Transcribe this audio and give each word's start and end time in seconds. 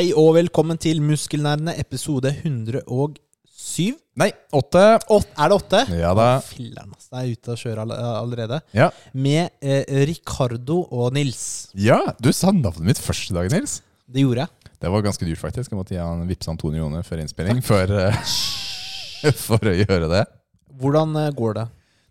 Hei 0.00 0.14
og 0.16 0.30
velkommen 0.32 0.78
til 0.80 1.02
Muskelnerdene, 1.04 1.74
episode 1.76 2.30
107. 2.32 3.90
Nei, 4.16 4.28
åtte. 4.56 4.84
Åt, 5.12 5.26
er 5.36 5.50
det 5.52 5.58
8? 5.58 5.80
Ja 5.98 6.12
da. 6.16 6.28
Å, 6.38 6.46
Filler'n, 6.46 6.94
ass. 6.96 7.10
Jeg 7.10 7.18
er 7.20 7.34
ute 7.34 7.52
og 7.52 7.60
kjører 7.60 7.82
all 7.82 7.92
allerede. 7.98 8.62
Ja. 8.72 8.86
Med 9.12 9.50
eh, 9.60 10.00
Ricardo 10.08 10.78
og 10.88 11.12
Nils. 11.18 11.42
ja, 11.76 11.98
du 12.16 12.30
sa 12.32 12.48
navnet 12.48 12.94
mitt 12.94 13.02
første 13.04 13.36
dag, 13.36 13.50
Nils. 13.52 13.82
Det 14.08 14.24
gjorde 14.24 14.46
jeg. 14.46 14.72
Det 14.80 14.94
var 14.96 15.04
ganske 15.04 15.28
dyrt, 15.28 15.42
faktisk. 15.42 15.68
Jeg 15.68 15.82
måtte 15.82 15.92
gi 15.92 16.00
han 16.00 16.24
vippse 16.32 16.48
han 16.48 16.62
200 16.64 16.80
kroner 16.80 17.04
før 17.04 17.20
innspilling 17.26 17.60
for, 17.68 17.92
eh, 18.00 18.32
for 19.50 19.68
å 19.68 19.76
gjøre 19.82 20.08
det. 20.16 20.24
Hvordan 20.80 21.12
eh, 21.26 21.32
går 21.36 21.60
det? 21.60 21.66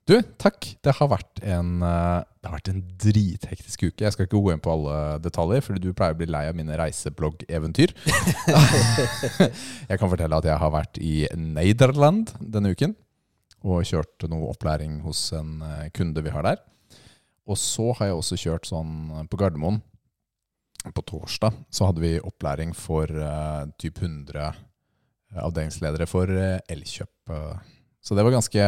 Du, 0.09 0.15
takk. 0.41 0.65
Det 0.81 0.95
har 0.97 1.09
vært 1.11 1.37
en, 1.45 1.83
eh, 1.85 2.23
det 2.41 2.49
har 2.49 2.55
vært 2.55 2.71
en 2.71 2.81
drithektisk 2.97 3.83
uke. 3.83 4.01
Jeg 4.01 4.15
skal 4.15 4.25
ikke 4.25 4.39
gå 4.41 4.55
inn 4.55 4.63
på 4.63 4.71
alle 4.73 5.19
detaljer, 5.21 5.61
fordi 5.61 5.83
du 5.83 5.93
pleier 5.93 6.15
å 6.15 6.17
bli 6.17 6.25
lei 6.25 6.47
av 6.49 6.57
mine 6.57 6.73
reiseblogg-eventyr. 6.79 7.93
jeg 9.91 10.01
kan 10.01 10.09
fortelle 10.09 10.39
at 10.41 10.49
jeg 10.49 10.57
har 10.63 10.73
vært 10.73 10.97
i 10.97 11.13
Nederland 11.37 12.33
denne 12.41 12.73
uken 12.73 12.97
og 13.59 13.85
kjørt 13.85 14.25
noe 14.31 14.49
opplæring 14.49 14.97
hos 15.05 15.27
en 15.37 15.61
eh, 15.61 15.91
kunde 15.93 16.25
vi 16.25 16.33
har 16.33 16.47
der. 16.47 16.65
Og 17.45 17.61
så 17.61 17.91
har 17.99 18.09
jeg 18.09 18.17
også 18.17 18.41
kjørt 18.47 18.69
sånn 18.69 19.27
på 19.29 19.37
Gardermoen. 19.37 19.83
På 20.95 21.05
torsdag 21.05 21.53
så 21.69 21.89
hadde 21.91 22.01
vi 22.01 22.15
opplæring 22.23 22.71
for 22.77 23.11
uh, 23.11 23.65
typ 23.81 23.99
100 23.99 24.53
avdelingsledere 25.43 26.07
for 26.09 26.31
uh, 26.31 26.61
Elkjøp. 26.71 27.11
eh. 27.35 27.78
Så 28.01 28.15
det 28.15 28.23
var 28.23 28.31
ganske 28.31 28.63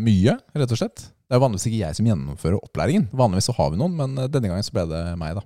mye, 0.00 0.34
rett 0.58 0.72
og 0.74 0.80
slett. 0.80 1.04
Det 1.30 1.36
er 1.36 1.42
vanligvis 1.44 1.68
ikke 1.70 1.82
jeg 1.84 1.96
som 2.00 2.08
gjennomfører 2.10 2.58
opplæringen. 2.58 3.04
Vanligvis 3.14 3.46
så 3.46 3.54
har 3.54 3.70
vi 3.70 3.78
noen, 3.78 3.94
men 3.98 4.18
eh, 4.18 4.30
denne 4.32 4.50
gangen 4.50 4.66
så 4.66 4.74
ble 4.74 4.86
det 4.90 5.02
meg, 5.20 5.38
da. 5.38 5.44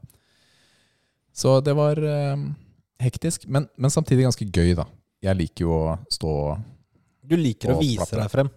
Så 1.36 1.58
det 1.66 1.75
var 1.77 1.98
eh, 2.00 2.44
hektisk, 3.05 3.44
men, 3.52 3.66
men 3.77 3.92
samtidig 3.92 4.25
ganske 4.25 4.47
gøy, 4.48 4.72
da. 4.78 4.86
Jeg 5.25 5.36
liker 5.41 5.66
jo 5.66 5.72
å 5.77 5.97
stå 6.12 6.30
Du 7.25 7.34
liker 7.36 7.72
å 7.75 7.78
vise 7.80 8.05
slappe. 8.06 8.20
deg 8.22 8.32
frem. 8.32 8.50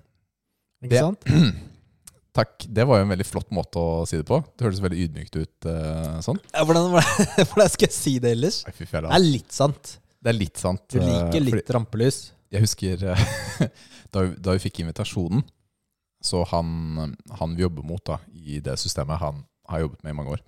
Ikke 0.83 0.93
Det- 0.93 1.03
sant? 1.03 1.27
Takk. 2.37 2.67
Det 2.69 2.83
var 2.85 2.99
jo 2.99 3.05
en 3.07 3.09
veldig 3.15 3.25
flott 3.25 3.47
måte 3.55 3.81
å 3.81 4.03
si 4.05 4.19
det 4.19 4.27
på. 4.29 4.37
Det 4.53 4.67
hørtes 4.67 4.81
veldig 4.83 4.99
ydmykt 5.07 5.37
ut 5.41 5.67
eh, 5.71 6.17
sånn. 6.21 6.37
Ja, 6.53 6.61
hvordan, 6.69 6.91
hvordan 7.49 7.71
skal 7.73 7.87
jeg 7.87 7.95
si 7.97 8.13
det 8.21 8.35
ellers? 8.35 8.59
Fy 8.77 8.85
Det 8.85 9.01
er 9.09 9.23
litt 9.23 9.55
sant. 9.55 9.95
Det 10.21 10.29
er 10.31 10.37
litt 10.37 10.61
sant. 10.61 10.83
Du 10.93 10.99
liker 11.01 11.31
fordi- 11.33 11.55
litt 11.57 11.71
rampelys. 11.73 12.19
Jeg 12.53 12.61
husker 12.63 13.01
eh, 13.11 13.23
da, 14.13 14.25
da 14.33 14.55
vi 14.55 14.63
fikk 14.63 14.81
invitasjonen, 14.83 15.43
så 16.23 16.41
han, 16.49 17.15
han 17.39 17.55
vi 17.55 17.63
jobber 17.65 17.85
mot 17.85 18.03
da, 18.07 18.19
i 18.33 18.59
det 18.63 18.77
systemet 18.81 19.21
han 19.21 19.43
har 19.69 19.83
jobbet 19.83 20.03
med 20.03 20.15
i 20.15 20.17
mange 20.17 20.35
år. 20.37 20.43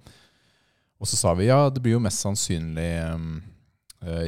Og 1.00 1.08
så 1.08 1.20
sa 1.20 1.34
vi 1.38 1.48
ja, 1.48 1.62
det 1.72 1.82
blir 1.84 1.96
jo 1.96 2.04
mest 2.04 2.24
sannsynlig 2.26 2.90
um, 3.14 3.40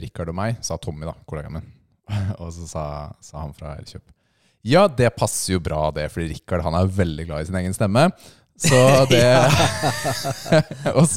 Rikard 0.04 0.32
og 0.32 0.38
meg, 0.38 0.60
sa 0.64 0.78
Tommy, 0.80 1.08
da, 1.08 1.16
kollegaen 1.28 1.58
min. 1.58 1.70
og 2.42 2.52
så 2.56 2.68
sa, 2.70 2.86
sa 3.24 3.42
han 3.44 3.56
fra 3.56 3.76
Elkjøp 3.80 4.06
ja, 4.62 4.86
det 4.88 5.10
passer 5.18 5.56
jo 5.56 5.64
bra, 5.64 5.90
det, 5.96 6.08
fordi 6.14 6.36
Rikard 6.36 6.64
han 6.66 6.78
er 6.78 6.94
veldig 6.94 7.26
glad 7.26 7.42
i 7.42 7.50
sin 7.50 7.58
egen 7.58 7.74
stemme. 7.74 8.06
Så 8.62 8.78
det 9.10 9.26
og, 10.98 11.08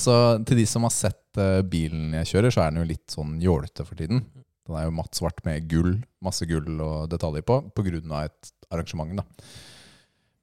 så, 0.00 0.16
til 0.48 0.62
de 0.62 0.66
som 0.68 0.86
har 0.88 0.94
sett 0.94 1.40
eh, 1.40 1.60
bilen 1.60 2.14
jeg 2.22 2.30
kjører, 2.32 2.54
så 2.54 2.64
er 2.64 2.72
den 2.72 2.80
jo 2.82 2.88
litt 2.88 3.12
sånn 3.12 3.36
jålete 3.42 3.84
for 3.84 4.00
tiden. 4.00 4.24
Den 4.68 4.76
er 4.76 4.86
jo 4.86 4.94
matt 4.94 5.16
svart 5.16 5.40
med 5.46 5.68
gull, 5.70 5.94
masse 6.22 6.46
gull 6.46 6.80
og 6.84 7.08
detaljer 7.10 7.42
på, 7.46 7.60
av 7.70 8.24
et 8.24 8.50
arrangement. 8.70 9.16
da. 9.16 9.24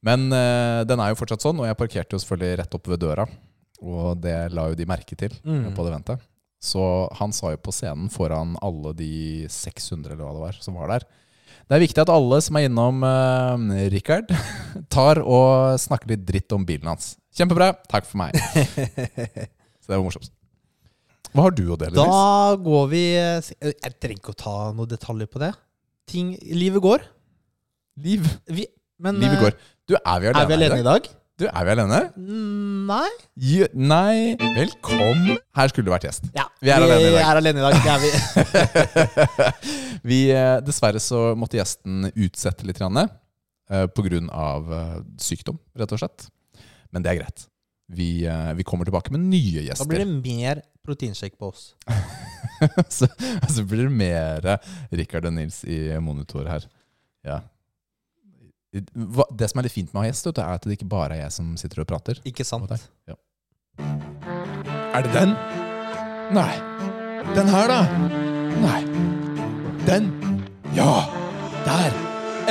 Men 0.08 0.32
eh, 0.34 0.82
den 0.88 1.00
er 1.02 1.12
jo 1.12 1.20
fortsatt 1.20 1.44
sånn, 1.44 1.60
og 1.62 1.68
jeg 1.70 1.78
parkerte 1.80 2.16
jo 2.18 2.22
selvfølgelig 2.24 2.58
rett 2.62 2.76
oppe 2.78 2.94
ved 2.94 3.02
døra. 3.04 3.28
Og 3.84 4.18
det 4.24 4.36
la 4.54 4.68
jo 4.72 4.76
de 4.78 4.86
merke 4.90 5.16
til 5.16 5.34
Mm. 5.46 5.74
på 5.78 5.84
det 5.86 5.94
ventet. 5.94 6.22
Så 6.60 6.82
han 7.20 7.32
sa 7.32 7.52
jo 7.54 7.58
på 7.62 7.72
scenen 7.72 8.10
foran 8.10 8.56
alle 8.66 8.94
de 8.98 9.46
600 9.48 10.14
eller 10.16 10.24
hva 10.26 10.34
det 10.34 10.42
var 10.42 10.56
som 10.66 10.74
var 10.74 10.90
der 10.90 11.04
Det 11.70 11.76
er 11.78 11.84
viktig 11.84 12.02
at 12.02 12.10
alle 12.10 12.40
som 12.42 12.58
er 12.58 12.66
innom 12.66 13.04
uh, 13.06 13.86
Richard, 13.94 14.32
tar 14.90 15.20
og 15.22 15.78
snakker 15.80 16.16
litt 16.16 16.26
dritt 16.26 16.52
om 16.56 16.66
bilen 16.66 16.88
hans. 16.90 17.18
Kjempebra. 17.38 17.74
Takk 17.92 18.08
for 18.10 18.18
meg. 18.24 18.34
Så 19.84 19.92
det 19.92 19.98
var 20.00 20.04
morsomt. 20.08 20.32
Hva 21.38 21.44
har 21.46 21.54
du 21.54 21.68
å 21.70 21.76
dele, 21.78 21.94
Nils? 21.94 22.10
Da 22.10 22.56
går 22.66 22.86
vi 22.90 23.02
Jeg 23.14 23.94
trenger 24.02 24.18
ikke 24.18 24.34
å 24.34 24.38
ta 24.42 24.56
noen 24.74 24.90
detaljer 24.90 25.30
på 25.30 25.42
det. 25.44 25.52
Ting, 26.10 26.32
livet 26.50 26.82
går. 26.82 27.04
Liv. 28.02 28.26
Vi, 28.50 28.66
men 28.98 29.20
Livet 29.22 29.38
eh, 29.38 29.44
går. 29.44 29.58
Du, 29.86 29.94
er 30.00 30.24
vi 30.24 30.32
alene, 30.32 30.42
er 30.42 30.50
vi 30.50 30.56
alene 30.56 30.80
i 30.82 30.86
dag? 30.88 31.10
Du, 31.38 31.44
er 31.46 31.68
vi 31.68 31.74
alene? 31.76 32.00
Mm, 32.18 32.88
Nei. 32.90 33.10
Jo, 33.52 33.68
nei. 33.78 34.34
Velkommen. 34.56 35.38
Her 35.60 35.70
skulle 35.70 35.86
du 35.86 35.94
vært 35.94 36.08
gjest. 36.08 36.26
Ja, 36.34 36.48
Vi 36.58 36.72
er 36.74 36.82
alene 36.82 37.04
i 37.06 37.12
dag. 37.14 37.22
er 37.22 37.42
alene 37.44 37.62
i 37.62 37.66
dag. 37.68 37.78
Det 37.86 37.92
er 37.94 38.02
vi. 38.02 39.60
vi, 40.10 40.20
eh, 40.34 40.56
dessverre 40.66 41.04
så 41.04 41.22
måtte 41.38 41.60
gjesten 41.60 42.10
utsette 42.16 42.66
litt 42.66 42.82
eh, 42.82 43.06
eh, 43.78 44.98
sykdom, 45.22 45.62
rett 45.78 45.94
og 45.94 46.02
slett. 46.02 46.32
Men 46.90 47.06
det 47.06 47.14
er 47.14 47.22
greit. 47.22 47.46
Vi, 47.88 48.26
eh, 48.28 48.54
vi 48.54 48.64
kommer 48.68 48.86
tilbake 48.86 49.12
med 49.16 49.24
nye 49.32 49.64
gjester. 49.64 49.86
Da 49.86 49.90
blir 49.90 50.04
det 50.04 50.12
mer 50.24 50.62
proteinshake 50.84 51.38
på 51.40 51.52
oss. 51.54 51.76
så, 52.90 53.08
altså 53.42 53.64
blir 53.64 53.88
det 53.88 53.96
mer 53.96 54.50
Rikard 54.92 55.30
og 55.30 55.38
Nils 55.38 55.64
i 55.64 56.00
monitor 56.04 56.48
her. 56.52 56.68
Ja. 57.28 57.42
Det 58.72 59.48
som 59.50 59.62
er 59.62 59.68
litt 59.68 59.76
fint 59.76 59.94
med 59.94 60.02
å 60.02 60.04
ha 60.04 60.10
gjest, 60.10 60.28
er 60.36 60.58
at 60.58 60.68
det 60.68 60.78
ikke 60.78 60.90
bare 60.92 61.16
er 61.16 61.26
jeg 61.26 61.38
som 61.40 61.56
sitter 61.60 61.84
og 61.84 61.90
prater. 61.90 62.20
Ikke 62.28 62.46
sant? 62.48 62.72
Ja. 63.08 63.16
Er 64.98 65.08
det 65.08 65.14
den? 65.16 65.34
Nei. 66.36 66.52
Den 67.36 67.48
her, 67.52 67.72
da? 67.72 67.82
Nei. 68.64 68.82
Den? 69.88 70.12
Ja! 70.76 71.08
Der! 71.66 71.96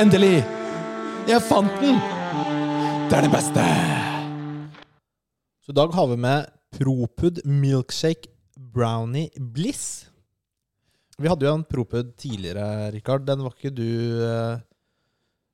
Endelig! 0.01 0.41
Jeg 1.27 1.41
fant 1.45 1.81
den! 1.81 2.01
Det 3.09 3.17
er 3.19 3.27
det 3.27 3.33
beste! 3.33 4.06
Så 5.67 5.73
i 5.73 5.75
dag 5.75 5.91
har 5.91 6.05
vi 6.07 6.15
med 6.15 6.45
Propud 6.71 7.41
Milkshake 7.43 8.29
Brownie 8.55 9.27
Bliss. 9.35 10.05
Vi 11.19 11.27
hadde 11.27 11.43
jo 11.43 11.51
en 11.57 11.65
Propud 11.67 12.13
tidligere, 12.15 12.87
Rikard. 12.95 13.25
Den 13.27 13.43
var 13.43 13.51
ikke 13.51 13.73
du 13.75 13.83
eh, 13.83 14.61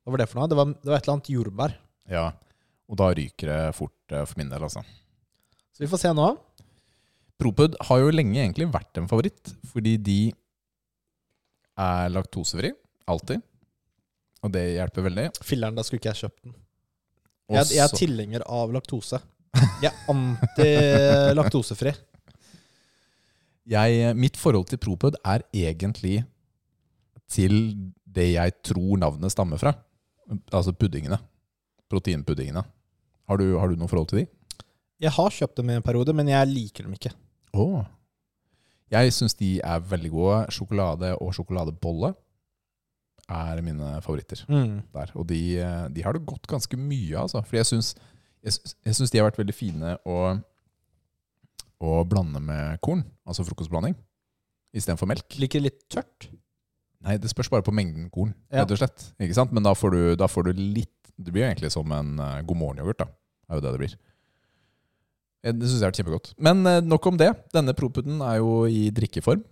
Hva 0.06 0.14
var 0.14 0.22
det 0.22 0.28
for 0.30 0.38
noe? 0.38 0.52
Det 0.52 0.60
var, 0.60 0.70
det 0.70 0.92
var 0.92 1.00
et 1.00 1.08
eller 1.08 1.16
annet 1.16 1.32
jordbær. 1.34 1.74
Ja, 2.14 2.28
og 2.86 3.02
da 3.02 3.10
ryker 3.18 3.54
det 3.56 3.58
fort 3.80 4.14
eh, 4.14 4.22
for 4.30 4.44
min 4.44 4.54
del, 4.54 4.68
altså. 4.70 4.86
Så 5.74 5.82
vi 5.82 5.90
får 5.90 6.04
se 6.06 6.14
nå. 6.14 6.30
Propud 7.42 7.82
har 7.90 8.06
jo 8.06 8.14
lenge 8.14 8.38
egentlig 8.38 8.70
vært 8.70 9.02
en 9.02 9.10
favoritt, 9.10 9.56
fordi 9.74 9.98
de 9.98 10.22
er 11.90 12.14
laktosefri. 12.14 12.76
Alltid. 13.10 13.42
Og 14.46 14.54
det 14.54 14.68
hjelper 14.76 15.10
veldig. 15.10 15.30
Filler'n, 15.42 15.74
da 15.74 15.82
skulle 15.82 16.06
ikke 16.06 16.14
jeg 16.14 16.28
kjøpt 16.28 16.42
den. 16.46 16.60
Jeg, 17.58 17.72
jeg 17.80 17.88
er 17.90 17.98
tilhenger 17.98 18.46
av 18.62 18.78
laktose. 18.78 19.26
Jeg 19.54 19.90
er 19.92 19.98
anti-laktosefri. 20.12 21.94
jeg, 23.70 24.16
mitt 24.18 24.38
forhold 24.40 24.68
til 24.72 24.80
Propud 24.82 25.18
er 25.24 25.44
egentlig 25.54 26.24
til 27.32 27.76
det 28.14 28.34
jeg 28.36 28.56
tror 28.66 28.98
navnet 29.02 29.32
stammer 29.34 29.58
fra. 29.62 29.74
Altså 30.54 30.74
puddingene. 30.74 31.18
Proteinpuddingene. 31.92 32.64
Har 33.30 33.38
du, 33.40 33.46
har 33.60 33.70
du 33.72 33.78
noe 33.80 33.92
forhold 33.92 34.10
til 34.12 34.24
de? 34.24 34.28
Jeg 35.04 35.12
har 35.16 35.30
kjøpt 35.36 35.58
dem 35.60 35.70
i 35.72 35.78
en 35.78 35.86
periode, 35.86 36.14
men 36.16 36.30
jeg 36.32 36.50
liker 36.50 36.86
dem 36.88 36.94
ikke. 36.98 37.12
Åh. 37.58 37.84
Jeg 38.94 39.14
syns 39.16 39.34
de 39.40 39.56
er 39.64 39.82
veldig 39.90 40.12
gode. 40.14 40.38
Sjokolade 40.54 41.14
og 41.18 41.34
sjokoladebolle 41.36 42.14
er 43.34 43.62
mine 43.66 43.96
favoritter. 44.04 44.44
der. 44.94 45.12
Og 45.16 45.28
de, 45.30 45.40
eh, 45.60 45.88
de 45.90 46.04
har 46.04 46.14
det 46.14 46.26
gått 46.28 46.48
ganske 46.48 46.78
mye, 46.78 47.16
altså. 47.18 47.42
Fordi 47.46 47.58
jeg 47.62 47.70
syns, 47.72 47.94
jeg, 48.44 48.74
jeg 48.84 48.98
syns 48.98 49.12
de 49.14 49.20
har 49.22 49.30
vært 49.30 49.40
veldig 49.40 49.56
fine 49.56 49.96
å, 50.04 50.18
å 51.84 51.92
blande 52.08 52.42
med 52.44 52.82
korn. 52.84 53.04
Altså 53.28 53.46
frokostblanding. 53.48 53.96
Istedenfor 54.76 55.10
melk. 55.10 55.28
Liker 55.40 55.64
litt 55.64 55.84
tørt. 55.92 56.28
Nei, 57.04 57.18
det 57.20 57.32
spørs 57.32 57.52
bare 57.52 57.66
på 57.66 57.74
mengden 57.76 58.08
korn, 58.12 58.32
rett 58.54 58.72
og 58.72 58.80
slett. 58.80 59.10
Ikke 59.20 59.36
sant? 59.36 59.52
Men 59.56 59.66
da 59.66 59.74
får, 59.76 59.92
du, 59.96 60.04
da 60.20 60.30
får 60.32 60.48
du 60.48 60.60
litt 60.60 60.92
Det 61.20 61.30
blir 61.34 61.44
jo 61.44 61.50
egentlig 61.52 61.70
som 61.74 61.92
en 61.94 62.16
uh, 62.18 62.40
god 62.48 62.58
morgen-yoghurt, 62.58 63.04
da. 63.04 63.06
Er 63.52 63.60
jo 63.60 63.64
det 63.64 63.74
det 63.76 63.82
blir. 63.84 63.92
Eh, 65.44 65.54
Det 65.54 65.68
syns 65.68 65.84
jeg 65.84 65.92
er 65.92 65.98
kjempegodt. 66.00 66.32
Men 66.42 66.64
uh, 66.66 66.80
nok 66.82 67.06
om 67.12 67.20
det. 67.20 67.28
Denne 67.54 67.76
propuden 67.78 68.24
er 68.26 68.40
jo 68.40 68.64
i 68.66 68.88
drikkeform. 68.96 69.44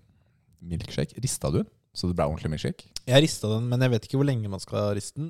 Milkshake. 0.72 1.20
Rista 1.22 1.52
du 1.54 1.60
den? 1.62 1.70
Så 1.94 2.08
det 2.08 2.16
ble 2.16 2.26
ordentlig 2.26 2.54
milkshake? 2.54 2.88
Jeg 3.04 3.24
rista 3.28 3.52
den, 3.52 3.68
men 3.70 3.84
jeg 3.84 3.94
vet 3.94 4.08
ikke 4.08 4.18
hvor 4.22 4.30
lenge 4.30 4.50
man 4.50 4.64
skal 4.64 4.96
riste 4.98 5.20
den. 5.20 5.30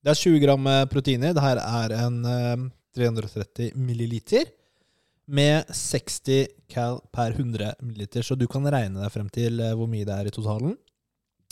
Det 0.00 0.14
er 0.14 0.18
20 0.18 0.42
gram 0.42 0.64
protein 0.64 0.90
proteiner. 0.90 1.36
Det 1.36 1.44
her 1.44 1.60
er 1.60 1.96
en 2.00 2.70
330 2.96 3.76
milliliter 3.78 4.50
med 5.30 5.68
60 5.70 6.48
cal 6.70 6.98
per 7.14 7.36
100 7.36 7.74
milliliter, 7.84 8.24
så 8.26 8.34
du 8.34 8.46
kan 8.50 8.66
regne 8.66 8.98
deg 9.02 9.12
frem 9.14 9.28
til 9.32 9.60
eh, 9.62 9.76
hvor 9.78 9.90
mye 9.90 10.06
det 10.08 10.16
er 10.16 10.30
i 10.30 10.34
totalen. 10.34 10.74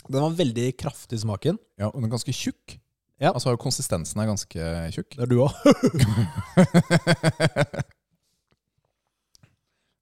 Den 0.09 0.23
var 0.23 0.35
veldig 0.39 0.67
kraftig 0.79 1.19
i 1.19 1.23
smaken. 1.23 1.59
Ja, 1.79 1.91
og 1.91 1.99
den 1.99 2.09
er 2.09 2.15
ganske 2.15 2.33
tjukk. 2.35 2.79
Ja. 3.19 3.33
Altså 3.33 3.53
konsistensen 3.59 4.21
er 4.21 4.29
ganske 4.29 4.73
tjukk. 4.95 5.15
Det 5.15 5.25
er 5.25 5.31
du 5.31 5.39
òg. 5.43 5.53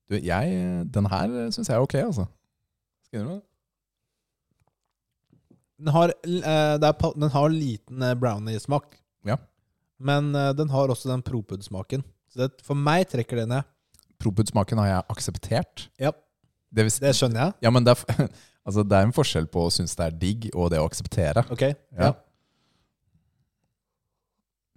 Du, 0.07 0.15
jeg, 0.15 0.51
den 0.95 1.07
her 1.11 1.31
syns 1.51 1.67
jeg 1.67 1.75
er 1.75 1.83
ok, 1.83 1.97
altså. 1.99 2.23
Skal 3.07 3.19
innrømme 3.19 3.41
det? 3.41 3.47
Den 5.77 5.91
har, 5.93 6.13
eh, 6.25 7.11
den 7.19 7.33
har 7.33 7.49
liten 7.51 8.01
eh, 8.01 8.15
brownie-smak. 8.15 8.95
Ja. 9.27 9.35
Men 9.97 10.29
eh, 10.35 10.51
den 10.57 10.69
har 10.69 10.91
også 10.93 11.09
den 11.09 11.23
propud-smaken. 11.25 12.03
Så 12.31 12.43
det, 12.43 12.51
for 12.65 12.77
meg 12.77 13.07
trekker 13.09 13.41
det 13.41 13.47
ned. 13.49 13.67
Propud-smaken 14.21 14.81
har 14.81 14.91
jeg 14.91 15.07
akseptert. 15.13 15.87
Ja, 16.01 16.11
Det, 16.73 16.83
vil 16.83 16.93
det 17.01 17.15
skjønner 17.15 17.45
jeg. 17.45 17.53
ja, 17.63 17.71
men 17.71 17.85
det 17.85 17.93
er, 17.95 18.27
altså, 18.67 18.83
det 18.83 18.97
er 18.97 19.07
en 19.07 19.15
forskjell 19.15 19.47
på 19.49 19.65
å 19.67 19.73
synes 19.73 19.95
det 19.97 20.05
er 20.07 20.17
digg 20.21 20.47
og 20.53 20.71
det 20.73 20.81
å 20.81 20.87
akseptere. 20.89 21.45
Ok. 21.53 21.63
Ja. 21.69 22.09
Ja. 22.09 22.13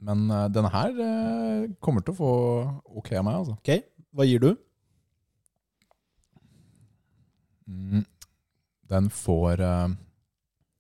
Men 0.01 0.31
uh, 0.33 0.47
denne 0.49 0.71
her 0.73 0.95
uh, 0.97 1.67
kommer 1.85 2.01
til 2.05 2.15
å 2.15 2.21
få 2.21 2.33
ok 3.03 3.11
av 3.19 3.25
meg, 3.27 3.41
altså. 3.43 3.57
Ok, 3.61 3.83
Hva 4.17 4.25
gir 4.25 4.41
du? 4.41 4.55
Mm. 7.69 8.07
Den 8.91 9.11
får 9.13 9.61
uh, 9.61 9.93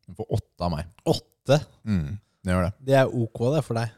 Den 0.08 0.16
får 0.16 0.32
åtte 0.38 0.66
av 0.66 0.72
meg. 0.72 0.88
Åtte. 1.04 1.60
Mm. 1.84 2.16
det 2.44 2.54
gjør 2.54 2.64
det. 2.68 2.72
Det 2.88 2.96
er 3.02 3.12
ok 3.12 3.42
det 3.56 3.62
for 3.66 3.76
deg. 3.80 3.92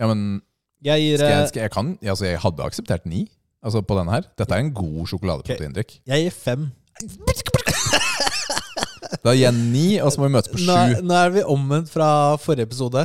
Ja, 0.00 0.08
men 0.08 0.40
Jeg 0.84 1.02
gir, 1.04 1.20
skal 1.20 1.34
jeg, 1.34 1.48
skal 1.52 1.62
jeg, 1.66 1.72
kan, 1.74 1.92
altså, 2.00 2.24
jeg 2.24 2.40
hadde 2.40 2.64
akseptert 2.64 3.06
ni 3.08 3.26
altså, 3.60 3.82
på 3.84 3.98
denne 3.98 4.14
her. 4.14 4.28
Dette 4.40 4.56
er 4.56 4.64
en 4.64 4.72
god 4.74 5.10
sjokoladeproteindrikk. 5.12 5.98
jeg 6.08 6.24
gir 6.26 6.36
fem. 6.36 6.70
Da 9.24 9.32
gir 9.34 9.42
jeg 9.42 9.56
ni, 9.58 9.86
og 10.00 10.12
så 10.12 10.20
må 10.20 10.28
vi 10.28 10.34
møtes 10.36 10.52
på 10.52 10.60
Nå, 10.62 10.74
sju. 10.76 11.00
nå 11.04 11.16
er 11.18 11.32
vi 11.34 11.42
omvendt 11.52 11.90
fra 11.92 12.36
forrige 12.40 12.68
episode. 12.68 13.02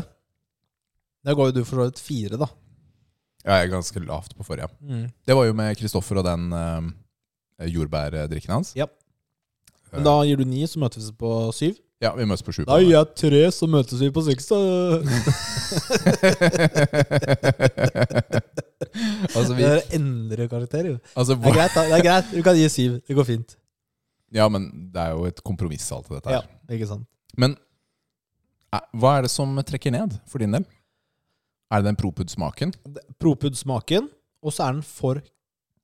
Da 1.25 1.33
går 1.35 1.49
jo 1.49 1.55
du 1.57 1.63
for 1.65 1.81
så 1.81 1.87
vidt 1.89 1.99
fire, 2.03 2.39
da. 2.39 2.47
Ja, 3.45 3.57
jeg 3.57 3.67
er 3.67 3.73
ganske 3.73 4.03
lavt 4.05 4.35
på 4.37 4.45
forrige. 4.45 4.69
Det 5.25 5.35
var 5.37 5.47
jo 5.47 5.55
med 5.57 5.75
Kristoffer 5.79 6.21
og 6.21 6.25
den 6.27 6.53
uh, 6.53 6.87
jordbærdrikken 7.67 8.53
hans. 8.53 8.71
Ja. 8.77 8.87
Men 9.91 10.05
da 10.07 10.15
gir 10.27 10.39
du 10.39 10.45
ni, 10.47 10.63
så 10.69 10.79
møtes 10.81 11.09
vi 11.09 11.17
på 11.19 11.33
syv. 11.57 11.75
Ja, 12.03 12.09
vi 12.17 12.25
møtes 12.27 12.43
på 12.43 12.51
sju. 12.51 12.65
Da 12.67 12.75
gir 12.83 12.89
jeg 12.91 13.07
tre, 13.15 13.39
så 13.55 13.69
møtes 13.71 14.01
vi 14.03 14.09
på 14.11 14.19
seks. 14.25 14.49
da. 14.51 14.57
altså, 19.35 19.53
vi, 19.55 19.61
Det 19.63 19.71
er 19.71 19.81
endre 19.97 20.47
karakter, 20.51 20.85
jo. 20.91 20.95
altså, 21.15 21.35
Det 21.35 21.47
er 21.51 21.55
greit, 21.59 21.75
da. 21.75 21.81
Det 21.89 21.97
er 21.99 22.03
greit. 22.05 22.31
Du 22.35 22.41
kan 22.45 22.55
gi 22.59 22.67
syv. 22.71 22.97
Det 23.07 23.15
går 23.17 23.27
fint. 23.29 23.55
Ja, 24.35 24.47
men 24.51 24.61
det 24.93 25.01
er 25.01 25.11
jo 25.15 25.25
et 25.29 25.39
kompromiss, 25.45 25.85
alt 25.95 26.09
dette 26.11 26.29
her. 26.31 26.41
Ja, 26.43 26.75
ikke 26.75 26.87
sant. 26.89 27.05
Men 27.39 27.55
eh, 28.75 28.83
hva 28.99 29.11
er 29.19 29.27
det 29.27 29.31
som 29.33 29.55
trekker 29.67 29.91
ned 29.95 30.11
for 30.27 30.37
din 30.43 30.55
del? 30.55 30.65
Er 31.71 31.81
det 31.81 31.87
den 31.93 31.99
propud-smaken? 31.99 32.73
Propud-smaken, 33.21 34.09
og 34.45 34.51
så 34.53 34.59
er 34.67 34.71
den 34.77 34.83
for 34.85 35.21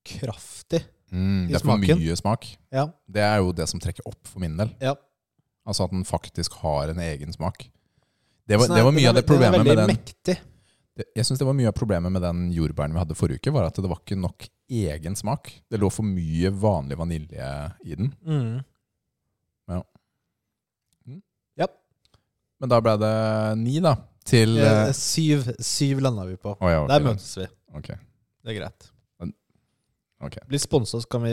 kraftig. 0.07 0.81
Mm, 1.11 1.47
I 1.47 1.51
det 1.51 1.57
er 1.57 1.63
for 1.63 1.69
smaken. 1.71 1.97
mye 2.03 2.15
smak. 2.19 2.41
Ja. 2.71 2.85
Det 3.11 3.23
er 3.25 3.37
jo 3.43 3.51
det 3.55 3.67
som 3.71 3.79
trekker 3.83 4.03
opp 4.07 4.21
for 4.27 4.39
min 4.43 4.57
del. 4.59 4.69
ja. 4.83 4.93
Altså 5.67 5.85
at 5.85 5.93
den 5.93 6.05
faktisk 6.07 6.55
har 6.63 6.91
en 6.91 7.01
egen 7.03 7.33
smak. 7.33 7.67
Det 8.49 8.57
var, 8.59 8.71
det 8.73 8.83
var 8.83 8.95
mye 8.95 9.09
av 9.09 9.15
det 9.15 9.25
problemet 9.27 9.63
med 9.63 9.77
den 9.77 9.91
mektig. 9.93 10.37
Jeg 11.15 11.25
synes 11.25 11.39
det 11.39 11.47
var 11.47 11.55
mye 11.55 11.69
av 11.71 11.75
problemet 11.77 12.11
med 12.11 12.21
den 12.25 12.49
jordbæren 12.53 12.93
vi 12.93 12.99
hadde 12.99 13.15
forrige 13.15 13.39
uke, 13.39 13.53
var 13.55 13.69
at 13.69 13.77
det 13.79 13.89
var 13.89 14.01
ikke 14.01 14.17
nok 14.19 14.47
egen 14.71 15.15
smak. 15.15 15.51
Det 15.71 15.79
lå 15.79 15.89
for 15.93 16.07
mye 16.07 16.51
vanlig 16.51 16.97
vanilje 16.99 17.49
i 17.87 17.95
den. 17.95 18.11
Mm. 18.27 18.57
Ja. 19.71 19.79
Mm. 21.07 21.21
Yep. 21.61 21.77
Men 22.61 22.73
da 22.73 22.81
ble 22.83 22.95
det 23.01 23.13
ni, 23.61 23.77
da. 23.83 23.95
Til 24.27 24.59
Eh, 24.61 24.71
eh, 24.87 24.91
syv, 24.93 25.47
syv 25.59 26.01
landa 26.03 26.27
vi 26.27 26.35
på. 26.37 26.53
Oh, 26.59 26.69
ja, 26.69 26.83
okay, 26.83 26.93
Der 26.93 27.05
møtes 27.07 27.31
vi. 27.39 27.47
Okay. 27.79 27.97
Det 28.43 28.53
er 28.53 28.59
greit. 28.59 28.91
Ok. 30.21 30.35
Bli 30.47 30.59
sponsa, 30.61 30.99
så 31.01 31.07
kan 31.09 31.23
vi 31.25 31.31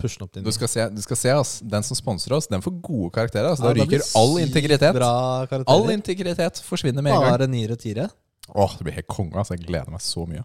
pushe 0.00 0.16
den 0.18 0.24
opp 0.24 0.32
din. 0.32 0.44
Du 0.46 0.52
skal 0.54 0.68
se, 0.72 0.86
du 0.88 1.02
skal 1.04 1.18
se 1.20 1.32
ass. 1.34 1.58
Den 1.60 1.84
som 1.84 1.98
sponser 1.98 2.32
oss, 2.38 2.48
den 2.48 2.64
får 2.64 2.78
gode 2.80 3.10
karakterer. 3.12 3.50
Altså, 3.52 3.68
da 3.68 3.74
Ja, 3.76 3.84
ryker 3.84 4.04
all 4.16 4.38
integritet. 4.40 4.96
All 5.68 5.90
integritet 5.92 6.62
forsvinner 6.64 7.02
med 7.04 7.12
en 7.12 7.20
gang. 7.20 7.36
Bare 7.36 7.50
nier 7.52 7.76
og 7.76 7.78
tiere. 7.84 8.08
Åh, 8.54 8.78
det 8.78 8.84
blir 8.88 8.96
helt 9.02 9.12
konge. 9.12 9.36
Altså. 9.36 9.58
Jeg 9.58 9.66
gleder 9.68 9.92
meg 9.92 10.00
så 10.00 10.24
mye. 10.24 10.44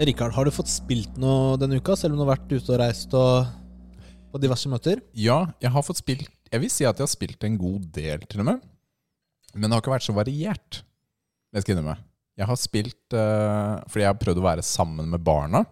Rikard, 0.00 0.32
har 0.32 0.48
du 0.48 0.52
fått 0.54 0.70
spilt 0.72 1.18
noe 1.20 1.58
denne 1.60 1.76
uka, 1.76 1.92
selv 1.98 2.14
om 2.14 2.20
du 2.20 2.24
har 2.24 2.38
vært 2.38 2.52
ute 2.54 2.72
og 2.72 2.78
reist 2.80 3.12
og 3.16 3.50
på 4.32 4.38
diverse 4.40 4.70
møter? 4.72 5.02
Ja, 5.12 5.42
jeg 5.60 5.72
har 5.74 5.84
fått 5.84 6.00
spilt 6.00 6.30
Jeg 6.50 6.62
vil 6.62 6.70
si 6.72 6.86
at 6.88 6.96
jeg 6.96 7.04
har 7.04 7.10
spilt 7.12 7.44
en 7.44 7.58
god 7.60 7.84
del, 7.94 8.24
til 8.24 8.40
og 8.42 8.48
med. 8.48 8.62
Men 9.54 9.68
det 9.68 9.76
har 9.76 9.82
ikke 9.84 9.92
vært 9.92 10.06
så 10.06 10.14
variert. 10.16 10.80
Det 11.52 11.62
skal 11.62 11.74
jeg 11.74 11.78
innrømme. 11.78 12.00
Jeg 12.40 12.48
har 12.48 12.58
spilt 12.58 13.14
uh, 13.14 13.76
fordi 13.90 14.02
jeg 14.02 14.10
har 14.10 14.18
prøvd 14.18 14.40
å 14.40 14.46
være 14.46 14.64
sammen 14.66 15.12
med 15.12 15.22
barna. 15.22 15.62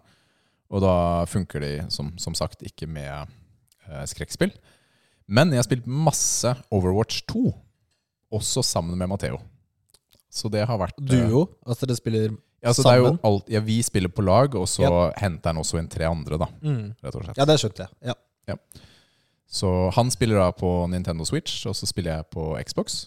Og 0.69 0.85
da 0.85 0.95
funker 1.27 1.65
de 1.65 1.73
som, 1.91 2.13
som 2.21 2.37
sagt 2.37 2.63
ikke 2.69 2.87
med 2.91 3.33
uh, 3.89 4.05
skrekkspill. 4.07 4.53
Men 5.27 5.51
jeg 5.51 5.63
har 5.63 5.67
spilt 5.67 5.89
masse 5.89 6.53
Overwatch 6.75 7.25
2, 7.33 7.47
også 8.39 8.63
sammen 8.67 9.01
med 9.01 9.11
Matheo. 9.11 9.41
Så 10.29 10.51
det 10.53 10.67
har 10.69 10.79
vært 10.81 11.01
eh, 11.01 11.09
Duo? 11.09 11.47
Altså 11.65 11.89
dere 11.89 11.99
spiller 11.99 12.37
Ja, 12.63 12.73
så 12.75 12.83
det 12.83 12.93
er 12.93 12.99
jo 13.05 13.11
alt, 13.23 13.49
ja, 13.55 13.61
vi 13.63 13.77
spiller 13.87 14.09
på 14.11 14.25
lag, 14.27 14.55
og 14.59 14.67
så 14.67 14.83
Ja. 14.83 15.13
henter 15.23 15.53
han 15.53 15.61
også 15.63 15.79
inn 15.79 15.89
tre 15.89 16.05
andre, 16.09 16.39
da, 16.39 16.47
mm. 16.63 16.95
rett 17.05 17.15
og 17.15 17.23
slett. 17.25 17.37
Ja, 17.39 17.45
det 17.45 17.59
skjønte 17.61 17.87
jeg. 17.87 18.15
Ja. 18.49 18.57
Så 19.49 19.91
han 19.95 20.11
spiller 20.11 20.37
da 20.43 20.51
på 20.53 20.71
Nintendo 20.91 21.25
Switch, 21.25 21.65
og 21.67 21.75
så 21.79 21.87
spiller 21.89 22.17
jeg 22.19 22.27
på 22.35 22.51
Xbox. 22.69 23.07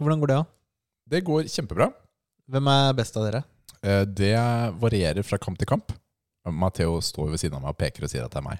Hvordan 0.00 0.20
går 0.22 0.32
det, 0.32 0.36
da? 0.40 0.44
Det 1.10 1.24
går 1.26 1.44
kjempebra. 1.50 1.90
Hvem 2.50 2.66
er 2.72 2.92
best 2.98 3.16
av 3.20 3.26
dere? 3.28 3.44
Eh, 3.82 4.04
Det 4.04 4.34
varierer 4.80 5.22
fra 5.24 5.38
kamp 5.38 5.58
til 5.58 5.66
kamp. 5.70 5.92
Matheo 6.50 6.96
står 7.04 7.30
ved 7.30 7.38
siden 7.38 7.54
av 7.58 7.62
meg 7.62 7.74
og 7.74 7.78
peker 7.78 8.02
og 8.04 8.10
sier 8.10 8.24
at 8.24 8.32
det 8.32 8.40
er 8.40 8.48
meg. 8.48 8.58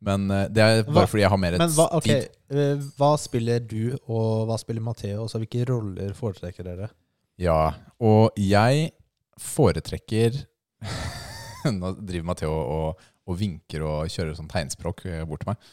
Men 0.00 0.30
eh, 0.30 0.46
det 0.48 0.62
er 0.64 0.82
bare 0.84 1.04
Hva- 1.04 1.10
fordi 1.10 1.20
jeg 1.26 1.28
har 1.34 1.36
mer 1.42 1.58
hva, 1.58 1.88
ok, 1.98 2.02
speed. 2.06 2.28
eh, 2.50 2.76
hva 2.96 3.10
spiller 3.18 3.58
du, 3.68 3.98
og 4.08 4.46
hva 4.48 4.56
spiller 4.58 4.80
Matheo? 4.80 5.26
Hvilke 5.26 5.66
roller 5.68 6.14
foretrekker 6.16 6.64
dere? 6.64 6.88
Ja, 7.36 7.74
og 8.00 8.30
jeg 8.38 8.92
foretrekker 9.40 10.36
Nå 11.80 11.92
driver 11.98 12.26
Matheo 12.30 12.52
og, 12.56 13.00
og 13.28 13.36
vinker 13.40 13.82
og 13.84 14.08
kjører 14.12 14.36
sånn 14.38 14.48
tegnspråk 14.50 15.04
eh, 15.10 15.24
bort 15.28 15.42
til 15.44 15.50
meg. 15.52 15.70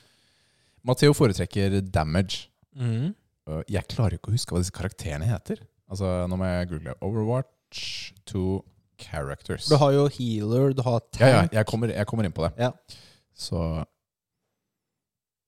Matheo 0.88 1.14
foretrekker 1.16 1.78
damage. 1.84 2.50
Mm. 2.76 3.14
Uh, 3.48 3.62
Jeg 3.72 3.88
klarer 3.92 4.18
jo 4.18 4.22
ikke 4.22 4.34
å 4.34 4.36
huske 4.36 4.56
hva 4.56 4.62
disse 4.64 4.76
karakterene 4.76 5.28
heter. 5.30 5.62
Altså, 5.88 6.10
Nå 6.28 6.40
må 6.40 6.50
jeg 6.50 6.70
google. 6.74 6.96
Overwatch 7.04 8.12
to 8.28 8.60
characters. 9.00 9.70
Du 9.72 9.78
har 9.80 9.94
jo 9.96 10.08
healer, 10.18 10.74
du 10.76 10.84
har 10.84 11.00
tank. 11.08 11.22
Ja, 11.24 11.30
ja, 11.46 11.46
jeg 11.60 11.70
kommer, 11.70 11.94
jeg 11.94 12.10
kommer 12.10 12.28
inn 12.28 12.36
på 12.36 12.44
det. 12.48 12.52
Ja. 12.60 12.74
Så 13.38 13.62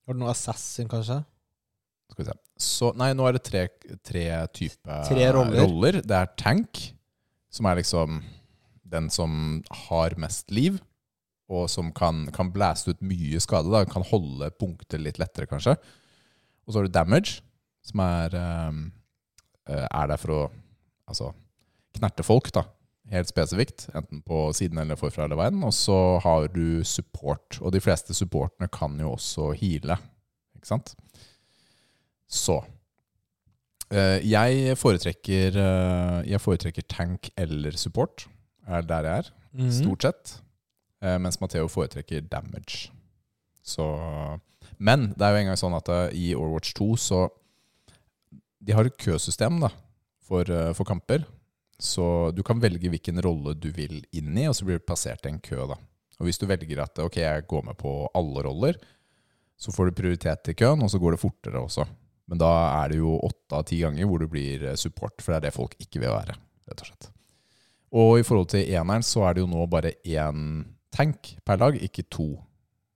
Har 0.06 0.16
du 0.16 0.22
noe 0.22 0.32
assassin, 0.34 0.88
kanskje? 0.92 1.20
skal 2.10 2.24
vi 2.24 2.30
se. 2.32 2.38
Så, 2.60 2.88
nei, 2.98 3.12
nå 3.14 3.28
er 3.30 3.36
det 3.38 3.44
tre, 3.46 3.60
tre 4.06 4.24
typer 4.56 5.04
Tre 5.06 5.28
roller. 5.36 6.00
Det 6.02 6.16
er 6.18 6.32
tank, 6.42 6.80
som 7.54 7.68
er 7.70 7.80
liksom 7.80 8.22
den 8.90 9.10
som 9.14 9.62
har 9.88 10.16
mest 10.22 10.52
liv, 10.54 10.80
og 11.50 11.66
som 11.70 11.90
kan, 11.96 12.28
kan 12.34 12.52
blæse 12.54 12.92
ut 12.92 13.02
mye 13.06 13.40
skade. 13.42 13.72
Da. 13.74 13.84
Kan 13.90 14.06
holde 14.06 14.52
punkter 14.62 15.02
litt 15.02 15.18
lettere, 15.22 15.50
kanskje. 15.50 15.76
Og 16.66 16.74
så 16.74 16.80
har 16.80 16.90
du 16.90 16.94
damage, 16.94 17.40
som 17.86 18.04
er, 18.06 18.36
ehm, 18.38 18.84
eh, 19.66 19.86
er 19.86 20.12
der 20.12 20.22
for 20.22 20.36
å 20.36 20.42
altså, 21.10 21.32
knerte 21.98 22.26
folk, 22.26 22.52
da. 22.54 22.68
Helt 23.10 23.32
spesifikt, 23.32 23.88
enten 23.98 24.22
på 24.22 24.44
siden 24.54 24.78
eller 24.78 25.00
forfra 25.00 25.26
eller 25.26 25.40
veien. 25.40 25.64
Og 25.66 25.74
så 25.74 26.20
har 26.22 26.46
du 26.54 26.84
support, 26.86 27.58
og 27.64 27.74
de 27.74 27.82
fleste 27.82 28.14
supportene 28.14 28.70
kan 28.70 29.00
jo 29.02 29.16
også 29.16 29.50
heale. 29.58 29.98
Ikke 30.60 30.70
sant? 30.70 30.94
Så 32.30 32.60
eh, 32.62 32.79
jeg 33.92 34.78
foretrekker, 34.78 35.56
eh, 35.58 36.30
jeg 36.30 36.42
foretrekker 36.42 36.86
tank 36.88 37.30
eller 37.38 37.72
support. 37.78 38.28
Er 38.68 38.82
der 38.86 39.04
jeg 39.04 39.18
er. 39.26 39.32
Mhm. 39.54 39.72
stort 39.72 40.02
sett. 40.06 40.42
Eh, 41.02 41.18
mens 41.18 41.40
Matheo 41.42 41.68
foretrekker 41.68 42.22
damage. 42.30 42.92
Så 43.64 44.40
Men 44.78 45.10
det 45.18 45.22
er 45.22 45.32
jo 45.34 45.42
engang 45.42 45.58
sånn 45.58 45.76
at 45.76 45.90
eh, 45.90 46.16
i 46.16 46.36
Overwatch 46.36 46.74
2 46.74 46.96
så 46.98 47.30
De 48.62 48.74
har 48.76 48.86
et 48.86 48.98
køsystem 48.98 49.60
da 49.62 49.70
for, 50.22 50.44
eh, 50.44 50.74
for 50.74 50.84
kamper. 50.84 51.24
Så 51.80 52.34
du 52.36 52.44
kan 52.44 52.60
velge 52.60 52.90
hvilken 52.92 53.22
rolle 53.24 53.54
du 53.56 53.72
vil 53.72 54.04
inn 54.12 54.38
i, 54.38 54.48
og 54.48 54.54
så 54.56 54.66
blir 54.66 54.80
du 54.80 54.86
plassert 54.86 55.26
i 55.26 55.30
en 55.30 55.40
kø. 55.40 55.66
da. 55.66 55.78
Og 56.20 56.28
hvis 56.28 56.38
du 56.38 56.46
velger 56.46 56.82
at 56.84 57.00
ok, 57.00 57.16
jeg 57.16 57.48
går 57.48 57.64
med 57.66 57.78
på 57.78 58.10
alle 58.14 58.44
roller, 58.44 58.76
så 59.58 59.72
får 59.72 59.86
du 59.90 59.92
prioritet 60.02 60.44
til 60.44 60.56
køen, 60.56 60.84
og 60.84 60.90
så 60.92 61.00
går 61.00 61.12
det 61.16 61.22
fortere 61.22 61.56
også. 61.64 61.88
Men 62.30 62.42
da 62.42 62.50
er 62.84 62.92
det 62.92 63.00
jo 63.00 63.16
åtte 63.26 63.58
av 63.58 63.66
ti 63.70 63.80
ganger 63.82 64.10
hvor 64.10 64.22
du 64.22 64.28
blir 64.30 64.68
eh, 64.70 64.78
support, 64.78 65.18
for 65.22 65.34
det 65.34 65.40
er 65.40 65.48
det 65.48 65.56
folk 65.56 65.74
ikke 65.82 66.04
vil 66.04 66.14
være. 66.14 66.36
rett 66.70 66.84
og 66.84 66.92
slett. 66.92 67.10
Og 68.00 68.20
i 68.20 68.26
forhold 68.26 68.52
til 68.52 68.70
eneren 68.70 69.06
så 69.06 69.26
er 69.26 69.36
det 69.36 69.44
jo 69.44 69.50
nå 69.50 69.66
bare 69.72 69.96
én 70.06 70.44
tank 70.94 71.34
per 71.46 71.58
lag, 71.62 71.80
ikke 71.82 72.06
to. 72.14 72.30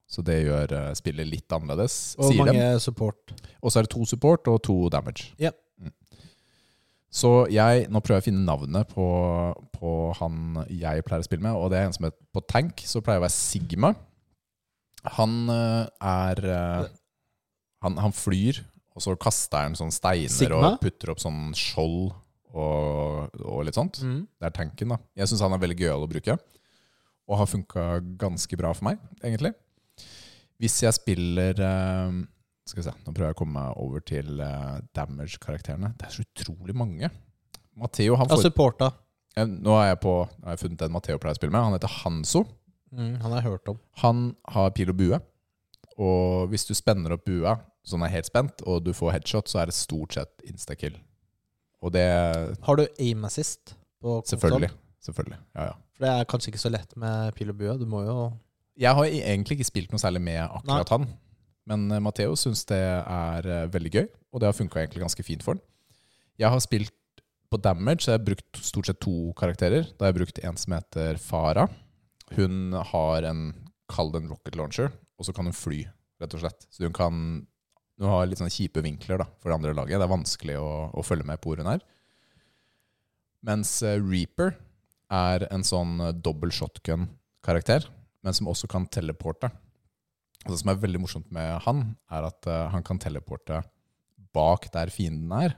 Så 0.09 0.21
det 0.25 0.43
gjør 0.43 0.75
eh, 0.77 0.91
spillet 0.97 1.29
litt 1.29 1.55
annerledes, 1.55 2.13
Og 2.21 2.35
mange 2.37 2.77
support. 2.83 3.33
Og 3.61 3.73
så 3.73 3.79
er 3.79 3.87
det 3.87 3.93
to 3.95 4.05
support 4.05 4.47
og 4.51 4.61
to 4.67 4.77
damage. 4.93 5.31
Ja. 5.41 5.49
Mm. 5.81 5.93
Så 7.09 7.31
jeg, 7.49 7.87
nå 7.89 8.01
prøver 8.01 8.21
jeg 8.21 8.25
å 8.25 8.29
finne 8.29 8.45
navnet 8.45 8.93
på, 8.93 9.07
på 9.73 9.93
han 10.19 10.65
jeg 10.69 11.05
pleier 11.07 11.25
å 11.25 11.25
spille 11.25 11.45
med, 11.45 11.57
og 11.57 11.73
det 11.73 11.79
er 11.79 11.89
en 11.89 11.95
som 11.97 12.05
heter 12.05 12.21
på 12.33 12.45
tank, 12.45 12.85
så 12.85 13.01
pleier 13.01 13.17
jeg 13.17 13.23
å 13.23 13.25
være 13.25 13.37
Sigma. 13.39 13.95
Han 15.17 15.39
eh, 15.51 15.89
er 16.05 16.45
han, 17.83 17.97
han 17.99 18.13
flyr, 18.15 18.61
og 18.93 19.01
så 19.01 19.15
kaster 19.17 19.65
han 19.65 19.77
sånne 19.77 19.95
steiner 19.95 20.33
Sigma? 20.33 20.73
og 20.75 20.81
putter 20.83 21.13
opp 21.13 21.21
sånn 21.21 21.53
skjold 21.57 22.13
og, 22.53 23.39
og 23.41 23.63
litt 23.65 23.77
sånt. 23.77 23.99
Mm. 24.05 24.19
Det 24.37 24.49
er 24.49 24.53
tanken, 24.53 24.93
da. 24.93 24.99
Jeg 25.17 25.31
syns 25.31 25.41
han 25.45 25.55
er 25.55 25.61
veldig 25.63 25.79
gøyal 25.79 26.05
å 26.05 26.09
bruke. 26.09 26.37
Og 27.23 27.39
har 27.39 27.49
funka 27.49 27.87
ganske 28.21 28.59
bra 28.59 28.73
for 28.75 28.91
meg, 28.91 29.01
egentlig. 29.23 29.53
Hvis 30.61 30.77
jeg 30.83 30.95
spiller 30.95 31.57
eh, 31.65 32.17
Skal 32.69 32.79
vi 32.79 32.85
se, 32.85 32.93
nå 33.03 33.11
prøver 33.11 33.31
jeg 33.31 33.35
å 33.35 33.39
komme 33.41 33.57
meg 33.57 33.79
over 33.81 34.03
til 34.05 34.37
eh, 34.43 34.77
damage-karakterene. 34.95 35.93
Det 35.97 36.07
er 36.07 36.13
så 36.13 36.27
utrolig 36.27 36.75
mange. 36.77 37.09
Matteo 37.79 38.19
han 38.19 38.29
Ja, 38.29 38.37
supporta. 38.43 38.91
Eh, 39.35 39.49
Nå 39.49 39.73
har 39.79 39.89
jeg, 39.89 40.01
på, 40.05 40.13
har 40.45 40.53
jeg 40.55 40.65
funnet 40.67 40.85
en 40.85 40.93
Matteo 40.93 41.17
pleier 41.17 41.35
å 41.35 41.41
spille 41.41 41.55
med. 41.55 41.65
Han 41.65 41.75
heter 41.79 41.97
Hanso. 42.03 42.45
Mm, 42.93 43.15
han 43.23 43.31
har 43.31 43.39
jeg 43.39 43.49
hørt 43.49 43.73
om. 43.73 43.81
Han 44.03 44.25
har 44.53 44.73
pil 44.77 44.93
og 44.93 44.99
bue. 44.99 45.19
Og 45.97 46.51
hvis 46.53 46.67
du 46.69 46.75
spenner 46.77 47.17
opp 47.17 47.25
bua 47.25 47.57
så 47.83 47.97
den 47.97 48.05
er 48.07 48.13
helt 48.13 48.29
spent, 48.29 48.63
og 48.63 48.83
du 48.85 48.93
får 48.95 49.17
headshot, 49.17 49.51
så 49.51 49.61
er 49.61 49.69
det 49.69 49.75
stort 49.75 50.15
sett 50.15 50.45
instakill. 50.47 50.95
Og 51.83 51.91
det 51.91 52.07
Har 52.63 52.79
du 52.79 52.85
aim 52.99 53.25
assist 53.27 53.75
på 53.99 54.21
konsol? 54.21 54.29
Selvfølgelig. 54.31 54.71
Selvfølgelig. 55.03 55.39
Ja, 55.57 55.65
ja. 55.71 55.75
For 55.93 56.05
det 56.05 56.13
er 56.13 56.29
kanskje 56.31 56.53
ikke 56.53 56.63
så 56.63 56.71
lett 56.71 56.95
med 56.99 57.35
pil 57.35 57.51
og 57.51 57.59
bue. 57.59 57.75
Du 57.77 57.85
må 57.89 58.05
jo 58.07 58.15
Jeg 58.79 58.95
har 58.95 59.05
egentlig 59.05 59.59
ikke 59.59 59.67
spilt 59.67 59.91
noe 59.91 60.01
særlig 60.01 60.23
med 60.23 60.39
akkurat 60.47 60.95
han. 60.95 61.09
Men 61.69 61.85
Matheo 61.87 62.01
Matteo 62.07 62.35
syns 62.39 62.65
det 62.67 62.79
er 62.79 63.47
eh, 63.47 63.69
veldig 63.71 63.91
gøy, 63.93 64.07
og 64.33 64.41
det 64.41 64.49
har 64.49 64.55
funka 64.57 64.81
egentlig 64.81 65.03
ganske 65.03 65.23
fint 65.23 65.43
for 65.43 65.55
han. 65.55 65.61
Jeg 66.39 66.49
har 66.49 66.63
spilt 66.63 66.91
på 67.51 67.59
damage, 67.61 68.03
så 68.03 68.11
jeg 68.11 68.19
har 68.19 68.25
brukt 68.25 68.59
stort 68.65 68.89
sett 68.89 68.99
to 69.03 69.31
karakterer. 69.37 69.85
Da 69.93 70.05
har 70.05 70.11
jeg 70.11 70.19
brukt 70.23 70.41
en 70.43 70.57
som 70.59 70.75
heter 70.75 71.19
Farah. 71.21 71.69
Hun 72.33 72.73
har 72.73 73.29
en 73.29 73.51
Kall 73.93 74.09
det 74.13 74.23
en 74.23 74.31
rocket 74.31 74.55
launcher, 74.57 74.93
og 75.19 75.27
så 75.27 75.33
kan 75.35 75.45
hun 75.45 75.53
fly, 75.53 75.83
rett 76.23 76.33
og 76.33 76.41
slett. 76.41 76.65
Så 76.71 76.87
hun 76.87 76.95
kan 76.95 77.17
Hun 78.01 78.09
har 78.09 78.27
litt 78.27 78.39
sånne 78.41 78.53
kjipe 78.53 78.81
vinkler 78.83 79.21
da, 79.21 79.27
for 79.39 79.51
det 79.51 79.57
andre 79.59 79.73
laget. 79.77 79.99
Det 79.99 80.07
er 80.07 80.15
vanskelig 80.15 80.55
å, 80.59 80.69
å 80.93 81.03
følge 81.05 81.27
med 81.29 81.41
på 81.41 81.51
hvor 81.51 81.61
hun 81.61 81.73
er. 81.75 81.83
Mens 83.45 83.75
eh, 83.85 83.99
Reaper 84.01 84.55
er 85.13 85.45
en 85.53 85.65
sånn 85.67 85.99
eh, 86.01 86.15
dobbel 86.25 86.53
shotgun-karakter 86.55 87.89
men 88.23 88.35
som 88.35 88.49
også 88.49 88.69
kan 88.71 88.87
teleporte. 88.91 89.51
Og 90.43 90.51
det 90.51 90.59
som 90.59 90.71
er 90.71 90.79
veldig 90.79 91.01
morsomt 91.03 91.29
med 91.35 91.59
han, 91.65 91.83
er 92.11 92.27
at 92.27 92.47
eh, 92.49 92.65
han 92.73 92.83
kan 92.85 92.99
teleporte 93.01 93.61
bak 94.33 94.69
der 94.73 94.91
fienden 94.93 95.31
er. 95.35 95.57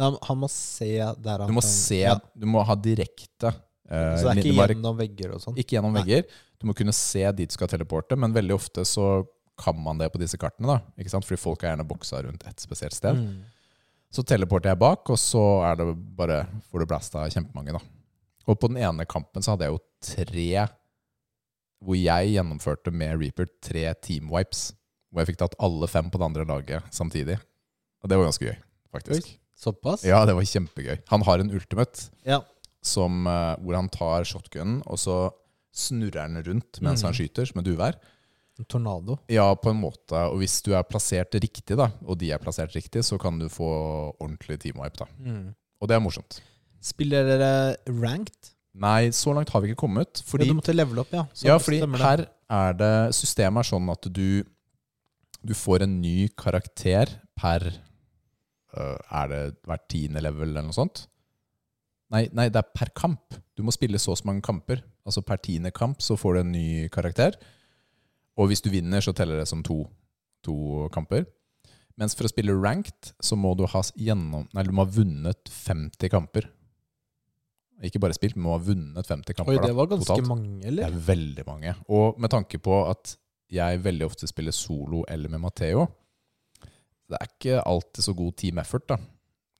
Nei, 0.00 0.10
Han 0.26 0.40
må 0.42 0.48
se 0.50 0.90
der 1.22 1.44
han 1.44 1.50
Du 1.50 1.54
må 1.54 1.62
kan 1.62 1.70
se, 1.70 2.00
ja. 2.02 2.16
du 2.34 2.48
må 2.50 2.64
ha 2.66 2.74
direkte 2.74 3.52
eh, 3.52 4.16
Så 4.18 4.26
det 4.26 4.32
er 4.32 4.40
ikke 4.40 4.54
gjennom 4.72 4.96
vegger 4.98 5.36
og 5.36 5.42
sånn? 5.44 5.54
ikke 5.54 5.76
gjennom 5.76 5.94
Nei. 5.94 6.02
vegger. 6.02 6.40
Du 6.58 6.66
må 6.66 6.74
kunne 6.74 6.94
se 6.96 7.22
dit 7.38 7.50
du 7.50 7.54
skal 7.54 7.70
teleporte, 7.70 8.18
men 8.18 8.34
veldig 8.34 8.56
ofte 8.56 8.82
så 8.88 9.06
kan 9.60 9.76
man 9.78 9.98
det 10.00 10.10
på 10.12 10.18
disse 10.18 10.38
kartene. 10.40 10.66
da, 10.66 10.94
ikke 10.98 11.12
sant? 11.12 11.26
Fordi 11.26 11.40
folk 11.40 11.62
er 11.62 11.72
gjerne 11.72 11.86
boksa 11.88 12.22
rundt 12.26 12.46
et 12.48 12.62
spesielt 12.62 12.96
sted. 12.96 13.18
Mm. 13.18 13.44
Så 14.14 14.22
teleporter 14.26 14.70
jeg 14.70 14.78
bak, 14.78 15.10
og 15.10 15.18
så 15.18 15.42
er 15.66 15.78
det 15.80 15.88
bare, 16.18 16.44
får 16.70 16.82
du 16.82 16.86
blasta 16.90 17.26
kjempemange. 17.32 17.74
da. 17.74 17.82
Og 18.46 18.58
på 18.60 18.70
den 18.70 18.78
ene 18.82 19.06
kampen 19.08 19.42
så 19.42 19.54
hadde 19.54 19.68
jeg 19.68 19.74
jo 19.74 19.84
tre 20.04 20.66
Hvor 21.84 21.96
jeg 21.98 22.34
gjennomførte 22.36 22.92
med 22.92 23.18
Reaper 23.20 23.48
tre 23.64 23.86
team 24.00 24.30
wipes. 24.32 24.72
Hvor 25.10 25.22
jeg 25.22 25.32
fikk 25.32 25.40
tatt 25.42 25.56
alle 25.62 25.88
fem 25.90 26.10
på 26.10 26.20
det 26.20 26.28
andre 26.28 26.46
laget 26.48 26.94
samtidig. 26.94 27.38
Og 28.02 28.08
det 28.08 28.18
var 28.18 28.28
ganske 28.28 28.46
gøy, 28.46 28.56
faktisk. 28.92 29.34
Såpass? 29.56 30.04
Ja, 30.04 30.24
det 30.26 30.34
var 30.36 30.46
kjempegøy. 30.48 30.98
Han 31.08 31.22
har 31.22 31.40
en 31.40 31.52
ultimate 31.54 32.10
Ja. 32.26 32.40
som, 32.82 33.26
eh, 33.26 33.56
hvor 33.60 33.74
han 33.74 33.88
tar 33.88 34.24
shotgunen, 34.24 34.82
og 34.86 34.98
så 34.98 35.32
snurrer 35.72 36.22
han 36.22 36.42
rundt 36.42 36.80
mens 36.80 37.02
mm. 37.02 37.06
han 37.06 37.14
skyter, 37.14 37.46
som 37.46 37.60
et 37.60 37.70
uvær. 37.72 37.96
En 38.58 38.66
tornado. 38.70 39.18
Ja, 39.32 39.48
på 39.58 39.72
en 39.72 39.80
måte. 39.82 40.14
Og 40.30 40.38
hvis 40.38 40.60
du 40.62 40.72
er 40.78 40.86
plassert 40.86 41.34
riktig, 41.34 41.74
da, 41.78 41.88
og 42.06 42.18
de 42.20 42.30
er 42.30 42.42
plassert 42.42 42.74
riktig, 42.76 43.02
så 43.06 43.18
kan 43.18 43.40
du 43.40 43.48
få 43.50 43.68
ordentlig 44.14 44.60
team 44.62 44.78
wipe. 44.82 45.00
da. 45.00 45.08
Mm. 45.18 45.48
Og 45.82 45.90
det 45.90 45.96
er 45.96 46.02
morsomt. 46.04 46.38
Spiller 46.84 47.26
dere 47.26 47.52
ranked? 47.88 48.52
Nei, 48.74 49.10
så 49.14 49.34
langt 49.34 49.50
har 49.54 49.62
vi 49.62 49.70
ikke 49.70 49.84
kommet. 49.84 50.22
Fordi, 50.26 50.46
ja, 50.46 50.54
du 50.54 50.58
måtte 50.58 50.74
levele 50.74 51.02
opp, 51.04 51.12
ja. 51.14 51.24
Så 51.34 51.48
ja, 51.48 51.58
fordi 51.62 51.80
her 52.02 52.26
er 52.54 52.76
det 52.78 52.94
Systemet 53.16 53.62
er 53.62 53.70
sånn 53.70 53.90
at 53.92 54.08
du, 54.10 54.42
du 55.42 55.54
får 55.54 55.86
en 55.86 55.98
ny 56.02 56.28
karakter 56.38 57.10
per 57.38 57.66
uh, 58.74 58.98
Er 59.10 59.30
det 59.30 59.42
hvert 59.66 59.86
tiende 59.90 60.22
level 60.22 60.50
eller 60.50 60.66
noe 60.66 60.76
sånt? 60.76 61.06
Nei, 62.14 62.26
nei, 62.34 62.48
det 62.52 62.60
er 62.60 62.74
per 62.74 62.90
kamp. 62.94 63.38
Du 63.56 63.64
må 63.66 63.72
spille 63.74 63.98
så 64.02 64.12
og 64.14 64.20
så 64.20 64.28
mange 64.28 64.44
kamper. 64.44 64.82
Altså 65.06 65.22
per 65.26 65.40
tiende 65.42 65.72
kamp 65.74 66.02
så 66.04 66.18
får 66.18 66.36
du 66.36 66.42
en 66.42 66.52
ny 66.54 66.66
karakter. 66.94 67.38
Og 68.40 68.50
hvis 68.50 68.62
du 68.64 68.70
vinner, 68.72 69.00
så 69.04 69.14
teller 69.14 69.38
det 69.40 69.48
som 69.50 69.62
to, 69.66 69.84
to 70.44 70.88
kamper. 70.94 71.26
Mens 72.00 72.16
for 72.18 72.26
å 72.26 72.32
spille 72.32 72.56
ranked, 72.58 73.12
så 73.22 73.36
må 73.38 73.52
du 73.58 73.62
ha, 73.70 73.82
gjennom, 73.94 74.48
nei, 74.54 74.64
du 74.66 74.72
må 74.74 74.82
ha 74.82 74.90
vunnet 74.90 75.50
50 75.52 76.10
kamper. 76.10 76.48
Ikke 77.86 78.00
bare 78.02 78.16
spilt, 78.16 78.34
men 78.38 78.46
må 78.48 78.56
ha 78.56 78.62
vunnet 78.62 79.06
50 79.06 79.36
kamper. 79.38 79.54
Oi, 79.54 79.62
det 79.62 79.74
var 79.76 79.90
ganske 79.90 80.08
totalt. 80.08 80.30
mange, 80.30 80.72
Det 80.74 80.86
er 80.86 80.98
veldig 81.06 81.44
mange. 81.46 81.74
Og 81.94 82.18
med 82.22 82.32
tanke 82.34 82.58
på 82.62 82.80
at 82.88 83.16
jeg 83.54 83.82
veldig 83.84 84.06
ofte 84.08 84.26
spiller 84.30 84.54
solo 84.56 85.04
eller 85.10 85.30
med 85.30 85.42
Matheo, 85.44 85.86
det 87.10 87.18
er 87.20 87.28
ikke 87.28 87.62
alltid 87.68 88.06
så 88.06 88.14
god 88.16 88.36
team 88.40 88.58
effort, 88.62 88.86
da. 88.88 88.98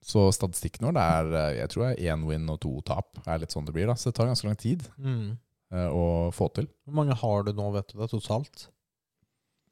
Så 0.04 0.26
statistikken 0.36 0.84
vår 0.88 0.96
det 0.96 1.04
er 1.04 1.30
eh, 1.40 1.56
jeg 1.62 1.70
tror 1.72 1.84
det 1.86 1.90
er 1.94 2.12
én 2.12 2.24
win 2.28 2.50
og 2.52 2.58
to 2.60 2.74
tap. 2.84 3.20
er 3.24 3.38
litt 3.40 3.54
sånn 3.54 3.64
det 3.64 3.72
blir 3.76 3.88
da. 3.88 3.94
Så 3.96 4.10
det 4.10 4.18
tar 4.18 4.28
ganske 4.28 4.48
lang 4.48 4.58
tid 4.60 4.82
Mm. 4.98 5.36
Eh, 5.74 5.88
å 5.90 6.30
få 6.34 6.48
til. 6.56 6.68
Hvor 6.86 6.96
mange 7.00 7.16
har 7.20 7.44
du 7.46 7.52
nå, 7.58 7.66
vet 7.74 7.90
du 7.92 7.98
det, 8.00 8.10
totalt? 8.14 8.68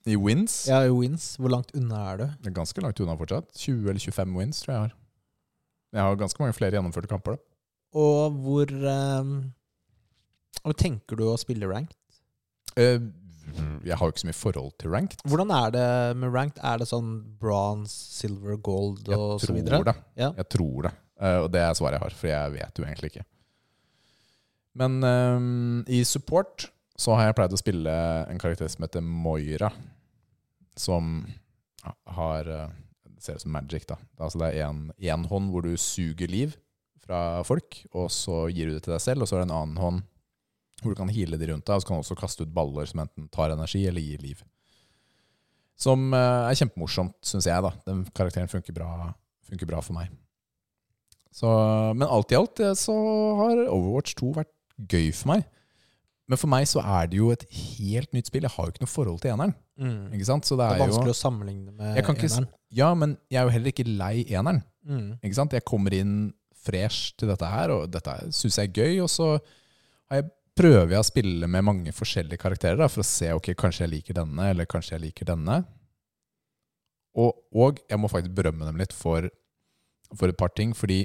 I 0.03 0.17
wins 0.19 0.65
Ja, 0.67 0.81
i 0.83 0.91
wins. 0.91 1.37
Hvor 1.39 1.53
langt 1.55 1.71
unna 1.79 2.01
er 2.11 2.17
du? 2.19 2.25
det 2.43 2.51
er 2.51 2.57
ganske 2.59 2.83
langt 2.83 2.99
unna 3.05 3.15
fortsatt. 3.21 3.53
20 3.55 3.87
eller 3.93 4.03
25 4.03 4.37
wins 4.41 4.63
tror 4.65 4.73
jeg 4.73 4.79
jeg 4.81 4.89
har. 4.89 4.95
Jeg 5.93 6.03
har 6.09 6.17
ganske 6.23 6.43
mange 6.43 6.57
flere 6.57 6.75
gjennomførte 6.79 7.11
kamper. 7.11 7.37
da. 7.37 7.49
Og 8.03 8.39
hvor 8.43 8.71
um, 9.21 9.33
Hvor 10.63 10.75
tenker 10.79 11.19
du 11.21 11.27
å 11.29 11.37
spille 11.41 11.69
ranked? 11.69 11.99
Uh, 12.79 13.11
jeg 13.85 13.99
har 13.99 14.07
jo 14.09 14.15
ikke 14.15 14.23
så 14.23 14.29
mye 14.31 14.39
forhold 14.39 14.73
til 14.81 14.91
ranked. 14.95 15.23
Hvordan 15.29 15.51
er 15.55 15.71
det 15.75 15.87
med 16.17 16.33
ranked? 16.33 16.59
Er 16.65 16.79
det 16.81 16.87
sånn 16.89 17.11
bronze, 17.43 17.93
silver, 18.23 18.57
gold 18.57 19.11
og 19.13 19.37
så 19.43 19.53
videre? 19.53 19.77
Jeg 19.77 19.83
tror 19.83 19.89
det. 19.91 19.97
Ja. 20.23 20.31
Jeg 20.39 20.49
tror 20.57 20.87
det. 20.89 20.93
Uh, 21.23 21.39
og 21.45 21.51
det 21.55 21.61
er 21.63 21.77
svaret 21.79 21.99
jeg 21.99 22.05
har, 22.07 22.17
for 22.23 22.33
jeg 22.33 22.55
vet 22.57 22.81
jo 22.81 22.87
egentlig 22.89 23.13
ikke. 23.13 23.27
Men 24.79 25.03
um, 25.05 25.83
i 25.87 26.01
support 26.09 26.69
så 26.99 27.17
har 27.17 27.29
jeg 27.29 27.37
pleid 27.39 27.55
å 27.55 27.61
spille 27.61 27.93
en 28.31 28.41
karakter 28.41 28.71
som 28.71 28.85
heter 28.85 29.05
Moira. 29.05 29.73
Som 30.79 31.25
har 32.15 32.49
eh, 32.49 32.69
Det 33.03 33.25
ser 33.25 33.39
ut 33.39 33.45
som 33.45 33.53
magic, 33.55 33.87
da. 33.91 33.99
Altså 34.19 34.41
det 34.43 34.53
er 34.55 34.71
én 35.13 35.27
hånd 35.31 35.51
hvor 35.53 35.67
du 35.67 35.75
suger 35.79 36.31
liv 36.31 36.55
fra 37.03 37.43
folk, 37.47 37.81
og 37.95 38.09
så 38.15 38.47
gir 38.51 38.71
du 38.71 38.77
det 38.77 38.85
til 38.87 38.95
deg 38.95 39.03
selv. 39.03 39.25
Og 39.25 39.31
så 39.31 39.37
er 39.37 39.43
det 39.43 39.51
en 39.51 39.59
annen 39.59 39.83
hånd 39.83 40.03
hvor 40.83 40.95
du 40.95 40.99
kan 40.99 41.13
heale 41.15 41.39
de 41.39 41.47
rundt 41.47 41.67
deg, 41.69 41.77
og 41.77 41.83
så 41.83 41.89
kan 41.89 41.99
du 41.99 42.03
også 42.03 42.19
kaste 42.19 42.47
ut 42.47 42.55
baller 42.55 42.89
som 42.91 43.05
enten 43.05 43.29
tar 43.35 43.55
energi 43.55 43.85
eller 43.87 44.03
gir 44.03 44.23
liv. 44.23 44.43
Som 45.79 46.11
eh, 46.15 46.49
er 46.49 46.59
kjempemorsomt, 46.59 47.19
syns 47.27 47.49
jeg. 47.51 47.63
da 47.63 47.73
Den 47.87 48.05
karakteren 48.15 48.51
funker 48.51 48.75
bra, 48.77 49.13
funker 49.49 49.71
bra 49.71 49.83
for 49.83 49.99
meg. 49.99 50.11
Så, 51.33 51.49
men 51.97 52.05
alt 52.07 52.35
i 52.35 52.39
alt 52.39 52.61
eh, 52.61 52.75
så 52.79 52.95
har 53.39 53.65
Overwatch 53.69 54.19
2 54.21 54.35
vært 54.41 54.53
gøy 54.79 55.11
for 55.15 55.35
meg. 55.35 55.47
Men 56.31 56.41
for 56.41 56.49
meg 56.53 56.69
så 56.71 56.81
er 56.81 57.09
det 57.11 57.19
jo 57.19 57.31
et 57.35 57.43
helt 57.51 58.13
nytt 58.15 58.31
spill. 58.31 58.47
Jeg 58.47 58.55
har 58.55 58.69
jo 58.69 58.73
ikke 58.73 58.85
noe 58.85 58.93
forhold 58.93 59.23
til 59.23 59.33
eneren. 59.35 59.55
Mm. 59.81 60.13
Ikke 60.17 60.29
sant? 60.29 60.47
Så 60.49 60.57
det 60.57 60.69
Det 60.69 60.77
er, 60.77 60.79
er 60.79 60.85
vanskelig 60.87 61.11
jo 61.13 61.17
å 61.17 61.23
sammenligne 61.23 61.73
med 61.75 61.99
ikke 62.01 62.15
eneren. 62.29 62.47
Ja, 62.73 62.93
men 62.97 63.17
jeg 63.29 63.41
er 63.41 63.49
jo 63.49 63.57
heller 63.57 63.75
ikke 63.75 63.89
lei 63.89 64.15
eneren. 64.29 64.63
Mm. 64.87 65.09
Ikke 65.21 65.39
sant? 65.39 65.57
Jeg 65.57 65.67
kommer 65.69 65.97
inn 65.97 66.15
fresh 66.63 67.17
til 67.19 67.33
dette 67.33 67.49
her, 67.51 67.75
og 67.75 67.91
dette 67.91 68.15
syns 68.33 68.61
jeg 68.61 68.71
er 68.71 68.79
gøy. 68.79 69.03
Og 69.05 69.11
så 69.13 69.29
har 69.35 70.23
jeg 70.23 70.31
prøver 70.59 70.95
jeg 70.95 71.01
å 71.01 71.09
spille 71.09 71.49
med 71.49 71.65
mange 71.65 71.95
forskjellige 71.97 72.41
karakterer 72.41 72.81
da, 72.81 72.89
for 72.93 73.03
å 73.03 73.09
se 73.09 73.31
ok, 73.33 73.53
kanskje 73.59 73.87
jeg 73.87 73.93
liker 73.97 74.19
denne, 74.19 74.51
eller 74.53 74.69
kanskje 74.69 74.97
jeg 74.97 75.05
liker 75.07 75.29
denne. 75.33 75.63
Og, 77.19 77.33
og 77.53 77.81
jeg 77.89 78.01
må 78.01 78.09
faktisk 78.13 78.35
berømme 78.37 78.69
dem 78.69 78.81
litt 78.81 78.93
for, 78.97 79.29
for 80.13 80.33
et 80.33 80.39
par 80.39 80.53
ting, 80.57 80.73
fordi 80.77 81.03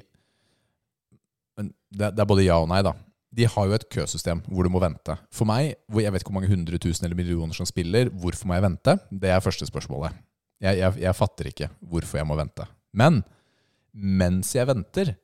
det, 1.57 2.11
det 2.13 2.21
er 2.21 2.29
både 2.29 2.45
ja 2.45 2.59
og 2.61 2.67
nei, 2.71 2.83
da. 2.85 2.93
De 3.35 3.45
har 3.45 3.67
jo 3.67 3.75
et 3.75 3.85
køsystem 3.91 4.39
hvor 4.47 4.63
du 4.63 4.71
må 4.71 4.79
vente. 4.81 5.17
For 5.35 5.47
meg, 5.49 5.73
hvor 5.91 6.01
jeg 6.01 6.13
vet 6.13 6.23
ikke 6.23 6.31
hvor 6.31 6.39
mange 6.39 6.51
hundre 6.51 6.79
tusen 6.81 7.05
eller 7.05 7.19
millioner 7.19 7.53
som 7.57 7.67
spiller, 7.67 8.09
hvorfor 8.09 8.47
må 8.47 8.55
jeg 8.57 8.63
vente? 8.63 8.97
Det 9.11 9.29
er 9.33 9.43
første 9.43 9.67
spørsmålet. 9.67 10.15
Jeg, 10.63 10.79
jeg, 10.79 10.95
jeg 11.03 11.15
fatter 11.17 11.49
ikke 11.51 11.69
hvorfor 11.85 12.21
jeg 12.21 12.29
må 12.29 12.37
vente. 12.39 12.65
Men 12.97 13.21
mens 13.93 14.53
jeg 14.55 14.67
venter, 14.69 15.15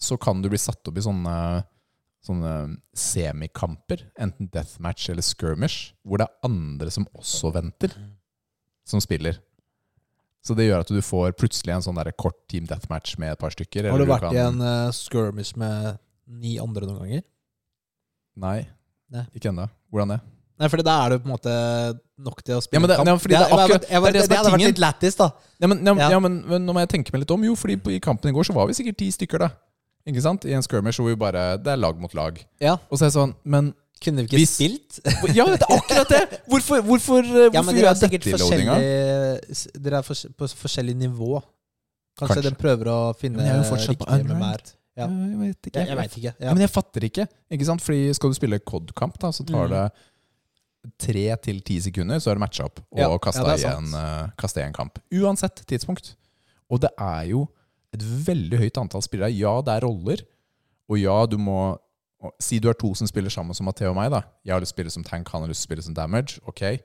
så 0.00 0.16
kan 0.20 0.40
du 0.42 0.48
bli 0.52 0.60
satt 0.60 0.86
opp 0.88 0.98
i 1.00 1.04
sånne, 1.04 1.34
sånne 2.24 2.52
semikamper, 2.96 4.06
enten 4.20 4.48
deathmatch 4.52 5.10
eller 5.12 5.24
skirmish, 5.24 5.92
hvor 6.04 6.20
det 6.20 6.28
er 6.28 6.48
andre 6.48 6.90
som 6.92 7.06
også 7.16 7.52
venter, 7.54 7.92
som 8.88 9.02
spiller. 9.02 9.40
Så 10.44 10.52
det 10.56 10.66
gjør 10.68 10.82
at 10.84 10.90
du 10.92 11.00
får 11.00 11.32
plutselig 11.40 11.72
en 11.72 11.84
sånn 11.86 12.00
kort 12.20 12.36
team 12.52 12.66
deathmatch 12.68 13.16
med 13.20 13.32
et 13.32 13.40
par 13.40 13.54
stykker. 13.54 13.88
Har 13.88 13.96
du 13.96 14.02
eller 14.04 14.12
vært 14.12 14.26
kan- 14.28 14.36
i 14.36 14.42
en 14.44 14.60
uh, 14.60 14.92
skirmish 14.92 15.56
med 15.56 15.96
ni 16.28 16.58
andre 16.58 16.86
noen 16.88 16.98
ganger? 17.02 17.22
Nei, 18.36 18.66
Nei. 19.14 19.24
ikke 19.36 19.50
ennå. 19.52 19.68
Hvordan 19.92 20.14
det? 20.16 20.20
Nei, 20.58 20.68
fordi 20.70 20.84
da 20.86 20.94
er 21.04 21.10
det 21.14 21.22
på 21.22 21.26
en 21.28 21.34
måte 21.34 21.52
nok 22.24 22.42
til 22.46 22.54
å 22.56 22.62
spille 22.62 22.78
Ja, 22.78 22.80
men 22.80 22.88
det- 22.88 22.96
kamp. 22.96 23.06
ja, 23.08 23.14
det 23.14 23.22
er 23.24 23.28
jeg- 23.28 23.40
jeg- 23.40 23.58
akkurat- 23.58 23.88
jeg- 23.90 24.12
det 24.12 24.28
det 24.28 24.36
hadde 24.38 24.52
vært 24.52 24.66
litt 24.66 24.78
lættis, 24.78 25.16
da. 25.16 25.30
Ja, 25.60 25.66
men, 25.66 25.84
ja, 25.84 26.10
Ja. 26.10 26.18
men, 26.20 26.44
men 26.48 26.66
nå 26.66 26.72
må 26.72 26.78
jeg 26.80 26.88
tenke 26.90 27.12
meg 27.12 27.20
litt 27.20 27.30
om. 27.30 27.42
Jo, 27.44 27.54
fordi 27.54 27.76
på, 27.76 27.90
i 27.92 27.98
kampen 28.00 28.28
i 28.30 28.32
går 28.32 28.44
så 28.44 28.54
var 28.54 28.66
vi 28.66 28.72
sikkert 28.72 28.96
ti 28.96 29.10
stykker, 29.10 29.38
da. 29.38 29.50
Ikke 30.06 30.20
sant? 30.22 30.44
I 30.44 30.52
en 30.52 30.62
skirmish 30.62 30.98
hvor 31.00 31.06
vi 31.08 31.14
bare 31.16 31.56
Det 31.56 31.66
er 31.72 31.76
lag 31.76 31.98
mot 31.98 32.12
lag. 32.14 32.38
Ja. 32.60 32.74
Og 32.90 32.98
så 32.98 33.02
er 33.02 33.08
det 33.10 33.14
sånn 33.14 33.34
Men 33.44 33.74
Kunne 34.02 34.16
vi 34.16 34.36
ikke 34.36 34.36
Hvis- 34.36 34.58
spilt? 34.58 35.00
Ja, 35.34 35.46
det 35.46 35.62
er 35.62 35.66
akkurat 35.78 36.08
det! 36.08 36.40
Hvorfor, 36.46 36.82
hvorfor, 36.82 37.22
hvorfor 37.22 37.54
Ja, 37.54 37.62
men 37.62 37.74
dere 37.74 37.86
er 37.88 37.94
jeg 37.94 38.10
sikkert 38.10 38.24
forskjellige 38.34 39.80
Dere 39.82 39.96
er 39.96 40.02
på 40.02 40.44
forskjellig 40.50 40.94
nivå. 40.96 41.42
Kanskje, 42.18 42.34
Kanskje. 42.34 42.42
den 42.42 42.54
prøver 42.56 42.84
å 42.84 43.16
finne 43.16 43.38
jeg 43.42 43.64
riktig 43.88 44.06
med 44.06 44.30
unranked. 44.30 44.74
Ja. 44.96 45.06
Jeg 45.08 45.38
vet 45.40 45.66
ikke. 45.68 45.80
Jeg, 45.80 45.88
jeg 45.88 45.96
vet 45.98 46.16
ikke. 46.20 46.32
Ja. 46.40 46.52
Men 46.54 46.62
jeg 46.62 46.70
fatter 46.70 47.04
ikke. 47.08 47.24
Ikke 47.50 47.66
sant? 47.66 47.82
Fordi 47.82 48.12
skal 48.14 48.30
du 48.30 48.34
spille 48.38 48.58
COD-kamp, 48.62 49.16
da, 49.18 49.32
så 49.34 49.44
tar 49.48 49.66
Mm. 49.66 49.70
det 49.74 50.94
tre 51.00 51.36
til 51.42 51.60
ti 51.64 51.78
sekunder, 51.80 52.20
så 52.20 52.30
er 52.30 52.34
det 52.36 52.42
matcha 52.44 52.66
opp 52.68 52.80
og 52.92 52.98
Ja, 53.00 53.08
kasta 53.18 53.56
ja, 53.56 54.62
i 54.62 54.66
en 54.68 54.72
kamp. 54.76 54.98
Uansett 55.12 55.64
tidspunkt. 55.66 56.14
Og 56.70 56.80
det 56.80 56.90
er 57.00 57.24
jo 57.30 57.46
et 57.94 58.02
veldig 58.02 58.58
høyt 58.60 58.78
antall 58.82 59.02
spillere. 59.02 59.32
Ja, 59.32 59.60
det 59.64 59.72
er 59.78 59.86
roller, 59.86 60.20
og 60.88 60.98
ja, 61.00 61.24
du 61.26 61.38
må 61.38 61.78
Si 62.40 62.56
du 62.58 62.70
er 62.70 62.74
to 62.80 62.94
som 62.96 63.04
spiller 63.06 63.28
sammen 63.28 63.52
som 63.52 63.66
Matheo 63.66 63.90
og 63.90 63.96
meg. 63.96 64.10
da 64.10 64.22
Jeg 64.46 64.54
har 64.54 64.60
lyst 64.62 64.72
til 64.72 64.86
å 64.86 64.88
spille 64.88 64.92
som 64.94 65.04
tank, 65.04 65.28
han 65.28 65.42
har 65.42 65.48
lyst 65.50 65.60
til 65.60 65.66
å 65.66 65.68
spille 65.74 65.82
som 65.84 65.94
damage. 65.94 66.38
Ok, 66.48 66.80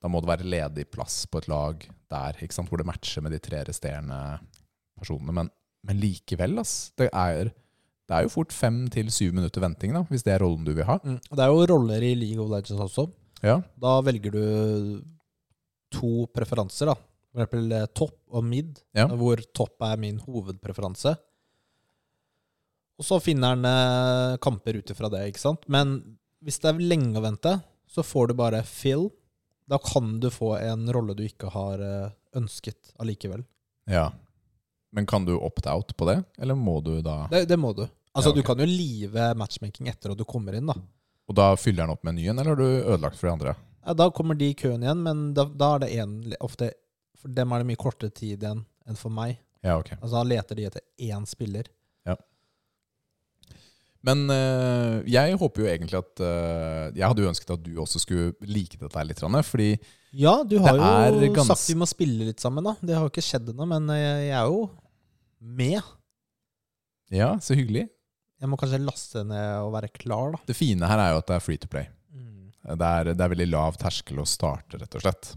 Da 0.00 0.06
må 0.08 0.20
det 0.20 0.28
være 0.28 0.44
ledig 0.46 0.84
plass 0.92 1.26
på 1.26 1.38
et 1.38 1.48
lag 1.48 1.80
der 2.10 2.32
ikke 2.40 2.52
sant? 2.52 2.68
hvor 2.68 2.76
det 2.78 2.86
matcher 2.86 3.20
med 3.22 3.32
de 3.32 3.38
tre 3.40 3.64
resterende 3.64 4.38
personene. 4.96 5.32
Men, 5.32 5.50
men 5.84 6.00
likevel, 6.00 6.58
ass. 6.62 6.92
Det 6.98 7.10
er, 7.12 7.50
det 8.08 8.16
er 8.18 8.24
jo 8.26 8.32
fort 8.32 8.52
fem 8.56 8.84
til 8.92 9.10
syv 9.12 9.34
minutter 9.36 9.60
venting, 9.64 9.92
da 9.96 10.02
hvis 10.08 10.24
det 10.26 10.34
er 10.34 10.42
rollen 10.44 10.64
du 10.66 10.72
vil 10.76 10.86
ha. 10.88 10.98
Mm. 11.04 11.18
Det 11.30 11.44
er 11.44 11.52
jo 11.52 11.66
roller 11.74 12.02
i 12.04 12.14
League 12.18 12.40
of 12.42 12.50
Legends 12.52 12.80
også. 12.88 13.08
Ja, 13.44 13.58
Da 13.80 13.98
velger 14.06 14.32
du 14.32 15.02
to 15.92 16.26
preferanser, 16.34 16.88
da. 16.92 16.94
For 17.34 17.42
eksempel 17.42 17.72
eh, 17.76 17.86
topp 17.94 18.16
og 18.34 18.44
mid, 18.46 18.78
Ja. 18.96 19.06
hvor 19.10 19.36
topp 19.54 19.82
er 19.82 19.96
min 20.00 20.18
hovedpreferanse. 20.22 21.12
Og 22.98 23.04
så 23.08 23.18
finner 23.22 23.54
han 23.56 23.64
eh, 23.66 24.36
kamper 24.42 24.78
ut 24.78 24.90
ifra 24.94 25.10
det, 25.12 25.24
ikke 25.32 25.42
sant. 25.42 25.64
Men 25.68 25.96
hvis 26.44 26.60
det 26.62 26.70
er 26.70 26.82
lenge 26.94 27.18
å 27.18 27.24
vente, 27.24 27.56
så 27.90 28.04
får 28.06 28.30
du 28.30 28.34
bare 28.38 28.62
fill. 28.66 29.08
Da 29.70 29.78
kan 29.82 30.18
du 30.22 30.28
få 30.30 30.54
en 30.60 30.86
rolle 30.94 31.16
du 31.18 31.24
ikke 31.26 31.50
har 31.54 31.82
eh, 31.82 32.12
ønsket 32.38 32.94
allikevel. 33.02 33.44
ja. 33.90 34.10
Men 34.94 35.06
kan 35.10 35.24
du 35.26 35.34
opt-out 35.34 35.90
på 35.98 36.06
det, 36.06 36.20
eller 36.38 36.54
må 36.58 36.78
du 36.84 37.00
da 37.02 37.24
Det, 37.32 37.44
det 37.50 37.58
må 37.58 37.72
du. 37.74 37.82
Altså, 38.14 38.30
Ja, 38.30 38.30
okay. 38.30 38.40
Du 38.40 38.46
kan 38.46 38.60
jo 38.62 38.66
live 38.70 39.30
matchmaking 39.34 39.88
etter 39.90 40.12
at 40.14 40.18
du 40.20 40.24
kommer 40.28 40.54
inn, 40.54 40.70
da. 40.70 40.76
Og 41.26 41.34
da 41.34 41.48
fyller 41.58 41.82
den 41.82 41.94
opp 41.96 42.04
med 42.04 42.14
en 42.14 42.20
ny 42.20 42.28
en, 42.30 42.38
eller 42.38 42.54
har 42.54 42.60
du 42.60 42.92
ødelagt 42.94 43.18
for 43.18 43.26
de 43.28 43.32
andre? 43.32 43.54
Ja, 43.84 43.94
da 43.98 44.06
kommer 44.14 44.38
de 44.38 44.52
i 44.52 44.56
køen 44.56 44.84
igjen, 44.84 45.02
men 45.04 45.24
da, 45.36 45.46
da 45.50 45.74
er 45.74 45.84
det 45.84 45.90
en, 46.02 46.14
ofte 46.44 46.70
For 47.20 47.32
dem 47.32 47.52
er 47.52 47.62
det 47.62 47.68
mye 47.72 47.80
kortere 47.80 48.12
tid 48.14 48.36
igjen 48.44 48.62
enn 48.84 49.00
for 49.00 49.12
meg. 49.12 49.38
Ja, 49.64 49.78
ok. 49.80 49.94
Altså 49.96 50.12
Da 50.18 50.22
leter 50.28 50.58
de 50.58 50.68
etter 50.68 50.84
én 51.00 51.24
spiller. 51.28 51.68
Ja. 52.04 52.16
Men 54.04 54.26
øh, 54.28 55.02
jeg 55.08 55.36
håper 55.40 55.64
jo 55.64 55.68
egentlig 55.70 55.96
at 55.96 56.20
øh, 56.20 56.92
Jeg 56.92 57.06
hadde 57.08 57.24
jo 57.24 57.30
ønsket 57.30 57.54
at 57.56 57.62
du 57.64 57.70
også 57.80 58.02
skulle 58.02 58.34
like 58.44 58.76
dette 58.76 58.98
her 58.98 59.08
litt, 59.08 59.22
fordi 59.48 59.70
Ja, 60.12 60.42
du 60.44 60.58
har 60.62 60.76
jo 60.76 61.44
sagt 61.48 61.64
vi 61.70 61.78
må 61.80 61.88
spille 61.88 62.28
litt 62.28 62.40
sammen, 62.44 62.64
da. 62.64 62.76
Det 62.80 62.94
har 62.94 63.06
jo 63.08 63.12
ikke 63.12 63.24
skjedd 63.24 63.48
ennå, 63.50 63.66
men 63.66 63.88
jeg, 63.96 64.28
jeg 64.28 64.36
er 64.38 64.52
jo 64.52 64.68
med. 65.44 65.82
Ja, 67.12 67.34
så 67.42 67.56
hyggelig. 67.56 67.86
Jeg 68.40 68.50
må 68.50 68.58
kanskje 68.60 68.80
laste 68.82 69.22
ned 69.28 69.62
og 69.64 69.72
være 69.76 69.92
klar, 69.94 70.34
da. 70.34 70.40
Det 70.48 70.56
fine 70.58 70.88
her 70.88 71.00
er 71.00 71.14
jo 71.14 71.20
at 71.22 71.30
det 71.30 71.36
er 71.36 71.44
free 71.44 71.60
to 71.60 71.70
play. 71.70 71.86
Mm. 72.12 72.50
Det 72.64 72.88
er, 72.88 73.12
det 73.12 73.24
er 73.24 73.32
veldig 73.32 73.46
lav 73.52 73.78
terskel 73.80 74.20
å 74.20 74.26
starte, 74.28 74.80
rett 74.80 74.98
og 74.98 75.04
slett. 75.04 75.30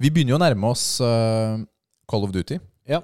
Vi 0.00 0.08
begynner 0.08 0.34
jo 0.36 0.38
å 0.38 0.42
nærme 0.42 0.70
oss 0.70 0.84
uh, 1.04 1.58
Call 2.08 2.24
of 2.24 2.32
Duty. 2.34 2.60
Ja. 2.88 3.02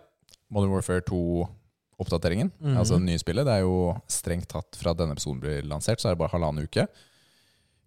Modern 0.52 0.72
Warfare 0.72 1.04
2-oppdateringen. 1.08 2.52
Mhm. 2.62 2.78
Altså 2.78 3.00
det 3.00 3.08
nye 3.08 3.20
spillet. 3.20 3.48
Det 3.48 3.58
er 3.58 3.66
jo 3.66 3.92
strengt 4.12 4.48
tatt 4.52 4.78
fra 4.80 4.94
denne 4.96 5.16
episoden 5.16 5.42
blir 5.42 5.66
lansert, 5.68 6.00
så 6.00 6.10
er 6.10 6.16
det 6.16 6.22
bare 6.22 6.32
halvannen 6.36 6.68
uke. 6.68 6.86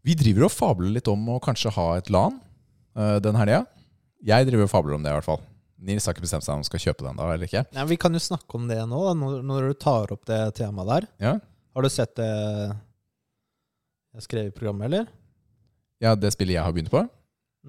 Vi 0.06 0.15
driver 0.19 0.48
og 0.48 0.54
fabler 0.54 0.93
litt 0.95 1.10
om 1.12 1.26
å 1.34 1.41
kanskje 1.43 1.74
ha 1.76 1.89
et 1.98 2.12
LAN 2.13 2.38
uh, 3.00 3.17
den 3.24 3.39
helga. 3.39 3.63
Jeg 4.26 4.48
driver 4.50 4.67
og 4.67 4.74
fabler 4.74 4.98
om 4.98 5.06
det, 5.06 5.12
i 5.12 5.17
hvert 5.17 5.28
fall. 5.28 5.41
Nils 5.80 6.04
har 6.08 6.13
ikke 6.15 6.26
bestemt 6.26 6.44
seg 6.44 6.52
om 6.54 6.60
han 6.60 6.68
skal 6.68 6.82
kjøpe 6.84 7.06
den 7.06 7.15
da, 7.20 7.24
eller 7.34 7.46
ikke. 7.48 7.62
Nei, 7.76 7.86
Vi 7.88 7.98
kan 8.02 8.13
jo 8.15 8.20
snakke 8.24 8.58
om 8.60 8.65
det 8.68 8.80
nå, 8.84 9.00
da, 9.08 9.13
når, 9.15 9.42
når 9.48 9.58
du 9.70 9.74
tar 9.80 10.12
opp 10.15 10.24
det 10.28 10.39
temaet 10.60 10.89
der. 10.92 11.04
Ja, 11.24 11.34
Har 11.76 11.82
du 11.86 11.89
sett 11.94 12.13
det 12.20 12.30
jeg 14.15 14.22
skrev 14.26 14.46
i 14.50 14.56
programmet, 14.56 14.86
eller? 14.89 15.06
ja 16.02 16.15
det 16.15 16.32
spillet 16.34 16.54
jeg 16.56 16.63
har 16.63 16.72
begynt 16.76 16.92
på. 16.92 17.04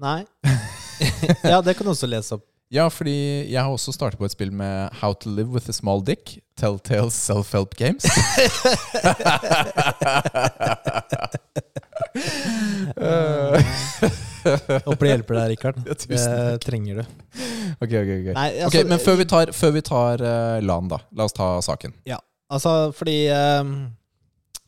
Nei. 0.01 0.21
ja, 1.51 1.61
det 1.61 1.75
kan 1.77 1.85
du 1.85 1.91
også 1.93 2.07
lese 2.09 2.33
opp. 2.37 2.45
Ja, 2.71 2.85
fordi 2.87 3.51
jeg 3.51 3.59
har 3.59 3.67
også 3.67 3.91
startet 3.91 4.15
på 4.19 4.23
et 4.25 4.31
spill 4.31 4.51
med 4.55 4.89
How 5.01 5.11
to 5.19 5.29
live 5.29 5.51
with 5.51 5.67
a 5.69 5.73
small 5.75 5.99
dick. 6.07 6.39
Telltale 6.55 7.11
self-help 7.11 7.75
games. 7.75 8.07
Håper 14.87 15.05
det 15.05 15.13
hjelper 15.13 15.37
deg, 15.37 15.53
Rikard. 15.53 15.79
Ja, 15.85 15.95
Det 15.95 16.61
trenger 16.65 17.01
du. 17.01 17.03
ok, 17.77 17.93
ok, 17.93 18.11
ok. 18.17 18.29
Nei, 18.35 18.49
altså, 18.49 18.67
okay 18.67 18.83
Men 18.89 19.01
før 19.03 19.17
vi 19.21 19.27
tar, 19.29 19.53
før 19.55 19.73
vi 19.77 19.83
tar 19.85 20.23
uh, 20.25 20.57
LAN, 20.63 20.91
da. 20.91 21.01
La 21.17 21.27
oss 21.29 21.35
ta 21.37 21.53
saken. 21.65 21.95
Altså, 22.51 22.71
fordi 22.91 23.15
eh, 23.31 23.63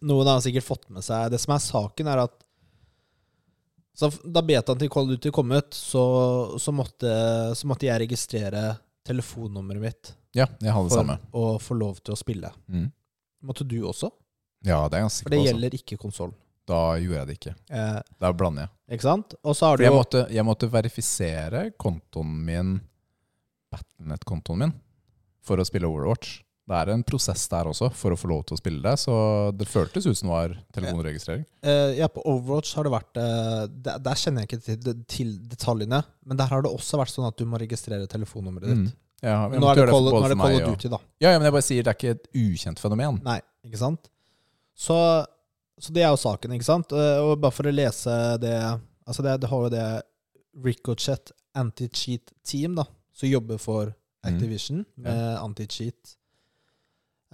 Noen 0.07 0.29
har 0.29 0.39
sikkert 0.43 0.63
fått 0.63 0.85
med 0.87 1.03
seg 1.03 1.33
Det 1.33 1.39
som 1.43 1.51
er 1.51 1.63
saken, 1.65 2.07
er 2.07 2.21
at 2.21 2.37
så 3.93 4.07
Da 4.23 4.41
betaen 4.41 4.79
til 4.79 4.89
Call 4.89 5.09
of 5.09 5.17
Duty 5.17 5.31
kom 5.35 5.51
ut, 5.53 5.75
så, 5.77 6.03
så, 6.57 6.73
måtte, 6.73 7.11
så 7.53 7.67
måtte 7.69 7.85
jeg 7.89 8.01
registrere 8.05 8.63
telefonnummeret 9.05 9.83
mitt 9.83 10.13
Ja, 10.33 10.47
jeg 10.63 10.73
hadde 10.73 10.87
det 10.87 10.95
for 10.95 11.01
samme. 11.03 11.17
å 11.35 11.43
få 11.61 11.77
lov 11.77 11.99
til 12.01 12.15
å 12.15 12.17
spille. 12.17 12.49
Mm. 12.71 12.87
Måtte 13.45 13.67
du 13.69 13.75
også? 13.85 14.09
Ja, 14.65 14.79
det 14.89 14.97
er 14.97 15.03
jeg 15.03 15.11
For 15.11 15.11
det 15.11 15.13
sikker 15.13 15.29
på. 15.29 15.35
altså. 15.35 15.51
gjelder 15.51 15.77
ikke 15.77 15.97
konsoll. 16.01 16.33
Da 16.65 16.95
gjorde 16.97 17.17
jeg 17.19 17.27
det 17.27 17.35
ikke. 17.39 17.55
Eh, 17.75 17.99
Da 18.23 18.31
blander 18.31 18.61
jeg. 18.67 18.69
ikke 18.97 19.03
sant? 19.09 19.33
Og 19.43 19.55
så 19.55 19.65
har 19.67 19.75
For 19.75 19.77
du 19.77 19.83
jeg 19.83 19.91
jo 19.91 19.97
måtte, 19.99 20.21
jeg 20.31 20.45
måtte 20.47 20.69
verifisere 20.71 21.71
kontoen 21.77 22.33
min, 22.45 22.73
Battlenet-kontoen 23.73 24.59
min, 24.63 24.73
for 25.43 25.57
å 25.59 25.65
spille 25.67 25.89
Overwatch. 25.89 26.39
Det 26.63 26.77
er 26.79 26.93
en 26.93 27.01
prosess 27.03 27.41
der 27.51 27.67
også, 27.67 27.89
for 27.91 28.15
å 28.15 28.17
få 28.17 28.29
lov 28.31 28.45
til 28.47 28.55
å 28.55 28.59
spille 28.61 28.79
det. 28.85 28.93
Så 29.01 29.13
det 29.57 29.67
føltes 29.67 30.05
ut 30.07 30.15
som 30.15 30.29
det 30.29 30.35
var 30.37 30.53
telefonregistrering. 30.77 31.43
eh, 31.61 31.97
Ja, 31.99 32.07
på 32.07 32.23
Overwatch 32.23 32.73
har 32.77 32.83
det 32.87 32.93
vært 32.93 33.17
eh, 33.19 33.67
der, 33.67 33.99
der 33.99 34.15
kjenner 34.15 34.45
jeg 34.45 34.47
ikke 34.53 34.61
til, 34.63 35.03
til 35.03 35.33
detaljene, 35.51 35.99
men 36.25 36.37
der 36.39 36.47
har 36.47 36.61
det 36.63 36.71
også 36.71 36.97
vært 37.01 37.11
sånn 37.11 37.27
at 37.27 37.35
du 37.35 37.43
må 37.45 37.59
registrere 37.59 38.07
telefonnummeret 38.07 38.69
Mm. 38.71 38.85
ditt. 38.85 38.95
Ja, 39.23 39.43
jeg 39.43 39.51
Men 39.51 39.59
nå 39.61 39.67
er 39.71 39.75
det 39.75 39.89
Call, 39.89 40.03
nå 40.11 40.23
er 40.23 40.29
det 40.29 40.37
Call 40.37 40.55
of 40.55 40.69
Duty, 40.75 40.89
da. 40.89 40.97
Ja, 41.19 41.29
ja, 41.31 41.39
men 41.39 41.45
jeg 41.47 41.53
bare 41.53 41.61
sier 41.67 41.83
det 41.83 41.91
er 41.91 41.99
ikke 41.99 42.15
et 42.15 42.27
ukjent 42.35 42.79
fenomen. 42.79 43.21
Nei, 43.23 43.41
ikke 43.65 43.77
sant? 43.79 44.09
Så, 44.75 45.25
så 45.79 45.93
det 45.93 46.03
er 46.03 46.09
jo 46.13 46.19
saken, 46.21 46.51
ikke 46.53 46.65
sant? 46.67 46.91
Eh, 46.93 47.19
Og 47.23 47.39
bare 47.41 47.51
for 47.51 47.63
å 47.69 47.73
lese 47.73 48.37
det 48.39 48.55
Altså, 49.07 49.21
det, 49.25 49.39
det 49.41 49.49
har 49.49 49.63
jo 49.65 49.69
det 49.73 49.87
Ricochet 50.63 51.31
Anti-Cheat 51.57 52.31
Team, 52.45 52.75
da, 52.75 52.85
som 53.13 53.29
jobber 53.29 53.57
for 53.59 53.93
Activision 54.23 54.85
Mm. 54.97 55.03
med 55.03 55.37
anti-cheat. 55.43 56.15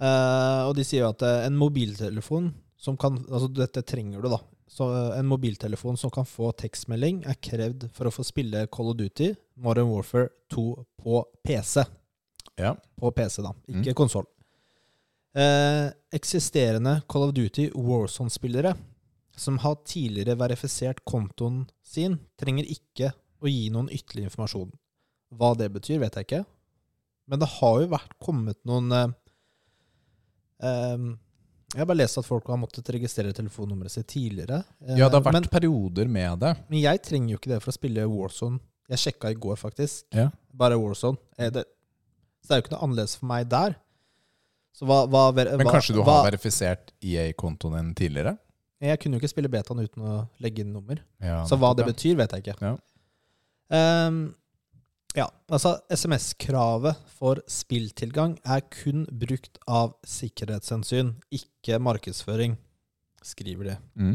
Uh, 0.00 0.64
og 0.70 0.74
de 0.78 0.84
sier 0.88 1.02
jo 1.04 1.10
at 1.12 1.22
eh, 1.22 1.42
en 1.46 1.56
mobiltelefon 1.60 2.54
som 2.80 2.96
kan 2.96 3.18
Altså, 3.28 3.50
dette 3.52 3.82
trenger 3.84 4.22
du, 4.24 4.30
da. 4.32 4.38
Så 4.70 4.86
en 5.18 5.26
mobiltelefon 5.28 5.98
som 6.00 6.10
kan 6.14 6.24
få 6.24 6.52
tekstmelding, 6.56 7.24
er 7.28 7.36
krevd 7.42 7.88
for 7.92 8.08
å 8.08 8.12
få 8.14 8.24
spille 8.24 8.62
Call 8.72 8.92
of 8.92 8.96
Duty 8.96 9.34
Modern 9.60 9.90
Warfare 9.90 10.30
2 10.54 10.64
på 11.02 11.24
PC. 11.44 11.84
Ja. 12.56 12.74
På 12.98 13.10
PC, 13.12 13.42
da, 13.44 13.52
ikke 13.68 13.90
Mm. 13.92 13.98
konsoll. 13.98 14.26
Eh, 15.34 15.88
eksisterende 16.12 17.02
Call 17.08 17.28
of 17.28 17.34
Duty 17.36 17.68
Warzone-spillere 17.74 18.74
som 19.40 19.58
har 19.62 19.76
tidligere 19.88 20.34
verifisert 20.36 21.00
kontoen 21.08 21.62
sin, 21.86 22.18
trenger 22.40 22.66
ikke 22.68 23.12
å 23.40 23.48
gi 23.48 23.70
noen 23.72 23.88
ytterligere 23.88 24.28
informasjon. 24.28 24.72
Hva 25.32 25.54
det 25.56 25.70
betyr, 25.72 26.00
vet 26.02 26.18
jeg 26.18 26.26
ikke. 26.28 26.42
Men 27.30 27.40
det 27.40 27.48
har 27.54 27.78
jo 27.80 27.88
vært 27.94 28.16
kommet 28.20 28.58
noen 28.68 28.90
eh, 28.92 29.12
eh, 30.66 31.06
Jeg 31.70 31.78
har 31.84 31.86
bare 31.88 32.00
lest 32.02 32.18
at 32.18 32.26
folk 32.26 32.50
har 32.50 32.58
måttet 32.60 32.90
registrere 32.92 33.32
telefonnummeret 33.36 33.94
sitt 33.94 34.10
tidligere. 34.12 34.64
Eh, 34.82 34.98
Ja, 34.98 35.08
det 35.08 35.20
har 35.20 35.24
vært 35.28 35.38
men, 35.38 35.48
perioder 35.52 36.10
med 36.10 36.40
det. 36.42 36.56
men 36.68 36.82
jeg 36.82 37.02
trenger 37.06 37.32
jo 37.36 37.38
ikke 37.40 37.54
det 37.54 37.62
for 37.62 37.72
å 37.72 37.78
spille 37.78 38.08
Warzone. 38.10 38.58
Jeg 38.90 38.98
sjekka 39.06 39.30
i 39.30 39.38
går, 39.38 39.54
faktisk. 39.56 40.04
Ja. 40.12 40.28
Bare 40.52 40.76
Warzone. 40.76 41.16
Eh, 41.38 41.48
det, 41.54 41.64
så 42.42 42.50
det 42.50 42.56
er 42.56 42.60
jo 42.60 42.66
ikke 42.66 42.74
noe 42.74 42.84
annerledes 42.88 43.16
for 43.20 43.30
meg 43.30 43.48
der. 43.48 43.78
Så 44.76 44.86
hva, 44.88 45.02
hva, 45.10 45.26
Men 45.34 45.66
kanskje 45.68 45.98
du 45.98 46.02
har 46.06 46.24
verifisert 46.28 46.92
EA-kontoen 47.04 47.76
din 47.76 47.94
tidligere? 47.98 48.36
Jeg 48.80 49.00
kunne 49.02 49.18
jo 49.18 49.20
ikke 49.20 49.32
spille 49.34 49.50
betaen 49.52 49.82
uten 49.82 50.04
å 50.08 50.12
legge 50.40 50.64
inn 50.64 50.72
nummer. 50.72 51.02
Ja, 51.20 51.42
Så 51.44 51.58
hva 51.60 51.74
det 51.76 51.84
betyr, 51.88 52.14
vet 52.16 52.32
jeg 52.32 52.46
ikke. 52.46 52.70
Ja. 52.70 54.06
um, 54.08 54.22
ja, 55.18 55.26
altså 55.50 55.74
SMS-kravet 55.90 56.98
for 57.18 57.42
spilltilgang 57.50 58.36
er 58.46 58.62
kun 58.70 59.04
brukt 59.10 59.58
av 59.66 59.96
sikkerhetshensyn, 60.06 61.16
ikke 61.34 61.80
markedsføring, 61.82 62.54
skriver 63.26 63.72
de. 63.72 63.76
Mm. 63.98 64.14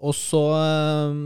Og 0.00 0.16
så 0.16 0.42
ehm, 0.56 1.20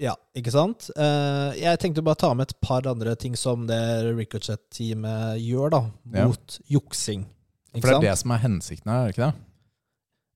Ja, 0.00 0.14
ikke 0.36 0.52
sant? 0.54 0.86
Eh, 0.96 1.58
jeg 1.60 1.78
tenkte 1.82 2.02
bare 2.04 2.16
ta 2.22 2.30
med 2.34 2.48
et 2.48 2.60
par 2.64 2.86
andre 2.88 3.12
ting 3.20 3.34
som 3.36 3.66
det 3.68 3.76
Ricochet-teamet 4.16 5.36
gjør, 5.44 5.70
da, 5.74 5.80
Ja. 6.14 6.26
mot 6.30 6.58
juksing. 6.72 7.26
Ikke 7.74 7.82
For 7.84 7.88
det 7.88 7.90
er 7.90 7.98
sant? 7.98 8.06
det 8.08 8.18
som 8.18 8.30
er 8.32 8.38
hensikten 8.46 8.90
her, 8.90 9.02
er 9.02 9.06
det 9.06 9.14
ikke 9.14 9.26
det? 9.26 9.46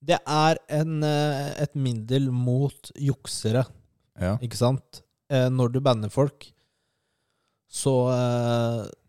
Det 0.04 0.18
er 0.28 0.58
en, 0.68 1.02
eh, 1.02 1.62
et 1.64 1.74
middel 1.74 2.30
mot 2.30 2.90
juksere. 2.94 3.64
Ja. 4.20 4.36
Ikke 4.44 4.56
sant? 4.60 5.00
Eh, 5.30 5.48
når 5.48 5.72
du 5.72 5.80
banner 5.80 6.10
folk, 6.12 6.50
så, 7.74 7.94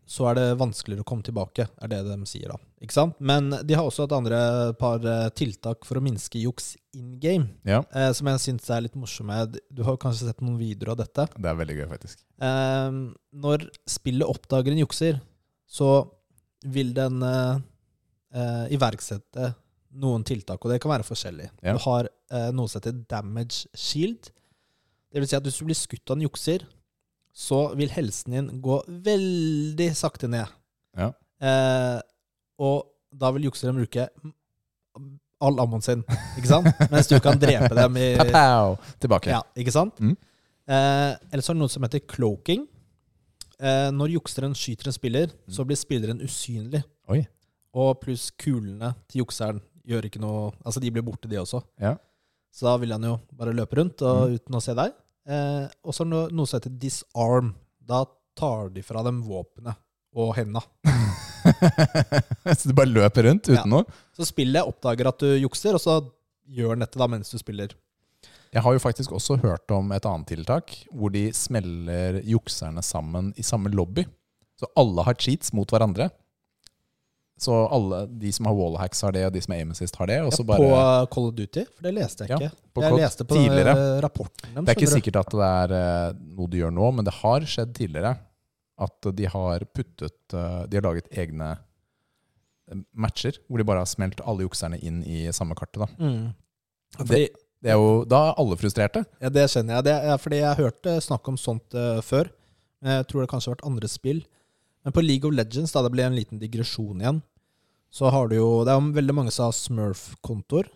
så 0.08 0.30
er 0.30 0.34
det 0.34 0.58
vanskeligere 0.58 1.04
å 1.04 1.06
komme 1.06 1.22
tilbake, 1.22 1.68
er 1.80 1.88
det 1.92 2.00
de 2.08 2.16
sier 2.26 2.48
da. 2.48 2.56
Ikke 2.84 2.92
sant? 2.92 3.14
Men 3.24 3.48
de 3.64 3.76
har 3.76 3.86
også 3.88 4.04
et 4.04 4.12
andre 4.12 4.38
par 4.76 5.00
eh, 5.00 5.28
tiltak 5.38 5.86
for 5.88 5.96
å 5.96 6.02
minske 6.04 6.42
juks 6.42 6.74
in 6.96 7.14
game, 7.20 7.48
ja. 7.64 7.80
eh, 7.96 8.10
som 8.16 8.28
jeg 8.28 8.42
syns 8.42 8.68
er 8.72 8.82
litt 8.84 8.98
morsomme. 9.00 9.38
Du 9.72 9.80
har 9.86 9.96
kanskje 10.00 10.28
sett 10.28 10.42
noen 10.44 10.58
videoer 10.60 10.92
av 10.92 10.98
dette. 11.00 11.24
Det 11.38 11.48
er 11.48 11.56
veldig 11.56 11.76
gøy, 11.78 11.86
faktisk. 11.94 12.20
Eh, 12.36 12.98
når 13.46 13.64
spillet 13.88 14.28
oppdager 14.28 14.74
en 14.74 14.82
jukser, 14.82 15.22
så 15.66 15.90
vil 16.68 16.92
den 16.96 17.24
eh, 17.24 17.62
eh, 18.36 18.66
iverksette 18.76 19.54
noen 19.96 20.26
tiltak, 20.28 20.60
og 20.60 20.72
det 20.72 20.80
kan 20.82 20.92
være 20.92 21.06
forskjellig. 21.08 21.48
Ja. 21.64 21.76
Du 21.76 21.80
har 21.86 22.10
eh, 22.10 22.50
noe 22.52 22.68
som 22.68 22.82
heter 22.82 22.98
damage 23.08 23.70
shield. 23.72 24.28
Det 25.08 25.22
vil 25.22 25.30
si 25.30 25.38
at 25.38 25.46
hvis 25.46 25.62
du 25.62 25.68
blir 25.68 25.78
skutt 25.78 26.12
av 26.12 26.18
en 26.18 26.26
jukser, 26.26 26.66
så 27.36 27.62
vil 27.76 27.92
helsen 27.92 28.36
din 28.36 28.52
gå 28.64 28.78
veldig 29.06 29.88
sakte 29.96 30.28
ned. 30.32 30.52
Ja. 30.96 31.10
Eh, 31.40 31.98
og 32.58 32.86
da 33.16 33.30
vil 33.32 33.44
jukseren 33.48 33.76
bruke 33.78 34.08
all 35.40 35.58
ammoen 35.60 35.82
sin, 35.84 36.02
ikke 36.38 36.48
sant? 36.48 36.70
Mens 36.92 37.08
du 37.10 37.18
kan 37.20 37.36
drepe 37.40 37.74
dem 37.76 37.96
i 38.00 38.06
Pow! 38.32 38.76
Tilbake. 39.02 39.28
ja, 39.34 39.42
ikke 39.56 39.72
sant? 39.74 39.98
Mm. 40.00 40.14
Eh, 40.66 41.12
eller 41.30 41.44
så 41.44 41.52
er 41.52 41.58
det 41.58 41.60
noe 41.62 41.68
som 41.72 41.84
heter 41.84 42.00
cloaking. 42.08 42.64
Eh, 43.60 43.90
når 43.92 44.14
jukseren 44.16 44.54
skyter 44.56 44.88
en 44.90 44.96
spiller, 44.96 45.26
Mm. 45.46 45.52
så 45.52 45.64
blir 45.68 45.76
spilleren 45.76 46.20
usynlig. 46.24 46.82
Oi. 47.12 47.26
Og 47.76 48.00
pluss 48.00 48.30
kulene 48.40 48.94
til 49.08 49.20
jukseren 49.22 49.60
gjør 49.86 50.08
ikke 50.08 50.20
noe 50.20 50.52
Altså, 50.64 50.80
de 50.80 50.90
blir 50.90 51.04
borte, 51.04 51.28
de 51.28 51.36
også. 51.36 51.60
Ja. 51.80 51.94
Så 52.52 52.64
da 52.66 52.76
vil 52.80 52.90
han 52.92 53.02
jo 53.04 53.18
bare 53.36 53.52
løpe 53.52 53.76
rundt 53.76 54.00
og, 54.02 54.28
Mm. 54.30 54.34
uten 54.40 54.54
å 54.56 54.62
se 54.62 54.74
deg. 54.74 54.92
Eh, 55.28 55.68
og 55.84 55.92
så 55.92 56.04
er 56.06 56.10
det 56.28 56.32
noe, 56.34 56.46
som 56.46 56.58
heter 56.60 56.78
disarm. 56.78 57.54
Da 57.84 58.04
tar 58.34 58.70
de 58.70 58.82
fra 58.82 59.02
dem 59.02 59.22
våpenet 59.22 59.76
og 60.14 60.34
henda. 60.36 60.62
så 62.58 62.68
du 62.70 62.74
bare 62.76 62.90
løper 62.92 63.28
rundt 63.30 63.48
uten 63.48 63.58
Ja. 63.58 63.64
noe? 63.70 63.84
Så 64.16 64.26
spillet 64.28 64.66
oppdager 64.68 65.08
at 65.10 65.18
du 65.22 65.28
jukser, 65.40 65.76
og 65.76 65.82
så 65.82 65.98
gjør 66.46 66.76
den 66.76 66.84
dette 66.86 67.00
da 67.00 67.08
mens 67.10 67.32
du 67.32 67.38
spiller. 67.40 67.74
Jeg 68.54 68.62
har 68.62 68.72
jo 68.76 68.80
faktisk 68.80 69.12
også 69.12 69.36
hørt 69.42 69.70
om 69.74 69.90
et 69.92 70.06
annet 70.08 70.30
tiltak, 70.30 70.70
hvor 70.94 71.10
de 71.12 71.26
smeller 71.36 72.20
jukserne 72.24 72.80
sammen 72.86 73.32
i 73.36 73.42
samme 73.44 73.68
lobby. 73.74 74.06
Så 74.56 74.68
alle 74.78 75.02
har 75.04 75.18
cheats 75.20 75.52
mot 75.52 75.68
hverandre. 75.68 76.06
Så 77.36 77.52
alle 77.68 78.06
de 78.16 78.30
som 78.32 78.46
har 78.48 78.54
wallhacks 78.56 79.02
har 79.04 79.12
det, 79.12 79.26
og 79.28 79.34
de 79.34 79.42
som 79.44 79.52
er 79.52 79.58
aim 79.60 79.74
assist 79.74 79.98
har 80.00 80.08
det. 80.08 80.14
Ja, 80.22 80.30
på 80.32 80.44
bare... 80.48 81.02
Call 81.12 81.26
of 81.28 81.34
Duty, 81.36 81.66
for 81.68 81.84
det 81.84 81.92
leste 81.98 82.24
jeg 82.24 82.32
Ja, 82.32 82.38
ikke. 82.48 82.56
på 82.72 82.84
jeg 82.86 82.96
leste 82.96 83.26
på 83.28 83.36
tidligere. 83.36 83.74
rapporten 84.00 84.54
dem, 84.54 84.64
det 84.64 84.72
er 84.72 84.78
ikke 84.80 84.94
sikkert 84.94 85.18
at 85.20 85.34
det 85.36 85.50
er 85.50 85.74
eh, 85.76 86.14
noe 86.38 86.48
du 86.48 86.56
gjør 86.62 86.72
nå, 86.72 86.88
men 86.96 87.04
det 87.04 87.12
har 87.18 87.44
skjedd 87.44 87.74
tidligere. 87.76 88.14
At 88.78 89.06
de 89.16 89.24
har 89.32 89.62
puttet 89.72 90.34
eh, 90.36 90.62
De 90.68 90.76
har 90.76 90.84
laget 90.84 91.06
egne 91.16 91.46
eh, 92.70 92.80
matcher 92.92 93.38
hvor 93.48 93.58
de 93.60 93.64
bare 93.68 93.80
har 93.84 93.88
smelt 93.90 94.20
alle 94.20 94.44
jukserne 94.44 94.78
inn 94.84 95.02
i 95.06 95.26
samme 95.32 95.56
kartet. 95.56 95.80
Da. 95.84 95.88
Mm. 95.96 96.34
Fordi, 96.98 97.22
Det 97.62 97.72
er 97.72 97.78
jo, 97.80 98.04
da 98.04 98.20
er 98.30 98.40
alle 98.42 98.56
frustrerte. 98.60 99.04
ja, 99.20 99.28
det 99.32 99.46
skjønner 99.50 99.78
jeg. 99.78 99.84
Det 99.88 99.94
er 100.12 100.18
fordi 100.22 100.36
jeg 100.42 100.48
har 100.50 100.60
hørt 100.60 100.86
eh, 100.92 101.00
snakk 101.00 101.28
om 101.32 101.38
sånt 101.40 101.74
uh, 101.74 102.00
før. 102.04 102.28
Jeg 102.84 103.06
tror 103.08 103.24
det 103.24 103.30
kanskje 103.32 103.50
har 103.50 103.56
vært 103.56 103.66
andre 103.70 103.88
spill. 103.88 104.20
Men 104.84 104.92
på 104.94 105.02
League 105.02 105.26
of 105.26 105.34
Legends, 105.34 105.72
da 105.74 105.80
det 105.82 105.90
ble 105.96 106.04
en 106.06 106.14
liten 106.14 106.38
digresjon 106.38 107.00
igjen, 107.00 107.22
så 107.90 108.10
har 108.12 108.28
du 108.28 108.36
jo 108.36 108.62
Det 108.66 108.70
er 108.74 108.78
jo 108.78 108.92
veldig 108.94 109.14
mange 109.16 109.32
som 109.34 109.48
har 109.48 109.56
Smurf-kontoer. 109.56 110.68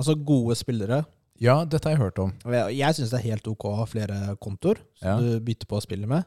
Altså 0.00 0.16
gode 0.16 0.56
spillere. 0.58 1.04
Ja, 1.38 1.60
dette 1.68 1.86
har 1.90 1.94
jeg 1.94 2.00
hørt 2.02 2.18
om. 2.22 2.32
Jeg, 2.50 2.76
jeg 2.80 2.96
syns 2.96 3.12
det 3.12 3.18
er 3.20 3.28
helt 3.28 3.46
ok 3.50 3.64
å 3.68 3.74
ha 3.82 3.84
flere 3.90 4.34
kontoer 4.42 4.80
som 4.98 5.06
Ja. 5.08 5.16
du 5.20 5.40
bytter 5.44 5.66
på 5.70 5.76
å 5.78 5.82
spille 5.84 6.06
med. 6.10 6.24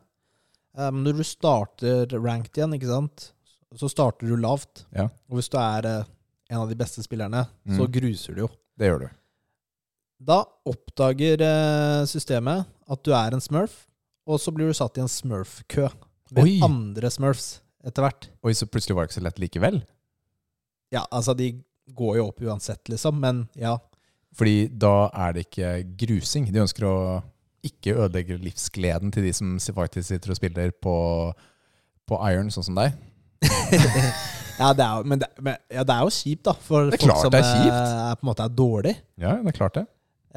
Eh, 0.77 0.91
Men 0.91 1.03
når 1.03 1.17
du 1.17 1.23
starter 1.25 2.17
ranked 2.21 2.57
igjen, 2.57 2.73
ikke 2.77 2.91
sant, 2.91 3.31
så 3.75 3.89
starter 3.91 4.27
du 4.29 4.35
lavt. 4.39 4.85
Ja. 4.95 5.09
Og 5.29 5.39
hvis 5.39 5.49
du 5.51 5.57
er 5.59 5.85
eh, 5.85 6.03
en 6.51 6.61
av 6.63 6.69
de 6.69 6.75
beste 6.79 7.03
spillerne, 7.03 7.45
så 7.67 7.83
Mm. 7.87 7.91
gruser 7.91 8.35
du 8.35 8.41
jo. 8.45 8.49
Det 8.77 8.87
gjør 8.91 8.99
du. 9.07 9.09
Da 10.23 10.43
oppdager 10.65 11.41
eh, 11.41 12.05
systemet 12.09 12.65
at 12.89 13.03
du 13.03 13.11
er 13.13 13.33
en 13.33 13.41
smurf, 13.43 13.85
og 14.27 14.39
så 14.39 14.51
blir 14.53 14.67
du 14.67 14.73
satt 14.73 14.97
i 14.97 15.01
en 15.01 15.07
smurf-kø 15.11 15.89
med 16.31 16.43
Oi. 16.43 16.59
andre 16.63 17.09
smurfs 17.09 17.61
etter 17.85 18.01
hvert. 18.03 18.29
Oi, 18.43 18.51
så 18.53 18.65
plutselig 18.67 18.95
var 18.95 19.05
det 19.05 19.11
ikke 19.11 19.19
så 19.21 19.23
lett 19.27 19.39
likevel? 19.39 19.81
Ja, 20.91 21.05
altså, 21.11 21.35
de 21.37 21.63
går 21.93 22.17
jo 22.17 22.27
opp 22.27 22.41
uansett, 22.41 22.83
liksom, 22.89 23.19
men 23.19 23.47
ja. 23.55 23.77
Fordi 24.35 24.67
da 24.77 25.09
er 25.13 25.33
det 25.33 25.45
ikke 25.47 25.69
grusing. 25.97 26.51
De 26.51 26.59
ønsker 26.59 26.83
å 26.87 27.23
ikke 27.65 27.95
ødelegger 27.95 28.39
livsgleden 28.41 29.11
til 29.11 29.25
de 29.25 29.33
som 29.33 29.57
faktisk 29.59 30.07
sitter 30.07 30.33
og 30.33 30.39
spiller 30.39 30.73
på, 30.81 30.95
på 32.07 32.19
Iron, 32.29 32.51
sånn 32.53 32.69
som 32.69 32.77
deg. 32.77 32.95
ja, 34.61 34.73
det 34.73 34.85
er, 34.85 35.07
men, 35.07 35.21
det, 35.21 35.29
men 35.41 35.57
ja, 35.71 35.85
det 35.85 35.95
er 35.95 36.05
jo 36.05 36.13
kjipt, 36.13 36.45
da, 36.47 36.53
for 36.53 36.91
folk 36.93 37.23
som 37.23 37.37
er 37.37 37.45
eh, 37.45 37.71
er, 37.71 38.17
på 38.17 38.25
en 38.25 38.31
måte 38.31 38.45
er 38.45 38.53
dårlig. 38.53 38.95
Ja, 39.21 39.37
det 39.41 39.53
er 39.53 39.57
klart 39.57 39.79
det. 39.79 39.87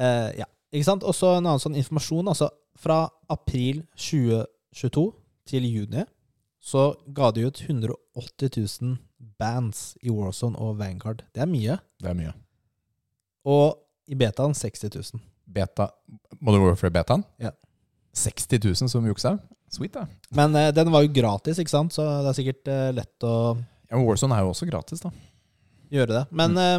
Eh, 0.01 0.29
ja, 0.41 0.49
ikke 0.71 0.87
sant? 0.87 1.05
Og 1.07 1.15
så 1.17 1.35
en 1.37 1.45
annen 1.45 1.61
sånn 1.61 1.77
informasjon. 1.79 2.31
Altså, 2.31 2.49
fra 2.81 3.03
april 3.31 3.83
2022 3.99 5.07
til 5.51 5.67
juni 5.67 6.05
så 6.61 6.91
ga 7.09 7.31
de 7.33 7.47
ut 7.49 7.57
180 7.65 8.51
000 8.81 8.97
bands 9.41 9.95
i 10.05 10.13
Warzone 10.13 10.59
og 10.61 10.77
Vanguard. 10.79 11.23
Det 11.33 11.41
er 11.41 11.49
mye. 11.49 11.77
Det 12.01 12.11
er 12.11 12.17
mye. 12.17 12.33
Og 13.49 13.79
i 14.11 14.17
betaen 14.17 14.53
60 14.53 14.91
000. 14.93 15.23
Beta, 15.53 15.89
Modern 16.39 16.63
Warfare-betaen? 16.67 17.23
Ja. 17.41 17.51
60 18.17 18.59
000 18.63 18.91
som 18.91 19.05
juksa? 19.07 19.37
Sweet, 19.71 19.93
da. 19.95 20.05
Men 20.35 20.55
eh, 20.59 20.71
den 20.75 20.91
var 20.91 21.05
jo 21.05 21.13
gratis, 21.15 21.59
ikke 21.61 21.71
sant? 21.71 21.93
så 21.95 22.03
det 22.25 22.31
er 22.33 22.37
sikkert 22.39 22.71
eh, 22.71 22.89
lett 22.97 23.23
å 23.27 23.35
Ja, 23.55 23.95
men 23.97 24.03
Warzone 24.07 24.35
er 24.35 24.43
jo 24.45 24.51
også 24.51 24.67
gratis, 24.67 25.03
da. 25.03 25.11
gjøre 25.91 26.17
det. 26.17 26.23
Men 26.35 26.57
eh, 26.59 26.77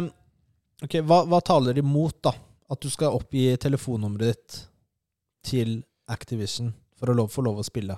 ok, 0.85 0.99
hva, 1.09 1.23
hva 1.29 1.41
taler 1.45 1.79
imot, 1.81 2.19
da? 2.25 2.35
At 2.73 2.81
du 2.81 2.89
skal 2.93 3.13
oppgi 3.17 3.51
telefonnummeret 3.61 4.33
ditt 4.33 4.61
til 5.45 5.75
Activision 6.09 6.71
for 6.99 7.11
å 7.11 7.17
lov, 7.17 7.29
få 7.33 7.43
lov 7.45 7.59
å 7.61 7.65
spille? 7.65 7.97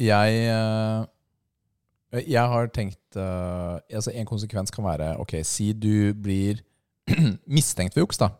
Jeg, 0.00 0.44
eh, 0.50 2.22
jeg 2.26 2.52
har 2.52 2.70
tenkt 2.72 3.16
eh, 3.20 3.74
altså 3.92 4.12
En 4.16 4.26
konsekvens 4.28 4.72
kan 4.72 4.86
være 4.86 5.10
Ok, 5.20 5.34
si 5.44 5.70
du 5.76 6.14
blir 6.16 6.62
mistenkt 7.46 7.94
for 7.94 8.02
juks, 8.04 8.20
da. 8.22 8.30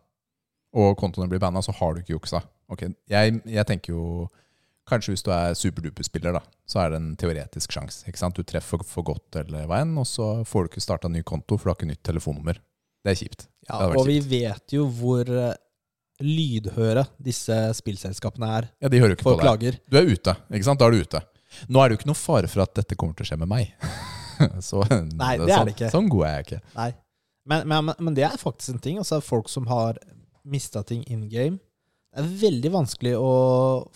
Og 0.72 0.94
kontoene 0.96 1.28
blir 1.28 1.40
banna, 1.42 1.60
så 1.62 1.72
har 1.76 1.94
du 1.94 2.00
ikke 2.00 2.14
juksa. 2.16 2.40
Ok, 2.72 2.86
jeg, 3.12 3.40
jeg 3.44 3.66
tenker 3.68 3.92
jo 3.96 4.28
Kanskje 4.88 5.12
hvis 5.12 5.22
du 5.22 5.28
er 5.30 5.52
superduper-spiller, 5.54 6.32
da, 6.34 6.40
så 6.66 6.80
er 6.82 6.88
det 6.90 6.96
en 6.98 7.10
teoretisk 7.16 7.70
sjanse. 7.70 8.02
Du 8.34 8.40
treffer 8.42 8.80
for 8.82 9.04
godt 9.06 9.36
eller 9.38 9.68
hva 9.70 9.78
enn, 9.84 9.92
og 10.00 10.08
så 10.10 10.42
får 10.44 10.64
du 10.66 10.70
ikke 10.72 10.82
starta 10.82 11.08
ny 11.08 11.22
konto, 11.22 11.54
for 11.54 11.68
du 11.68 11.70
har 11.70 11.76
ikke 11.78 11.86
nytt 11.92 12.02
telefonnummer. 12.02 12.58
Det 13.06 13.12
er 13.12 13.18
kjipt. 13.20 13.44
Ja, 13.68 13.78
og 13.86 13.94
kjipt. 14.02 14.08
vi 14.10 14.40
vet 14.42 14.74
jo 14.74 14.88
hvor 14.90 15.30
eh, 15.30 15.54
lydhøre 16.22 17.04
disse 17.22 17.54
spillselskapene 17.78 18.48
er 18.58 18.66
Ja, 18.82 18.90
De 18.90 19.00
hører 19.04 19.14
ikke 19.16 19.26
for 19.26 19.36
på 19.38 19.40
deg. 19.40 19.46
klager. 19.46 19.78
Du 19.86 19.98
er 20.00 20.10
ute, 20.10 20.34
ikke 20.50 20.66
sant? 20.66 20.82
Da 20.82 20.88
er 20.90 20.96
du 20.96 21.06
ute. 21.06 21.22
Nå 21.68 21.78
er 21.82 21.88
det 21.88 21.94
jo 21.96 22.00
ikke 22.00 22.10
noe 22.10 22.18
fare 22.18 22.50
for 22.50 22.64
at 22.66 22.74
dette 22.78 22.98
kommer 22.98 23.14
til 23.18 23.26
å 23.26 23.30
skje 23.30 23.38
med 23.42 23.50
meg. 23.52 23.72
så, 24.68 24.82
Nei, 25.14 25.36
det 25.38 25.46
er 25.46 25.54
sånn, 25.60 25.70
det 25.70 25.76
ikke. 25.76 25.92
Sånn 25.94 26.10
god 26.12 26.26
er 26.28 26.34
jeg 26.40 26.48
ikke. 26.48 26.60
Nei. 26.78 26.90
Men, 27.46 27.68
men, 27.70 27.84
men- 27.90 28.02
men 28.08 28.18
det 28.18 28.26
er 28.28 28.34
faktisk 28.40 28.74
en 28.74 28.82
ting. 28.82 28.98
Altså 29.02 29.20
Folk 29.22 29.50
som 29.52 29.66
har 29.70 29.98
mista 30.44 30.82
ting 30.86 31.04
in 31.10 31.28
game. 31.28 31.58
Det 32.12 32.20
er 32.20 32.32
veldig 32.42 32.70
vanskelig 32.74 33.12
å 33.16 33.28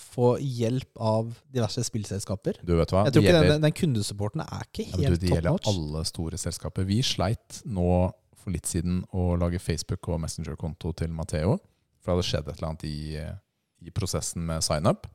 få 0.00 0.36
hjelp 0.40 0.88
av 1.04 1.34
diverse 1.52 1.82
spillselskaper. 1.84 2.62
Du 2.64 2.72
vet 2.78 2.92
hva? 2.94 3.02
Jeg 3.04 3.12
tror 3.12 3.22
ikke 3.26 3.32
gjelder- 3.34 3.50
den, 3.50 3.60
den 3.66 3.74
kundesupporten 3.76 4.40
er 4.40 4.62
ikke 4.64 4.86
Ja, 4.88 4.96
helt 5.10 5.20
det 5.20 5.28
gjelder 5.34 5.58
alle 5.68 6.04
store 6.08 6.38
selskaper. 6.40 6.86
Vi 6.88 7.02
sleit 7.04 7.60
nå 7.66 8.12
for 8.34 8.50
litt 8.54 8.64
siden 8.64 9.02
å 9.12 9.36
lage 9.38 9.60
Facebook- 9.60 10.08
og 10.08 10.20
Messenger-konto 10.22 10.94
til 10.96 11.08
Matheo. 11.12 11.58
For 12.00 12.14
det 12.14 12.16
hadde 12.16 12.28
skjedd 12.30 12.48
et 12.48 12.56
eller 12.56 12.68
annet 12.70 12.84
i, 12.88 13.86
i 13.86 13.90
prosessen 13.90 14.46
med 14.46 14.62
sign-up. 14.64 15.06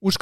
Hvor, 0.00 0.14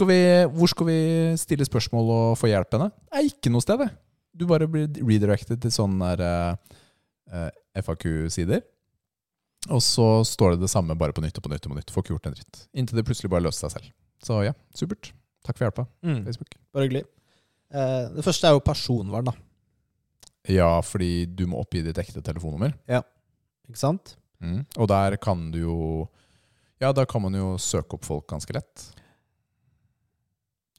hvor 0.55 0.69
skal 0.73 0.87
vi 0.87 0.99
stille 1.37 1.67
spørsmål 1.69 2.09
og 2.15 2.39
få 2.39 2.49
hjelp 2.51 2.73
henne? 2.73 2.89
Det 3.13 3.19
er 3.21 3.29
ikke 3.29 3.53
noe 3.53 3.61
sted, 3.63 3.79
det. 3.85 3.91
Du 4.35 4.47
bare 4.47 4.67
blir 4.71 4.89
redirected 5.03 5.61
til 5.61 5.71
sånne 5.71 6.17
der, 6.17 6.57
eh, 7.31 7.51
FAQ-sider. 7.83 8.63
Og 9.69 9.83
så 9.85 10.25
står 10.25 10.55
det 10.57 10.61
det 10.65 10.71
samme 10.73 10.95
bare 10.99 11.13
på 11.13 11.21
nytt 11.25 11.37
og 11.37 11.45
på 11.45 11.51
nytt 11.53 11.67
og 11.67 11.73
på 11.75 11.77
nytt. 11.79 11.91
Får 11.93 12.03
ikke 12.05 12.15
gjort 12.17 12.27
en 12.31 12.37
dritt. 12.39 12.61
Inntil 12.75 12.97
det 13.01 13.05
plutselig 13.09 13.31
bare 13.31 13.45
løser 13.45 13.69
seg 13.69 13.75
selv. 13.79 13.91
Så 14.25 14.39
ja, 14.47 14.53
supert. 14.75 15.13
Takk 15.45 15.59
for 15.59 15.67
hjelpa, 15.69 15.87
Mm, 16.03 16.25
Facebook. 16.25 16.55
bare 16.75 16.87
hyggelig. 16.89 17.05
Eh, 17.71 18.09
det 18.17 18.25
første 18.25 18.45
er 18.49 18.53
jo 18.57 18.61
personvern, 18.65 19.25
da. 19.29 19.33
Ja, 20.49 20.81
fordi 20.81 21.27
du 21.27 21.47
må 21.47 21.61
oppgi 21.61 21.83
ditt 21.85 21.99
ekte 22.01 22.23
telefonnummer. 22.25 22.73
Ja, 22.89 23.03
Ikke 23.69 23.77
sant? 23.79 24.15
Mm. 24.41 24.65
Og 24.79 24.89
der 24.89 25.17
kan 25.21 25.51
du 25.51 25.59
jo 25.59 26.09
Ja, 26.81 26.93
da 26.93 27.05
kan 27.05 27.21
man 27.21 27.35
jo 27.35 27.57
søke 27.59 27.95
opp 27.99 28.05
folk 28.05 28.27
ganske 28.29 28.55
lett. 28.55 28.93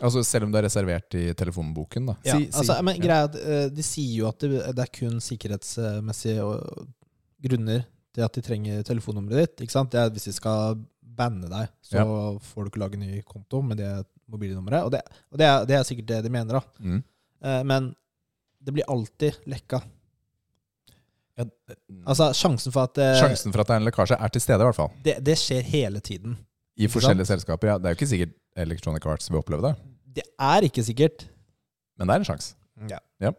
Altså 0.01 0.23
Selv 0.23 0.45
om 0.47 0.51
det 0.53 0.61
er 0.61 0.67
reservert 0.69 1.13
i 1.19 1.33
telefonboken, 1.35 2.05
da. 2.07 2.15
Ja, 2.23 2.37
Si- 2.37 2.45
si- 2.51 2.57
altså, 2.61 2.81
men 2.83 2.99
greia 3.01 3.25
er 3.25 3.27
at 3.27 3.35
eh, 3.35 3.69
De 3.69 3.83
sier 3.83 4.15
jo 4.21 4.27
at 4.29 4.39
det, 4.39 4.49
det 4.75 4.79
er 4.85 4.93
kun 4.99 5.19
sikkerhetsmessige 5.19 6.45
grunner 7.43 7.85
til 8.15 8.25
at 8.25 8.33
de 8.37 8.41
trenger 8.45 8.83
telefonnummeret 8.87 9.43
ditt. 9.45 9.65
Ikke 9.65 9.75
sant? 9.75 9.91
Det 9.93 9.99
er 10.01 10.09
Hvis 10.15 10.29
de 10.29 10.33
skal 10.35 10.79
banne 11.19 11.49
deg, 11.51 11.69
så 11.83 12.03
får 12.41 12.63
du 12.65 12.71
ikke 12.71 12.81
lage 12.81 12.99
ny 13.01 13.21
konto 13.27 13.61
med 13.65 13.77
det 13.81 13.91
mobilnummeret. 14.29 14.85
Og, 14.87 14.91
det, 14.93 15.01
og 15.33 15.39
det, 15.41 15.45
er, 15.49 15.65
det 15.69 15.75
er 15.77 15.87
sikkert 15.87 16.07
det 16.11 16.19
de 16.25 16.31
mener, 16.33 16.59
da. 16.59 16.61
Mm. 16.79 16.99
Eh, 17.43 17.63
men 17.67 17.89
det 18.63 18.73
blir 18.75 18.87
alltid 18.91 19.39
lekka. 19.49 19.81
Ja, 21.39 21.45
Altså, 22.05 22.29
sjansen 22.35 22.73
for 22.75 22.89
at 22.89 22.97
eh, 22.99 23.13
Sjansen 23.19 23.53
for 23.55 23.63
at 23.63 23.69
det 23.69 23.75
er 23.77 23.81
en 23.81 23.87
lekkasje, 23.87 24.17
er 24.19 24.31
til 24.33 24.43
stede, 24.43 24.59
i 24.63 24.67
hvert 24.67 24.75
fall. 24.77 24.91
det, 25.05 25.17
det 25.25 25.37
skjer 25.39 25.61
hele 25.63 26.01
tiden. 26.03 26.37
I 26.79 26.87
forskjellige 26.91 27.27
selskaper. 27.27 27.73
Ja, 27.73 27.77
Det 27.79 27.87
er 27.89 27.95
jo 27.95 27.99
ikke 27.99 28.09
sikkert 28.13 28.35
Electronic 28.59 29.05
Arts 29.07 29.29
vil 29.31 29.39
oppleve 29.39 29.61
det, 29.67 29.73
Det 30.19 30.23
er 30.39 30.67
ikke 30.67 30.83
sikkert. 30.83 31.27
men 31.97 32.07
det 32.07 32.13
er 32.15 32.19
en 32.23 32.27
sjanse. 32.27 32.55
Ja. 32.89 32.99
Ja. 33.19 33.31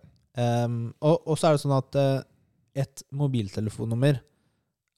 Um, 0.64 0.94
og, 1.00 1.26
og 1.28 1.38
så 1.40 1.48
er 1.48 1.56
det 1.56 1.62
sånn 1.64 1.72
at 1.76 1.96
uh, 1.96 2.20
et 2.76 3.02
mobiltelefonnummer 3.12 4.20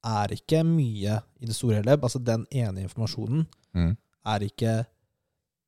er 0.03 0.33
ikke 0.35 0.63
mye 0.67 1.19
i 1.39 1.45
det 1.47 1.55
store 1.55 1.79
hele. 1.81 1.95
Altså 1.97 2.19
den 2.23 2.45
ene 2.51 2.83
informasjonen 2.87 3.45
Mm. 3.73 3.95
er 4.25 4.39
ikke 4.45 4.85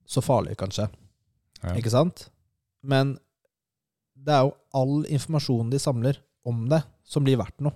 så 0.05 0.21
farlig, 0.21 0.55
kanskje. 0.57 0.89
Ja. 1.63 1.73
Ikke 1.73 1.89
sant? 1.89 2.27
Men 2.83 3.15
det 4.15 4.33
er 4.33 4.43
jo 4.45 4.51
all 4.73 5.05
informasjonen 5.09 5.71
de 5.71 5.79
samler 5.79 6.19
om 6.45 6.67
det, 6.69 6.83
som 7.03 7.23
blir 7.25 7.37
verdt 7.37 7.59
noe. 7.65 7.73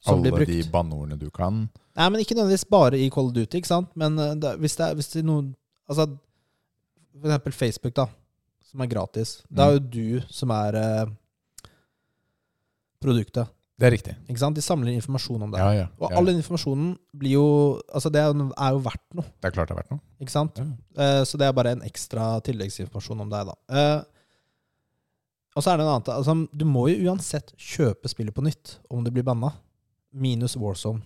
Som 0.00 0.22
blir 0.22 0.30
Alle 0.32 0.44
brukt. 0.44 0.52
de 0.52 0.70
banneordene 0.70 1.18
du 1.18 1.30
kan. 1.30 1.68
Nei, 1.96 2.08
men 2.10 2.20
ikke 2.20 2.36
nødvendigvis 2.36 2.68
bare 2.70 2.94
i 3.00 3.08
Call 3.10 3.26
of 3.26 3.32
Duty, 3.34 3.58
ikke 3.58 3.66
sant? 3.66 3.88
Men 3.96 4.18
eh, 4.18 4.34
det, 4.38 4.58
hvis, 4.60 4.76
det 4.76 4.94
hvis 4.94 5.08
det 5.12 5.22
er 5.24 5.26
noen 5.26 5.54
Altså, 5.88 6.06
for 7.20 7.28
eksempel 7.28 7.52
Facebook, 7.52 7.94
da, 7.94 8.06
som 8.64 8.80
er 8.80 8.86
gratis. 8.90 9.42
Det 9.50 9.62
er 9.64 9.72
jo 9.72 9.78
du 9.78 10.20
som 10.30 10.50
er 10.50 10.74
eh, 10.74 11.06
produktet, 13.02 13.48
Det 13.76 13.84
er 13.84 13.92
riktig. 13.92 14.14
ikke 14.24 14.40
sant? 14.40 14.56
De 14.56 14.62
samler 14.64 14.94
informasjon 14.96 15.42
om 15.44 15.50
det. 15.52 15.60
Ja, 15.60 15.72
ja. 15.76 15.86
Og 16.00 16.12
all 16.16 16.24
den 16.30 16.38
informasjonen 16.40 16.94
blir 17.12 17.34
jo 17.36 17.46
Altså, 17.92 18.08
det 18.08 18.22
er 18.22 18.30
jo, 18.32 18.46
er 18.56 18.78
verdt 18.80 19.04
noe, 19.18 19.26
Det 19.36 19.50
er 19.50 19.52
klart 19.52 19.68
det 19.68 19.74
er 19.76 19.80
verdt 19.82 19.90
noe. 19.92 20.00
ikke 20.24 20.32
sant? 20.32 20.56
Ja. 20.56 20.64
Eh, 21.04 21.22
så 21.28 21.36
det 21.36 21.44
er 21.48 21.52
bare 21.56 21.74
en 21.76 21.82
ekstra 21.84 22.28
tilleggsinformasjon 22.46 23.20
om 23.26 23.34
deg, 23.34 23.50
da. 23.50 23.56
Uh, 23.68 24.00
og 25.56 25.64
så 25.64 25.72
er 25.72 25.76
det 25.80 25.84
en 25.86 25.92
annen 25.92 26.08
altså, 26.12 26.34
Du 26.56 26.64
må 26.68 26.86
jo 26.88 27.10
uansett 27.10 27.52
kjøpe 27.56 28.08
spillet 28.12 28.32
på 28.36 28.44
nytt 28.44 28.78
om 28.92 29.04
det 29.04 29.12
blir 29.12 29.24
banna. 29.26 29.52
Minus 30.12 30.56
Warzone. 30.56 31.02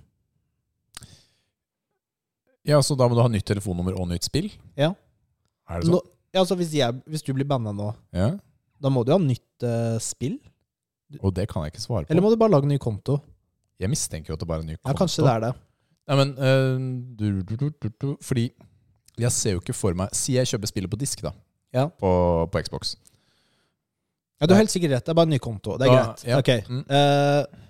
Ja, 2.66 2.78
Så 2.82 2.94
da 2.94 3.08
må 3.08 3.16
du 3.16 3.22
ha 3.24 3.30
nytt 3.32 3.46
telefonnummer 3.48 3.96
og 3.98 4.08
nytt 4.10 4.26
spill? 4.28 4.50
Ja. 4.78 4.92
Er 5.70 5.80
det 5.80 5.88
sånn? 5.88 5.96
Nå, 5.98 6.00
ja, 6.30 6.42
altså 6.42 6.54
hvis, 6.60 6.74
jeg, 6.76 7.02
hvis 7.10 7.24
du 7.26 7.32
blir 7.34 7.48
banna 7.48 7.72
nå, 7.74 7.90
Ja. 8.14 8.36
da 8.78 8.90
må 8.92 9.02
du 9.06 9.10
ha 9.14 9.18
nytt 9.18 9.64
uh, 9.66 9.98
spill? 10.02 10.38
Og 11.18 11.34
det 11.34 11.48
kan 11.50 11.64
jeg 11.64 11.72
ikke 11.74 11.82
svare 11.82 12.04
på. 12.04 12.10
Eller 12.12 12.22
må 12.22 12.30
du 12.30 12.36
bare 12.38 12.50
lage 12.54 12.68
en 12.68 12.72
ny 12.74 12.78
konto? 12.78 13.18
Jeg 13.80 13.90
mistenker 13.90 14.30
jo 14.30 14.36
at 14.36 14.40
det 14.40 14.48
bare 14.48 14.60
er 14.62 14.66
en 14.66 14.70
ny 14.72 14.76
konto. 14.78 14.90
Ja, 14.92 14.96
kanskje 14.98 15.24
det 15.26 15.32
er 15.32 15.40
det. 15.48 15.52
Nei, 16.10 16.16
men 16.20 16.32
uh, 16.38 16.78
du, 17.18 17.42
du, 17.46 17.88
du, 18.02 18.16
Fordi 18.22 18.48
jeg 19.20 19.32
ser 19.32 19.52
jo 19.54 19.60
ikke 19.60 19.74
for 19.76 19.94
meg 19.94 20.10
Si 20.16 20.32
jeg 20.34 20.48
kjøper 20.48 20.70
spillet 20.70 20.90
på 20.90 20.98
disk, 20.98 21.22
da. 21.22 21.30
Ja. 21.74 21.84
På, 22.00 22.10
på 22.50 22.62
Xbox. 22.66 22.96
Ja, 24.40 24.46
Du 24.46 24.54
har 24.54 24.62
helt 24.62 24.72
sikkert 24.72 24.94
rett. 24.96 25.04
Det 25.06 25.12
er 25.12 25.18
bare 25.18 25.28
en 25.28 25.34
ny 25.34 25.38
konto. 25.38 25.76
Det 25.78 25.86
er 25.86 25.92
Da- 25.92 26.04
greit. 26.06 26.24
ja. 26.26 26.38
Ok. 26.38 26.50
Mm. 26.68 26.84
Uh, 26.88 27.60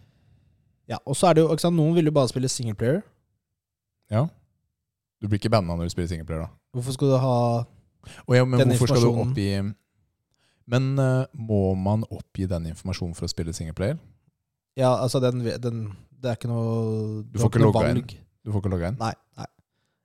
ja, 0.88 0.98
og 1.06 1.16
så 1.16 1.26
er 1.30 1.34
det 1.34 1.42
jo 1.44 1.50
ikke 1.52 1.62
sant, 1.66 1.76
Noen 1.76 1.94
vil 1.94 2.04
jo 2.08 2.12
bare 2.14 2.28
spille 2.30 2.48
singleplayer. 2.48 3.02
Ja. 4.10 4.24
Du 5.20 5.28
blir 5.28 5.38
ikke 5.38 5.50
banna 5.52 5.76
når 5.76 5.90
du 5.90 5.92
spiller 5.94 6.08
singleplayer, 6.08 6.46
da. 6.46 6.50
Hvorfor 6.74 6.92
skal 6.96 7.12
du 7.12 7.16
ha 7.20 7.34
Og 8.26 8.36
ja, 8.36 8.44
men 8.44 8.58
Den 8.60 8.68
hvorfor 8.72 8.88
skal 8.88 9.02
du 9.04 9.10
opp 9.10 9.26
oppgi 9.28 9.48
Men 10.70 10.92
øh, 11.02 11.24
må 11.34 11.74
man 11.74 12.04
oppgi 12.14 12.46
den 12.50 12.68
informasjonen 12.70 13.16
for 13.18 13.26
å 13.26 13.32
spille 13.32 13.52
singleplayer? 13.56 13.98
Ja, 14.78 14.92
altså 15.02 15.18
den, 15.22 15.42
den 15.60 15.80
Det 16.20 16.30
er 16.30 16.36
ikke 16.38 16.50
noe 16.52 17.24
Du 17.26 17.40
får 17.42 17.50
ikke 17.50 17.62
logga 17.64 17.88
inn. 17.90 18.04
Du 18.46 18.52
får 18.54 18.62
ikke 18.62 18.70
logge 18.76 18.90
inn? 18.92 19.00
Nei. 19.00 19.12
nei. 19.40 19.48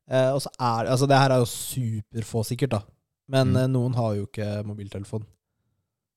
Eh, 0.10 0.32
og 0.34 0.42
så 0.44 0.50
er 0.58 0.90
Altså, 0.96 1.08
det 1.10 1.20
her 1.22 1.36
er 1.36 1.44
jo 1.44 1.48
superfå, 1.52 2.44
sikkert, 2.50 2.74
da. 2.76 2.82
Men 3.30 3.54
Mm. 3.54 3.58
eh, 3.62 3.68
noen 3.74 3.96
har 3.98 4.16
jo 4.18 4.26
ikke 4.28 4.50
mobiltelefon. 4.66 5.24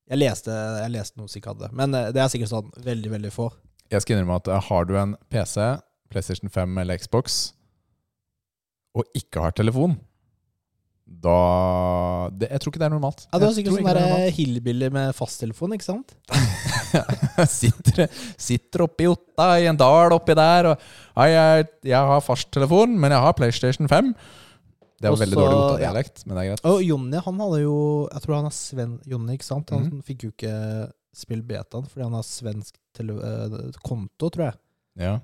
Jeg 0.09 0.19
leste, 0.23 0.49
jeg 0.83 0.91
leste 0.95 1.19
noen 1.21 1.29
som 1.29 1.39
ikke 1.41 1.53
hadde 1.53 1.67
det. 1.67 1.73
Men 1.77 1.95
eh, 1.95 2.09
det 2.17 2.23
er 2.25 2.33
sikkert 2.33 2.53
sånn 2.55 2.73
veldig, 2.85 3.11
veldig 3.13 3.33
få. 3.33 3.51
Jeg 3.93 4.03
skal 4.05 4.17
innrømme 4.17 4.37
at 4.41 4.51
har 4.69 4.85
du 4.89 4.95
en 4.97 5.15
PC, 5.33 5.57
PlayStation 6.11 6.49
5 6.53 6.79
eller 6.81 6.97
Xbox, 7.01 7.53
og 8.97 9.05
ikke 9.17 9.41
har 9.45 9.53
telefon, 9.57 9.99
da 11.09 12.29
det, 12.31 12.51
Jeg 12.53 12.61
tror 12.61 12.71
ikke 12.73 12.81
det 12.83 12.87
er 12.87 12.93
normalt. 12.95 13.23
Ja, 13.33 13.39
Du 13.41 13.47
har 13.49 13.55
sikkert 13.57 13.75
sånn 13.79 13.89
er 13.91 13.99
der 13.99 14.31
hillbilly 14.37 14.91
med 14.95 15.15
fasttelefon, 15.17 15.73
ikke 15.75 15.87
sant? 15.89 16.13
sitter, 17.49 18.07
sitter 18.39 18.85
oppi 18.87 19.09
Otta 19.11 19.49
i 19.61 19.67
en 19.71 19.79
dal 19.79 20.13
oppi 20.17 20.37
der 20.39 20.73
og 20.73 20.85
«Hei, 21.19 21.31
jeg, 21.35 21.67
jeg 21.91 22.11
har 22.13 22.21
fasttelefon, 22.23 22.93
men 23.03 23.11
jeg 23.15 23.25
har 23.25 23.35
PlayStation 23.35 23.89
5. 23.91 24.13
Det 24.99 25.07
er 25.09 25.15
jo 25.15 25.19
veldig 25.21 25.39
dårlig 25.39 25.55
ja. 25.57 25.65
Otta-dialekt, 25.65 26.23
men 26.27 26.37
det 26.39 26.43
er 26.45 26.49
greit. 26.53 26.63
Og 26.71 26.83
Jonny, 26.87 27.19
han 27.23 27.41
hadde 27.45 27.59
jo 27.63 27.75
Jeg 28.13 28.23
tror 28.25 28.37
han 28.39 28.49
er 28.51 28.55
sven... 28.57 28.95
Jonny, 29.07 29.37
ikke 29.39 29.47
sant? 29.49 29.71
Han 29.75 29.89
Mhm. 29.89 30.03
fikk 30.07 30.25
jo 30.29 30.31
ikke 30.35 30.55
spille 31.19 31.43
betaen 31.43 31.87
fordi 31.91 32.05
han 32.07 32.15
har 32.15 32.27
svensk 32.27 32.77
eh, 33.01 33.59
konto, 33.83 34.29
tror 34.31 34.45
jeg. 34.51 34.57
Ja. 35.03 35.17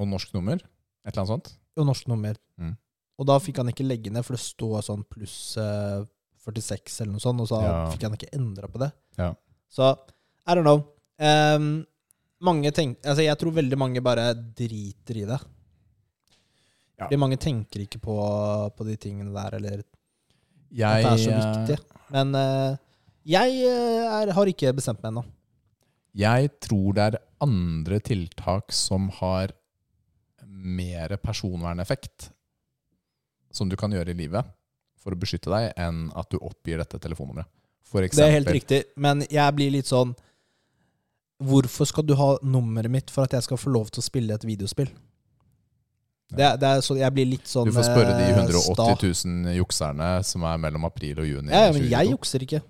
Og 0.00 0.08
norsk 0.08 0.32
nummer? 0.36 0.60
Et 0.60 1.12
eller 1.14 1.22
annet 1.24 1.32
sånt? 1.32 1.50
Og 1.78 1.86
norsk 1.88 2.08
nummer. 2.10 2.36
Mm. 2.60 2.74
Og 3.18 3.26
da 3.26 3.38
fikk 3.42 3.58
han 3.62 3.72
ikke 3.72 3.86
legge 3.86 4.12
ned, 4.14 4.24
for 4.26 4.36
det 4.36 4.44
står 4.44 4.84
sånn 4.86 5.02
pluss 5.10 5.56
eh, 5.58 6.04
46 6.48 7.02
eller 7.02 7.16
noe 7.16 7.22
sånt, 7.22 7.42
og 7.42 7.50
så 7.50 7.60
Ja. 7.62 7.90
fikk 7.92 8.06
han 8.06 8.14
ikke 8.16 8.32
endra 8.36 8.70
på 8.70 8.78
det. 8.78 8.92
Ja. 9.18 9.34
Så 9.68 9.90
I 10.46 10.54
don't 10.54 10.64
know. 10.64 10.84
Um, 11.18 11.86
mange 12.40 12.70
tenk, 12.72 13.00
altså 13.02 13.24
Jeg 13.24 13.36
tror 13.36 13.50
veldig 13.52 13.76
mange 13.76 14.00
bare 14.00 14.32
driter 14.34 15.16
i 15.16 15.26
det. 15.26 15.38
Ja. 16.98 17.06
Fordi 17.06 17.18
mange 17.18 17.36
tenker 17.36 17.82
ikke 17.82 18.00
på, 18.02 18.14
på 18.74 18.86
de 18.86 18.96
tingene 18.96 19.34
der, 19.34 19.56
eller 19.58 19.82
Jeg, 20.70 20.82
at 20.82 21.02
det 21.02 21.12
er 21.12 21.24
så 21.24 21.30
eh, 21.30 21.42
viktig. 21.42 21.78
Men 22.14 22.34
uh, 22.34 22.76
jeg 23.28 23.60
eh, 23.66 24.06
er, 24.08 24.32
har 24.32 24.46
ikke 24.46 24.72
bestemt 24.78 25.02
meg 25.02 25.12
ennå. 25.12 25.24
Jeg 26.18 26.50
tror 26.64 26.94
det 26.96 27.04
er 27.04 27.18
andre 27.44 27.98
tiltak 28.00 28.72
som 28.72 29.10
har 29.20 29.52
mer 30.42 31.14
personverneffekt 31.22 32.30
som 33.54 33.68
du 33.68 33.76
kan 33.80 33.92
gjøre 33.92 34.12
i 34.14 34.18
livet 34.18 34.46
for 34.98 35.14
å 35.14 35.18
beskytte 35.18 35.50
deg, 35.52 35.72
enn 35.78 36.08
at 36.18 36.30
du 36.32 36.38
oppgir 36.40 36.80
dette 36.80 37.00
telefonnummeret. 37.00 37.48
For 37.88 38.04
Det 38.04 38.20
er 38.20 38.34
helt 38.34 38.50
riktig, 38.52 38.82
men 39.00 39.24
jeg 39.32 39.54
blir 39.56 39.72
litt 39.72 39.88
sånn 39.88 40.12
Hvorfor 41.38 41.86
skal 41.86 42.02
du 42.02 42.16
ha 42.18 42.32
nummeret 42.42 42.90
mitt 42.90 43.12
for 43.14 43.22
at 43.22 43.36
jeg 43.36 43.46
skal 43.46 43.60
få 43.62 43.70
lov 43.70 43.92
til 43.94 44.02
å 44.02 44.04
spille 44.04 44.34
et 44.34 44.42
videospill? 44.44 44.88
Det, 46.28 46.48
det 46.60 46.68
er 46.68 46.80
så, 46.84 46.96
jeg 46.98 47.14
blir 47.14 47.28
litt 47.30 47.46
sånn 47.48 47.70
Du 47.70 47.72
får 47.72 47.86
spørre 47.86 48.16
de 48.18 48.26
eh, 48.26 48.40
180 48.42 48.74
sta. 48.74 48.88
000 49.30 49.54
jukserne 49.56 50.08
som 50.26 50.44
er 50.50 50.58
mellom 50.60 50.84
april 50.90 51.22
og 51.22 51.28
juni. 51.30 51.52
Ja, 51.54 51.70
men 51.72 51.86
jeg 51.88 52.10
jukser 52.10 52.42
ikke. 52.44 52.60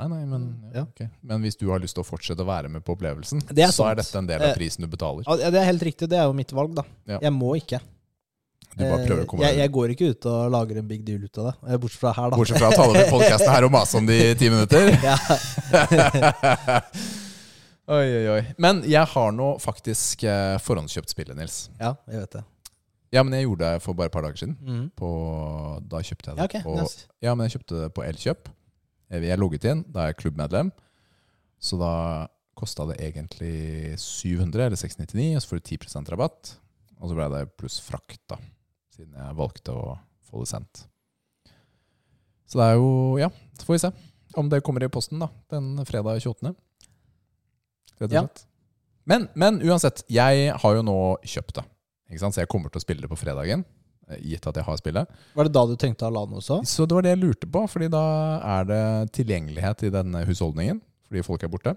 Nei, 0.00 0.06
nei, 0.08 0.20
men, 0.28 0.44
ja, 0.72 0.84
okay. 0.86 1.10
men 1.26 1.42
hvis 1.44 1.58
du 1.60 1.66
har 1.68 1.82
lyst 1.82 1.96
til 1.98 2.04
å 2.04 2.06
fortsette 2.06 2.44
å 2.44 2.48
være 2.48 2.70
med 2.72 2.84
på 2.86 2.94
opplevelsen, 2.94 3.42
er 3.50 3.72
så 3.74 3.90
er 3.90 3.98
dette 3.98 4.16
en 4.16 4.28
del 4.28 4.40
av 4.40 4.52
Eh, 4.52 4.56
prisen 4.56 4.86
du 4.86 4.88
betaler. 4.92 5.26
Ja, 5.26 5.50
Det 5.50 5.60
er 5.60 5.66
helt 5.66 5.82
riktig, 5.84 6.08
det 6.08 6.20
er 6.20 6.28
jo 6.30 6.36
mitt 6.36 6.54
valg, 6.56 6.72
da. 6.78 6.86
Ja. 7.10 7.18
Jeg 7.26 7.34
må 7.36 7.50
ikke. 7.58 7.82
Du 8.76 8.84
bare 8.86 9.02
prøver 9.02 9.20
å 9.20 9.24
Eh, 9.24 9.26
komme 9.30 9.44
jeg, 9.48 9.56
jeg 9.58 9.70
går 9.74 9.92
ikke 9.94 10.10
ut 10.14 10.26
og 10.30 10.50
lager 10.54 10.78
en 10.78 10.86
big 10.88 11.02
deal 11.04 11.24
ut 11.26 11.38
av 11.42 11.48
det. 11.50 11.54
Eh, 11.72 11.78
Bortsett 11.82 12.00
fra 12.04 12.12
her, 12.16 12.30
da. 12.30 12.36
Bortsett 12.38 12.60
fra 12.62 12.68
å 12.70 12.76
ta 12.78 12.84
over 12.86 13.08
podkasten 13.10 13.50
her 13.50 13.66
og 13.66 13.72
mase 13.74 13.98
om 13.98 14.06
det 14.06 14.18
i 14.30 14.34
ti 14.38 14.50
minutter. 14.54 14.92
ja. 15.02 15.16
Oi, 17.90 18.06
oi, 18.06 18.26
oi. 18.30 18.42
Men 18.62 18.84
jeg 18.86 19.02
har 19.12 19.32
nå 19.34 19.48
faktisk 19.58 20.22
eh, 20.22 20.54
forhåndskjøpt 20.62 21.10
spillet, 21.10 21.34
Nils. 21.34 21.56
Ja, 21.80 21.96
jeg 22.06 22.20
vet 22.22 22.36
det. 22.36 22.42
Ja, 23.10 23.24
men 23.26 23.34
jeg 23.34 23.48
gjorde 23.48 23.66
det 23.72 23.82
for 23.82 23.98
bare 23.98 24.06
et 24.06 24.14
par 24.14 24.22
dager 24.22 24.38
siden. 24.38 24.52
Mm. 24.62 24.84
På, 24.94 25.08
da 25.90 25.98
kjøpte 26.06 26.30
jeg 26.30 26.36
det 26.38 26.44
Ja, 26.44 26.46
okay. 26.46 26.62
på 26.62 26.76
nice. 26.78 27.08
Ja, 27.26 27.34
men 27.34 27.48
jeg 27.48 27.56
kjøpte 27.56 27.80
det 27.80 27.88
på 27.96 28.04
Elkjøp. 28.06 28.52
Jeg 29.10 29.40
logget 29.42 29.66
inn, 29.66 29.82
da 29.90 30.04
er 30.04 30.12
jeg 30.12 30.20
klubbmedlem. 30.20 30.70
Så 31.58 31.80
da 31.80 31.90
kosta 32.60 32.86
det 32.92 33.00
egentlig 33.02 33.96
700 33.98 34.68
eller 34.68 34.78
699, 34.78 35.26
og 35.34 35.42
så 35.42 35.50
får 35.50 35.58
du 35.58 35.72
10% 35.74 36.14
rabatt. 36.14 36.52
Og 37.00 37.10
så 37.10 37.18
ble 37.18 37.26
det 37.34 37.42
pluss 37.58 37.80
frakt, 37.82 38.20
da, 38.30 38.38
siden 39.00 39.16
jeg 39.16 39.38
valgte 39.38 39.74
å 39.74 39.96
få 40.28 40.44
det 40.44 40.50
sendt. 40.52 40.84
Så 42.50 42.60
det 42.60 42.66
er 42.66 42.78
jo 42.80 42.92
Ja, 43.20 43.30
så 43.58 43.66
får 43.66 43.76
vi 43.76 43.82
se 43.86 43.92
om 44.38 44.46
det 44.50 44.60
kommer 44.62 44.84
i 44.84 44.90
posten 44.92 45.18
da, 45.22 45.26
den 45.50 45.72
fredag 45.88 46.20
28. 46.22 46.54
Rett 47.98 48.12
og 48.12 48.14
Ja. 48.14 48.26
Men, 49.10 49.26
men 49.34 49.58
uansett, 49.64 50.04
jeg 50.12 50.52
har 50.54 50.74
jo 50.76 50.82
nå 50.86 50.96
kjøpt 51.26 51.56
det. 51.56 51.64
Ikke 52.12 52.20
sant? 52.22 52.36
Så 52.36 52.42
jeg 52.44 52.50
kommer 52.52 52.70
til 52.70 52.78
å 52.78 52.84
spille 52.84 53.02
det 53.02 53.10
på 53.10 53.18
fredagen, 53.18 53.64
eh, 54.06 54.20
gitt 54.22 54.46
at 54.46 54.60
jeg 54.60 54.66
har 54.68 54.78
spillet. 54.78 55.16
Var 55.34 55.48
det 55.48 55.54
da 55.56 55.64
du 55.66 55.74
tenkte 55.80 56.06
Alano 56.06 56.38
også? 56.38 56.60
Så 56.68 56.86
det 56.86 56.94
var 56.94 57.02
det 57.06 57.16
jeg 57.16 57.22
lurte 57.24 57.48
på, 57.50 57.64
fordi 57.72 57.88
da 57.90 58.04
er 58.58 58.68
det 58.68 58.84
tilgjengelighet 59.18 59.82
i 59.88 59.92
denne 59.96 60.22
husholdningen. 60.28 60.78
Fordi 61.08 61.24
folk 61.26 61.42
er 61.42 61.50
borte. 61.50 61.74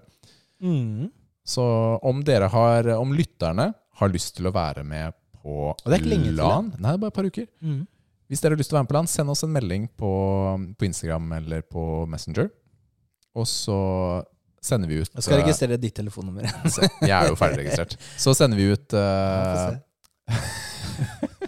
Mm. 0.62 1.10
Så 1.44 1.64
om 2.06 2.22
dere 2.22 2.46
har, 2.52 2.92
om 2.94 3.16
lytterne 3.16 3.72
har 3.98 4.12
lyst 4.12 4.36
til 4.36 4.46
å 4.46 4.54
være 4.54 4.84
med 4.86 5.16
på 5.44 5.54
Og 5.72 5.84
det 5.84 5.92
er 5.98 6.00
ikke 6.02 6.12
lenge 6.14 6.30
til, 6.30 6.38
LAN 6.40 6.70
Nei, 6.74 6.88
det 6.88 6.94
er 6.96 7.02
bare 7.04 7.12
et 7.12 7.18
par 7.20 7.28
uker. 7.28 7.46
Mm. 7.60 7.82
Hvis 8.32 8.40
dere 8.40 8.56
har 8.56 8.60
lyst 8.62 8.70
til 8.72 8.76
å 8.76 8.78
være 8.80 8.86
med 8.86 8.92
på 8.92 8.96
LAN, 8.98 9.10
send 9.12 9.32
oss 9.34 9.44
en 9.44 9.52
melding 9.52 9.82
på, 10.00 10.12
på 10.80 10.86
Instagram 10.88 11.32
eller 11.38 11.64
på 11.68 11.82
Messenger. 12.10 12.48
Og 13.36 13.46
så 13.50 13.78
sender 14.64 14.88
vi 14.88 15.02
ut 15.02 15.10
Jeg 15.10 15.26
skal 15.26 15.36
eh, 15.36 15.42
registrere 15.44 15.76
ditt 15.80 15.94
telefonnummer. 15.98 16.48
Jeg 17.10 17.14
er 17.14 17.28
jo 17.28 17.36
ferdig 17.38 17.64
registrert. 17.66 17.98
Så 18.24 18.32
sender 18.38 18.56
vi 18.56 18.70
ut 18.72 18.96
uh, 18.96 19.76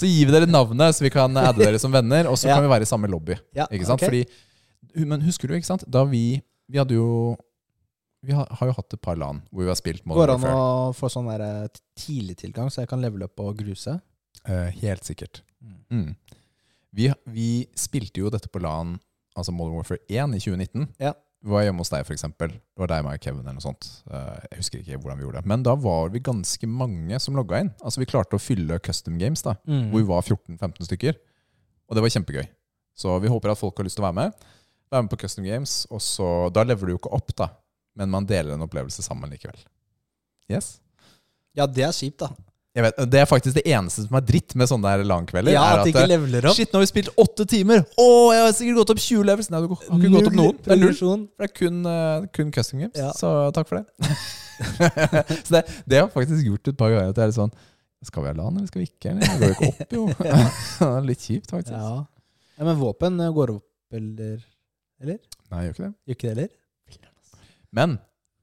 Så 0.00 0.08
gir 0.08 0.30
vi 0.30 0.32
dere 0.32 0.48
navnet, 0.48 0.96
så 0.96 1.04
vi 1.04 1.10
kan 1.12 1.34
adde 1.36 1.60
dere 1.60 1.78
som 1.82 1.92
venner, 1.92 2.24
og 2.30 2.38
så 2.40 2.48
Ja. 2.48 2.54
kan 2.56 2.64
vi 2.64 2.70
være 2.72 2.86
i 2.86 2.88
samme 2.88 3.10
lobby. 3.12 3.36
Ja, 3.52 3.66
Ikke 3.68 3.84
sant? 3.84 4.00
Okay. 4.00 4.24
Fordi, 4.24 5.04
men 5.10 5.20
husker 5.26 5.50
du, 5.50 5.54
ikke 5.58 5.68
sant? 5.68 5.84
Da 5.84 6.06
vi 6.08 6.40
Vi 6.70 6.78
hadde 6.78 6.94
jo 6.94 7.36
Vi 8.26 8.34
har, 8.36 8.46
har 8.50 8.68
jo 8.68 8.74
hatt 8.76 8.92
et 8.96 9.00
par 9.00 9.16
LAN 9.16 9.38
hvor 9.50 9.64
vi 9.64 9.70
har 9.70 9.78
spilt 9.78 10.02
Går 10.04 10.10
Modern 10.12 10.28
det 10.28 10.50
an 10.50 10.56
Warfare. 10.56 10.90
å 10.90 10.96
få 10.98 11.08
sånn 11.12 11.28
der, 11.30 11.44
eh, 11.64 11.80
tidlig 11.96 12.36
tilgang, 12.42 12.68
så 12.70 12.82
jeg 12.82 12.90
kan 12.90 13.00
levele 13.00 13.24
opp 13.30 13.40
og 13.40 13.56
gruse? 13.62 13.94
Uh, 14.48 14.68
helt 14.82 15.04
sikkert. 15.08 15.42
Mm. 15.62 15.78
Mm. 15.90 16.16
Vi, 16.96 17.08
vi 17.32 17.48
spilte 17.78 18.20
jo 18.22 18.30
dette 18.32 18.48
på 18.52 18.60
LAN, 18.60 18.98
altså 19.36 19.52
Modern 19.54 19.76
Warfare 19.78 20.00
1 20.08 20.36
i 20.36 20.40
2019. 20.42 20.86
Ja. 21.00 21.14
Vi 21.40 21.48
var 21.54 21.62
hjemme 21.64 21.80
hos 21.80 21.88
deg, 21.88 22.04
f.eks. 22.04 22.26
Det 22.36 22.50
var 22.76 22.90
deg, 22.92 23.04
meg 23.06 23.16
og 23.16 23.24
Kevin 23.24 23.40
eller 23.46 23.56
noe 23.56 23.64
sånt. 23.64 23.86
Uh, 24.10 24.36
jeg 24.50 24.58
husker 24.60 24.82
ikke 24.82 24.98
hvordan 25.00 25.16
vi 25.20 25.24
gjorde 25.24 25.40
det. 25.40 25.48
Men 25.54 25.62
da 25.64 25.72
var 25.80 26.10
vi 26.12 26.20
ganske 26.20 26.68
mange 26.68 27.20
som 27.24 27.38
logga 27.38 27.62
inn. 27.64 27.70
Altså 27.80 28.02
Vi 28.02 28.08
klarte 28.10 28.36
å 28.36 28.42
fylle 28.42 28.76
custom 28.84 29.16
games, 29.20 29.40
da 29.46 29.54
Mm. 29.64 29.86
hvor 29.92 30.02
vi 30.02 30.08
var 30.10 30.20
14-15 30.28 30.84
stykker. 30.90 31.16
Og 31.88 31.96
det 31.96 32.02
var 32.04 32.12
kjempegøy. 32.12 32.44
Så 33.00 33.16
vi 33.24 33.28
håper 33.32 33.54
at 33.54 33.58
folk 33.62 33.76
har 33.80 33.84
lyst 33.88 33.96
til 33.96 34.04
å 34.04 34.10
være 34.12 34.18
med. 34.20 34.44
Være 34.92 35.02
med 35.06 35.10
på 35.14 35.20
Custom 35.22 35.44
Games. 35.48 35.86
Og 35.90 36.00
så, 36.04 36.28
da 36.52 36.62
lever 36.68 36.86
du 36.90 36.92
jo 36.92 36.98
ikke 37.00 37.14
opp, 37.16 37.32
da. 37.38 37.48
Men 37.98 38.12
man 38.12 38.28
deler 38.28 38.54
en 38.54 38.62
opplevelse 38.66 39.02
sammen 39.04 39.32
likevel. 39.32 39.58
Yes? 40.50 40.78
Ja, 41.56 41.66
det 41.66 41.84
er 41.86 41.94
kjipt, 41.94 42.22
da. 42.22 42.30
Vet, 42.70 42.98
Det 43.10 43.18
er 43.18 43.26
faktisk 43.26 43.56
det 43.58 43.64
eneste 43.66 44.04
som 44.04 44.14
er 44.14 44.22
dritt 44.22 44.54
med 44.54 44.68
sånne 44.70 44.92
der 44.92 45.02
LAN-kvelder. 45.08 45.52
Ja, 45.56 45.64
at, 45.74 45.80
At 45.82 45.88
ikke 45.90 46.04
leveler 46.06 46.46
opp. 46.46 46.54
Shit, 46.58 46.70
nå 46.70 46.78
har 46.78 46.84
vi 46.84 46.90
spilt 46.92 47.10
åtte 47.18 47.46
timer! 47.50 47.82
Å, 47.98 48.06
jeg 48.36 48.44
har 48.44 48.52
sikkert 48.54 48.78
gått 48.78 48.92
opp 48.94 49.00
20 49.02 49.24
levels! 49.26 49.48
Nei, 49.50 49.62
du 49.64 49.66
har 49.72 49.80
ikke 49.80 50.12
gått 50.14 50.28
opp 50.30 50.36
noen. 50.38 50.60
Det 50.62 50.76
er 50.76 50.80
null. 50.84 51.24
Det 51.34 51.48
er 51.48 51.52
kun, 51.56 51.80
eh, 51.90 52.28
kun 52.36 52.52
custom 52.54 52.84
games. 52.84 53.00
Ja. 53.00 53.10
Så 53.18 53.32
takk 53.56 53.72
for 53.72 53.80
det. 53.80 54.14
så 55.48 55.56
det, 55.56 55.64
det 55.82 55.98
har 55.98 56.06
jeg 56.06 56.14
faktisk 56.14 56.46
gjort 56.46 56.70
et 56.70 56.78
par 56.78 56.94
ganger. 56.94 57.10
At 57.10 57.18
det 57.18 57.26
er 57.26 57.32
litt 57.32 57.40
sånn 57.40 57.52
Skal 58.06 58.24
vi 58.24 58.30
ha 58.30 58.36
LAN, 58.38 58.60
eller 58.60 58.70
skal 58.70 58.84
vi 58.84 58.88
ikke? 58.88 59.16
Eller? 59.16 59.26
Det 59.26 59.40
går 59.40 59.50
jo 59.50 59.56
ikke 59.56 59.72
opp, 59.74 59.98
jo. 59.98 60.06
det 60.78 60.92
er 60.92 61.10
litt 61.10 61.26
kjipt, 61.26 61.50
faktisk. 61.50 61.74
Ja. 61.74 61.92
ja, 62.54 62.70
Men 62.70 62.78
våpen 62.78 63.18
eh, 63.18 63.34
går 63.34 63.56
opp, 63.58 63.66
eller? 63.98 64.38
Eller? 65.02 65.20
Nei, 65.50 65.66
gjør 65.66 65.74
ikke 65.74 65.88
det. 65.88 65.94
Gjør 66.06 66.20
ikke 66.20 66.28
det 66.28 66.34
heller? 66.36 66.54
Men 67.72 67.98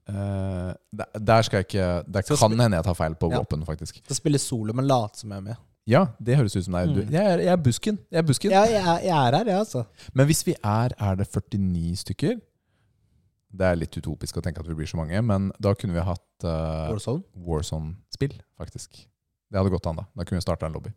uh, 0.08 0.72
der, 0.92 1.08
der 1.20 1.42
skal 1.46 1.60
jeg 1.60 1.66
ikke 1.68 1.88
Der 2.08 2.22
så 2.26 2.36
kan 2.40 2.60
hende 2.60 2.76
jeg 2.80 2.84
tar 2.84 2.96
feil 2.98 3.14
på 3.14 3.30
Ja. 3.32 3.38
våpen, 3.42 3.64
faktisk. 3.66 4.00
Skal 4.04 4.16
spille 4.16 4.38
solo, 4.38 4.72
men 4.72 4.86
late 4.88 5.20
som 5.20 5.30
jeg 5.30 5.42
er 5.42 5.46
med. 5.50 5.64
Ja, 5.88 6.02
det 6.20 6.36
høres 6.36 6.56
ut 6.56 6.64
som 6.66 6.74
du. 6.74 7.00
Mm. 7.02 7.12
Jeg 7.12 7.24
er, 7.24 7.38
jeg 7.38 7.52
er 7.52 7.56
busken. 7.56 7.98
Jeg 8.12 8.18
er 8.18 8.26
busken. 8.28 8.50
Ja, 8.52 8.62
jeg, 8.68 8.82
jeg 9.04 9.08
er 9.08 9.36
her, 9.36 9.44
jeg, 9.46 9.58
altså. 9.58 9.84
Men 10.12 10.26
hvis 10.28 10.44
vi 10.46 10.54
er 10.62 10.92
Er 10.98 11.14
det 11.16 11.28
49 11.32 11.96
stykker? 11.96 12.40
Det 13.48 13.64
er 13.64 13.78
litt 13.80 13.96
utopisk 13.96 14.36
å 14.36 14.42
tenke 14.44 14.60
at 14.60 14.68
vi 14.68 14.74
blir 14.76 14.86
så 14.90 14.98
mange, 15.00 15.22
men 15.24 15.50
da 15.58 15.72
kunne 15.72 15.94
vi 15.96 16.02
hatt 16.04 16.44
uh, 16.44 16.90
Warzone. 16.92 17.22
Warzone-spill, 17.34 18.34
faktisk. 18.60 19.08
Det 19.48 19.56
hadde 19.56 19.72
gått 19.72 19.86
an, 19.88 20.02
da. 20.02 20.04
Da 20.12 20.26
kunne 20.28 20.42
vi 20.42 20.44
starta 20.44 20.68
en 20.68 20.76
lobby. 20.76 20.92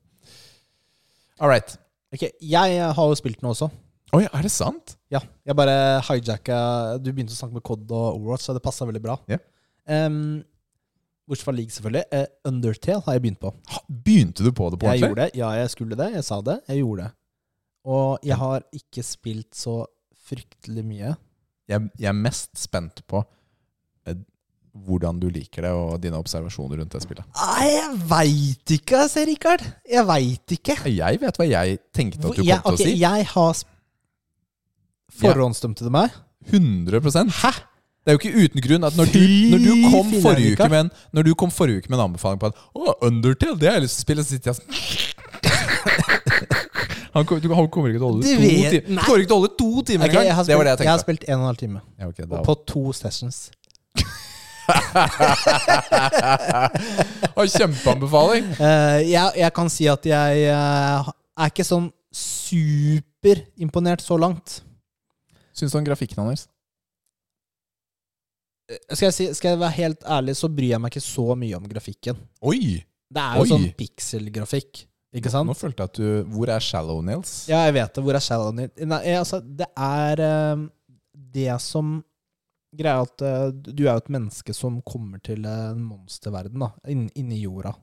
All 1.39 1.47
right. 1.47 1.77
Okay, 2.11 2.29
Jeg 2.43 2.83
har 2.91 3.07
jo 3.07 3.15
spilt 3.15 3.39
den 3.39 3.47
også. 3.53 3.69
Oi, 4.11 4.25
er 4.27 4.43
det 4.43 4.51
sant? 4.51 4.97
Ja, 5.13 5.21
jeg 5.47 5.55
bare 5.55 5.75
hijacka 6.03 6.57
Du 6.99 7.11
begynte 7.13 7.31
å 7.31 7.37
snakke 7.37 7.55
med 7.55 7.63
Cod 7.67 7.85
og 7.95 8.17
Overwatch, 8.17 8.43
så 8.49 8.55
det 8.55 8.63
passa 8.65 8.87
veldig 8.87 9.01
bra. 9.03 9.15
Yeah. 9.31 9.39
Um, 9.87 10.41
bortsett 11.29 11.47
fra 11.47 11.53
League, 11.55 11.71
selvfølgelig. 11.71 12.03
Uh, 12.11 12.25
Undertale 12.51 13.05
har 13.05 13.15
jeg 13.15 13.23
begynt 13.23 13.41
på. 13.43 13.53
Ha, 13.71 13.83
begynte 13.87 14.43
du 14.43 14.51
på 14.55 14.67
det 14.73 14.81
på 14.81 14.89
Jeg 14.91 15.05
gjorde 15.05 15.23
det. 15.23 15.29
Ja, 15.39 15.53
jeg 15.61 15.71
skulle 15.71 15.99
det. 15.99 16.09
Jeg 16.17 16.27
sa 16.27 16.41
det. 16.43 16.57
Jeg 16.67 16.83
gjorde 16.83 17.07
det. 17.07 17.13
Og 17.91 18.27
jeg 18.27 18.37
har 18.43 18.67
ikke 18.77 19.05
spilt 19.07 19.55
så 19.57 19.77
fryktelig 20.27 20.83
mye. 20.85 21.15
Jeg, 21.71 21.87
jeg 22.03 22.11
er 22.11 22.19
mest 22.19 22.51
spent 22.59 22.99
på 23.09 23.23
uh, 23.23 24.19
hvordan 24.87 25.23
du 25.23 25.29
liker 25.31 25.69
det, 25.69 25.71
og 25.71 25.97
dine 26.03 26.19
observasjoner 26.19 26.83
rundt 26.83 26.99
det 26.99 27.01
spillet. 27.07 27.27
Nei, 27.39 27.71
jeg 27.77 27.91
veit 28.11 28.75
ikke, 28.75 29.05
altså, 29.07 29.23
Rikard. 29.27 29.63
Jeg 29.87 30.07
veit 30.11 30.59
ikke. 30.59 30.81
Jeg 30.91 31.23
vet 31.23 31.39
hva 31.39 31.47
jeg 31.47 31.79
tenkte 31.95 32.25
at 32.25 32.27
Hvor- 32.27 32.35
du 32.35 32.43
kom 32.43 32.51
jeg, 32.51 32.59
til 32.59 32.75
ok, 32.75 32.81
å 32.81 32.89
si. 32.91 32.99
jeg 32.99 33.31
har 33.37 33.61
Forhåndsdømte 35.19 35.83
du 35.85 35.91
meg? 35.93 36.09
100 36.49 37.29
Hæ? 37.41 37.51
Det 38.01 38.09
er 38.09 38.13
jo 38.15 38.19
ikke 38.21 38.37
uten 38.43 38.59
grunn 38.65 38.83
at 38.87 38.95
når 38.97 39.07
du, 39.13 39.23
når 39.51 39.59
du, 39.61 39.73
kom, 39.91 40.07
forrige 40.23 40.51
uke 40.55 40.69
med 40.73 40.79
en, 40.79 40.89
når 41.13 41.21
du 41.27 41.31
kom 41.37 41.51
forrige 41.53 41.77
uke 41.83 41.89
med 41.91 41.97
en 41.99 42.05
anbefaling 42.07 42.39
på 42.41 42.47
at 42.49 42.55
Å, 42.73 42.75
Undertale, 43.05 43.57
det 43.61 43.67
har 43.69 43.75
jeg 43.77 43.85
lyst 43.85 43.95
til 43.99 44.01
å 44.01 44.05
spille, 44.07 44.21
så 44.25 44.29
sitter 44.33 44.47
jeg 44.49 44.55
sånn 44.57 44.71
han, 47.13 47.21
kom, 47.29 47.37
han 47.37 47.69
kommer 47.69 47.89
ikke 47.91 48.01
til 48.01 48.07
å 48.07 48.09
holde 48.09 48.25
to 48.25 48.29
timer. 48.31 48.41
Kommer 49.03 49.19
ikke 49.21 49.29
til 49.29 49.35
å 49.35 49.37
holde 49.37 49.53
to 49.59 49.71
timer 49.85 50.05
okay, 50.07 50.15
jeg, 50.15 50.21
har 50.33 50.35
engang! 50.41 50.49
Det 50.49 50.57
var 50.57 50.63
det 50.65 50.71
jeg 50.71 50.77
tenkte 50.79 50.89
jeg 50.89 50.95
har 50.95 51.03
spilt 51.03 51.23
en 51.27 51.35
og 51.35 51.41
en 51.41 51.49
halv 51.51 51.59
time. 51.61 51.79
Ja, 51.99 52.05
okay, 52.09 52.25
da. 52.31 52.37
På 52.47 52.53
to 52.71 52.83
sessions. 52.97 53.37
Kjempeanbefaling! 57.59 58.45
Uh, 58.61 58.99
jeg, 59.05 59.27
jeg 59.43 59.51
kan 59.59 59.67
si 59.73 59.85
at 59.91 60.03
jeg 60.09 60.31
uh, 60.49 61.09
er 61.37 61.47
ikke 61.53 61.65
sånn 61.67 61.87
superimponert 62.15 64.01
så 64.01 64.17
langt. 64.17 64.63
Syns 65.53 65.73
du 65.73 65.77
om 65.81 65.85
grafikken 65.87 66.21
hans? 66.23 66.45
Eh, 68.71 68.79
Skal 68.95 69.09
jeg, 69.09 69.15
si, 69.17 69.27
skal 69.37 69.55
jeg 69.55 69.61
være 69.61 69.77
helt 69.79 70.05
ærlig, 70.07 70.35
så 70.39 70.49
bryr 70.51 70.73
jeg 70.75 70.81
meg 70.83 70.93
ikke 70.93 71.03
så 71.05 71.25
mye 71.39 71.57
om 71.59 71.67
grafikken. 71.71 72.19
Oi! 72.47 72.79
Det 73.11 73.19
er 73.25 73.35
jo 73.35 73.43
Oi. 73.43 73.49
sånn 73.51 73.65
pikselgrafikk, 73.75 74.85
ikke 75.19 75.31
sant? 75.33 75.49
Nå 75.49 75.55
følte 75.59 75.83
jeg 75.83 75.91
at 75.91 75.97
du 75.99 76.29
Hvor 76.31 76.47
er 76.53 76.63
Shallow 76.63 77.01
Nails? 77.03 77.33
Ja, 77.51 77.65
jeg 77.67 77.75
vet 77.75 77.97
det. 77.97 78.03
Hvor 78.05 78.15
er 78.15 78.23
Shallow 78.23 78.53
nails? 78.55 78.71
Nei, 78.87 79.01
eh, 79.11 79.17
altså, 79.19 79.41
det 79.43 79.67
er 79.75 80.21
uh, 80.23 80.61
det 81.35 81.49
som 81.59 81.97
Greia 82.71 83.01
at 83.03 83.19
uh, 83.27 83.49
du 83.51 83.81
er 83.83 83.89
jo 83.89 83.97
et 83.99 84.13
menneske 84.15 84.55
som 84.55 84.77
kommer 84.87 85.19
til 85.19 85.43
en 85.43 85.81
monsterverden, 85.83 86.63
da, 86.63 86.69
inn- 86.87 87.09
inni 87.19 87.41
jorda. 87.43 87.73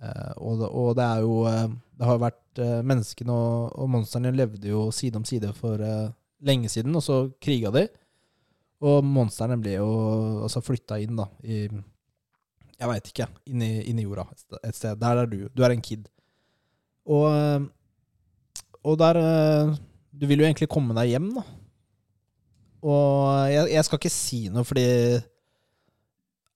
Uh, 0.00 0.32
og, 0.40 0.54
det, 0.62 0.70
og 0.78 0.88
det 0.96 1.04
er 1.04 1.24
jo 1.26 1.36
Det 1.98 2.06
har 2.06 2.14
jo 2.14 2.20
vært 2.22 2.60
Menneskene 2.86 3.34
og, 3.34 3.72
og 3.82 3.88
monstrene 3.90 4.30
levde 4.32 4.70
jo 4.70 4.84
side 4.94 5.18
om 5.18 5.24
side 5.28 5.50
for 5.58 5.82
lenge 6.44 6.70
siden, 6.72 6.94
og 6.96 7.02
så 7.04 7.22
kriga 7.42 7.72
de. 7.74 7.86
Og 8.84 9.02
monstrene 9.06 9.58
ble 9.58 9.78
jo 9.78 9.88
altså 10.46 10.62
flytta 10.62 11.00
inn, 11.02 11.18
da, 11.18 11.26
i 11.42 11.66
Jeg 12.78 12.88
veit 12.92 13.08
ikke. 13.10 13.26
Inn 13.50 13.62
i, 13.64 13.72
inn 13.90 13.98
i 13.98 14.04
jorda 14.06 14.28
et 14.62 14.76
sted. 14.76 15.00
Der 15.00 15.24
er 15.24 15.26
du. 15.26 15.48
Du 15.50 15.64
er 15.66 15.74
en 15.74 15.82
kid. 15.82 16.06
Og, 17.08 17.66
og 18.84 18.98
der 19.00 19.18
Du 20.12 20.26
vil 20.26 20.38
jo 20.38 20.46
egentlig 20.46 20.68
komme 20.70 20.94
deg 20.94 21.14
hjem, 21.14 21.32
da. 21.34 21.42
Og 22.86 23.50
jeg, 23.50 23.72
jeg 23.74 23.84
skal 23.84 23.98
ikke 23.98 24.14
si 24.14 24.40
noe, 24.54 24.66
fordi 24.66 24.86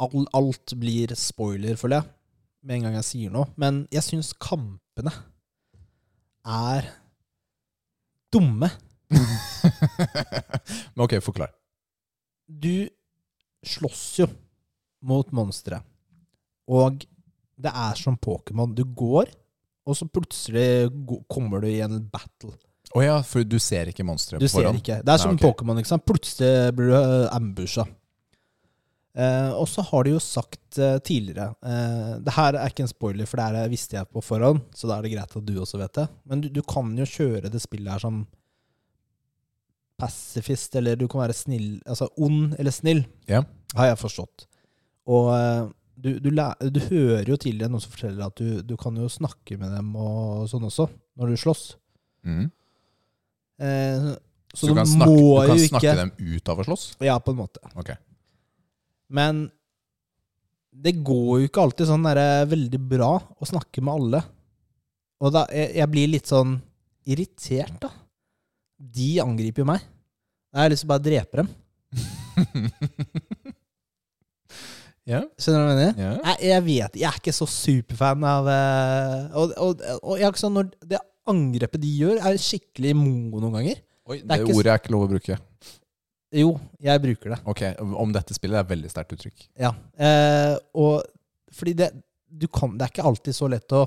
all, 0.02 0.26
alt 0.34 0.74
blir 0.78 1.14
spoiler, 1.18 1.78
føler 1.78 2.00
jeg, 2.00 2.11
med 2.62 2.76
en 2.76 2.86
gang 2.86 2.96
jeg 3.00 3.09
sier 3.09 3.34
noe. 3.34 3.50
Men 3.59 3.84
jeg 3.92 4.07
syns 4.07 4.32
kampene 4.38 5.12
er 6.46 6.88
dumme. 8.32 8.70
Men 10.94 11.04
ok, 11.04 11.16
forklar. 11.24 11.52
Du 12.46 12.88
slåss 13.66 14.04
jo 14.22 14.28
mot 15.06 15.30
monstre. 15.34 15.80
Og 16.70 17.04
det 17.62 17.72
er 17.72 17.98
som 17.98 18.18
Pokémon. 18.18 18.74
Du 18.74 18.84
går, 18.84 19.30
og 19.86 19.98
så 19.98 20.06
plutselig 20.08 20.90
kommer 21.30 21.62
du 21.62 21.70
i 21.70 21.80
en 21.84 22.00
battle. 22.12 22.54
Å 22.92 23.02
ja, 23.02 23.16
for 23.24 23.46
du 23.46 23.56
ser 23.62 23.88
ikke 23.88 24.04
monsteret 24.04 24.42
Du 24.42 24.46
på 24.46 24.52
ser 24.52 24.66
forhånd? 24.66 24.82
ikke. 24.82 25.00
Det 25.00 25.14
er 25.14 25.20
som 25.22 25.34
okay. 25.34 25.48
Pokémon. 25.48 25.80
ikke 25.80 25.92
sant? 25.94 26.04
Plutselig 26.08 26.72
blir 26.76 26.92
du 26.92 26.96
uh, 26.96 27.28
ambusha. 27.32 27.86
Eh, 29.12 29.50
og 29.52 29.66
så 29.68 29.84
har 29.84 30.06
de 30.06 30.14
jo 30.14 30.20
sagt 30.24 30.78
eh, 30.80 30.94
tidligere 31.04 31.50
eh, 31.68 32.12
Det 32.24 32.32
her 32.32 32.56
er 32.56 32.70
ikke 32.72 32.86
en 32.86 32.88
spoiler, 32.88 33.28
for 33.28 33.36
det 33.36 33.44
her 33.44 33.68
visste 33.68 33.98
jeg 33.98 34.08
på 34.08 34.22
forhånd, 34.24 34.62
så 34.72 34.88
da 34.88 34.96
er 34.96 35.04
det 35.04 35.10
greit 35.12 35.34
at 35.36 35.44
du 35.44 35.52
også 35.60 35.80
vet 35.82 35.98
det. 35.98 36.06
Men 36.24 36.40
du, 36.40 36.48
du 36.48 36.62
kan 36.64 36.94
jo 36.96 37.04
kjøre 37.04 37.50
det 37.52 37.60
spillet 37.60 37.92
her 37.92 38.00
som 38.00 38.22
pacifist, 40.03 40.74
eller 40.80 40.98
du 40.98 41.07
kan 41.11 41.22
være 41.22 41.36
snill 41.36 41.76
Altså 41.86 42.11
ond 42.20 42.57
eller 42.59 42.74
snill, 42.74 43.05
yeah. 43.30 43.46
har 43.78 43.92
jeg 43.92 44.00
forstått. 44.03 44.48
Og 45.12 45.30
eh, 45.36 45.70
du, 46.03 46.11
du, 46.18 46.30
du 46.34 46.80
hører 46.88 47.30
jo 47.30 47.38
tidligere 47.38 47.70
noen 47.70 47.84
som 47.84 47.94
forteller 47.94 48.26
at 48.26 48.42
du, 48.42 48.61
du 48.66 48.74
kan 48.80 48.96
jo 48.98 49.07
snakke 49.12 49.57
med 49.61 49.70
dem 49.76 49.94
og 49.94 50.48
sånn 50.50 50.66
også, 50.66 50.88
når 51.20 51.32
du 51.32 51.40
slåss. 51.44 51.64
Mm. 52.26 52.44
Eh, 53.62 54.12
Så, 54.53 54.66
så 54.66 54.68
du 54.68 54.76
kan, 54.76 54.88
snakke, 54.88 55.12
du 55.16 55.48
kan 55.48 55.61
snakke 55.62 55.86
ikke 55.86 55.98
dem 56.03 56.11
ut 56.36 56.50
av 56.53 56.59
å 56.61 56.64
slåss? 56.66 56.82
Ja, 57.07 57.14
på 57.22 57.32
en 57.32 57.38
måte. 57.38 57.62
Okay. 57.78 57.96
Men 59.09 59.46
det 60.72 60.92
går 61.05 61.30
jo 61.40 61.48
ikke 61.48 61.62
alltid 61.62 61.88
sånn 61.88 62.05
der, 62.05 62.20
veldig 62.50 62.80
bra 62.90 63.14
å 63.16 63.48
snakke 63.48 63.80
med 63.84 63.94
alle. 63.94 64.20
Og 65.22 65.32
da, 65.32 65.46
jeg, 65.53 65.70
jeg 65.78 65.92
blir 65.94 66.12
litt 66.12 66.28
sånn 66.28 66.57
irritert, 67.09 67.78
da. 67.80 67.90
De 68.76 69.09
angriper 69.22 69.62
jo 69.62 69.68
meg. 69.72 69.84
Da 70.53 70.61
har 70.61 70.68
lyst 70.72 70.82
til 70.84 70.90
å 70.90 70.92
bare 70.92 71.07
drepe 71.07 71.34
dem. 71.40 71.48
ja. 75.12 75.20
Skjønner 75.40 75.59
du 75.59 75.64
hva 75.64 75.72
jeg 75.72 75.78
mener? 75.78 75.94
ja. 76.00 76.12
Jeg, 76.30 76.36
jeg 76.48 76.61
vet 76.66 76.92
Jeg 77.00 77.09
er 77.11 77.16
ikke 77.20 77.34
så 77.36 77.46
superfan 77.50 78.22
av 78.24 78.46
eh, 78.48 79.34
Og, 79.36 79.50
og, 79.61 79.82
og 80.00 80.14
jeg 80.16 80.24
er 80.24 80.30
ikke 80.32 80.40
sånn 80.40 80.57
når 80.57 80.70
det 80.88 81.00
angrepet 81.32 81.80
de 81.82 81.90
gjør, 82.00 82.16
er 82.18 82.36
skikkelig 82.42 82.92
mongo 82.98 83.38
noen 83.38 83.55
ganger. 83.61 83.76
Oi, 84.11 84.16
det, 84.18 84.26
det, 84.26 84.36
ikke 84.42 84.57
ordet 84.59 84.72
er 84.72 84.78
ikke 84.80 84.94
lov 84.94 85.03
å 85.05 85.11
bruke. 85.12 85.34
Jo, 86.34 86.48
jeg 86.82 87.03
bruker 87.05 87.28
det. 87.34 87.38
Ok, 87.53 87.61
Om 87.78 88.11
dette 88.16 88.34
spillet 88.34 88.57
er 88.59 88.64
et 88.64 88.72
veldig 88.72 88.90
sterkt 88.90 89.12
uttrykk. 89.14 89.38
Ja. 89.61 89.70
Eh, 89.94 90.55
og 90.82 90.94
fordi 91.55 91.72
det, 91.78 91.88
du 92.26 92.48
kan, 92.50 92.74
det 92.74 92.82
er 92.88 92.92
ikke 92.94 93.07
alltid 93.07 93.34
så 93.36 93.46
lett 93.53 93.70
å 93.76 93.84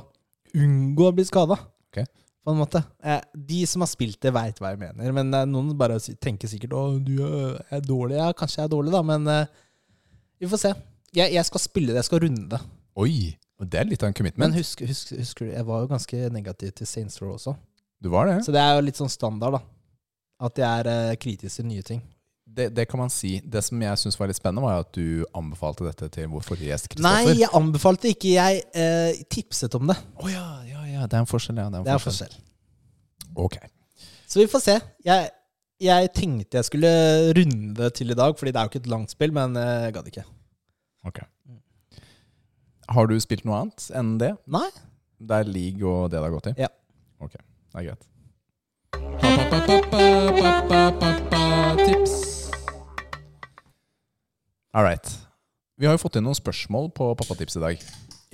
unngå 0.55 1.09
å 1.09 1.16
bli 1.18 1.26
skada. 1.28 1.57
Ok. 1.89 1.99
På 2.46 2.54
en 2.54 2.60
måte. 2.62 2.84
Eh, 3.02 3.22
de 3.34 3.64
som 3.68 3.82
har 3.82 3.89
spilt 3.89 4.20
det, 4.22 4.32
veit 4.36 4.60
hva 4.62 4.70
jeg 4.76 4.82
mener. 4.84 5.12
Men 5.18 5.34
eh, 5.34 5.48
noen 5.50 5.72
bare 5.78 5.98
tenker 6.22 6.48
sikkert 6.52 6.76
'Å, 6.78 6.84
du 7.02 7.16
er, 7.26 7.56
er 7.74 7.82
dårlig'. 7.82 8.20
Ja, 8.20 8.28
kanskje 8.38 8.62
jeg 8.62 8.68
er 8.70 8.76
dårlig, 8.76 8.93
da, 8.93 9.02
men 9.02 9.26
eh, 9.34 9.48
vi 10.39 10.50
får 10.52 10.62
se. 10.62 10.74
Jeg, 11.16 11.34
jeg 11.34 11.46
skal 11.48 11.64
spille 11.64 11.93
det, 11.93 12.04
jeg 12.04 12.10
skal 12.12 12.22
runde 12.28 12.50
det. 12.54 12.62
Oi! 13.02 13.16
Det 13.66 13.80
er 13.80 13.88
litt 13.88 14.04
av 14.04 14.10
en 14.10 14.12
Men 14.12 14.18
commitment. 14.20 14.56
husk, 14.60 14.82
husk, 14.84 15.14
husker 15.16 15.48
du, 15.48 15.52
jeg 15.56 15.66
var 15.66 15.86
jo 15.86 15.88
ganske 15.88 16.18
negativ 16.30 16.74
til 16.76 16.88
Saints 16.89 17.22
Row 17.22 17.38
også. 17.38 17.54
Du 18.04 18.10
var 18.12 18.28
det? 18.28 18.41
Så 18.46 18.52
det 18.52 18.60
er 18.60 18.76
jo 18.76 18.82
litt 18.84 18.98
sånn 19.00 19.10
standard, 19.10 19.56
da. 19.56 19.62
At 20.46 20.60
jeg 20.60 20.68
er 20.84 20.89
eh, 20.91 21.16
kritisk 21.16 21.56
til 21.62 21.66
nye 21.70 21.82
ting. 21.88 22.02
det? 22.46 22.68
Det 22.76 22.86
kan 22.91 23.00
man 23.00 23.10
si. 23.10 23.38
Det 23.39 23.64
som 23.64 23.80
jeg 23.82 23.98
syns 24.02 24.20
var 24.20 24.28
litt 24.28 24.38
spennende, 24.38 24.62
var 24.68 24.84
at 24.84 24.91
du 24.93 25.24
anbefalte 25.34 25.88
dette 25.88 26.10
til 26.18 26.28
vår 26.34 26.43
forrige 26.43 26.68
gjest, 26.74 27.00
Nei, 27.00 27.32
jeg 27.39 27.50
anbefalte 27.56 28.12
ikke. 28.12 28.36
Jeg 28.36 28.64
eh, 28.76 29.24
tipset 29.32 29.74
om 29.80 29.88
det. 29.88 29.96
Oh, 30.20 30.28
ja, 30.30 30.43
ja, 30.68 30.74
ja. 30.96 31.06
Det 31.12 31.18
er 31.20 31.24
en 31.26 31.30
forskjell, 31.30 31.60
ja. 31.62 31.68
Det 31.70 31.78
er 31.80 31.84
en 31.84 31.88
Det 31.88 31.93
er 31.96 32.02
forskjell. 32.04 32.34
forskjell. 32.36 33.46
Ok. 33.46 33.58
Så 34.26 34.39
vi 34.41 34.48
får 34.52 34.64
se. 34.64 34.76
Jeg, 35.06 35.30
jeg 35.86 36.10
tenkte 36.16 36.58
jeg 36.62 36.66
skulle 36.68 36.91
runde 37.38 37.76
det 37.84 37.91
til 38.00 38.12
i 38.12 38.18
dag, 38.18 38.34
fordi 38.39 38.52
det 38.56 38.60
er 38.62 38.68
jo 38.68 38.74
ikke 38.74 38.84
et 38.84 38.91
langt 38.96 39.12
spill, 39.14 39.34
men 39.36 39.56
eh, 39.60 39.86
jeg 39.88 39.96
gadd 40.00 40.08
ikke. 40.12 40.26
ok. 41.12 41.20
Har 42.96 43.08
du 43.10 43.16
spilt 43.20 43.46
noe 43.50 43.64
annet 43.64 43.88
enn 43.98 44.12
det? 44.22 44.34
Nei. 44.54 44.68
Det 45.26 45.39
er 45.41 45.48
league 45.50 45.82
og 45.89 46.12
det 46.12 46.20
det 46.20 46.26
har 46.28 46.34
gått 46.36 46.52
i? 46.52 46.56
Ja. 46.62 46.68
Ok, 47.24 47.34
det 47.34 47.82
er 47.82 47.88
greit. 47.89 48.04
Tips. 51.86 52.14
All 54.74 54.84
right. 54.84 55.08
Vi 55.78 55.86
har 55.88 55.96
jo 55.98 56.02
fått 56.06 56.16
inn 56.20 56.26
noen 56.28 56.38
spørsmål 56.38 56.89
på 56.96 57.10
Pappatips 57.20 57.58
i 57.60 57.64
dag. 57.64 57.82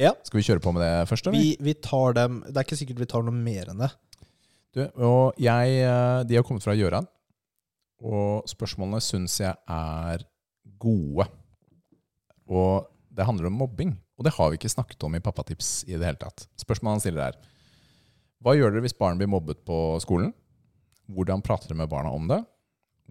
Ja. 0.01 0.15
Skal 0.25 0.39
vi 0.39 0.45
kjøre 0.47 0.63
på 0.63 0.73
med 0.73 0.81
det 0.81 0.93
først? 1.09 1.27
eller? 1.27 1.37
Vi, 1.37 1.55
vi 1.61 1.75
tar 1.77 2.15
dem 2.17 2.39
Det 2.47 2.55
er 2.55 2.65
ikke 2.65 2.79
sikkert 2.79 3.03
vi 3.03 3.09
tar 3.11 3.25
noe 3.27 3.35
mer 3.35 3.69
enn 3.69 3.83
det. 3.83 3.91
Du, 4.71 4.81
og 5.03 5.39
jeg, 5.41 5.81
eh, 5.83 6.21
de 6.25 6.37
har 6.37 6.45
kommet 6.47 6.63
fra 6.63 6.73
Gjøran, 6.77 7.07
og 8.07 8.47
spørsmålene 8.47 9.01
syns 9.03 9.35
jeg 9.41 9.51
er 9.51 10.23
gode. 10.79 11.25
Og 12.47 12.87
det 13.11 13.27
handler 13.27 13.49
om 13.49 13.57
mobbing, 13.59 13.91
og 14.15 14.25
det 14.25 14.33
har 14.37 14.51
vi 14.51 14.59
ikke 14.59 14.71
snakket 14.71 15.03
om 15.03 15.17
i 15.17 15.21
Pappatips 15.23 15.81
i 15.89 15.97
det 15.97 16.07
hele 16.07 16.21
tatt. 16.21 16.47
Spørsmålet 16.59 16.97
han 16.97 17.03
stiller 17.03 17.25
er 17.27 17.39
Hva 18.41 18.55
gjør 18.55 18.73
dere 18.73 18.85
hvis 18.87 18.97
barn 18.97 19.19
blir 19.19 19.29
mobbet 19.29 19.59
på 19.67 19.99
skolen? 20.03 20.31
Hvordan 21.11 21.43
prater 21.43 21.71
dere 21.71 21.83
med 21.83 21.91
barna 21.91 22.15
om 22.15 22.31
det? 22.31 22.39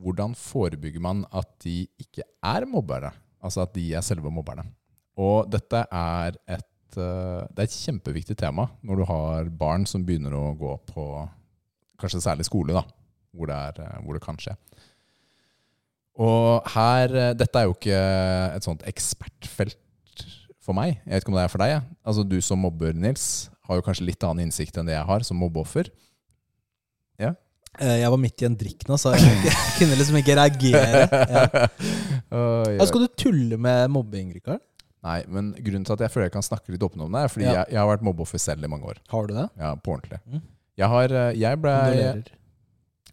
Hvordan 0.00 0.32
forebygger 0.38 1.02
man 1.04 1.26
at 1.28 1.52
de 1.62 1.84
ikke 2.00 2.24
er 2.24 2.64
mobbere? 2.64 3.12
Altså 3.44 3.66
at 3.66 3.76
de 3.76 3.84
er 3.94 4.04
selve 4.04 4.32
mobberne. 4.32 4.64
Og 5.20 5.50
dette 5.52 5.84
er 5.84 6.36
et, 6.48 6.69
eh, 6.98 7.42
det 7.54 7.62
er 7.64 7.68
et 7.68 7.76
kjempeviktig 7.76 8.36
tema 8.40 8.68
når 8.86 8.96
du 8.96 9.04
har 9.10 9.50
barn 9.60 9.86
som 9.86 10.02
begynner 10.06 10.34
å 10.34 10.54
gå 10.58 10.72
på 10.90 11.04
kanskje 12.00 12.22
særlig 12.24 12.46
skole, 12.48 12.72
da, 12.74 12.82
hvor 13.36 13.50
det, 13.50 13.58
er, 13.70 13.82
eh, 13.84 14.00
hvor 14.06 14.16
det 14.16 14.22
kan 14.24 14.38
skje. 14.40 14.56
Og 16.20 16.66
her 16.74 17.14
eh, 17.16 17.30
Dette 17.38 17.60
er 17.62 17.68
jo 17.68 17.76
ikke 17.76 18.00
et 18.56 18.66
sånt 18.66 18.82
ekspertfelt 18.88 19.78
for 20.60 20.76
meg. 20.76 20.98
Jeg 21.06 21.14
vet 21.14 21.24
ikke 21.24 21.32
om 21.32 21.38
det 21.38 21.44
er 21.46 21.52
for 21.52 21.62
deg. 21.62 21.70
Ja. 21.76 21.82
Altså 22.04 22.24
Du 22.28 22.36
som 22.44 22.60
mobber, 22.60 22.92
Nils, 22.96 23.48
har 23.68 23.78
jo 23.78 23.84
kanskje 23.86 24.08
litt 24.08 24.24
annen 24.26 24.48
innsikt 24.48 24.76
enn 24.80 24.88
det 24.90 24.96
jeg 24.98 25.06
har 25.08 25.24
som 25.26 25.38
mobbeoffer. 25.40 25.88
Ja? 27.20 27.32
Jeg 27.80 28.10
var 28.10 28.18
midt 28.20 28.42
i 28.42 28.48
en 28.48 28.56
drikk 28.58 28.82
nå, 28.90 28.96
så 28.98 29.12
jeg 29.14 29.30
kunne- 29.78 29.96
liksom 30.00 30.18
ikke 30.20 30.36
reagere. 30.40 31.06
Ja. 31.30 31.68
Ja, 32.30 32.84
Skal 32.86 33.02
du 33.02 33.08
tulle 33.18 33.56
med 33.58 33.88
mobbing, 33.90 34.28
Rikard? 34.36 34.60
Nei, 35.06 35.18
men 35.32 35.52
grunnen 35.56 35.84
til 35.88 35.94
at 35.96 36.02
jeg 36.04 36.12
føler 36.12 36.26
jeg 36.28 36.34
kan 36.34 36.44
snakke 36.44 36.74
litt 36.74 36.82
åpent 36.84 37.00
om 37.06 37.14
det, 37.16 37.22
er 37.24 37.32
fordi 37.32 37.46
Ja. 37.46 37.52
jeg, 37.60 37.72
jeg 37.72 37.80
har 37.80 37.88
vært 37.88 38.02
mobbeoffer 38.04 38.38
selv 38.42 38.64
i 38.64 38.68
mange 38.68 38.84
år. 38.90 38.98
Har 39.08 39.26
du 39.30 39.32
det? 39.34 39.46
Ja, 39.58 39.74
På 39.80 39.94
ordentlig. 39.96 40.18
Mm. 40.28 40.42
Jeg 40.80 40.88
har 40.92 41.12
eh, 41.22 41.30
Jeg 41.40 41.60
ble 41.60 41.72
Kondolerer. 41.80 42.28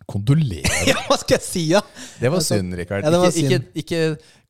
Kondolerer? 0.08 0.76
Ja, 0.92 0.98
hva 1.08 1.18
skal 1.20 1.38
jeg 1.38 1.46
si, 1.46 1.64
da? 1.74 1.82
Det 2.20 2.30
var 2.32 2.40
Altså, 2.42 2.58
synd, 2.60 2.76
Rikard. 2.80 3.04
ja, 3.08 3.30
ikke, 3.32 3.62
ikke, 3.62 3.82
ikke 3.84 4.02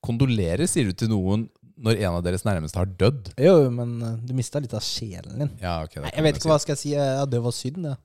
kondolerer, 0.06 0.66
sier 0.70 0.90
du 0.90 0.98
til 0.98 1.10
noen 1.14 1.48
når 1.78 2.00
en 2.02 2.16
av 2.18 2.24
deres 2.26 2.42
nærmeste 2.46 2.78
har 2.80 2.90
dødd. 2.98 3.32
Jo, 3.42 3.56
men 3.74 3.96
eh, 4.02 4.16
du 4.26 4.34
mista 4.38 4.58
litt 4.62 4.74
av 4.74 4.82
sjelen 4.86 5.38
din. 5.44 5.52
Ja, 5.62 5.76
ok. 5.86 6.00
Nei, 6.02 6.12
jeg 6.16 6.26
vet 6.26 6.40
ikke 6.40 6.50
hva 6.50 6.58
skal 6.62 6.74
jeg 6.74 6.82
si. 6.82 6.94
Ja, 6.98 7.26
det 7.30 7.42
var 7.46 7.54
synd, 7.54 7.86
ja. 7.86 7.96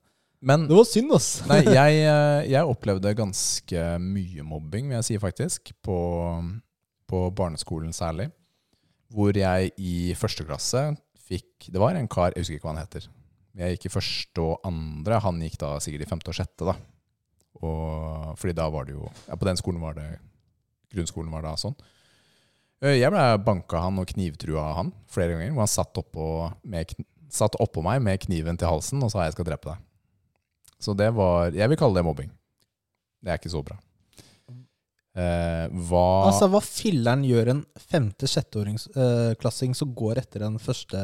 Men 0.43 0.65
Det 0.67 0.75
var 0.75 0.85
synd, 0.85 1.13
ass. 1.15 1.29
nei, 1.49 1.61
jeg, 1.79 2.03
eh, 2.05 2.51
jeg 2.53 2.69
opplevde 2.69 3.13
ganske 3.17 3.85
mye 4.03 4.45
mobbing, 4.45 4.89
vil 4.91 4.99
jeg 4.99 5.07
si 5.09 5.17
faktisk, 5.21 5.73
på, 5.85 5.97
på 7.09 7.21
barneskolen 7.37 7.93
særlig. 7.95 8.29
Hvor 9.13 9.37
jeg 9.37 9.73
i 9.77 10.13
første 10.17 10.45
klasse 10.47 10.79
fikk 11.23 11.69
Det 11.71 11.79
var 11.79 11.95
en 11.95 12.09
kar, 12.11 12.33
jeg 12.33 12.43
husker 12.43 12.57
ikke 12.57 12.67
hva 12.67 12.73
han 12.73 12.81
heter. 12.83 13.05
Jeg 13.55 13.75
gikk 13.77 13.85
i 13.87 13.93
første 13.93 14.41
og 14.41 14.65
andre. 14.65 15.19
Han 15.23 15.39
gikk 15.45 15.59
da 15.61 15.75
sikkert 15.83 16.07
i 16.07 16.09
femte 16.09 16.31
og 16.33 16.37
sjette, 16.37 16.65
da. 16.65 16.73
Og, 17.61 18.33
fordi 18.41 18.55
da 18.57 18.65
var 18.73 18.87
det 18.87 18.95
jo 18.95 19.05
Ja, 19.27 19.37
på 19.37 19.45
den 19.45 19.59
skolen 19.59 19.83
var 19.83 19.93
det 19.95 20.07
Grunnskolen 20.93 21.31
var 21.33 21.45
da 21.45 21.53
sånn. 21.57 21.73
Eh, 22.83 22.97
Jeg 22.99 23.09
ble 23.13 23.23
banka 23.45 23.79
han 23.85 24.01
og 24.01 24.09
knivtrua 24.11 24.65
han 24.77 24.91
flere 25.09 25.37
ganger. 25.37 25.53
Hvor 25.55 25.65
han 25.65 25.71
satt 25.71 25.97
oppå, 26.01 26.27
med, 26.69 26.93
satt 27.33 27.57
oppå 27.63 27.81
meg 27.85 28.01
med 28.03 28.21
kniven 28.25 28.59
til 28.59 28.69
halsen 28.69 29.01
og 29.01 29.09
sa 29.13 29.23
'jeg 29.23 29.33
skal 29.33 29.45
drepe 29.45 29.69
deg'. 29.69 29.81
Så 30.79 30.93
det 30.97 31.13
var 31.15 31.51
Jeg 31.51 31.69
vil 31.69 31.77
kalle 31.77 31.95
det 31.95 32.05
mobbing. 32.05 32.29
Det 33.23 33.31
er 33.31 33.37
ikke 33.37 33.49
så 33.55 33.63
bra. 33.63 33.77
Eh, 35.13 35.67
hva 35.89 36.05
Altså, 36.25 36.47
hva 36.49 36.61
filleren 36.65 37.21
gjør 37.27 37.51
en 37.53 37.59
femte-sjetteåringsklassing 37.91 39.75
som 39.77 39.91
går 39.93 40.17
etter 40.23 40.45
en 40.47 40.57
første 40.61 40.97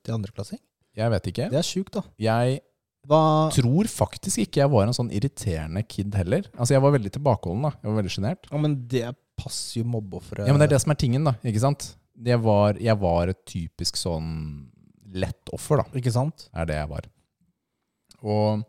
til 0.00 0.14
andreklassing? 0.16 0.60
Jeg 0.96 1.12
vet 1.12 1.28
ikke. 1.32 1.50
Det 1.52 1.58
er 1.60 1.66
sjukt, 1.66 1.92
da. 1.98 2.02
Jeg 2.22 2.60
Hva 3.06 3.20
tror 3.54 3.86
faktisk 3.92 4.40
ikke 4.46 4.62
jeg 4.64 4.72
var 4.72 4.86
en 4.88 4.96
sånn 4.96 5.12
irriterende 5.14 5.82
kid 5.86 6.14
heller. 6.16 6.48
Altså 6.56 6.74
Jeg 6.74 6.82
var 6.82 6.94
veldig 6.96 7.12
tilbakeholden. 7.12 7.62
da 7.68 7.72
Jeg 7.76 7.90
var 7.90 7.98
veldig 8.02 8.14
sjenert. 8.16 8.48
Ja, 8.50 8.58
men 8.58 8.78
det 8.88 9.04
passer 9.36 9.82
jo 9.82 9.84
mobbeofferet. 9.92 10.46
Ja, 10.48 10.52
men 10.52 10.58
det 10.62 10.70
er 10.70 10.74
det 10.74 10.82
som 10.82 10.90
er 10.94 10.98
tingen, 10.98 11.24
da. 11.28 11.36
Ikke 11.44 11.60
sant? 11.60 11.90
Det 12.16 12.38
var, 12.40 12.80
jeg 12.80 12.96
var 12.98 13.28
et 13.28 13.44
typisk 13.44 13.96
sånn 14.00 14.70
lett 15.12 15.52
offer, 15.52 15.82
da. 15.84 15.84
Ikke 16.00 16.12
sant? 16.12 16.48
er 16.56 16.64
det 16.66 16.78
jeg 16.80 16.88
var. 16.88 17.04
Og 18.24 18.64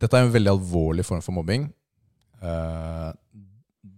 dette 0.00 0.16
er 0.16 0.22
en 0.28 0.32
veldig 0.32 0.52
alvorlig 0.54 1.04
form 1.04 1.20
for 1.24 1.34
mobbing. 1.34 1.66
Eh, 2.40 3.10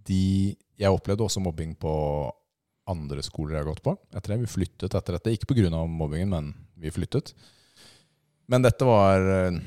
de, 0.07 0.55
jeg 0.79 0.93
opplevde 0.93 1.27
også 1.27 1.43
mobbing 1.43 1.75
på 1.79 1.95
andre 2.91 3.25
skoler 3.27 3.57
jeg 3.57 3.65
har 3.65 3.71
gått 3.73 3.85
på. 3.85 3.97
Etter 4.15 4.35
det, 4.35 4.43
Vi 4.45 4.53
flyttet 4.53 4.95
etter 4.95 5.19
dette. 5.19 5.35
Ikke 5.35 5.51
pga. 5.51 5.71
mobbingen, 5.87 6.31
men 6.31 6.55
vi 6.79 6.93
flyttet. 6.95 7.35
Men 8.47 8.63
dette 8.63 8.87
var 8.87 9.27
eh, 9.27 9.59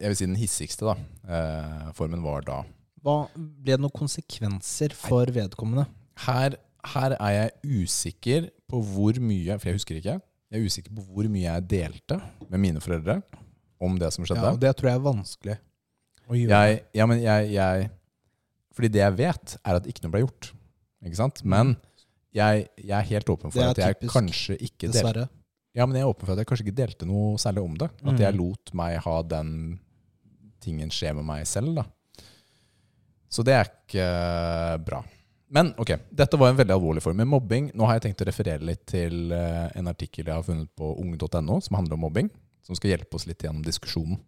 jeg 0.00 0.08
vil 0.08 0.16
si 0.16 0.28
den 0.28 0.40
hissigste 0.40 0.88
da. 0.88 0.96
Eh, 1.28 1.90
formen 1.96 2.22
var 2.24 2.44
da. 2.46 2.62
Hva, 3.04 3.28
ble 3.36 3.76
det 3.76 3.82
noen 3.82 3.94
konsekvenser 3.94 4.94
for 4.96 5.28
vedkommende? 5.32 5.86
Her, 6.24 6.56
her 6.94 7.16
er 7.18 7.34
jeg 7.36 7.84
usikker 7.84 8.50
på 8.68 8.80
hvor 8.84 9.16
mye 9.24 9.56
For 9.60 9.70
jeg 9.70 9.78
husker 9.78 10.00
ikke. 10.00 10.18
Jeg 10.50 10.58
er 10.58 10.66
usikker 10.66 10.96
på 10.96 11.04
hvor 11.06 11.28
mye 11.32 11.46
jeg 11.46 11.68
delte 11.70 12.18
med 12.48 12.62
mine 12.64 12.82
foreldre 12.82 13.20
om 13.80 13.96
det 14.00 14.10
som 14.12 14.26
skjedde. 14.26 14.44
Ja, 14.44 14.56
og 14.56 14.60
det 14.60 14.72
tror 14.76 14.90
jeg 14.90 14.98
er 14.98 15.04
vanskelig 15.04 15.56
å 16.26 16.36
gjøre. 16.36 16.60
Jeg, 16.60 16.82
ja, 16.96 17.06
men 17.08 17.22
jeg, 17.22 17.52
jeg 17.54 17.88
Fordi 18.76 18.88
det 18.94 19.00
jeg 19.02 19.16
vet, 19.18 19.56
er 19.66 19.74
at 19.80 19.86
ikke 19.90 20.04
noe 20.04 20.14
ble 20.14 20.22
gjort. 20.24 20.52
Ikke 21.04 21.16
sant? 21.18 21.42
Men 21.44 21.76
jeg, 22.36 22.68
jeg 22.78 22.94
er 22.96 23.08
helt 23.10 23.30
åpen 23.32 23.50
for 23.50 23.62
at 23.72 23.78
jeg 23.80 23.96
typisk, 23.98 24.12
kanskje 24.14 24.56
ikke 24.60 24.86
delte 24.88 24.98
Dessverre. 25.00 25.28
Ja, 25.74 25.86
men 25.86 25.96
jeg 25.96 26.02
er 26.04 26.10
åpen 26.10 26.26
for 26.26 26.34
at 26.34 26.38
jeg 26.42 26.46
kanskje 26.50 26.66
ikke 26.68 26.78
delte 26.80 27.06
noe 27.06 27.36
særlig 27.38 27.62
om 27.64 27.74
det. 27.78 27.88
At 28.02 28.12
Mm. 28.14 28.20
jeg 28.20 28.34
lot 28.38 28.72
meg 28.74 28.98
ha 29.04 29.16
den 29.22 29.50
tingen 30.60 30.90
skje 30.90 31.14
med 31.14 31.24
meg 31.24 31.46
selv, 31.46 31.74
da. 31.78 31.84
Så 33.30 33.44
det 33.46 33.54
er 33.54 33.68
ikke 33.70 34.06
bra. 34.84 35.02
Men 35.50 35.72
ok, 35.82 35.92
dette 36.14 36.38
var 36.38 36.50
en 36.52 36.58
veldig 36.58 36.74
alvorlig 36.76 37.02
form. 37.02 37.16
Men 37.22 37.28
mobbing 37.30 37.70
Nå 37.74 37.86
har 37.86 37.96
jeg 37.98 38.04
tenkt 38.08 38.22
å 38.22 38.26
referere 38.28 38.62
litt 38.62 38.84
til 38.90 39.32
eh, 39.34 39.70
en 39.78 39.88
artikkel 39.90 40.26
jeg 40.26 40.34
har 40.34 40.46
funnet 40.46 40.70
på 40.78 40.92
ung.no 41.02 41.58
som 41.62 41.78
handler 41.78 41.94
om 41.98 42.04
mobbing. 42.06 42.30
Som 42.62 42.76
skal 42.78 42.92
hjelpe 42.92 43.16
oss 43.18 43.26
litt 43.26 43.42
gjennom 43.42 43.64
diskusjonen. 43.66 44.20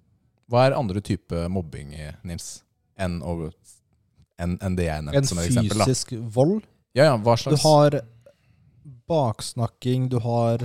Hva 0.51 0.65
er 0.67 0.75
andre 0.79 1.01
type 1.05 1.45
mobbing, 1.53 1.93
Nils? 2.27 2.63
Enn 2.99 3.21
å- 3.23 3.53
enn- 4.43 4.59
en 4.61 4.77
det 4.77 4.87
jeg 4.89 4.99
En 4.99 5.09
nevnte 5.11 5.29
som 5.31 5.39
et 5.43 5.49
eksempel? 5.51 5.81
En 5.81 5.87
fysisk 5.87 6.13
vold. 6.35 6.63
Ja, 6.95 7.05
ja, 7.11 7.17
hva 7.19 7.37
Du 7.49 7.57
har 7.63 8.01
baksnakking, 9.09 10.09
du 10.13 10.19
har 10.23 10.63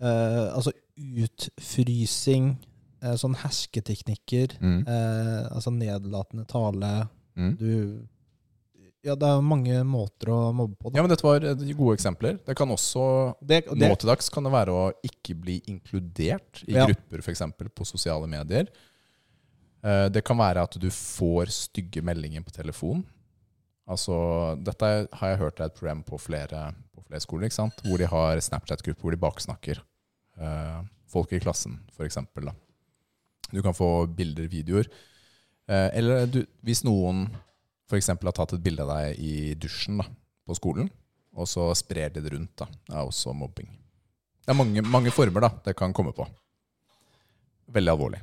eh, 0.00 0.48
altså 0.56 0.72
utfrysing, 0.96 2.50
eh, 3.02 3.14
sånn 3.20 3.36
hersketeknikker, 3.42 4.56
mm, 4.60 4.82
eh, 4.88 5.46
altså 5.54 5.72
nedlatende 5.74 6.46
tale. 6.48 7.08
mm. 7.36 7.56
Du 7.58 8.06
Ja, 9.06 9.14
det 9.14 9.22
er 9.28 9.40
mange 9.40 9.84
måter 9.86 10.26
å 10.34 10.52
mobbe 10.52 10.74
på. 10.82 10.90
Da. 10.90 10.96
Ja, 10.98 11.02
men 11.04 11.10
dette 11.12 11.22
var 11.22 11.36
eh, 11.46 11.54
gode 11.78 11.94
eksempler. 11.94 12.40
Det 12.44 12.56
kan 12.58 12.66
også 12.74 13.36
Det, 13.40 13.60
det. 13.68 13.76
Nå 13.88 13.94
til 14.00 14.08
dags 14.10 14.28
kan 14.34 14.42
det 14.42 14.50
være 14.50 14.72
å 14.74 14.88
ikke 15.06 15.36
bli 15.38 15.60
inkludert 15.70 16.64
i 16.66 16.72
Ja. 16.74 16.86
grupper, 16.88 17.18
f.eks. 17.22 17.42
på 17.72 17.86
sosiale 17.86 18.26
medier. 18.26 18.66
Eh, 19.86 20.08
Det 20.10 20.24
kan 20.26 20.38
være 20.38 20.64
at 20.66 20.78
du 20.82 20.88
får 20.90 21.52
stygge 21.54 22.02
meldinger 22.02 22.42
på 22.42 22.54
telefon. 22.54 23.04
Altså, 23.86 24.16
dette 24.66 24.86
har 25.14 25.28
jeg 25.30 25.38
hørt 25.38 25.60
er 25.60 25.68
et 25.70 25.76
problem 25.78 26.02
på 26.02 26.18
flere, 26.18 26.72
på 26.94 27.04
flere 27.06 27.22
skoler, 27.22 27.52
hvor 27.84 27.98
de 28.02 28.08
har 28.10 28.40
Snapchat-grupper 28.42 29.04
hvor 29.04 29.14
de 29.14 29.20
baksnakker 29.22 29.78
eh, 30.42 30.80
folk 31.06 31.32
i 31.32 31.38
klassen, 31.38 31.78
f.eks. 31.94 32.18
Du 33.52 33.62
kan 33.62 33.76
få 33.78 34.08
bilder, 34.10 34.48
videoer. 34.50 34.90
Eh, 35.70 35.90
eller 36.00 36.26
du, 36.26 36.40
hvis 36.66 36.82
noen 36.82 37.28
f.eks. 37.86 38.10
har 38.10 38.34
tatt 38.34 38.56
et 38.56 38.64
bilde 38.64 38.82
av 38.82 38.90
deg 38.90 39.20
i 39.22 39.54
dusjen 39.54 40.02
da, 40.02 40.08
på 40.46 40.58
skolen, 40.58 40.90
og 41.36 41.46
så 41.46 41.68
sprer 41.78 42.10
de 42.10 42.24
det 42.24 42.32
rundt. 42.34 42.56
da. 42.58 42.66
Det 42.88 42.96
er 42.96 43.06
også 43.06 43.36
mobbing. 43.38 43.70
Det 44.42 44.50
er 44.50 44.58
mange, 44.58 44.82
mange 44.82 45.14
former 45.14 45.46
da, 45.46 45.52
det 45.62 45.76
kan 45.78 45.94
komme 45.94 46.10
på. 46.16 46.26
Veldig 47.70 47.92
alvorlig. 47.94 48.18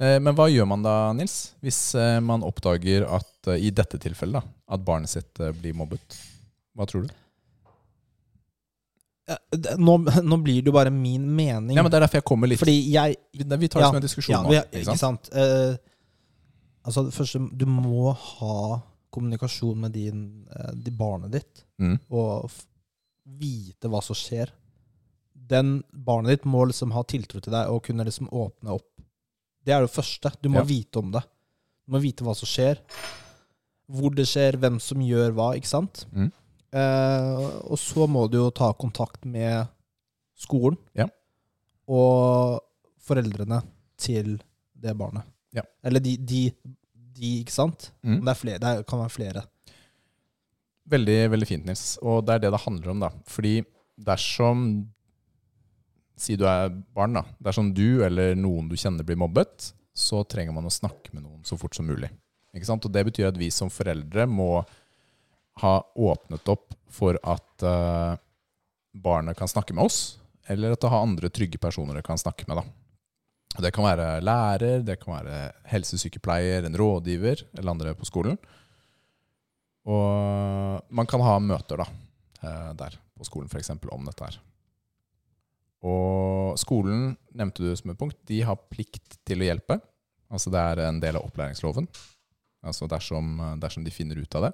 Eh, 0.00 0.18
Men 0.22 0.34
hva 0.38 0.46
gjør 0.50 0.66
man 0.70 0.82
da, 0.86 1.12
Nils, 1.16 1.54
hvis 1.64 1.78
eh, 1.98 2.18
man 2.22 2.44
oppdager 2.46 3.06
at 3.18 3.48
eh, 3.50 3.58
i 3.66 3.70
dette 3.74 3.98
tilfellet 3.98 4.38
da, 4.40 4.42
at 4.76 4.84
barnet 4.86 5.10
sitt 5.10 5.40
blir 5.58 5.74
mobbet? 5.74 6.18
Hva 6.78 6.86
tror 6.86 7.08
du? 7.08 7.14
Nå, 9.76 9.94
nå 10.24 10.36
blir 10.40 10.62
det 10.62 10.70
jo 10.70 10.72
bare 10.72 10.88
min 10.94 11.26
mening. 11.36 11.76
Ja, 11.76 11.82
men 11.84 11.90
Det 11.92 11.98
er 11.98 12.04
derfor 12.06 12.16
jeg 12.22 12.24
kommer 12.30 12.48
litt 12.48 12.60
Fordi 12.62 12.76
jeg 12.94 13.16
Vi 13.36 13.44
vi 13.44 13.68
tar 13.68 13.82
det 13.82 13.84
Ja, 13.84 13.88
som 13.90 13.98
en 13.98 14.04
diskusjon 14.06 14.32
ja, 14.32 14.38
nå. 14.40 14.48
vi- 14.54 14.80
ikke 14.80 14.94
sant? 14.96 15.28
Uh, 15.34 15.74
altså, 16.88 17.04
det 17.04 17.12
første, 17.12 17.42
du 17.58 17.66
må 17.68 18.14
ha 18.16 18.78
kommunikasjon 19.12 19.76
med 19.82 19.92
din, 19.92 20.46
de 20.74 20.90
barnet 20.92 21.30
ditt, 21.32 21.64
Mm. 21.80 21.98
og 22.10 22.50
vite 23.38 23.88
hva 23.88 24.00
som 24.02 24.14
skjer. 24.16 24.48
Den 25.34 25.82
Barnet 25.92 26.28
ditt 26.32 26.44
må 26.44 26.64
liksom 26.66 26.90
ha 26.92 27.02
tiltro 27.04 27.40
til 27.40 27.52
deg 27.52 27.68
og 27.70 27.82
kunne 27.84 28.04
liksom 28.04 28.28
åpne 28.30 28.72
opp. 28.74 28.97
Det 29.68 29.74
er 29.76 29.84
det 29.84 29.92
første. 29.92 30.32
Du 30.40 30.48
må 30.48 30.62
Ja. 30.62 30.68
vite 30.68 31.00
om 31.02 31.10
det. 31.12 31.20
Du 31.84 31.92
må 31.92 32.00
vite 32.00 32.24
hva 32.24 32.32
som 32.36 32.48
skjer. 32.48 32.80
Hvor 33.88 34.14
det 34.16 34.24
skjer, 34.28 34.56
hvem 34.60 34.78
som 34.80 35.00
gjør 35.04 35.34
hva, 35.36 35.50
ikke 35.56 35.68
sant? 35.68 36.06
Mm. 36.12 36.30
Eh, 36.72 37.44
og 37.68 37.76
så 37.80 38.06
må 38.08 38.26
du 38.30 38.38
jo 38.40 38.50
ta 38.52 38.72
kontakt 38.76 39.24
med 39.28 39.68
skolen 40.36 40.76
Ja. 40.96 41.06
og 41.88 42.60
foreldrene 43.00 43.62
til 43.96 44.38
det 44.78 44.96
barnet. 44.96 45.24
Ja. 45.56 45.62
Eller 45.82 46.00
de, 46.00 46.16
de, 46.16 46.42
de, 47.16 47.30
ikke 47.42 47.52
sant? 47.54 47.90
Mm. 48.04 48.20
Det, 48.24 48.28
er 48.28 48.40
flere, 48.40 48.58
det 48.60 48.86
kan 48.86 49.00
være 49.00 49.10
flere. 49.16 49.44
Veldig, 50.88 51.16
veldig 51.32 51.46
fint, 51.48 51.66
Nils. 51.68 51.98
Og 52.02 52.22
det 52.26 52.34
er 52.36 52.38
det 52.46 52.52
det 52.54 52.60
handler 52.64 52.90
om, 52.94 53.00
da. 53.00 53.10
Fordi 53.28 53.56
dersom 53.98 54.62
Si 56.18 56.36
du 56.38 56.44
er 56.50 56.72
barn, 56.94 57.14
da. 57.14 57.24
Dersom 57.38 57.70
du 57.74 58.02
eller 58.04 58.34
noen 58.38 58.68
du 58.70 58.76
kjenner 58.78 59.06
blir 59.06 59.18
mobbet, 59.20 59.72
så 59.94 60.22
trenger 60.26 60.54
man 60.54 60.66
å 60.66 60.72
snakke 60.72 61.12
med 61.14 61.24
noen 61.24 61.44
så 61.46 61.58
fort 61.58 61.76
som 61.78 61.86
mulig. 61.86 62.10
Ikke 62.54 62.68
sant? 62.68 62.86
Og 62.86 62.94
det 62.94 63.04
betyr 63.08 63.30
at 63.30 63.38
vi 63.38 63.50
som 63.54 63.70
foreldre 63.70 64.26
må 64.30 64.62
ha 65.62 65.74
åpnet 65.98 66.50
opp 66.50 66.74
for 66.90 67.18
at 67.26 67.64
uh, 67.66 68.18
barnet 68.94 69.38
kan 69.38 69.50
snakke 69.50 69.74
med 69.74 69.88
oss, 69.88 70.18
eller 70.46 70.74
at 70.74 70.82
det 70.82 70.90
har 70.90 71.04
andre 71.04 71.30
trygge 71.34 71.60
personer 71.60 71.98
det 71.98 72.06
kan 72.06 72.20
snakke 72.20 72.46
med. 72.48 72.62
da. 72.62 73.62
Det 73.62 73.72
kan 73.74 73.86
være 73.88 74.20
lærer, 74.22 74.84
det 74.86 74.98
kan 75.02 75.16
være 75.16 75.38
helsesykepleier, 75.72 76.66
en 76.66 76.78
rådgiver 76.78 77.42
eller 77.58 77.72
andre 77.72 77.94
på 77.98 78.06
skolen. 78.06 78.38
Og 79.88 80.84
man 80.94 81.08
kan 81.08 81.22
ha 81.24 81.38
møter 81.42 81.80
da, 81.80 81.86
eh, 82.42 82.70
der 82.78 82.98
på 83.18 83.26
skolen 83.26 83.48
f.eks. 83.50 83.72
om 83.72 84.06
dette 84.06 84.28
her. 84.28 84.38
Og 85.86 86.58
skolen, 86.58 87.12
nevnte 87.38 87.62
du 87.62 87.70
som 87.78 87.92
et 87.92 87.98
punkt, 88.00 88.18
de 88.26 88.40
har 88.46 88.58
plikt 88.70 89.20
til 89.28 89.44
å 89.44 89.46
hjelpe. 89.46 89.78
Altså 90.28 90.50
det 90.52 90.62
er 90.62 90.82
en 90.88 90.98
del 91.02 91.18
av 91.18 91.28
opplæringsloven. 91.28 91.86
Altså 92.66 92.88
dersom, 92.90 93.38
dersom 93.62 93.84
de 93.86 93.94
finner 93.94 94.18
ut 94.18 94.34
av 94.34 94.48
det, 94.48 94.52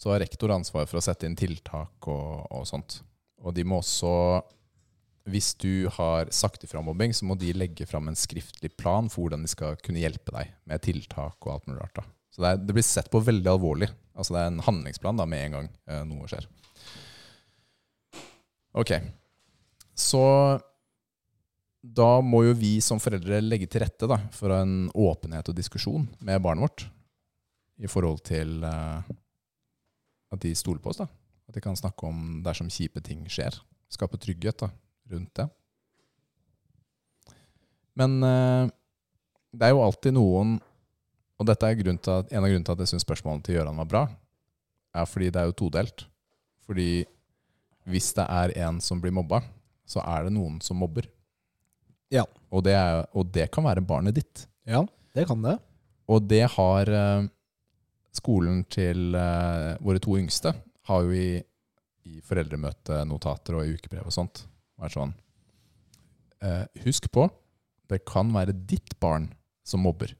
så 0.00 0.12
har 0.12 0.22
rektor 0.22 0.52
ansvar 0.52 0.86
for 0.88 1.00
å 1.00 1.04
sette 1.04 1.28
inn 1.28 1.36
tiltak 1.38 2.08
og, 2.08 2.46
og 2.52 2.66
sånt. 2.68 3.00
Og 3.40 3.56
de 3.56 3.64
må 3.64 3.80
også, 3.80 4.12
hvis 5.32 5.54
du 5.60 5.88
har 5.96 6.28
sagt 6.34 6.64
ifra 6.64 6.82
mobbing, 6.84 7.14
så 7.16 7.28
må 7.28 7.36
de 7.40 7.54
legge 7.56 7.88
fram 7.88 8.08
en 8.08 8.18
skriftlig 8.18 8.74
plan 8.80 9.08
for 9.12 9.26
hvordan 9.26 9.44
de 9.44 9.52
skal 9.52 9.80
kunne 9.84 10.02
hjelpe 10.02 10.34
deg 10.36 10.52
med 10.68 10.84
tiltak 10.84 11.40
og 11.40 11.54
alt 11.54 11.68
mulig 11.68 11.80
rart. 11.80 12.02
da. 12.02 12.06
Så 12.30 12.44
det, 12.44 12.52
er, 12.52 12.64
det 12.68 12.76
blir 12.76 12.86
sett 12.86 13.10
på 13.12 13.22
veldig 13.24 13.50
alvorlig. 13.52 13.90
Altså 14.14 14.36
det 14.36 14.42
er 14.42 14.52
en 14.52 14.64
handlingsplan 14.66 15.20
da, 15.20 15.26
med 15.28 15.46
en 15.46 15.56
gang 15.56 15.70
eh, 15.88 16.02
noe 16.08 16.28
skjer. 16.30 16.46
Ok, 18.80 18.92
så 20.00 20.24
da 21.80 22.20
må 22.20 22.42
jo 22.44 22.56
vi 22.56 22.74
som 22.84 23.00
foreldre 23.00 23.40
legge 23.40 23.68
til 23.70 23.84
rette 23.84 24.08
da, 24.08 24.18
for 24.36 24.52
en 24.52 24.90
åpenhet 24.92 25.48
og 25.48 25.56
diskusjon 25.56 26.04
med 26.24 26.42
barnet 26.44 26.66
vårt 26.66 26.84
i 27.80 27.88
forhold 27.88 28.20
til 28.28 28.60
uh, 28.66 29.00
at 30.30 30.42
de 30.42 30.52
stoler 30.56 30.82
på 30.82 30.92
oss. 30.92 31.00
da. 31.00 31.08
At 31.48 31.56
de 31.56 31.62
kan 31.64 31.78
snakke 31.78 32.06
om 32.06 32.42
dersom 32.44 32.68
kjipe 32.70 33.00
ting 33.04 33.24
skjer. 33.32 33.56
Skape 33.90 34.20
trygghet 34.20 34.60
da, 34.60 34.68
rundt 35.10 35.32
det. 35.40 35.46
Men 37.96 38.20
uh, 38.20 38.68
det 39.56 39.66
er 39.66 39.72
jo 39.74 39.82
alltid 39.82 40.14
noen 40.14 40.60
Og 41.40 41.46
dette 41.48 41.66
er 41.66 41.80
at, 41.80 42.28
en 42.30 42.44
av 42.44 42.50
grunnene 42.50 42.66
til 42.68 42.74
at 42.76 42.82
jeg 42.84 42.90
syns 42.92 43.04
spørsmålet 43.06 43.46
til 43.46 43.56
Gøran 43.56 43.78
var 43.80 43.86
bra, 43.88 44.00
er 44.92 45.06
fordi 45.08 45.30
det 45.32 45.40
er 45.40 45.46
jo 45.48 45.54
todelt. 45.56 46.02
Fordi 46.68 47.06
hvis 47.88 48.10
det 48.12 48.26
er 48.28 48.52
en 48.66 48.76
som 48.84 49.00
blir 49.00 49.14
mobba, 49.16 49.40
så 49.90 50.02
er 50.04 50.26
det 50.26 50.34
noen 50.36 50.60
som 50.64 50.78
mobber. 50.80 51.08
Ja. 52.14 52.24
Og 52.50 52.64
det, 52.66 52.74
er, 52.74 53.04
og 53.14 53.30
det 53.34 53.48
kan 53.54 53.66
være 53.66 53.84
barnet 53.86 54.18
ditt. 54.18 54.46
Ja, 54.68 54.84
det 55.16 55.26
kan 55.30 55.42
det. 55.42 55.56
Og 56.10 56.26
det 56.30 56.42
har 56.56 56.90
eh, 56.90 57.28
skolen 58.14 58.64
til 58.70 59.14
eh, 59.18 59.76
våre 59.82 60.02
to 60.02 60.16
yngste 60.18 60.54
har 60.90 61.06
jo 61.06 61.14
i, 61.14 61.40
i 62.10 62.22
foreldremøtenotater 62.26 63.58
og 63.58 63.66
i 63.66 63.76
ukebrev 63.76 64.08
og 64.08 64.14
sånt 64.14 64.44
vært 64.80 64.96
sånn 64.96 65.12
eh, 66.42 66.64
Husk 66.86 67.10
på, 67.14 67.28
det 67.90 68.02
kan 68.08 68.30
være 68.34 68.54
ditt 68.54 68.96
barn 69.02 69.28
som 69.66 69.82
mobber. 69.84 70.14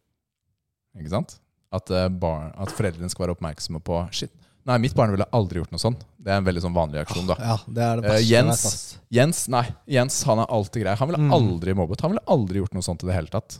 Ikke 0.98 1.14
sant? 1.14 1.38
At, 1.74 1.90
barn, 2.18 2.50
at 2.58 2.72
foreldrene 2.74 3.10
skal 3.10 3.24
være 3.24 3.36
oppmerksomme 3.36 3.78
på 3.86 3.98
Shit, 4.14 4.32
nei, 4.68 4.76
mitt 4.78 4.94
barn 4.94 5.10
ville 5.14 5.26
aldri 5.32 5.60
gjort 5.62 5.70
noe 5.72 5.80
sånn. 5.82 5.96
Det 6.20 6.32
er 6.32 6.40
en 6.40 6.44
veldig 6.46 6.62
sånn 6.64 6.74
vanlig 6.76 7.00
reaksjon, 7.00 7.26
da. 7.30 7.36
Ja, 7.40 7.56
det 7.66 7.82
er 7.86 7.96
det 8.00 8.04
beste 8.08 8.20
uh, 8.20 8.28
Jens, 8.30 8.62
vet. 8.64 9.00
Jens, 9.16 9.40
nei, 9.48 9.64
Jens 9.86 10.22
han 10.28 10.38
er 10.42 10.46
alltid 10.58 10.84
grei. 10.84 10.94
Han 11.00 11.08
ville 11.10 11.22
Mm. 11.24 11.32
aldri 11.38 11.74
mobbet. 11.74 12.00
Han 12.04 12.10
ville 12.14 12.24
aldri 12.28 12.60
gjort 12.60 12.74
noe 12.74 12.82
sånt 12.86 13.02
i 13.02 13.06
det 13.08 13.14
hele 13.16 13.32
tatt. 13.32 13.58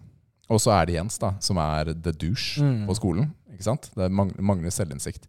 Og 0.50 0.58
så 0.60 0.72
er 0.74 0.86
det 0.86 0.94
Jens, 0.98 1.18
da, 1.18 1.32
som 1.40 1.58
er 1.62 1.92
the 1.94 2.12
douche 2.12 2.60
Mm. 2.60 2.86
på 2.86 2.96
skolen. 2.98 3.30
Ikke 3.52 3.64
sant? 3.64 3.90
Det 3.94 4.10
mangler 4.10 4.70
selvinnsikt. 4.70 5.26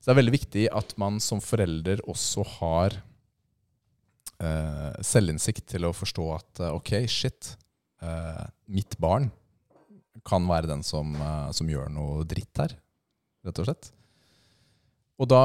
Så 0.00 0.06
det 0.06 0.14
er 0.16 0.22
veldig 0.22 0.36
viktig 0.38 0.68
at 0.72 0.94
man 0.98 1.18
som 1.20 1.40
forelder 1.40 2.00
også 2.08 2.44
har 2.58 2.98
uh, 4.42 4.92
selvinnsikt 5.02 5.66
til 5.74 5.84
å 5.88 5.92
forstå 5.96 6.26
at 6.36 6.60
uh, 6.62 6.74
ok, 6.76 6.92
shit, 7.10 7.56
eh, 8.02 8.44
mitt 8.70 8.94
barn 9.02 9.30
kan 10.26 10.46
være 10.46 10.68
den 10.68 10.82
som, 10.82 11.14
eh, 11.16 11.50
som 11.54 11.68
gjør 11.70 11.88
noe 11.94 12.24
dritt 12.28 12.56
her, 12.60 12.74
rett 13.46 13.58
og 13.62 13.66
slett. 13.68 13.90
Og 15.18 15.28
da, 15.30 15.42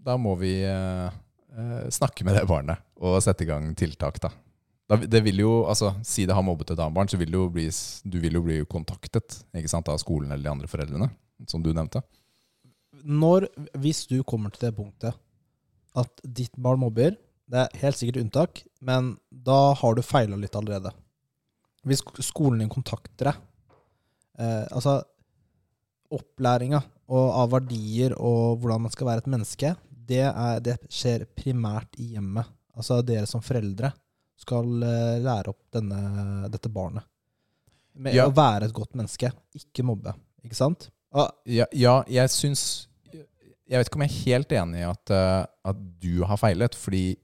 da 0.00 0.16
må 0.20 0.34
vi 0.40 0.58
eh, 0.64 1.06
eh, 1.52 1.86
snakke 1.92 2.24
med 2.26 2.38
det 2.38 2.46
barnet 2.48 2.82
og 2.96 3.18
sette 3.24 3.44
i 3.44 3.48
gang 3.50 3.68
tiltak, 3.76 4.18
da. 4.22 4.30
da 4.88 4.98
det 5.02 5.20
vil 5.26 5.42
jo, 5.42 5.52
altså, 5.68 5.92
Si 6.06 6.24
det 6.28 6.36
har 6.36 6.44
mobbet 6.46 6.72
et 6.72 6.80
annet 6.80 6.96
barn, 6.96 7.10
så 7.12 7.20
vil 7.20 7.32
du, 7.34 7.42
bli, 7.52 7.68
du 8.04 8.18
vil 8.22 8.38
jo 8.38 8.44
bli 8.46 8.60
kontaktet 8.70 9.42
ikke 9.52 9.72
sant, 9.72 9.90
av 9.92 10.00
skolen 10.00 10.32
eller 10.32 10.46
de 10.46 10.54
andre 10.54 10.70
foreldrene, 10.70 11.10
som 11.50 11.64
du 11.64 11.72
nevnte. 11.74 12.02
når, 13.04 13.50
hvis 13.76 14.06
du 14.08 14.22
kommer 14.24 14.50
til 14.50 14.68
det 14.68 14.76
punktet 14.78 15.16
at 15.96 16.22
ditt 16.24 16.56
barn 16.56 16.80
mobber, 16.80 17.16
det 17.46 17.60
er 17.62 17.82
helt 17.82 17.98
sikkert 17.98 18.22
unntak, 18.24 18.62
men 18.82 19.14
da 19.30 19.74
har 19.78 19.94
du 19.94 20.02
feila 20.02 20.38
litt 20.40 20.56
allerede. 20.58 20.90
Hvis 21.86 22.02
skolen 22.26 22.64
din 22.64 22.72
kontakter 22.72 23.30
deg 23.30 23.36
eh, 24.42 24.64
Altså, 24.74 24.98
opplæringa 26.14 26.82
av 27.08 27.50
verdier 27.52 28.14
og 28.18 28.58
hvordan 28.60 28.86
man 28.86 28.92
skal 28.94 29.06
være 29.10 29.22
et 29.24 29.30
menneske, 29.30 29.74
det, 30.06 30.22
er, 30.26 30.60
det 30.62 30.76
skjer 30.92 31.24
primært 31.38 31.98
i 32.02 32.12
hjemmet. 32.14 32.46
Altså 32.76 33.00
dere 33.06 33.26
som 33.30 33.42
foreldre 33.44 33.92
skal 34.40 34.82
eh, 34.84 35.18
lære 35.24 35.52
opp 35.52 35.62
denne, 35.74 36.48
dette 36.52 36.70
barnet. 36.72 37.06
Med 37.96 38.14
Ja. 38.14 38.26
å 38.28 38.34
være 38.36 38.68
et 38.68 38.74
godt 38.76 38.92
menneske, 38.98 39.30
ikke 39.56 39.84
mobbe. 39.86 40.12
Ikke 40.44 40.58
sant? 40.58 40.90
Og, 41.16 41.30
Ja, 41.48 41.64
ja 41.72 42.02
jeg 42.10 42.28
syns 42.34 42.88
Jeg 43.66 43.80
vet 43.80 43.88
ikke 43.88 43.96
om 43.98 44.02
jeg 44.04 44.12
er 44.12 44.24
helt 44.26 44.52
enig 44.54 44.78
i 44.78 44.86
at, 44.86 45.10
eh, 45.10 45.46
at 45.66 45.78
du 45.98 46.22
har 46.22 46.38
feilet, 46.38 46.74
fordi 46.78 47.16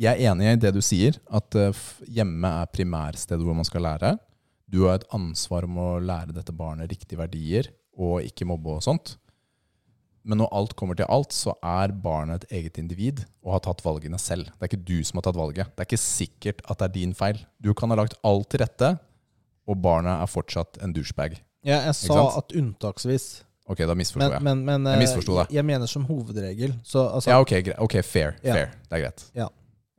jeg 0.00 0.16
er 0.16 0.32
enig 0.32 0.48
i 0.48 0.56
det 0.58 0.72
du 0.74 0.80
sier, 0.82 1.14
at 1.30 1.54
eh, 1.54 1.82
hjemme 2.10 2.50
er 2.62 2.72
primærstedet 2.74 3.44
hvor 3.44 3.54
man 3.54 3.68
skal 3.68 3.84
lære. 3.86 4.16
Du 4.70 4.84
har 4.86 5.00
et 5.00 5.08
ansvar 5.16 5.66
om 5.66 5.78
å 5.82 5.88
lære 5.98 6.34
dette 6.36 6.54
barnet 6.54 6.92
riktige 6.92 7.18
verdier 7.18 7.72
og 7.98 8.22
ikke 8.22 8.46
mobbe 8.46 8.76
og 8.76 8.84
sånt. 8.86 9.16
Men 10.22 10.42
når 10.42 10.50
alt 10.52 10.74
kommer 10.76 10.98
til 10.98 11.08
alt, 11.08 11.32
så 11.32 11.54
er 11.64 11.94
barnet 11.96 12.44
et 12.44 12.58
eget 12.60 12.78
individ 12.78 13.22
og 13.42 13.54
har 13.56 13.62
tatt 13.64 13.80
valgene 13.82 14.18
selv. 14.20 14.50
Det 14.52 14.66
er 14.66 14.70
ikke 14.70 14.88
du 14.90 14.98
som 15.08 15.18
har 15.18 15.26
tatt 15.26 15.38
valget. 15.40 15.70
Det 15.74 15.82
er 15.84 15.88
ikke 15.88 16.02
sikkert 16.02 16.60
at 16.68 16.82
det 16.82 16.88
er 16.90 16.96
din 16.98 17.14
feil. 17.16 17.40
Du 17.58 17.72
kan 17.74 17.90
ha 17.90 17.96
lagt 17.98 18.18
alt 18.26 18.50
til 18.52 18.60
rette, 18.62 18.92
og 19.66 19.80
barnet 19.80 20.20
er 20.20 20.28
fortsatt 20.30 20.80
en 20.84 20.92
douchebag. 20.96 21.38
ja, 21.64 21.80
jeg 21.88 21.96
sa 22.02 22.20
at 22.38 22.52
unntaksvis. 22.56 23.30
Ok, 23.70 23.84
da 23.86 23.94
misforsto 23.94 24.32
jeg. 24.34 24.42
men, 24.42 24.64
men 24.66 24.86
Jeg 24.88 24.98
eh, 24.98 25.02
misforsto 25.04 25.34
deg. 25.36 25.50
Jeg, 25.52 25.60
jeg 25.60 25.66
mener 25.68 25.86
som 25.90 26.04
hovedregel. 26.08 26.72
Så, 26.82 27.04
altså, 27.06 27.30
Ja, 27.30 27.38
ok, 27.40 27.52
ok, 27.78 28.00
fair. 28.02 28.34
Ja. 28.42 28.54
fair. 28.56 28.72
Det 28.88 28.98
er 28.98 29.04
greit. 29.04 29.24
eh, 29.34 29.46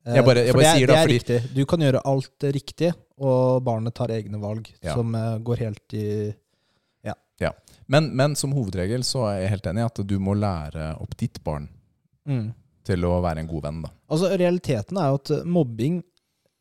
jeg 0.06 0.26
bare- 0.26 0.46
jeg 0.46 0.54
bare 0.54 0.64
det 0.64 0.70
er, 0.70 0.78
sier 0.78 0.88
det 0.88 0.96
det 0.96 1.02
er 1.02 1.12
riktig. 1.14 1.40
Du 1.56 1.66
kan 1.66 1.80
gjøre 1.80 2.02
alt 2.06 2.44
eh, 2.44 2.52
riktig, 2.52 2.94
og 3.22 3.64
barnet 3.64 3.94
tar 3.94 4.10
egne 4.10 4.40
valg 4.42 4.72
Ja. 4.82 4.96
som 4.96 5.14
eh, 5.16 5.38
går 5.40 5.58
helt 5.68 5.94
i 5.94 6.08
Men, 7.92 8.16
men 8.16 8.36
som 8.40 8.54
hovedregel 8.56 9.04
så 9.04 9.26
er 9.28 9.42
jeg 9.42 9.52
helt 9.52 9.66
enig 9.68 9.82
i 9.84 9.90
at 9.90 10.00
du 10.08 10.14
må 10.24 10.32
lære 10.38 10.94
opp 11.04 11.16
ditt 11.20 11.42
barn 11.44 11.66
mm. 12.24 12.46
til 12.88 13.04
å 13.04 13.18
være 13.24 13.44
en 13.44 13.50
god 13.52 13.66
venn. 13.66 13.82
da. 13.84 13.92
Altså, 14.08 14.30
realiteten 14.40 15.00
er 15.02 15.10
jo 15.12 15.18
at 15.20 15.32
eh, 15.36 15.42
mobbing 15.58 15.98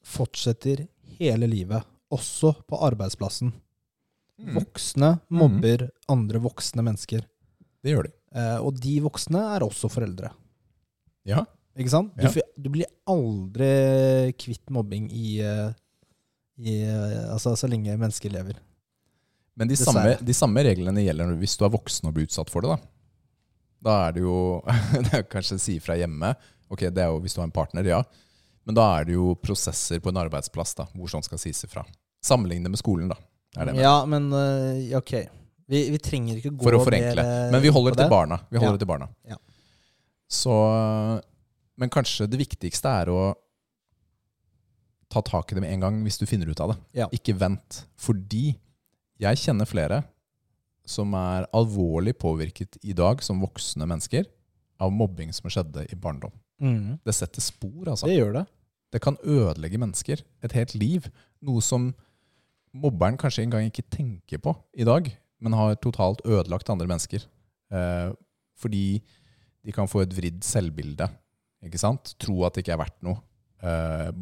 fortsetter 0.03 0.87
hele 1.21 1.47
livet, 1.47 1.87
også 2.11 2.51
på 2.67 2.81
arbeidsplassen. 2.83 3.53
Mm. 4.41 4.57
Voksne 4.57 5.13
mobber 5.37 5.87
andre 6.11 6.41
voksne 6.43 6.83
mennesker. 6.83 7.23
Det 7.85 7.95
gjør 7.95 8.09
de. 8.09 8.15
Eh, 8.35 8.57
og 8.59 8.81
de 8.83 8.97
voksne 9.05 9.45
er 9.55 9.63
også 9.69 9.91
foreldre. 9.93 10.33
Ja. 11.29 11.45
Ikke 11.79 11.93
sant? 11.93 12.11
Du, 12.19 12.27
Ja. 12.27 12.43
du 12.59 12.69
blir 12.71 12.87
aldri 13.07 14.33
kvitt 14.39 14.71
mobbing 14.71 15.09
i, 15.13 15.39
eh, 15.41 15.71
i 16.59 16.83
eh, 16.83 17.31
Altså 17.33 17.55
så 17.57 17.69
lenge 17.71 17.95
mennesker 17.97 18.31
lever. 18.33 18.57
Men 19.57 19.69
de 19.69 19.77
samme, 19.77 20.17
de 20.25 20.33
samme 20.35 20.63
reglene 20.65 21.03
gjelder 21.05 21.37
hvis 21.39 21.57
du 21.59 21.65
er 21.67 21.71
voksen 21.75 22.09
og 22.09 22.15
blir 22.17 22.27
utsatt 22.27 22.51
for 22.51 22.61
det. 22.65 22.77
Da 23.81 23.91
Da 23.91 24.09
er 24.09 24.13
det 24.13 24.23
jo 24.23 24.63
det 25.05 25.15
er 25.15 25.23
Kanskje 25.31 25.59
si 25.61 25.79
fra 25.81 25.97
hjemme. 25.97 26.35
Ok, 26.71 26.81
det 26.91 26.99
er 27.03 27.09
jo 27.11 27.21
hvis 27.21 27.35
du 27.35 27.41
har 27.41 27.47
en 27.49 27.55
partner, 27.55 27.85
ja. 27.87 28.03
Men 28.67 28.75
da 28.77 28.85
er 29.01 29.05
det 29.09 29.15
jo 29.17 29.35
prosesser 29.41 30.01
på 30.01 30.11
en 30.13 30.21
arbeidsplass 30.21 30.75
da, 30.77 30.85
hvor 30.95 31.09
sånn 31.09 31.25
skal 31.25 31.39
sies 31.41 31.65
ifra. 31.65 31.83
Sammenligne 32.23 32.69
med 32.69 32.79
skolen, 32.79 33.09
da. 33.09 33.17
Det. 33.57 33.75
Ja, 33.81 34.05
men 34.07 34.29
eh, 34.33 34.93
ok. 34.99 35.13
Vi, 35.71 35.81
vi 35.91 35.99
trenger 35.99 36.37
ikke 36.39 36.53
gå 36.55 36.63
For 36.67 36.77
å 36.77 36.83
forenkle. 36.85 37.23
mer, 37.25 37.51
Men 37.55 37.63
vi 37.63 37.71
holder 37.73 37.95
det 37.97 38.03
til 38.05 38.11
barna. 38.13 38.39
Vi 38.51 38.59
holder 38.59 38.73
Ja. 38.75 38.77
det 38.77 38.83
til 38.85 38.91
barna. 38.91 39.09
Ja. 39.27 39.37
Så 40.31 40.55
Men 41.81 41.93
kanskje 41.93 42.29
det 42.29 42.41
viktigste 42.43 42.93
er 43.03 43.11
å 43.13 43.21
ta 45.11 45.23
tak 45.27 45.51
i 45.51 45.57
det 45.57 45.65
med 45.65 45.73
en 45.75 45.87
gang 45.87 46.01
hvis 46.05 46.21
du 46.21 46.27
finner 46.29 46.51
ut 46.51 46.61
av 46.63 46.75
det. 46.75 46.79
Ja. 47.03 47.09
Ikke 47.15 47.35
vent. 47.39 47.85
Fordi 47.99 48.53
jeg 49.21 49.41
kjenner 49.43 49.69
flere 49.69 50.03
som 50.89 51.15
er 51.19 51.49
alvorlig 51.57 52.17
påvirket 52.21 52.79
i 52.83 52.95
dag 52.97 53.23
som 53.25 53.43
voksne 53.43 53.89
mennesker 53.89 54.29
av 54.81 54.93
mobbing 54.95 55.33
som 55.37 55.51
skjedde 55.53 55.87
i 55.93 55.99
barndom. 55.99 56.33
Mm. 56.61 57.01
Det 57.05 57.15
setter 57.17 57.45
spor, 57.45 57.89
altså. 57.89 58.09
Det 58.09 58.17
gjør 58.17 58.41
det. 58.41 58.45
Det 58.91 59.01
kan 59.03 59.19
ødelegge 59.23 59.81
mennesker. 59.81 60.23
Et 60.45 60.55
helt 60.57 60.75
liv. 60.79 61.07
Noe 61.47 61.63
som 61.65 61.91
mobberen 62.77 63.19
kanskje 63.21 63.45
engang 63.47 63.69
ikke 63.69 63.87
tenker 63.93 64.41
på 64.43 64.55
i 64.79 64.87
dag, 64.87 65.09
men 65.41 65.57
har 65.57 65.79
totalt 65.83 66.23
ødelagt 66.27 66.71
andre 66.73 66.89
mennesker. 66.91 67.25
Eh, 67.73 68.11
fordi 68.61 69.01
de 69.65 69.75
kan 69.75 69.89
få 69.91 70.05
et 70.05 70.15
vridd 70.17 70.43
selvbilde. 70.47 71.09
Ikke 71.67 71.81
sant? 71.81 72.15
Tro 72.21 72.43
at 72.47 72.57
det 72.57 72.65
ikke 72.65 72.77
er 72.77 72.83
verdt 72.83 72.99
noe. 73.05 73.21
Uh, 73.61 74.13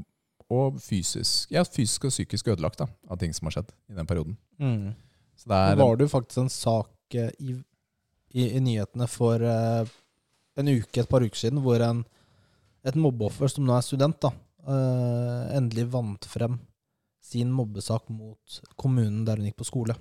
og 0.49 0.78
fysisk, 0.80 1.51
ja, 1.53 1.62
fysisk 1.66 2.09
og 2.09 2.12
psykisk 2.14 2.49
ødelagt 2.55 2.80
da, 2.80 2.89
av 3.12 3.20
ting 3.20 3.34
som 3.36 3.49
har 3.49 3.59
skjedd 3.59 3.72
i 3.93 3.97
den 3.99 4.09
perioden. 4.09 4.36
Mm. 4.57 4.95
Så 5.36 5.51
det 5.51 5.59
Det 5.59 5.72
er, 5.72 5.80
var 5.82 5.97
det 5.97 6.07
jo 6.09 6.14
faktisk 6.14 6.41
en 6.43 6.53
sak 6.53 7.14
eh, 7.14 7.30
i, 7.39 7.57
i, 8.32 8.47
i 8.57 8.62
nyhetene 8.64 9.07
for 9.12 9.45
uh, 9.45 9.84
en 10.59 10.70
uke, 10.72 11.03
et 11.03 11.09
par 11.11 11.22
uker 11.22 11.36
siden, 11.36 11.61
hvor 11.62 11.84
en, 11.84 12.03
et 12.82 12.97
mobbeoffer 12.97 13.53
som 13.53 13.68
nå 13.68 13.76
er 13.76 13.84
student, 13.84 14.16
da, 14.24 14.32
uh, 14.66 15.45
endelig 15.59 15.86
vant 15.93 16.26
frem 16.26 16.59
sin 17.22 17.53
mobbesak 17.53 18.09
mot 18.09 18.61
kommunen 18.80 19.26
der 19.28 19.36
hun 19.36 19.51
gikk 19.51 19.61
på 19.61 19.68
skole. 19.68 19.95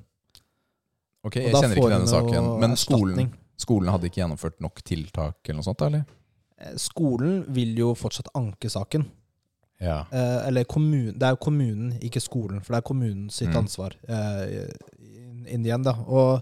ok, 1.27 1.41
jeg 1.41 1.51
kjenner 1.51 1.75
ikke 1.75 1.91
denne 1.91 2.07
saken, 2.07 2.53
men 2.63 2.77
skolen, 2.79 3.33
skolen 3.59 3.91
hadde 3.91 4.07
ikke 4.07 4.23
gjennomført 4.23 4.61
nok 4.63 4.79
tiltak 4.87 5.41
eller 5.43 5.59
noe 5.59 5.67
sånt, 5.67 5.83
eller? 5.89 6.07
Eh, 6.59 6.75
Skolen 6.77 7.45
vil 7.53 7.75
jo 7.77 7.93
fortsatt 7.95 8.29
anke 8.35 8.69
saken. 8.69 9.05
Ja. 9.79 9.99
Eh, 10.11 10.47
eller 10.47 10.63
kommun, 10.65 11.13
det 11.13 11.23
er 11.27 11.35
jo 11.35 11.41
kommunen, 11.45 11.91
ikke 12.01 12.21
skolen, 12.23 12.61
for 12.63 12.73
det 12.73 12.79
er 12.83 12.87
kommunen 12.87 13.29
sitt 13.29 13.49
Mm. 13.49 13.57
ansvar. 13.61 13.93
Eh, 14.09 14.67
inn 15.53 15.63
igjen. 15.65 15.83
da. 15.83 15.93
Og 16.07 16.41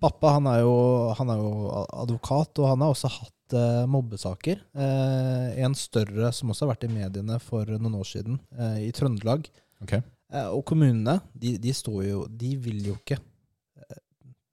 pappa 0.00 0.32
han 0.34 0.46
er, 0.46 0.60
jo, 0.60 1.12
han 1.14 1.30
er 1.30 1.36
jo 1.36 1.70
advokat, 1.92 2.58
og 2.58 2.68
han 2.68 2.80
har 2.80 2.90
også 2.94 3.08
hatt 3.10 3.30
eh, 3.52 3.84
mobbesaker. 3.86 4.60
Eh, 4.74 5.62
en 5.62 5.74
større 5.74 6.32
som 6.32 6.48
også 6.50 6.66
har 6.66 6.74
vært 6.74 6.84
i 6.88 6.94
mediene 6.94 7.38
for 7.40 7.64
noen 7.66 7.94
år 8.00 8.04
siden, 8.08 8.40
eh, 8.58 8.88
i 8.88 8.92
Trøndelag. 8.92 9.46
Okay. 9.82 10.00
Eh, 10.32 10.46
og 10.48 10.64
kommunene, 10.64 11.20
de, 11.38 11.58
de 11.58 11.70
står 11.72 12.04
jo 12.08 12.26
De 12.26 12.56
vil 12.56 12.82
jo 12.86 12.94
ikke 12.96 13.18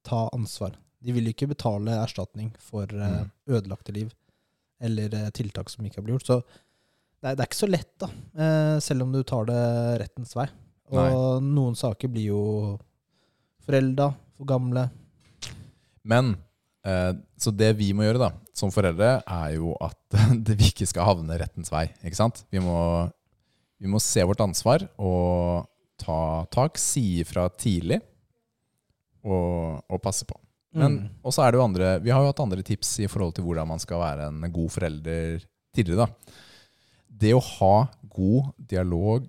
ta 0.03 0.27
ansvar. 0.33 0.75
De 1.01 1.13
vil 1.15 1.27
ikke 1.31 1.47
betale 1.47 1.95
erstatning 2.03 2.51
for 2.59 2.85
Mm. 2.87 3.31
ødelagte 3.47 3.93
liv 3.93 4.11
eller 4.81 5.13
eh, 5.17 5.29
tiltak 5.35 5.69
som 5.71 5.85
ikke 5.85 5.99
har 5.99 6.05
blitt 6.07 6.19
gjort. 6.19 6.29
Så 6.29 6.39
det 7.21 7.31
er, 7.31 7.37
det 7.37 7.43
er 7.43 7.49
ikke 7.49 7.61
så 7.61 7.69
lett, 7.69 7.91
da, 8.01 8.09
eh, 8.41 8.75
selv 8.83 9.05
om 9.05 9.13
du 9.13 9.21
tar 9.27 9.47
det 9.49 9.63
rettens 10.01 10.33
vei. 10.37 10.47
Og 10.91 11.43
noen 11.45 11.77
saker 11.77 12.11
blir 12.11 12.33
jo 12.33 12.43
forelda, 13.63 14.09
for 14.35 14.49
gamle. 14.49 14.87
Men 16.03 16.33
eh, 16.87 17.13
så 17.39 17.53
det 17.53 17.71
vi 17.79 17.91
må 17.95 18.07
gjøre 18.07 18.23
da, 18.25 18.31
som 18.57 18.73
foreldre, 18.73 19.19
er 19.21 19.55
jo 19.55 19.75
at 19.79 20.19
vi 20.59 20.71
ikke 20.71 20.89
skal 20.89 21.11
havne 21.13 21.39
rettens 21.39 21.71
vei. 21.73 21.87
Ikke 22.01 22.19
sant? 22.19 22.43
Vi 22.51 22.63
må, 22.63 22.77
vi 23.79 23.91
må 23.91 24.01
se 24.03 24.25
vårt 24.27 24.43
ansvar 24.43 24.87
og 24.97 25.67
ta 26.01 26.17
tak, 26.51 26.81
si 26.81 27.21
ifra 27.21 27.45
tidlig 27.53 28.01
og, 29.21 29.85
og 29.85 30.01
passe 30.01 30.25
på. 30.25 30.35
Men 30.73 30.93
Mm. 31.01 31.09
også 31.27 31.43
er 31.43 31.51
det 31.51 31.57
jo 31.59 31.63
andre 31.65 31.99
Vi 31.99 32.09
har 32.11 32.21
jo 32.23 32.29
hatt 32.31 32.39
andre 32.39 32.63
tips 32.63 32.99
i 33.03 33.07
forhold 33.11 33.33
til 33.35 33.43
hvordan 33.43 33.67
man 33.67 33.79
skal 33.79 33.99
være 33.99 34.27
en 34.29 34.51
god 34.53 34.69
forelder 34.71 35.41
tidligere. 35.75 36.05
da. 36.07 36.33
Det 37.21 37.33
å 37.35 37.41
ha 37.43 37.87
god 38.09 38.53
dialog, 38.57 39.27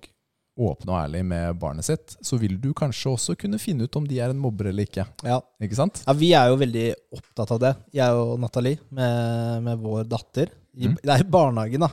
åpen 0.57 0.89
og 0.89 0.99
ærlig 1.01 1.23
med 1.25 1.57
barnet 1.59 1.83
sitt, 1.83 2.15
så 2.21 2.37
vil 2.39 2.59
du 2.61 2.71
kanskje 2.73 3.11
også 3.11 3.35
kunne 3.37 3.57
finne 3.59 3.83
ut 3.87 3.95
om 3.97 4.05
de 4.07 4.19
er 4.21 4.29
en 4.29 4.39
mobber 4.39 4.67
eller 4.69 4.85
ikke. 4.85 5.05
Ja. 5.25 5.39
Ikke 5.61 5.75
sant? 5.75 6.03
ja, 6.05 6.13
vi 6.13 6.31
er 6.37 6.47
jo 6.51 6.57
veldig 6.61 6.85
opptatt 7.17 7.51
av 7.51 7.59
det, 7.59 7.75
jeg 7.93 8.09
og 8.13 8.39
Nathalie, 8.39 8.79
med, 8.91 9.63
med 9.63 9.79
vår 9.79 10.03
datter. 10.07 10.49
I, 10.77 10.87
Mm. 10.87 10.95
Det 11.03 11.09
er 11.13 11.19
i 11.21 11.29
barnehagen, 11.29 11.79
da. 11.81 11.89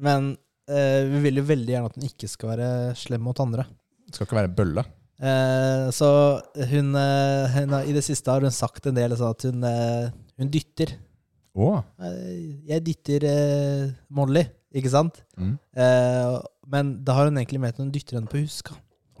Men 0.00 0.36
eh, 0.68 1.04
vi 1.08 1.20
vil 1.28 1.36
jo 1.40 1.42
veldig 1.44 1.72
gjerne 1.74 1.86
at 1.90 1.94
hun 1.96 2.04
ikke 2.08 2.28
skal 2.28 2.50
være 2.56 2.96
slem 2.96 3.20
mot 3.22 3.38
andre. 3.40 3.64
Det 4.06 4.14
skal 4.16 4.26
ikke 4.26 4.36
være 4.40 4.54
bølle. 4.56 4.84
Eh, 5.20 5.90
så 5.92 6.08
hun, 6.70 6.94
eh, 6.96 7.46
hun 7.58 7.74
har, 7.76 7.84
I 7.84 7.92
det 7.92 8.04
siste 8.06 8.30
har 8.32 8.40
hun 8.40 8.50
sagt 8.56 8.86
en 8.88 8.96
del 8.96 9.12
sånn 9.18 9.34
at 9.34 9.42
hun, 9.48 9.64
eh, 9.68 10.10
hun 10.40 10.48
dytter. 10.52 10.94
Å, 11.60 11.82
Eh, 12.00 12.62
jeg 12.70 12.84
dytter 12.86 13.24
eh, 13.28 13.90
Molly, 14.08 14.44
ikke 14.72 14.90
sant? 14.92 15.18
mm. 15.36 15.58
Eh, 15.76 16.38
men 16.70 16.94
da 17.04 17.12
har 17.18 17.26
hun 17.28 17.36
egentlig 17.40 17.60
ment 17.60 17.74
at 17.74 17.82
hun 17.82 17.90
dytter 17.92 18.16
henne 18.16 18.30
på 18.30 18.40
huska. 18.40 18.72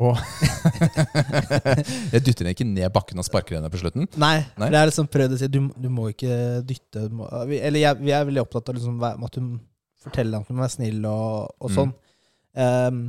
Jeg 2.10 2.22
dytter 2.24 2.44
henne 2.46 2.54
ikke 2.54 2.64
ned 2.64 2.88
bakken 2.94 3.20
og 3.20 3.26
sparker 3.26 3.58
henne 3.58 3.68
på 3.68 3.80
slutten. 3.82 4.06
Nei, 4.20 4.38
Nei? 4.56 4.70
det 4.72 4.78
er 4.80 4.88
liksom 4.88 5.08
prøvd 5.12 5.34
å 5.36 5.40
si 5.42 5.48
du, 5.52 5.58
du 5.76 5.88
må 5.92 6.06
ikke 6.12 6.62
dytte 6.64 7.02
du 7.10 7.18
må, 7.20 7.26
vi, 7.50 7.58
Eller 7.60 7.82
jeg, 7.84 7.98
vi 8.00 8.14
er 8.16 8.24
veldig 8.28 8.40
opptatt 8.46 8.70
av 8.72 8.78
liksom, 8.78 8.96
hva- 9.02 9.12
at 9.26 9.36
hun 9.36 9.50
forteller 10.00 10.40
at 10.40 10.48
hun 10.48 10.56
må 10.56 10.64
være 10.64 10.76
snill 10.78 11.04
og, 11.10 11.50
og 11.60 11.68
Mm. 11.70 11.76
sånn. 11.76 11.92
Ehm, 12.64 13.02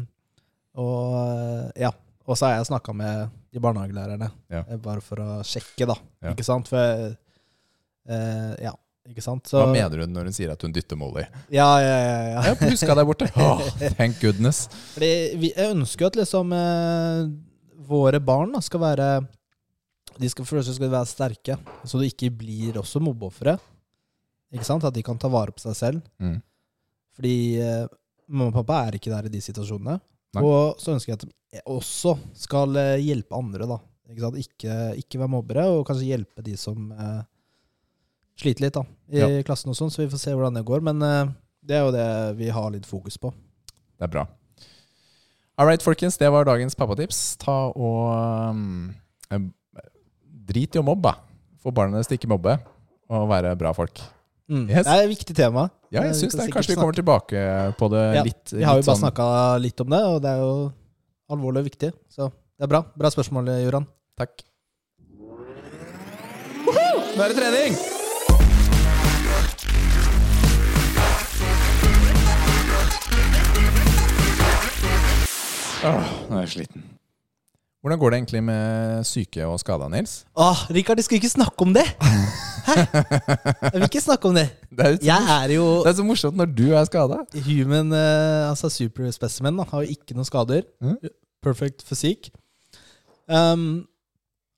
og 0.76 1.72
ja. 1.80 1.92
Og 2.32 2.38
så 2.40 2.48
har 2.48 2.60
jeg 2.62 2.70
snakka 2.72 2.94
med 2.96 3.34
de 3.52 3.60
barnehagelærerne, 3.64 4.32
Ja. 4.54 4.64
eh, 4.64 4.78
bare 4.80 5.04
for 5.04 5.20
å 5.20 5.42
sjekke, 5.44 5.88
da. 5.90 5.98
Ja. 6.24 6.32
Ikke 6.32 6.48
sant? 6.48 6.72
For 6.72 7.12
Eh, 8.10 8.54
ja, 8.66 8.72
ikke 9.08 9.22
sant? 9.24 9.46
Så, 9.50 9.60
Hva 9.62 9.70
mener 9.74 10.04
hun 10.04 10.14
når 10.16 10.30
hun 10.32 10.36
sier 10.36 10.52
at 10.54 10.64
hun 10.66 10.74
dytter 10.74 10.98
Molly? 11.00 11.24
Ja, 11.54 11.68
ja, 11.82 11.98
ja. 12.02 12.22
ja. 12.34 12.44
Jeg 12.50 12.72
Huska 12.74 12.96
deg 12.98 13.08
borte. 13.10 13.28
Oh, 13.38 13.62
thank 13.98 14.20
goodness. 14.24 14.66
Fordi 14.96 15.12
vi, 15.42 15.52
jeg 15.54 15.76
ønsker 15.76 16.08
jo 16.08 16.12
at 16.12 16.20
liksom 16.24 16.56
eh, 16.58 17.22
våre 17.92 18.22
barn 18.24 18.56
da, 18.56 18.62
skal 18.66 18.82
være 18.84 19.10
De 20.22 20.30
skal 20.32 20.48
for 20.50 20.66
skal 20.66 20.92
være 20.92 21.10
sterke, 21.10 21.58
så 21.88 22.02
de 22.02 22.10
ikke 22.12 22.32
blir 22.42 22.82
også 22.82 23.02
mobbeofre. 23.04 23.58
Ikke 24.52 24.68
sant? 24.68 24.84
At 24.88 24.98
de 24.98 25.04
kan 25.06 25.20
ta 25.22 25.30
vare 25.32 25.54
på 25.56 25.62
seg 25.64 25.78
selv. 25.78 26.02
Mm. 26.22 26.40
Fordi 27.16 27.36
eh, 27.62 27.86
mamma 28.28 28.52
og 28.52 28.58
pappa 28.62 28.82
er 28.88 28.98
ikke 28.98 29.14
der 29.14 29.30
i 29.30 29.34
de 29.34 29.42
situasjonene. 29.44 30.00
Nei. 30.36 30.44
Og 30.48 30.80
så 30.80 30.94
ønsker 30.96 31.12
jeg 31.12 31.20
at 31.20 31.26
de 31.28 31.62
også 31.68 32.16
skal 32.40 32.78
eh, 32.80 33.02
hjelpe 33.04 33.36
andre, 33.36 33.68
da. 33.68 33.80
Ikke? 34.12 34.32
Ikke, 34.40 34.76
ikke 35.00 35.20
være 35.22 35.32
mobbere, 35.32 35.66
og 35.72 35.86
kanskje 35.88 36.08
hjelpe 36.12 36.44
de 36.46 36.56
som 36.60 36.92
eh, 36.92 37.22
sliter 38.40 38.66
litt 38.66 38.76
da, 38.78 38.84
i 39.12 39.20
Ja. 39.22 39.30
klassen 39.48 39.72
og 39.72 39.78
sånn. 39.78 39.92
Så 39.92 40.04
vi 40.04 40.10
får 40.12 40.22
se 40.24 40.36
hvordan 40.36 40.56
det 40.60 40.66
går. 40.68 40.84
Men 40.88 41.02
eh, 41.04 41.34
det 41.68 41.78
er 41.78 41.84
jo 41.86 41.96
det 41.96 42.08
vi 42.40 42.50
har 42.52 42.72
litt 42.74 42.88
fokus 42.90 43.20
på. 43.22 43.34
Det 44.00 44.08
er 44.08 44.14
bra. 44.16 44.26
All 45.60 45.68
right, 45.68 45.84
folkens. 45.84 46.18
Det 46.18 46.32
var 46.32 46.48
dagens 46.48 46.76
pappatips. 46.80 47.36
Ta 47.44 47.68
og 47.76 48.56
um, 48.56 48.94
Drit 50.52 50.76
i 50.76 50.80
å 50.82 50.84
mobbe. 50.84 51.12
Få 51.62 51.70
barna 51.76 52.00
deres 52.00 52.10
til 52.10 52.18
ikke 52.18 52.32
mobbe, 52.32 52.56
og 53.14 53.28
være 53.30 53.52
bra 53.60 53.70
folk. 53.78 54.00
Mm. 54.52 54.66
Yes. 54.68 54.84
Det 54.84 54.92
er 54.92 55.06
et 55.06 55.12
viktig 55.14 55.36
tema. 55.38 55.70
Ja, 55.94 56.02
jeg 56.10 56.16
synes 56.18 56.34
syns 56.34 56.36
det. 56.36 56.48
Er, 56.50 56.54
Kanskje 56.58 56.74
vi 56.74 56.80
kommer 56.82 56.96
tilbake 56.98 57.42
på 57.80 57.88
det 57.94 58.04
Ja, 58.18 58.24
litt, 58.28 58.52
Vi 58.52 58.64
har 58.68 58.76
jo 58.76 58.84
bare 58.84 58.98
sånn 58.98 59.06
snakka 59.06 59.28
litt 59.64 59.80
om 59.84 59.94
det, 59.96 60.02
og 60.12 60.18
det 60.26 60.34
er 60.34 60.44
jo 60.44 60.56
alvorlig 61.32 61.64
og 61.64 61.70
viktig. 61.72 61.94
Så 62.12 62.28
det 62.28 62.68
er 62.68 62.72
bra. 62.74 62.84
Bra 63.00 63.12
spørsmål, 63.16 63.48
Joran. 63.64 63.88
Takk. 64.20 64.44
Nå 67.12 67.24
er 67.24 67.32
det 67.32 67.40
trening! 67.40 67.80
Åh, 75.82 76.10
nå 76.30 76.38
er 76.38 76.44
jeg 76.46 76.54
sliten. 76.60 76.91
Hvordan 77.82 77.98
går 77.98 78.12
det 78.14 78.18
egentlig 78.20 78.42
med 78.46 79.06
syke 79.10 79.46
og 79.50 79.56
skada, 79.58 79.88
Nils? 79.90 80.20
Åh, 80.38 80.60
Rikard, 80.70 81.00
du 81.02 81.06
skal 81.06 81.18
ikke 81.18 81.32
snakke 81.32 81.66
om 81.66 81.72
det! 81.74 81.88
Hæ? 81.98 82.76
Jeg 82.78 83.72
vil 83.74 83.86
ikke 83.88 84.04
snakke 84.06 84.30
om 84.30 84.36
det. 84.38 84.44
Det 84.78 84.86
er, 84.86 84.98
Jeg 85.02 85.32
er 85.34 85.54
jo 85.56 85.64
det 85.82 85.90
er 85.90 85.96
så 85.98 86.04
morsomt 86.06 86.38
når 86.38 86.52
du 86.54 86.68
er 86.78 86.86
skada. 86.86 87.18
human, 87.48 87.90
eh, 87.92 88.50
altså 88.52 88.70
super 88.70 89.10
specimen, 89.12 89.58
da. 89.58 89.66
Har 89.72 89.82
jo 89.82 89.96
ikke 89.98 90.14
noen 90.14 90.30
skader. 90.30 90.62
Mm. 90.80 91.10
Perfect 91.42 91.82
fysikk. 91.90 92.30
Um, 93.26 93.88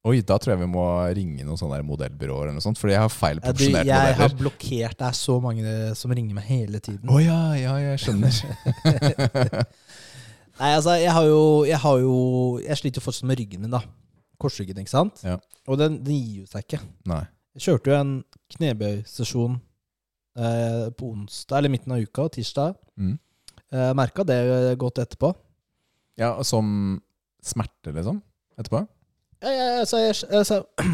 Oi, 0.03 0.19
da 0.19 0.35
tror 0.35 0.57
jeg 0.57 0.59
vi 0.65 0.67
må 0.67 0.83
ringe 1.15 1.45
noen 1.47 1.55
sånne 1.55 1.79
modellbyråer 1.87 2.49
eller 2.49 2.57
noe 2.57 2.65
sånt, 2.65 2.75
fordi 2.75 2.91
jeg 2.97 3.05
har 3.05 3.11
feil 3.13 3.39
jeg, 3.39 3.53
modeller. 3.55 3.87
jeg 3.87 4.17
har 4.19 4.33
blokkert 4.35 4.97
Det 4.99 5.05
er 5.07 5.15
så 5.15 5.37
mange 5.39 5.75
som 5.95 6.11
ringer 6.11 6.35
meg 6.35 6.49
hele 6.51 6.83
tiden. 6.83 7.07
Å 7.07 7.23
ja, 7.23 7.39
ja, 7.55 7.77
jeg 7.87 8.03
skjønner. 8.03 8.41
Nei, 10.59 10.69
altså, 10.77 10.93
jeg 11.01 11.09
har 11.15 11.25
jo 11.25 11.39
Jeg, 11.65 11.79
har 11.81 11.99
jo, 12.03 12.15
jeg 12.61 12.77
sliter 12.77 13.01
jo 13.01 13.07
fortsatt 13.07 13.29
med 13.29 13.39
ryggen 13.41 13.63
min, 13.65 13.73
da. 13.73 13.81
Korsryggen, 14.41 14.81
ikke 14.83 14.93
sant? 14.93 15.21
Ja. 15.25 15.37
Og 15.69 15.79
den, 15.79 15.99
den 16.03 16.17
gir 16.19 16.43
jo 16.43 16.49
seg 16.49 16.65
ikke. 16.65 16.81
Nei. 17.09 17.21
Jeg 17.55 17.65
kjørte 17.67 17.91
jo 17.91 17.97
en 17.99 18.13
knebøysesjon 18.55 19.55
eh, 20.41 20.87
på 20.97 21.11
onsdag, 21.13 21.59
eller 21.59 21.71
midten 21.71 21.93
av 21.95 22.01
uka, 22.03 22.25
tirsdag. 22.33 22.75
Mm. 22.99 23.13
Eh, 23.73 23.91
Merka 23.97 24.25
det 24.27 24.39
godt 24.81 24.99
etterpå. 25.03 25.31
Ja, 26.19 26.33
som 26.45 26.97
smerte, 27.45 27.93
liksom? 27.95 28.19
Etterpå? 28.59 28.83
Ja, 29.43 29.53
ja, 29.53 29.67
ja, 29.77 29.85
så 29.89 30.01
jeg, 30.01 30.17
altså, 30.33 30.59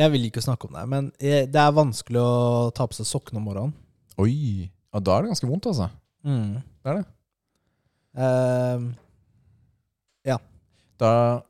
jeg 0.00 0.12
vil 0.14 0.28
ikke 0.28 0.44
snakke 0.44 0.68
om 0.68 0.76
det, 0.78 0.84
men 0.92 1.10
jeg, 1.22 1.48
det 1.52 1.60
er 1.60 1.74
vanskelig 1.76 2.22
å 2.22 2.70
ta 2.76 2.86
på 2.90 3.00
seg 3.00 3.08
sokkene 3.10 3.40
om 3.42 3.48
morgenen. 3.50 3.74
Oi. 4.22 4.70
Ja, 4.94 5.00
da 5.02 5.16
er 5.18 5.24
det 5.26 5.34
ganske 5.34 5.50
vondt, 5.50 5.66
altså. 5.72 5.90
Det 6.24 6.92
er 6.92 7.00
det. 7.00 7.06
Eh, 8.14 8.78
Da 10.98 11.42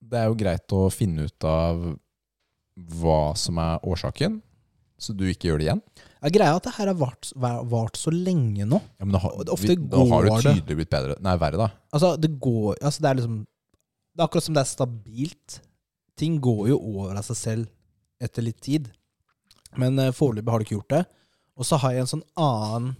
Det 0.00 0.16
er 0.16 0.30
jo 0.30 0.36
greit 0.40 0.72
å 0.72 0.86
finne 0.90 1.26
ut 1.28 1.44
av 1.44 1.82
hva 3.00 3.18
som 3.36 3.58
er 3.60 3.82
årsaken, 3.84 4.38
så 4.96 5.12
du 5.12 5.26
ikke 5.28 5.50
gjør 5.50 5.58
det 5.60 5.66
igjen. 5.66 5.82
ja, 6.22 6.30
greia 6.32 6.54
er 6.54 6.56
at 6.56 6.64
det 6.64 6.72
her 6.78 6.86
har 6.88 6.96
vart, 6.96 7.28
vart 7.36 7.98
så 8.00 8.10
lenge 8.10 8.64
nå. 8.64 8.80
Ja, 8.98 9.04
men 9.04 9.12
da, 9.12 9.18
har- 9.18 9.36
ofte 9.52 9.68
vi, 9.68 9.76
da 9.76 9.98
har 10.08 10.24
det. 10.24 10.54
tydelig 10.62 10.76
blitt 10.80 10.90
bedre. 10.90 11.16
Nei, 11.20 11.36
verre, 11.36 11.58
da. 11.60 11.68
Altså, 11.92 12.14
det 12.18 12.30
går 12.40 12.78
altså, 12.80 13.00
Det 13.00 13.10
er 13.10 13.14
liksom 13.20 13.36
Det 14.16 14.20
er 14.22 14.26
akkurat 14.26 14.42
som 14.48 14.54
det 14.54 14.60
er 14.64 14.72
stabilt. 14.72 15.60
Ting 16.16 16.40
går 16.40 16.68
jo 16.72 16.78
over 16.80 17.16
av 17.16 17.22
seg 17.28 17.36
selv 17.36 17.68
etter 18.20 18.42
litt 18.42 18.60
tid. 18.60 18.90
Men 19.76 19.98
uh, 19.98 20.10
foreløpig 20.10 20.50
har 20.50 20.58
det 20.58 20.66
ikke 20.66 20.78
gjort 20.80 20.96
det. 20.96 21.04
Og 21.56 21.64
så 21.68 21.76
har 21.78 21.92
jeg 21.92 22.00
en 22.00 22.12
sånn 22.16 22.26
annen 22.36 22.96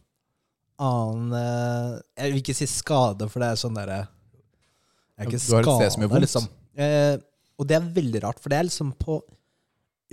Annen 0.80 1.34
eh, 1.36 1.96
Jeg 2.22 2.32
vil 2.32 2.40
ikke 2.40 2.54
si 2.56 2.66
skade, 2.70 3.26
for 3.28 3.42
det 3.42 3.50
er 3.52 3.58
sånn 3.60 3.76
derre 3.76 3.98
Jeg 4.00 5.26
er 5.26 5.28
ikke 5.28 5.40
Du 5.42 5.54
har 5.56 5.66
et 5.66 5.74
sted 5.82 5.92
som 5.94 6.04
gjør 6.04 6.12
vondt. 6.14 6.24
Liksom. 6.26 6.46
Eh, 6.80 7.16
og 7.60 7.68
det 7.68 7.76
er 7.76 7.90
veldig 7.98 8.22
rart, 8.24 8.40
for 8.40 8.52
det 8.52 8.56
er 8.60 8.68
liksom 8.70 8.94
på 8.96 9.18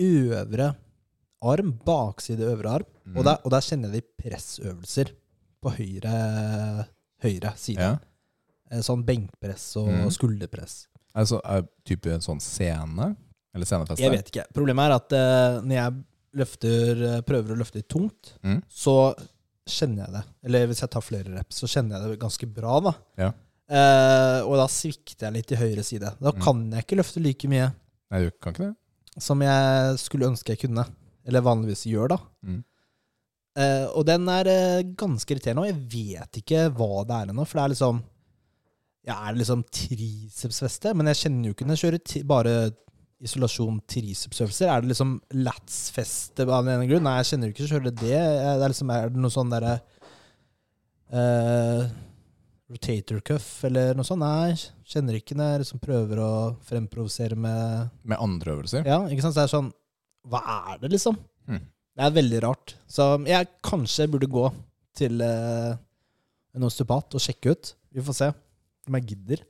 øvre 0.04 0.74
arm, 1.48 1.72
bakside 1.86 2.44
øvre 2.50 2.74
arm. 2.82 2.90
Mm. 3.06 3.16
Og, 3.18 3.24
der, 3.30 3.40
og 3.46 3.54
der 3.54 3.64
kjenner 3.64 3.94
jeg 3.94 4.02
de 4.04 4.24
pressøvelser 4.26 5.14
på 5.64 5.72
høyre, 5.78 6.18
høyre 7.24 7.54
side. 7.58 7.80
ja. 7.82 7.96
Eh, 8.68 8.82
Sånn 8.84 9.06
benkpress 9.08 9.70
og 9.80 9.88
mm. 9.94 10.10
skulderpress. 10.12 10.82
Altså, 11.18 11.40
er 11.48 11.64
type 11.88 12.12
en 12.12 12.22
sånn 12.26 12.42
scene? 12.44 13.14
Eller 13.56 13.70
scenefeste? 13.70 14.04
Jeg 14.04 14.12
vet 14.14 14.28
ikke. 14.34 14.44
Problemet 14.54 14.90
er 14.90 14.96
at 14.98 15.16
uh, 15.16 15.62
når 15.64 15.78
jeg 15.80 15.96
løfter, 16.38 17.00
eh, 17.08 17.22
prøver 17.26 17.56
å 17.56 17.58
løfte 17.64 17.82
tungt, 17.90 18.36
Mm. 18.44 18.60
så 18.70 19.16
kjenner 19.68 20.06
jeg 20.06 20.14
det. 20.18 20.24
Eller 20.48 20.68
hvis 20.70 20.82
jeg 20.84 20.90
tar 20.94 21.04
flere 21.06 21.34
reps, 21.38 21.60
så 21.64 21.70
kjenner 21.72 21.98
jeg 22.02 22.12
det 22.16 22.20
ganske 22.22 22.48
bra. 22.54 22.80
da. 22.88 22.94
Ja. 23.18 23.32
Eh, 23.68 24.40
og 24.48 24.56
da 24.62 24.66
svikter 24.72 25.28
jeg 25.28 25.34
litt 25.38 25.52
i 25.52 25.60
høyre 25.60 25.84
side. 25.84 26.14
Da 26.22 26.32
Mm. 26.32 26.42
kan 26.42 26.72
jeg 26.72 26.86
ikke 26.86 26.98
løfte 27.02 27.22
like 27.24 27.48
mye 27.52 27.74
Nei, 28.12 28.22
du 28.24 28.32
kan 28.40 28.54
ikke 28.54 28.68
det? 28.70 28.76
som 29.20 29.42
jeg 29.42 29.98
skulle 30.00 30.28
ønske 30.30 30.54
jeg 30.56 30.60
kunne. 30.70 30.86
Eller 31.28 31.42
vanligvis 31.42 31.84
gjør, 31.90 32.08
da. 32.14 32.18
Mm. 32.46 32.64
Eh, 33.58 33.86
og 33.98 34.06
den 34.06 34.28
er 34.30 34.48
eh, 34.48 34.84
ganske 34.96 35.28
irriterende, 35.34 35.66
og 35.66 35.72
jeg 35.72 35.82
vet 35.92 36.40
ikke 36.44 36.68
hva 36.78 37.04
det 37.08 37.16
er 37.18 37.32
ennå. 37.34 37.46
For 37.48 37.58
det 37.60 37.64
er 37.66 37.74
liksom 37.76 38.04
Ja, 39.08 39.16
er 39.30 39.36
liksom 39.40 39.64
tricepsveste, 39.72 40.94
Men 40.96 41.08
jeg 41.08 41.16
kjenner 41.22 41.46
jo 41.48 41.54
ikke 41.56 41.66
når 41.68 41.78
jeg 41.78 41.84
kjører 41.86 42.04
ti 42.04 42.22
bare 42.24 42.56
isolasjon 43.24 43.80
tricepsøvelser. 43.90 44.70
Er 44.70 44.84
det 44.84 44.92
liksom 44.92 45.16
latsfeste 45.42 46.46
av 46.46 46.66
den 46.66 46.76
ene 46.76 46.90
grunn? 46.90 47.06
Nei, 47.08 47.18
jeg 47.22 47.32
kjenner 47.32 47.50
jo 47.50 47.56
ikke 47.56 47.70
selv 47.72 47.88
det. 47.90 48.02
Det 48.04 48.18
er 48.18 48.66
liksom 48.68 48.92
Er 48.94 49.14
det 49.14 49.24
noe 49.24 49.34
sånn 49.34 49.54
derre 49.54 49.78
uh, 51.16 51.88
Rotator 52.68 53.24
cuff 53.26 53.50
eller 53.68 53.98
noe 53.98 54.06
sånt? 54.08 54.22
Nei, 54.22 54.54
kjenner 54.88 55.18
ikke 55.18 55.38
når 55.38 55.54
jeg 55.54 55.64
liksom 55.64 55.82
prøver 55.84 56.22
å 56.22 56.32
fremprovosere 56.68 57.40
med 57.40 57.90
Med 58.04 58.22
andre 58.22 58.58
øvelser? 58.58 58.86
Ja, 58.86 59.02
ikke 59.10 59.26
sant? 59.26 59.34
Så 59.34 59.42
det 59.42 59.48
er 59.48 59.56
sånn 59.56 59.74
Hva 60.28 60.44
er 60.74 60.82
det, 60.84 60.94
liksom? 60.94 61.18
Mm. 61.48 61.64
Det 61.98 62.06
er 62.06 62.18
veldig 62.20 62.40
rart. 62.46 62.76
Så 62.86 63.10
jeg 63.26 63.50
kanskje 63.66 64.10
burde 64.14 64.30
gå 64.30 64.46
til 64.98 65.22
uh, 65.26 65.74
en 66.54 66.66
osteopat 66.68 67.18
og 67.18 67.24
sjekke 67.24 67.56
ut. 67.56 67.72
Vi 67.94 68.04
får 68.06 68.18
se 68.20 68.28
om 68.88 68.98
jeg 69.00 69.14
gidder. 69.14 69.42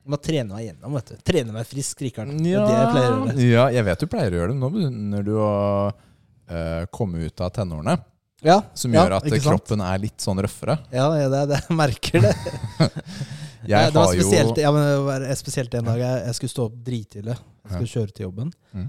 Ja. 0.00 0.06
Jeg 0.06 0.14
må 0.14 0.18
trene 0.24 0.54
meg 0.54 0.64
gjennom, 0.64 0.94
vet 0.96 1.10
du. 1.12 1.16
Trene 1.28 1.52
meg 1.54 1.66
frisk, 1.68 2.00
Rikard. 2.00 2.30
Ja, 2.40 2.62
det 2.64 2.76
jeg 2.76 2.92
pleier 2.94 3.10
å 3.10 3.18
gjøre. 3.26 3.48
ja, 3.50 3.64
jeg 3.76 3.84
vet 3.84 4.00
du 4.00 4.06
pleier 4.10 4.32
å 4.32 4.38
gjøre 4.40 4.52
det. 4.54 4.60
Nå 4.60 4.70
begynner 4.72 5.26
du 5.26 5.34
å 5.36 5.50
uh, 5.90 6.86
komme 6.90 7.26
ut 7.26 7.44
av 7.44 7.52
tenårene, 7.58 7.98
Ja, 8.42 8.62
som 8.72 8.94
ja, 8.96 9.04
gjør 9.04 9.18
at 9.18 9.28
kroppen 9.44 9.84
er 9.84 10.00
litt 10.00 10.24
sånn 10.24 10.40
røffere. 10.40 10.78
Ja, 10.90 11.10
ja, 11.20 11.28
det, 11.28 11.44
det, 11.52 11.60
jeg 11.68 11.76
merker 11.76 12.24
det. 12.24 12.34
Jeg 13.68 13.90
det 13.92 14.00
var 14.00 14.14
spesielt, 14.14 14.56
jo 14.56 14.62
ja, 14.64 14.70
men 14.72 14.86
det 14.88 15.00
var 15.04 15.24
spesielt 15.36 15.74
en 15.76 15.88
dag 15.90 15.98
jeg, 16.00 16.20
jeg 16.24 16.36
skulle 16.38 16.52
stå 16.54 16.64
opp 16.64 16.76
drittidlig. 16.86 17.34
Jeg 17.36 17.74
skulle 17.74 17.90
kjøre 17.90 18.14
til 18.16 18.24
jobben. 18.24 18.52
Mm. 18.72 18.86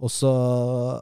Og, 0.00 0.10
så, 0.10 0.30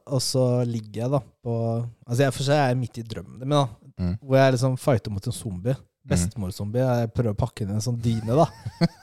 og 0.02 0.22
så 0.26 0.42
ligger 0.68 1.04
jeg 1.04 1.12
da 1.14 1.20
på 1.22 1.54
Altså 1.80 2.26
jeg, 2.26 2.34
For 2.36 2.44
seg 2.44 2.58
er 2.58 2.66
jeg 2.72 2.78
midt 2.82 2.98
i 3.00 3.04
drømmen 3.08 3.38
min, 3.40 3.54
da. 3.54 3.62
Mm. 4.02 4.16
Hvor 4.20 4.38
jeg 4.40 4.54
liksom 4.56 4.74
fighter 4.80 5.14
mot 5.14 5.26
en 5.30 5.36
zombie. 5.36 5.76
Bestemor-zombie. 6.08 6.82
Jeg 6.82 7.10
prøver 7.14 7.34
å 7.34 7.38
pakke 7.38 7.64
inn 7.64 7.74
en 7.76 7.84
sånn 7.84 7.98
dyne, 8.02 8.34
da. 8.38 8.46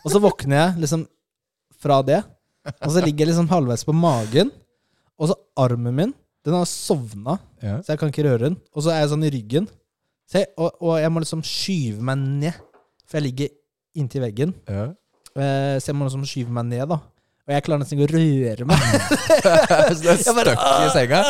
Og 0.03 0.11
så 0.13 0.19
våkner 0.23 0.57
jeg 0.59 0.83
liksom 0.85 1.05
fra 1.79 2.01
det. 2.05 2.21
Og 2.83 2.91
så 2.91 3.03
ligger 3.03 3.23
jeg 3.25 3.31
liksom 3.31 3.49
halvveis 3.51 3.85
på 3.87 3.95
magen. 3.95 4.51
Og 5.19 5.31
så 5.31 5.37
armen 5.59 5.95
min, 5.95 6.11
den 6.45 6.55
har 6.55 6.67
sovna, 6.69 7.37
ja. 7.63 7.77
så 7.83 7.91
jeg 7.93 7.99
kan 8.01 8.11
ikke 8.11 8.23
røre 8.27 8.45
den. 8.47 8.57
Og 8.71 8.83
så 8.85 8.93
er 8.93 9.01
jeg 9.03 9.11
sånn 9.13 9.25
i 9.27 9.31
ryggen. 9.33 9.67
Så 10.29 10.41
jeg, 10.41 10.51
og, 10.61 10.75
og 10.85 10.97
jeg 11.01 11.11
må 11.11 11.23
liksom 11.23 11.41
skyve 11.43 12.03
meg 12.05 12.21
ned, 12.43 12.59
for 13.07 13.19
jeg 13.19 13.25
ligger 13.29 13.49
inntil 13.99 14.23
veggen. 14.23 14.53
Ja. 14.69 14.89
Eh, 15.35 15.75
Så 15.81 15.91
jeg 15.91 15.97
må 15.99 16.07
liksom 16.07 16.27
skyve 16.29 16.53
meg 16.55 16.69
ned, 16.69 16.85
da. 16.91 16.99
Og 17.49 17.55
jeg 17.55 17.65
klarer 17.65 17.81
nesten 17.81 17.97
ikke 17.97 18.11
å 18.11 18.13
røre 18.13 18.67
meg. 18.69 18.83
Så 19.97 20.03
du 20.03 20.09
er 20.11 20.19
stuck 20.21 20.61
i 20.61 20.89
senga? 20.93 21.21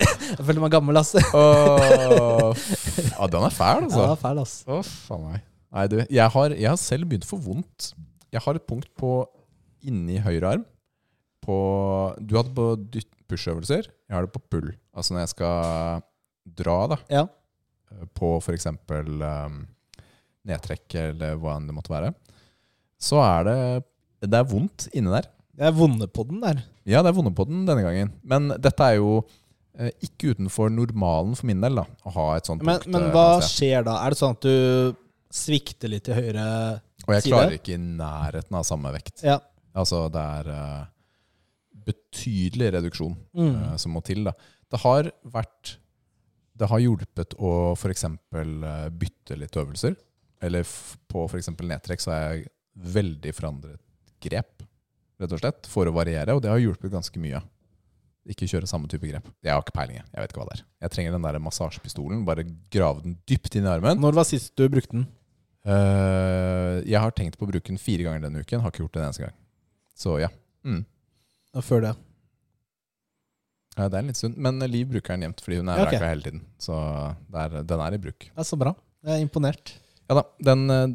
Jeg 0.34 0.44
føler 0.48 0.60
meg 0.64 0.72
gammel, 0.74 0.96
ass. 0.98 1.12
Åh, 1.14 2.50
f- 2.54 3.10
ja, 3.12 3.26
den 3.30 3.44
er 3.46 3.54
fæl, 3.54 3.84
Ja, 3.84 3.86
altså. 3.86 4.00
det 4.02 4.10
er 4.14 4.20
fæl, 4.22 4.40
ass. 4.42 4.54
Å, 4.66 4.78
faen 5.06 5.24
meg. 5.28 5.42
Nei, 5.74 5.84
du, 5.90 5.96
jeg 6.06 6.30
har, 6.36 6.54
jeg 6.54 6.70
har 6.70 6.78
selv 6.80 7.08
begynt 7.10 7.26
å 7.26 7.30
få 7.34 7.38
vondt. 7.44 7.90
Jeg 8.34 8.42
har 8.44 8.58
et 8.58 8.66
punkt 8.70 8.88
på 8.98 9.12
inni 9.86 10.16
høyre 10.24 10.54
arm, 10.56 10.64
på 11.44 11.56
Du 12.24 12.36
hadde 12.38 12.54
på 12.56 12.66
dytt- 12.94 13.10
push-øvelser. 13.30 13.86
Jeg 14.08 14.14
har 14.16 14.26
det 14.26 14.32
på 14.34 14.42
pull. 14.52 14.70
Altså 14.94 15.14
når 15.14 15.24
jeg 15.24 15.32
skal 15.34 16.02
dra 16.60 16.76
da 16.92 16.98
Ja. 17.12 17.22
på 18.16 18.34
f.eks. 18.42 18.66
Um, 18.68 19.62
nedtrekk 20.44 20.94
eller 21.00 21.38
hva 21.40 21.54
enn 21.56 21.68
det 21.70 21.76
måtte 21.76 21.92
være, 21.94 22.10
så 23.00 23.20
er 23.24 23.46
det 23.48 23.56
Det 24.28 24.38
er 24.40 24.44
vondt 24.48 24.88
inni 24.96 25.10
der. 25.12 25.26
Jeg 25.56 25.68
er 25.70 25.76
vonde 25.76 26.06
på 26.10 26.24
den 26.28 26.40
der. 26.42 26.62
Ja, 26.88 27.00
det 27.04 27.12
er 27.12 27.16
vonde 27.16 27.32
på 27.36 27.44
den 27.48 27.64
denne 27.68 27.84
gangen. 27.84 28.12
Men 28.24 28.48
dette 28.58 28.82
er 28.90 28.96
jo 28.98 29.18
eh, 29.20 29.32
ikke 29.74 30.34
utenfor 30.34 30.70
normalen 30.70 31.34
for 31.34 31.46
min 31.50 31.60
del, 31.64 31.74
da. 31.80 31.84
Å 32.06 32.12
ha 32.14 32.26
et 32.38 32.46
sånt 32.46 32.62
Men, 32.62 32.78
punkt. 32.78 32.92
men 32.94 33.08
eh, 33.08 33.12
hva 33.14 33.40
skjer 33.42 33.82
da? 33.88 33.96
Er 34.06 34.14
det 34.14 34.18
sånn 34.20 34.36
at 34.36 34.44
du 34.46 34.94
svikter 35.34 35.90
litt 35.90 36.04
til 36.06 36.14
høyre 36.14 36.44
Og 37.08 37.14
jeg 37.16 37.22
side? 37.24 37.32
klarer 37.32 37.56
ikke 37.58 37.74
i 37.74 37.80
nærheten 37.82 38.54
av 38.60 38.62
samme 38.68 38.92
vekt. 38.94 39.24
Ja. 39.26 39.40
Altså, 39.74 40.04
det 40.14 40.22
er 40.22 40.50
uh, 40.54 40.84
betydelig 41.84 42.68
reduksjon 42.76 43.16
Mm. 43.34 43.54
uh, 43.72 43.76
som 43.76 43.92
må 43.96 44.02
til. 44.06 44.22
da. 44.24 44.32
Det 44.70 44.80
har 44.80 45.10
vært 45.26 45.76
Det 46.56 46.68
har 46.70 46.78
hjulpet 46.78 47.34
å 47.42 47.72
f.eks. 47.74 48.04
Bytte 48.30 49.36
litt 49.36 49.56
øvelser. 49.58 49.96
Eller 50.40 50.62
på 51.10 51.24
f.eks. 51.26 51.48
nedtrekk 51.50 52.00
så 52.00 52.12
har 52.12 52.20
jeg 52.36 52.46
veldig 52.78 53.32
forandret 53.34 53.80
grep, 54.22 54.62
rett 55.18 55.32
og 55.34 55.40
slett, 55.42 55.66
for 55.66 55.86
å 55.90 55.92
variere. 55.92 56.30
Og 56.36 56.42
det 56.42 56.50
har 56.52 56.58
hjulpet 56.62 56.92
ganske 56.94 57.18
mye. 57.18 57.40
Ikke 58.24 58.48
kjøre 58.48 58.68
samme 58.68 58.88
type 58.88 59.04
grep. 59.04 59.26
Jeg 59.44 59.52
har 59.52 59.60
ikke 59.60 59.74
peiling. 59.76 59.98
Jeg 60.00 60.22
vet 60.22 60.32
ikke 60.32 60.40
hva 60.40 60.48
det 60.48 60.56
er. 60.56 60.64
Jeg 60.86 60.94
trenger 60.94 61.16
den 61.16 61.26
der 61.26 61.38
massasjepistolen. 61.44 62.22
Bare 62.24 62.46
grave 62.72 63.04
den 63.04 63.18
dypt 63.28 63.58
inn 63.58 63.68
i 63.68 63.72
armen. 63.72 64.00
Når 64.00 64.16
var 64.16 64.28
sist 64.28 64.54
du 64.56 64.64
brukte 64.72 64.96
den? 64.96 65.04
Uh, 65.64 66.80
jeg 66.84 67.00
har 67.00 67.12
tenkt 67.16 67.36
på 67.40 67.46
å 67.46 67.50
bruke 67.50 67.68
den 67.68 67.80
fire 67.80 68.06
ganger 68.06 68.24
denne 68.24 68.40
uken. 68.40 68.64
Har 68.64 68.72
ikke 68.72 68.84
gjort 68.86 68.96
det 68.96 69.02
en 69.02 69.06
eneste 69.10 69.26
gang. 69.26 69.36
Så 69.98 70.16
ja. 70.22 70.32
Mm. 70.64 70.82
Og 71.54 71.66
Før 71.66 71.84
det. 71.84 71.94
Ja, 73.74 73.88
det 73.90 73.98
er 73.98 74.02
en 74.02 74.10
litt 74.10 74.20
stund. 74.20 74.40
Men 74.40 74.64
Liv 74.70 74.90
bruker 74.92 75.16
den 75.16 75.28
jevnt 75.28 75.44
fordi 75.44 75.60
hun 75.60 75.70
er 75.72 75.84
okay. 75.84 76.00
hele 76.00 76.24
tiden. 76.24 76.44
Så 76.62 76.74
er, 76.74 77.60
den 77.60 77.86
er 77.86 77.96
i 77.96 78.02
bruk. 78.08 78.28
Ja, 78.30 78.46
Så 78.46 78.58
bra. 78.60 78.74
Jeg 79.04 79.18
er 79.18 79.24
imponert. 79.26 79.76
Ja 80.08 80.18
da, 80.18 80.24
den 80.46 80.64
eh, 80.72 80.86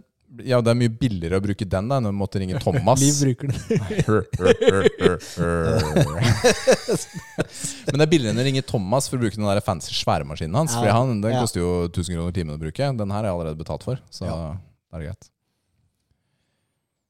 Ja, 0.46 0.60
det 0.62 0.70
er 0.70 0.78
mye 0.78 0.92
billigere 0.94 1.40
å 1.40 1.42
bruke 1.42 1.66
den 1.66 1.88
da 1.90 1.98
enn 1.98 2.06
å 2.06 2.12
måtte 2.14 2.38
ringe 2.40 2.60
Thomas. 2.64 3.02
Liv 3.02 3.16
bruker 3.18 3.48
den. 3.50 3.60
Men 7.90 7.98
det 7.98 8.06
er 8.06 8.12
billigere 8.12 8.34
enn 8.36 8.42
å 8.42 8.46
ringe 8.46 8.64
Thomas 8.68 9.08
for 9.10 9.18
å 9.18 9.22
bruke 9.24 9.38
den 9.40 9.48
der 9.50 9.62
fancy 9.66 9.94
sværemaskinen 9.98 10.56
hans. 10.60 10.76
Ja. 10.78 10.94
Han, 11.00 11.22
Den 11.24 11.34
Ja. 11.34 11.42
koster 11.44 11.60
jo 11.64 11.72
1000 11.90 12.14
kroner 12.16 12.32
timen 12.36 12.56
å 12.56 12.62
bruke. 12.62 12.92
Den 12.98 13.10
her 13.12 13.24
er 13.24 13.30
jeg 13.32 13.36
allerede 13.38 13.58
betalt 13.60 13.84
for, 13.84 14.00
så 14.12 14.26
Ja. 14.26 14.36
det 14.92 14.96
er 15.00 15.06
greit. 15.08 15.30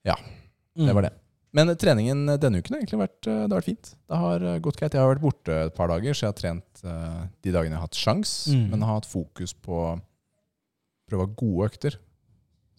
Ja, 0.06 0.16
Det 0.76 0.94
var 0.96 1.02
det. 1.02 1.14
Men 1.52 1.68
treningen 1.76 2.26
denne 2.40 2.60
uken 2.62 2.76
har 2.76 2.80
egentlig 2.84 3.00
vært, 3.10 3.28
eh, 3.28 3.48
det 3.48 3.52
har 3.52 3.60
vært 3.62 3.66
fint. 3.66 3.96
Det 4.08 4.18
har 4.18 4.40
eh, 4.44 4.60
gått 4.60 4.78
greit. 4.78 4.94
Jeg 4.94 5.02
har 5.02 5.16
vært 5.16 5.22
borte 5.22 5.50
et 5.66 5.76
par 5.76 5.88
dager, 5.88 6.14
så 6.14 6.22
jeg 6.22 6.30
har 6.30 6.34
trent 6.38 6.84
eh, 6.86 7.28
de 7.42 7.52
dagene 7.52 7.72
jeg 7.74 7.80
har 7.82 7.88
hatt 7.88 7.96
sjans, 7.96 8.48
Mm. 8.54 8.70
men 8.70 8.82
har 8.82 8.94
hatt 9.02 9.06
fokus 9.10 9.54
på 9.54 9.72
å 9.74 10.02
prøve 11.10 11.22
å 11.24 11.26
ha 11.26 11.34
gode 11.36 11.66
økter. 11.72 11.96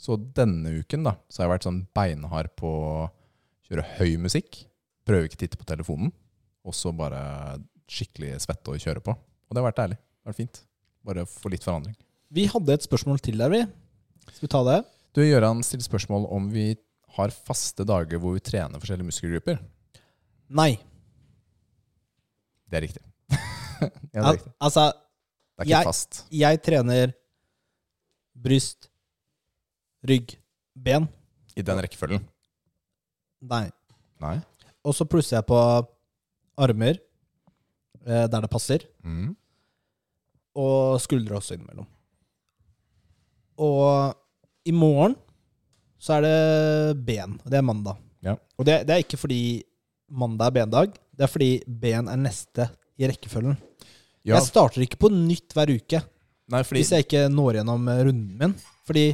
Så 0.01 0.17
denne 0.37 0.73
uken 0.81 1.05
da, 1.05 1.13
så 1.29 1.43
har 1.43 1.49
jeg 1.49 1.55
vært 1.59 1.67
sånn 1.69 1.81
beinhard 1.97 2.49
på 2.57 2.69
å 2.71 2.93
kjøre 3.69 3.85
høy 3.99 4.15
musikk. 4.23 4.63
Prøve 5.07 5.29
ikke 5.29 5.37
å 5.37 5.43
titte 5.45 5.59
på 5.61 5.67
telefonen. 5.69 6.13
Og 6.65 6.77
så 6.77 6.93
bare 6.97 7.21
skikkelig 7.91 8.39
svette 8.47 8.73
og 8.73 8.81
kjøre 8.81 9.03
på. 9.05 9.13
Og 9.13 9.53
det 9.57 9.61
har 9.61 9.69
vært 9.69 9.83
ærlig. 9.85 9.99
Det 10.01 10.25
har 10.29 10.33
vært 10.33 10.41
fint. 10.41 10.63
Bare 11.11 11.25
få 11.29 11.53
litt 11.53 11.65
forandring. 11.67 11.97
Vi 12.33 12.45
hadde 12.53 12.77
et 12.79 12.85
spørsmål 12.87 13.21
til 13.25 13.41
der, 13.41 13.53
vi. 13.53 13.61
Skal 14.31 14.45
vi 14.47 14.51
ta 14.53 14.61
det? 14.69 14.79
Du, 15.17 15.21
Gøran 15.27 15.61
stiller 15.67 15.85
spørsmål 15.89 16.29
om 16.33 16.49
vi 16.53 16.69
har 17.17 17.33
faste 17.35 17.83
dager 17.89 18.21
hvor 18.23 18.37
vi 18.37 18.43
trener 18.47 18.79
forskjellige 18.81 19.09
muskelgrupper. 19.11 19.59
Nei. 20.55 20.73
Det 22.71 22.79
er 22.79 22.85
riktig. 22.87 23.03
ja, 23.35 23.89
det 23.89 24.21
er 24.21 24.29
Al 24.31 24.39
altså, 24.63 24.85
Det 24.95 25.65
er 25.65 25.67
ikke 25.67 25.73
jeg- 25.75 25.89
fast. 25.91 26.21
jeg 26.31 26.63
trener 26.63 27.15
bryst, 28.41 28.90
rygg, 30.07 30.37
ben. 30.75 31.09
I 31.57 31.63
den 31.67 31.81
rekkefølgen. 31.83 32.23
Nei. 33.51 33.67
Nei. 34.21 34.37
Og 34.85 34.95
så 34.97 35.05
plusser 35.09 35.39
jeg 35.39 35.47
på 35.49 35.59
armer 36.61 36.97
eh, 38.07 38.27
der 38.29 38.41
det 38.47 38.51
passer, 38.53 38.85
Mm. 39.05 39.35
og 40.57 41.01
skuldre 41.01 41.37
også 41.39 41.55
innimellom. 41.57 41.87
Og 43.61 44.15
i 44.69 44.73
morgen 44.73 45.17
så 46.01 46.17
er 46.19 46.25
det 46.25 47.05
ben. 47.05 47.37
og 47.45 47.51
Det 47.53 47.59
er 47.61 47.67
mandag. 47.67 47.99
Ja. 48.25 48.37
Og 48.59 48.65
det, 48.69 48.79
det 48.89 48.95
er 48.95 49.03
ikke 49.05 49.21
fordi 49.21 49.41
mandag 50.11 50.51
er 50.51 50.57
bendag, 50.63 50.95
det 51.17 51.27
er 51.27 51.31
fordi 51.33 51.51
ben 51.67 52.09
er 52.09 52.17
neste 52.21 52.71
i 53.01 53.09
rekkefølgen. 53.09 53.57
Ja, 54.25 54.37
Jeg 54.37 54.49
starter 54.51 54.83
ikke 54.85 54.99
på 55.01 55.09
nytt 55.13 55.55
hver 55.57 55.71
uke 55.73 56.03
nei, 56.51 56.61
fordi 56.67 56.81
hvis 56.83 56.91
jeg 56.93 57.05
ikke 57.07 57.23
når 57.33 57.61
gjennom 57.61 57.87
eh, 57.89 58.01
runden 58.09 58.33
min. 58.41 58.55
Fordi 58.89 59.05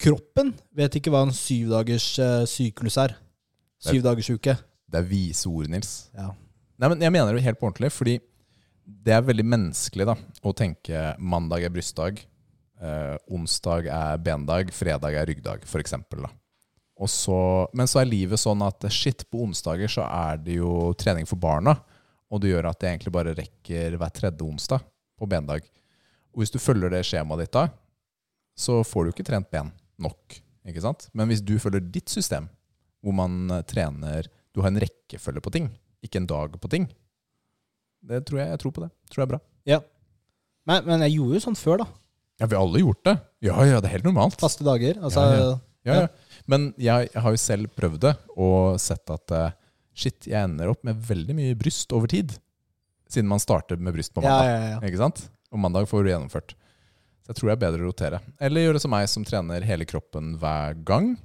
kroppen 0.00 0.52
vet 0.76 0.98
ikke 0.98 1.12
hva 1.12 1.24
en 1.26 1.34
syvdagers 1.34 2.08
uh, 2.22 2.44
syklus 2.48 2.98
er. 3.00 3.16
Syvdagersuke. 3.82 4.56
uke. 4.56 4.88
det 4.88 5.00
er 5.00 5.08
vise 5.08 5.48
ord, 5.48 5.68
Nils. 5.70 6.08
Ja. 6.16 6.30
Nei, 6.76 6.88
men 6.92 7.02
jeg 7.04 7.12
mener 7.12 7.36
det 7.36 7.44
helt 7.44 7.60
på 7.60 7.68
ordentlig, 7.68 7.92
fordi 7.92 8.16
det 8.86 9.14
er 9.16 9.24
veldig 9.26 9.44
menneskelig 9.46 10.06
da, 10.06 10.14
å 10.46 10.54
tenke 10.56 11.12
mandag 11.18 11.64
er 11.66 11.72
brystdag, 11.74 12.20
eh, 12.80 13.14
onsdag 13.32 13.88
er 13.90 14.20
bendag, 14.22 14.70
fredag 14.74 15.16
er 15.18 15.26
ryggdag, 15.26 15.64
for 15.66 15.82
så, 17.12 17.38
men 17.76 17.88
så 17.90 18.00
er 18.00 18.08
livet 18.08 18.40
sånn 18.40 18.62
at 18.64 18.86
shit, 18.94 19.26
på 19.28 19.42
onsdager 19.44 19.90
så 19.90 20.06
er 20.06 20.38
det 20.40 20.60
jo 20.60 20.92
trening 20.96 21.26
for 21.28 21.40
barna, 21.40 21.74
og 22.30 22.40
det 22.42 22.52
gjør 22.52 22.70
at 22.70 22.82
jeg 22.82 22.94
egentlig 22.94 23.14
bare 23.16 23.34
rekker 23.36 23.98
hver 23.98 24.14
tredje 24.14 24.46
onsdag 24.46 24.86
på 25.18 25.28
bendag. 25.28 25.66
Og 26.32 26.42
hvis 26.42 26.54
du 26.54 26.60
følger 26.60 26.92
det 26.92 27.04
skjemaet 27.06 27.44
ditt 27.44 27.56
da, 27.56 27.66
så 28.56 28.80
får 28.86 29.04
du 29.04 29.12
ikke 29.12 29.26
trent 29.26 29.50
ben 29.52 29.72
nok, 30.02 30.38
ikke 30.68 30.82
sant? 30.84 31.08
Men 31.16 31.30
hvis 31.30 31.42
du 31.44 31.54
følger 31.62 31.84
ditt 31.94 32.12
system, 32.12 32.48
hvor 33.04 33.14
man 33.16 33.50
eh, 33.54 33.62
trener, 33.68 34.28
du 34.54 34.62
har 34.64 34.72
en 34.72 34.80
rekkefølge 34.82 35.42
på 35.44 35.52
ting, 35.54 35.68
ikke 36.04 36.20
en 36.22 36.28
dag 36.30 36.56
på 36.60 36.70
ting, 36.72 36.88
det 38.06 38.22
tror 38.28 38.40
jeg, 38.42 38.50
jeg 38.54 38.60
tror 38.62 38.74
på 38.76 38.82
det. 38.84 38.90
Tror 39.10 39.22
jeg 39.22 39.26
er 39.28 39.34
bra. 39.36 39.42
ja. 39.72 39.80
Men, 40.66 40.82
men 40.82 41.02
jeg 41.06 41.12
gjorde 41.14 41.36
jo 41.38 41.40
sånn 41.44 41.58
før, 41.58 41.76
da. 41.84 41.84
Ja, 42.42 42.46
vi 42.50 42.56
har 42.56 42.64
alle 42.64 42.80
gjort 42.82 43.04
det. 43.06 43.12
Ja, 43.46 43.54
ja, 43.62 43.76
det 43.78 43.86
er 43.86 43.92
helt 44.00 44.06
normalt. 44.08 44.34
Faste 44.42 44.64
dager. 44.66 44.96
Altså, 44.98 45.22
Ja, 45.22 45.52
ja, 45.86 45.94
ja. 46.02 46.40
Men 46.50 46.64
jeg, 46.74 47.06
jeg 47.14 47.22
har 47.22 47.34
jo 47.36 47.38
selv 47.38 47.70
prøvd 47.78 48.00
det, 48.02 48.10
og 48.34 48.80
sett 48.82 49.12
at 49.14 49.30
eh, 49.36 49.54
shit, 49.94 50.26
jeg 50.26 50.40
ender 50.42 50.72
opp 50.72 50.82
med 50.86 50.98
veldig 51.06 51.36
mye 51.38 51.54
bryst 51.58 51.94
over 51.94 52.10
tid. 52.10 52.34
Siden 53.06 53.30
man 53.30 53.38
starter 53.38 53.78
med 53.78 53.94
bryst 53.94 54.10
på 54.16 54.24
mandag. 54.26 54.82
Ikke 54.90 54.98
sant? 55.04 55.22
Og 55.54 55.62
mandag 55.62 55.86
får 55.86 56.02
du 56.02 56.10
gjennomført. 56.10 56.56
Så 57.26 57.32
jeg 57.32 57.38
tror 57.40 57.48
det 57.50 57.54
er 57.56 57.62
bedre 57.66 57.82
å 57.82 57.88
rotere. 57.90 58.20
Eller 58.38 58.68
gjøre 58.68 58.80
som 58.84 58.92
meg, 58.94 59.08
som 59.10 59.24
trener 59.26 59.64
hele 59.66 59.82
kroppen 59.88 60.36
hver 60.38 60.76
gang. 60.86 61.16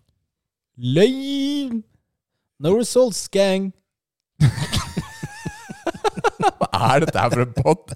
Lame! 0.82 1.84
No 2.62 2.74
results, 2.80 3.28
gang. 3.30 3.70
Hva 6.42 6.68
er 6.96 7.04
dette 7.06 7.22
her 7.22 7.30
for 7.36 7.44
en 7.46 7.54
pod? 7.54 7.94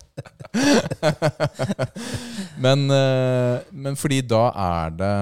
men, 2.61 2.85
eh, 2.93 3.65
men 3.73 3.97
fordi 3.99 4.21
da 4.27 4.43
er 4.53 4.93
det 4.95 5.13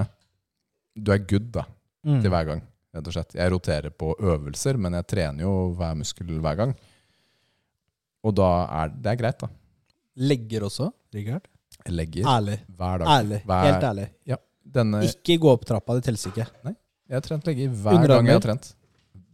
Du 1.00 1.12
er 1.16 1.24
good, 1.26 1.48
da, 1.56 1.64
Mm. 2.06 2.20
til 2.22 2.30
hver 2.30 2.46
gang. 2.46 2.62
Rett 2.94 3.08
og 3.08 3.14
slett. 3.16 3.32
Jeg 3.34 3.50
roterer 3.54 3.90
på 3.90 4.12
øvelser, 4.20 4.76
men 4.78 4.92
jeg 5.00 5.08
trener 5.08 5.42
jo 5.46 5.54
hver 5.74 5.96
muskel 5.96 6.28
hver 6.44 6.58
gang. 6.60 6.74
Og 8.28 8.36
da 8.36 8.50
er 8.84 8.90
det 8.92 9.08
er 9.14 9.16
greit, 9.22 9.40
da. 9.40 9.48
Legger 10.20 10.66
også, 10.68 10.92
Richard. 11.16 11.48
Legger 11.92 12.24
Ærlig. 12.30 12.60
hver 12.78 13.02
dag. 13.02 13.08
Ærlig. 13.18 13.42
Hver, 13.46 13.64
Helt 13.68 13.84
ærlig. 13.90 14.08
Denne, 14.74 15.02
Ikke 15.10 15.36
gå 15.44 15.50
opp 15.52 15.66
trappa, 15.68 15.96
det 16.00 16.06
teller 16.06 16.32
ikke. 16.32 16.46
Nei, 16.64 16.74
jeg 17.10 17.18
har 17.18 17.22
trent 17.26 17.46
legger 17.50 17.70
hver 17.70 17.98
Underarmer? 18.00 18.16
gang 18.16 18.28
jeg 18.32 18.38
har 18.40 18.46
trent. 18.48 18.70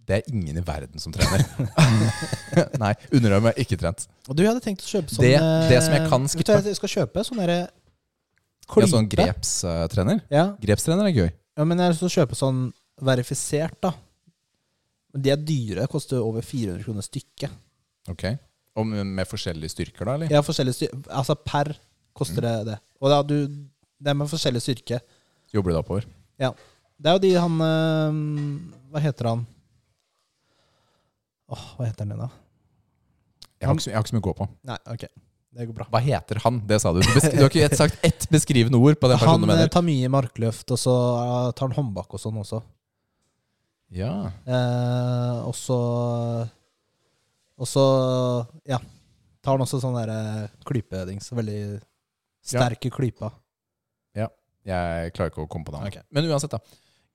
Det 0.10 0.16
er 0.18 0.32
ingen 0.34 0.58
i 0.58 0.64
verden 0.66 1.00
som 1.00 1.14
trener. 1.14 1.44
Nei, 2.82 2.94
underarm 3.14 3.46
er 3.52 3.60
ikke 3.62 3.78
trent. 3.78 4.08
Og 4.28 4.36
du, 4.36 4.42
hadde 4.48 4.64
tenkt 4.66 4.82
å 4.82 4.90
kjøpe 4.90 5.14
sånn 5.14 5.22
Det- 5.22 5.70
det 5.70 5.82
som 5.86 5.94
jeg 5.94 6.02
eh, 6.02 6.10
kan 6.10 6.24
vet 6.26 6.34
du, 6.34 6.42
skippe. 6.42 6.64
Jeg 6.66 6.80
skal 6.80 6.90
kjøpe 6.96 7.24
sånn 7.28 7.42
derre 7.44 7.60
klype. 8.66 8.88
Ja, 8.88 8.92
sånn 8.96 9.10
grepstrener. 9.14 10.22
Ja. 10.34 10.46
Grepstrener 10.62 11.06
er 11.12 11.14
gøy. 11.14 11.30
ja, 11.30 11.64
men 11.70 11.78
jeg 11.78 11.86
har 11.86 11.94
lyst 11.94 12.02
til 12.02 12.10
å 12.10 12.16
kjøpe 12.18 12.36
sånn 12.42 12.64
verifisert, 13.06 13.78
da. 13.86 13.94
De 15.16 15.30
er 15.34 15.38
dyre. 15.38 15.86
Koster 15.90 16.18
over 16.26 16.42
400 16.42 16.84
kroner 16.84 17.06
stykket. 17.06 17.54
Ok. 18.10 18.26
Og 18.78 18.86
med, 18.90 19.06
med 19.06 19.28
forskjellige 19.30 19.70
styrker, 19.74 20.06
da? 20.06 20.14
eller? 20.18 20.30
Ja, 20.34 20.42
forskjellige 20.46 20.74
styrker. 20.82 21.06
Altså 21.14 21.36
per 21.38 21.76
koster 22.20 22.46
det 22.46 22.56
det. 22.74 22.78
Og 23.00 23.12
da, 23.14 23.22
du, 23.26 23.36
det 24.00 24.12
er 24.12 24.18
med 24.20 24.30
forskjellig 24.32 24.62
styrke. 24.64 25.00
Jobber 25.56 25.72
du 25.72 25.78
deg 25.78 25.82
oppover? 25.84 26.10
Det 27.00 27.08
er 27.08 27.16
jo 27.16 27.22
de 27.24 27.30
han 27.40 27.56
eh, 27.64 28.20
Hva 28.92 29.02
heter 29.04 29.30
han? 29.32 29.42
Åh, 31.50 31.66
hva 31.80 31.88
heter 31.88 32.04
han 32.06 32.14
igjen, 32.14 32.28
da? 32.28 32.30
Jeg 33.60 33.68
har, 33.68 33.76
ikke, 33.76 33.90
jeg 33.90 33.98
har 33.98 34.04
ikke 34.06 34.12
så 34.12 34.16
mye 34.16 34.24
å 34.24 34.28
gå 34.30 34.34
på. 34.38 34.46
Nei, 34.70 34.78
ok. 34.94 35.06
Det 35.50 35.66
går 35.66 35.76
bra. 35.80 35.86
Hva 35.92 36.00
heter 36.06 36.40
han? 36.44 36.60
Det 36.70 36.78
sa 36.80 36.92
du. 36.94 37.00
Du, 37.02 37.16
du 37.26 37.40
har 37.42 37.50
ikke 37.50 37.80
sagt 37.80 38.04
ett 38.06 38.28
beskrivende 38.32 38.78
ord 38.78 39.00
på 39.02 39.10
den 39.10 39.18
personen 39.18 39.34
Han 39.34 39.42
du 39.42 39.48
eh, 39.50 39.56
mener. 39.56 39.72
tar 39.74 39.84
mye 39.88 40.12
markløft, 40.14 40.70
og 40.76 40.80
så 40.80 40.94
eh, 41.24 41.48
tar 41.58 41.68
han 41.72 41.76
håndbak 41.80 42.14
og 42.16 42.22
sånn 42.22 42.38
også. 42.44 42.62
Ja. 43.98 44.14
Eh, 44.46 45.40
og 45.50 45.56
så 45.58 45.80
Og 47.60 47.68
så 47.68 47.84
ja. 48.70 48.78
Tar 49.42 49.56
han 49.58 49.64
også 49.66 49.80
sånn 49.82 49.98
derre 49.98 50.50
klypedings. 50.68 51.32
Veldig 51.34 51.60
sterke 52.50 52.92
klypa. 52.94 53.32
Jeg 54.70 55.14
klarer 55.16 55.32
ikke 55.32 55.46
å 55.46 55.50
komme 55.50 55.66
på 55.66 55.72
det. 55.72 55.80
Okay. 55.88 56.04
Men 56.14 56.28
uansett, 56.30 56.52
da. 56.52 56.60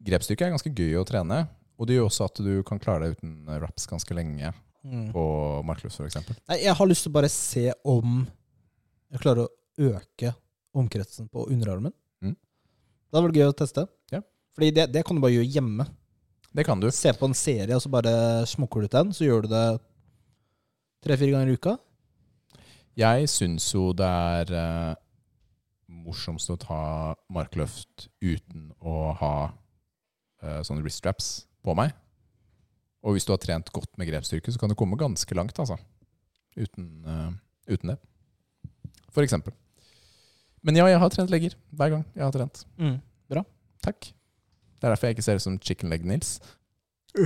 Grepsstyrke 0.02 0.46
er 0.46 0.54
ganske 0.54 0.70
gøy 0.74 0.96
å 0.98 1.04
trene. 1.06 1.42
Og 1.78 1.86
det 1.86 1.98
gjør 1.98 2.06
også 2.08 2.24
at 2.26 2.40
du 2.42 2.62
kan 2.66 2.80
klare 2.82 3.04
deg 3.04 3.18
uten 3.18 3.34
wraps 3.60 3.84
ganske 3.90 4.16
lenge 4.16 4.52
Mm. 4.84 5.06
på 5.14 5.22
markløft, 5.64 5.96
f.eks. 5.96 6.16
Jeg 6.60 6.74
har 6.76 6.86
lyst 6.90 7.06
til 7.06 7.12
å 7.12 7.14
bare 7.14 7.28
se 7.32 7.72
om 7.88 8.26
jeg 9.12 9.20
klarer 9.22 9.46
å 9.46 9.92
øke 9.92 10.34
omkretsen 10.76 11.28
på 11.32 11.46
underarmen. 11.48 11.92
Mm. 12.20 12.34
Det 12.34 13.16
hadde 13.16 13.28
vært 13.30 13.38
gøy 13.38 13.46
å 13.48 13.56
teste. 13.56 13.86
Ja. 14.12 14.20
Fordi 14.56 14.68
det, 14.76 14.84
det 14.92 15.04
kan 15.06 15.16
du 15.16 15.22
bare 15.24 15.32
gjøre 15.32 15.48
hjemme. 15.54 15.86
Det 16.52 16.66
kan 16.68 16.80
du. 16.82 16.90
Se 16.92 17.14
på 17.16 17.30
en 17.30 17.36
serie, 17.38 17.72
og 17.72 17.80
så 17.80 17.88
bare 17.92 18.12
smokker 18.50 18.84
du 18.84 18.90
ut 18.90 18.96
den. 18.98 19.14
Så 19.16 19.24
gjør 19.24 19.46
du 19.46 19.54
det 19.54 19.64
tre-fire 21.06 21.32
ganger 21.32 21.54
i 21.54 21.56
uka. 21.56 21.78
Jeg 23.00 23.30
syns 23.32 23.70
jo 23.72 23.88
det 23.96 24.04
er 24.06 24.52
eh, 24.54 24.94
morsomst 26.04 26.52
å 26.52 26.58
ta 26.60 26.80
markløft 27.32 28.08
uten 28.22 28.70
å 28.84 29.12
ha 29.20 29.34
uh, 29.50 30.60
sånne 30.66 30.84
wrist 30.84 31.02
straps 31.02 31.30
på 31.64 31.74
meg. 31.78 31.94
Og 33.04 33.16
hvis 33.16 33.26
du 33.28 33.34
har 33.34 33.40
trent 33.42 33.68
godt 33.74 33.90
med 34.00 34.08
grepsstyrke, 34.08 34.52
så 34.52 34.60
kan 34.60 34.72
du 34.72 34.76
komme 34.78 34.98
ganske 35.00 35.36
langt, 35.36 35.58
altså. 35.60 35.76
Uten, 36.56 36.90
uh, 37.04 37.30
uten 37.68 37.94
det. 37.94 37.98
For 39.14 39.24
eksempel. 39.24 39.54
Men 40.64 40.78
ja, 40.80 40.86
jeg 40.88 41.00
har 41.00 41.12
trent 41.12 41.32
legger 41.32 41.56
hver 41.76 41.92
gang 41.92 42.04
jeg 42.14 42.24
har 42.24 42.32
trent. 42.34 42.64
Takk. 43.84 44.12
Det 44.80 44.88
er 44.88 44.94
derfor 44.94 45.08
jeg 45.08 45.18
ikke 45.18 45.26
ser 45.26 45.40
ut 45.40 45.44
som 45.44 45.58
Chicken 45.60 45.92
Leg 45.92 46.06
Nils. 46.08 46.38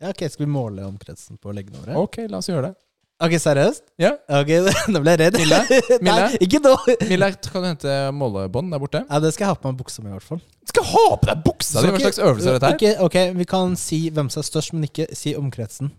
Ja, 0.00 0.08
ok, 0.08 0.22
Skal 0.32 0.46
vi 0.46 0.48
måle 0.48 0.86
omkretsen 0.88 1.36
på 1.36 1.52
leggene 1.52 1.82
våre? 1.82 1.98
Ok, 2.00 2.22
la 2.30 2.38
oss 2.40 2.48
gjøre 2.48 2.70
det. 2.70 2.78
Ok, 3.22 3.36
seriøst? 3.38 3.84
Ja. 4.02 4.16
Ok, 4.40 4.50
Nå 4.92 5.02
ble 5.04 5.14
jeg 5.14 5.20
redd. 5.20 5.38
Mille? 5.38 5.60
Mille? 6.06 6.26
Nei, 6.26 6.42
ikke 6.42 6.58
nå! 6.64 6.74
Miller, 7.06 7.36
kan 7.46 7.62
du 7.62 7.68
hente 7.68 7.96
målebånd 8.18 8.74
der 8.74 8.82
borte? 8.82 9.04
Ja, 9.06 9.20
det 9.22 9.30
skal 9.36 9.46
jeg 9.46 9.54
ha 9.54 9.58
på 9.62 9.70
meg 9.70 9.78
buksa 9.78 10.02
mi, 10.02 10.10
i 10.10 10.16
hvert 10.16 10.26
fall. 10.26 10.42
Du 10.42 10.72
skal 10.72 10.88
ha 10.90 11.04
på 11.14 11.30
deg 11.30 11.44
buksa 11.46 11.84
di! 11.84 11.92
Hva 11.94 12.02
slags 12.02 12.18
øvelse 12.18 12.50
er 12.50 12.58
dette 12.58 12.72
her? 12.72 13.00
Ok, 13.06 13.06
ok, 13.06 13.18
Vi 13.38 13.48
kan 13.52 13.76
si 13.78 14.00
hvem 14.10 14.30
som 14.32 14.42
er 14.42 14.48
størst, 14.50 14.74
men 14.74 14.88
ikke 14.88 15.06
si 15.18 15.36
omkretsen 15.38 15.92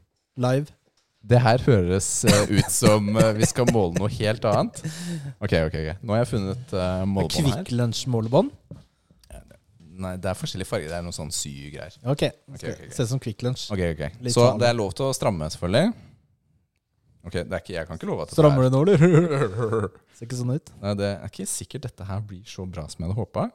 live. 0.44 0.68
Det 1.24 1.40
her 1.40 1.64
høres 1.64 2.08
eh, 2.28 2.42
ut 2.52 2.72
som 2.74 3.08
eh, 3.16 3.30
vi 3.38 3.48
skal 3.48 3.70
måle 3.72 3.96
noe 3.96 4.12
helt 4.12 4.44
annet. 4.50 4.82
Ok, 5.40 5.54
ok, 5.56 5.78
ok. 5.80 5.90
Nå 6.04 6.18
har 6.18 6.26
jeg 6.26 6.34
funnet 6.34 6.74
uh, 6.76 7.06
målebånd 7.08 7.48
her. 7.48 7.62
Kvikk 7.62 7.76
Lunsj-målebånd. 7.80 8.52
Nei, 10.04 10.18
det 10.20 10.28
er 10.28 10.36
forskjellige 10.36 10.68
farger. 10.68 10.90
Det 10.92 10.98
er 10.98 11.06
noe 11.06 11.16
sånn 11.16 11.32
sy-greier. 11.32 11.96
Ok. 12.04 12.26
okay, 12.26 12.34
okay, 12.58 12.74
okay. 12.74 12.92
Ser 12.98 13.08
som 13.08 13.22
Kvikk 13.24 13.46
Lunsj. 13.46 13.70
Ok, 13.72 13.86
ok. 13.94 14.34
Så 14.34 14.50
det 14.60 14.68
er 14.68 14.76
lov 14.76 14.92
til 14.98 15.08
å 15.08 15.16
stramme, 15.16 15.48
selvfølgelig. 15.54 15.94
Ok, 17.24 17.38
det 17.40 17.56
er 17.56 17.62
ikke, 17.62 17.74
Jeg 17.78 17.88
kan 17.88 18.00
ikke 18.00 18.08
love 18.10 18.26
at 18.26 18.32
det 18.32 18.36
Strammer 18.36 18.66
du 18.68 18.74
nå, 18.76 18.82
eller? 18.84 19.00
Ser 20.18 20.28
ikke 20.28 20.40
sånn 20.42 20.56
ut. 20.58 20.72
Nei, 20.82 20.94
det 21.00 21.10
er 21.16 21.30
ikke 21.32 21.46
sikkert 21.48 21.86
dette 21.88 22.08
her 22.08 22.24
blir 22.28 22.44
så 22.50 22.66
bra 22.68 22.84
som 22.92 23.04
jeg 23.06 23.12
hadde 23.12 23.20
håpa. 23.22 23.46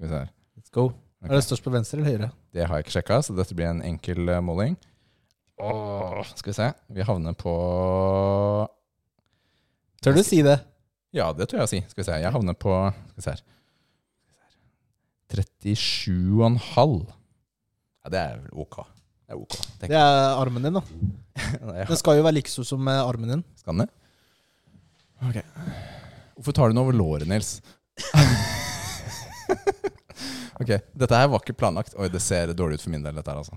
Let's 0.00 0.70
go. 0.70 0.90
Ok. 1.20 1.26
Er 1.28 1.34
det 1.36 1.42
størst 1.44 1.64
på 1.66 1.72
venstre 1.74 1.98
eller 1.98 2.10
høyre? 2.14 2.28
Det 2.54 2.64
har 2.64 2.78
jeg 2.78 2.86
ikke 2.86 2.94
sjekka, 2.94 3.18
så 3.26 3.34
dette 3.36 3.56
blir 3.58 3.68
en 3.68 3.82
enkel 3.84 4.30
eh, 4.30 4.40
måling. 4.44 4.78
Åh, 5.60 6.22
skal 6.38 6.52
vi 6.52 6.56
se. 6.56 6.68
Vi 6.96 7.04
havner 7.04 7.34
på 7.36 7.52
Tør 10.00 10.16
du 10.16 10.22
si 10.24 10.38
det? 10.46 10.56
Ja, 11.12 11.26
det 11.36 11.50
tør 11.50 11.60
jeg 11.60 11.66
å 11.68 11.72
si. 11.74 11.80
Skal 11.90 12.00
vi 12.00 12.06
se. 12.08 12.20
Jeg 12.22 12.32
havner 12.32 12.56
på 12.56 12.72
Skal 13.10 13.18
vi 13.18 13.26
se 13.26 13.34
her. 13.34 13.42
37,5. 15.30 16.94
Ja, 18.00 18.10
det 18.14 18.22
er 18.22 18.40
ok. 18.56 18.80
Det 19.30 19.36
er 19.36 19.42
ok. 19.44 19.56
Det 19.78 19.88
Det 19.92 19.94
er 19.94 20.40
armen 20.42 20.64
din, 20.66 20.74
da. 20.74 20.80
er, 21.78 21.84
Den 21.86 21.98
skal 22.00 22.16
jo 22.18 22.22
være 22.26 22.34
like 22.34 22.50
stor 22.50 22.66
som 22.66 22.88
eh, 22.90 22.98
armen 22.98 23.30
din. 23.30 23.42
Skal 23.60 23.76
den 23.76 23.84
det? 23.84 23.90
Ok. 25.22 25.36
Hvorfor 26.34 26.56
tar 26.56 26.66
du 26.66 26.74
den 26.74 26.80
over 26.82 26.96
låret, 26.98 27.28
Nils? 27.30 27.60
ok, 30.60 30.72
dette 30.98 31.20
her 31.20 31.28
var 31.30 31.44
ikke 31.44 31.54
planlagt. 31.60 31.94
Oi, 31.94 32.08
det 32.10 32.18
ser 32.24 32.50
dårlig 32.58 32.80
ut 32.80 32.82
for 32.88 32.90
min 32.90 33.04
del, 33.06 33.20
dette 33.20 33.30
her, 33.30 33.38
altså. 33.38 33.54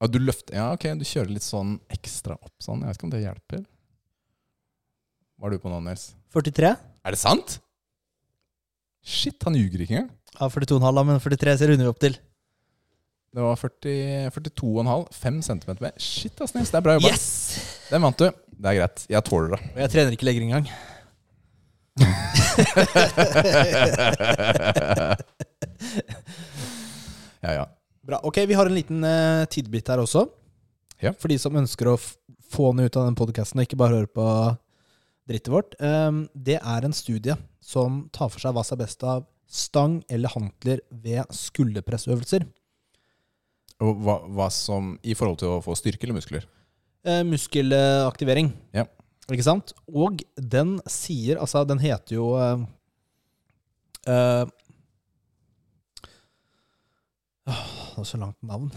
Ah, 0.00 0.08
du 0.08 0.16
løfter 0.24 0.56
Ja, 0.56 0.70
ok, 0.72 0.86
du 0.96 1.04
kjører 1.04 1.34
litt 1.34 1.44
sånn 1.44 1.74
ekstra 1.92 2.38
opp 2.38 2.54
sånn. 2.64 2.80
Jeg 2.80 2.88
vet 2.94 2.96
ikke 2.96 3.08
om 3.10 3.12
det 3.12 3.20
hjelper. 3.26 3.66
Hva 5.36 5.50
er 5.50 5.58
du 5.58 5.60
på 5.66 5.74
nå, 5.74 5.82
Nils? 5.84 6.14
43? 6.32 6.72
Er 7.04 7.12
det 7.12 7.20
sant? 7.20 7.58
Shit, 9.04 9.36
han 9.44 9.60
ljuger 9.60 9.84
ikke 9.84 9.98
engang. 9.98 10.08
Ja, 10.32 10.48
42,5, 10.48 10.80
da, 10.80 11.04
men 11.10 11.20
43 11.20 11.58
ser 11.60 11.74
hun 11.74 11.84
vi 11.84 11.92
opp 11.92 12.00
til. 12.00 12.16
Det 13.36 13.44
var 13.44 13.56
42,5. 13.56 15.12
5 15.12 15.42
cm 15.42 15.76
med. 15.80 15.92
Shit, 16.00 16.40
ass, 16.40 16.54
Nils. 16.54 16.70
Det 16.72 16.78
er 16.78 16.82
bra 16.86 16.92
jobba. 16.96 17.08
Yes! 17.12 17.58
Den 17.90 18.02
vant 18.06 18.16
du. 18.16 18.30
Det 18.48 18.70
er 18.70 18.74
greit. 18.78 19.02
Jeg 19.12 19.20
tåler 19.28 19.50
det. 19.52 19.58
Og 19.74 19.80
jeg 19.82 19.90
trener 19.92 20.12
ikke 20.16 20.24
legger 20.24 20.42
engang. 20.46 20.64
ja, 27.44 27.50
ja. 27.58 27.66
Bra. 28.08 28.16
Ok, 28.24 28.40
vi 28.48 28.56
har 28.56 28.72
en 28.72 28.78
liten 28.78 29.04
uh, 29.04 29.44
tidbit 29.52 29.84
her 29.92 30.00
også. 30.00 30.32
Ja. 31.04 31.12
For 31.12 31.28
de 31.28 31.36
som 31.36 31.60
ønsker 31.60 31.92
å 31.92 32.00
få 32.00 32.72
noe 32.72 32.88
ut 32.88 32.96
av 32.96 33.04
den 33.04 33.20
podkasten, 33.20 33.60
og 33.60 33.68
ikke 33.68 33.76
bare 33.84 34.00
høre 34.00 34.08
på 34.16 34.24
drittet 35.28 35.52
vårt. 35.52 35.76
Um, 35.76 36.24
det 36.32 36.56
er 36.56 36.88
en 36.88 36.96
studie 36.96 37.36
som 37.60 38.08
tar 38.16 38.32
for 38.32 38.40
seg 38.40 38.56
hva 38.56 38.64
som 38.64 38.80
er 38.80 38.86
best 38.86 39.04
av 39.04 39.28
stang 39.44 40.00
eller 40.08 40.32
hantler 40.32 40.80
ved 40.88 41.28
skulderpressøvelser. 41.36 42.48
Hva, 43.76 44.20
hva 44.32 44.46
som 44.54 44.94
I 45.04 45.14
forhold 45.16 45.40
til 45.42 45.56
å 45.56 45.62
få 45.64 45.74
styrke 45.76 46.06
eller 46.06 46.16
muskler? 46.16 46.46
Eh, 47.06 47.22
muskelaktivering. 47.28 48.50
Ja. 48.74 48.86
Ikke 49.30 49.44
sant? 49.44 49.72
Og 49.90 50.22
den 50.38 50.76
sier 50.90 51.40
Altså, 51.42 51.64
den 51.66 51.80
heter 51.82 52.14
jo 52.16 52.28
eh, 52.38 52.62
eh, 54.06 54.44
Det 57.46 58.02
er 58.02 58.08
så 58.08 58.20
langt 58.20 58.38
navn. 58.46 58.70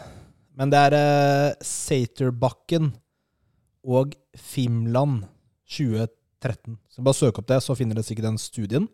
Men 0.58 0.72
det 0.74 0.80
er 0.89 0.95
eh, 1.00 1.66
Saterbakken 1.66 2.91
og 3.88 4.16
Fimland 4.36 5.24
2013. 5.70 6.76
Så 6.91 7.06
bare 7.06 7.18
søk 7.18 7.39
opp 7.39 7.47
det, 7.50 7.62
så 7.64 7.76
finner 7.78 7.97
dere 7.97 8.08
sikkert 8.08 8.30
den 8.30 8.41
studien. 8.41 8.89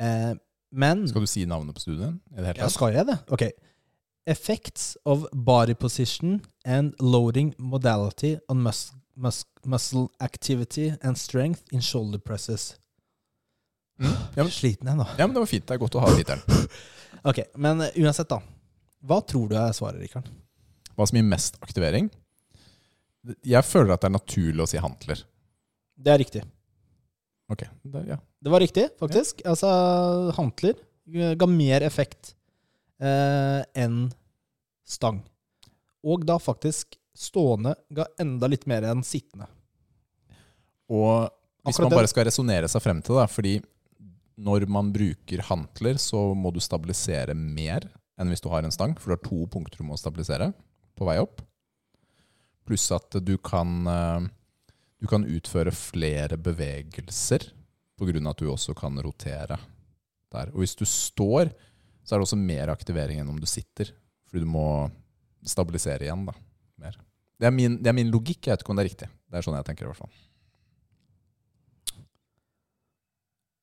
Eh, 0.00 0.32
men 0.70 1.02
Skal 1.10 1.26
du 1.26 1.30
si 1.30 1.44
navnet 1.50 1.76
på 1.76 1.82
studien? 1.82 2.16
Ja, 2.34 2.70
skal 2.70 2.94
jeg 2.94 3.08
det? 3.10 3.18
Ok. 3.34 3.48
Effects 4.26 4.96
of 5.04 5.26
body 5.32 5.74
position 5.74 6.40
and 6.64 6.94
loading 7.00 7.54
modality 7.58 8.38
on 8.48 8.62
mus 8.62 8.92
mus 9.16 9.46
muscle 9.64 10.08
activity 10.20 10.92
and 11.02 11.18
strength 11.18 11.62
in 11.72 11.80
shoulder 11.80 12.18
presses. 12.18 12.76
Mm. 14.00 14.12
Ja, 14.36 14.42
men, 14.44 14.50
Sliten 14.50 14.88
jeg 14.88 14.96
nå. 14.96 15.06
ja, 15.18 15.26
men 15.26 15.34
det 15.34 15.42
var 15.42 15.50
fint. 15.50 15.66
Det 15.66 15.74
er 15.76 15.80
godt 15.82 15.96
å 15.98 16.04
ha 16.04 16.14
tittelen. 16.16 16.44
Ok, 17.20 17.42
men 17.60 17.82
uh, 17.84 17.88
uansett, 18.00 18.30
da. 18.30 18.38
Hva 19.04 19.18
tror 19.28 19.50
du 19.50 19.56
er 19.60 19.74
svaret, 19.76 20.00
Rikard? 20.00 20.28
Hva 20.96 21.04
som 21.04 21.18
gir 21.18 21.26
mest 21.28 21.58
aktivering? 21.60 22.06
Jeg 23.44 23.60
føler 23.68 23.92
at 23.92 24.00
det 24.00 24.08
er 24.08 24.14
naturlig 24.14 24.64
å 24.64 24.68
si 24.70 24.80
hantler. 24.80 25.20
Det 26.00 26.14
er 26.14 26.20
riktig. 26.22 26.40
Ok, 27.52 27.66
det, 27.82 28.04
ja. 28.08 28.16
Det 28.40 28.52
var 28.54 28.64
riktig, 28.64 28.86
faktisk. 29.02 29.42
Altså, 29.44 29.68
hantler 30.38 30.78
ga 31.36 31.48
mer 31.50 31.84
effekt 31.84 32.32
eh, 33.00 33.60
enn 33.74 34.08
stang. 34.88 35.22
Og 36.06 36.24
da 36.28 36.38
faktisk 36.40 36.96
stående 37.16 37.74
ga 37.92 38.06
enda 38.20 38.48
litt 38.48 38.66
mer 38.70 38.86
enn 38.88 39.02
sittende. 39.04 39.48
Og 40.90 41.28
hvis 41.64 41.76
Akkurat 41.76 41.90
man 41.90 42.00
bare 42.00 42.10
skal 42.10 42.26
resonnere 42.30 42.70
seg 42.72 42.82
frem 42.82 43.02
til 43.04 43.20
det, 43.20 43.28
fordi 43.30 43.54
når 44.40 44.64
man 44.72 44.88
bruker 44.94 45.44
hantler, 45.50 46.00
så 46.00 46.30
må 46.34 46.52
du 46.54 46.60
stabilisere 46.64 47.36
mer 47.36 47.84
enn 48.20 48.32
hvis 48.32 48.42
du 48.44 48.48
har 48.52 48.64
en 48.64 48.74
stang, 48.74 48.96
for 48.96 49.12
du 49.12 49.16
har 49.16 49.24
to 49.24 49.44
punkter 49.52 49.80
du 49.80 49.86
må 49.88 49.98
stabilisere 50.00 50.50
på 50.96 51.08
vei 51.08 51.18
opp. 51.20 51.42
Pluss 52.68 52.86
at 52.96 53.16
du 53.24 53.36
kan, 53.44 53.86
eh, 53.86 54.28
du 55.00 55.06
kan 55.10 55.24
utføre 55.24 55.72
flere 55.76 56.40
bevegelser 56.40 57.50
av 58.00 58.08
at 58.30 58.38
du 58.40 58.46
også 58.48 58.72
kan 58.74 58.96
rotere 59.04 59.58
der. 60.32 60.50
Og 60.54 60.62
hvis 60.62 60.76
du 60.78 60.86
står, 60.88 61.50
så 62.04 62.14
er 62.14 62.18
det 62.20 62.26
også 62.28 62.38
mer 62.40 62.72
aktivering 62.72 63.20
enn 63.22 63.28
om 63.32 63.38
du 63.40 63.46
sitter, 63.46 63.92
fordi 64.28 64.44
du 64.44 64.50
må 64.50 64.66
stabilisere 65.46 66.06
igjen 66.06 66.26
da, 66.28 66.32
mer. 66.80 66.96
Det 67.40 67.46
er, 67.48 67.54
min, 67.56 67.78
det 67.82 67.88
er 67.88 67.96
min 67.96 68.10
logikk, 68.12 68.44
jeg 68.46 68.52
vet 68.52 68.62
ikke 68.64 68.72
om 68.74 68.76
det 68.80 68.84
er 68.84 68.90
riktig. 68.90 69.08
Det 69.30 69.38
er 69.38 69.46
sånn 69.46 69.56
jeg 69.56 69.64
tenker 69.70 69.86
i 69.86 69.90
hvert 69.92 70.00
fall. 70.02 70.10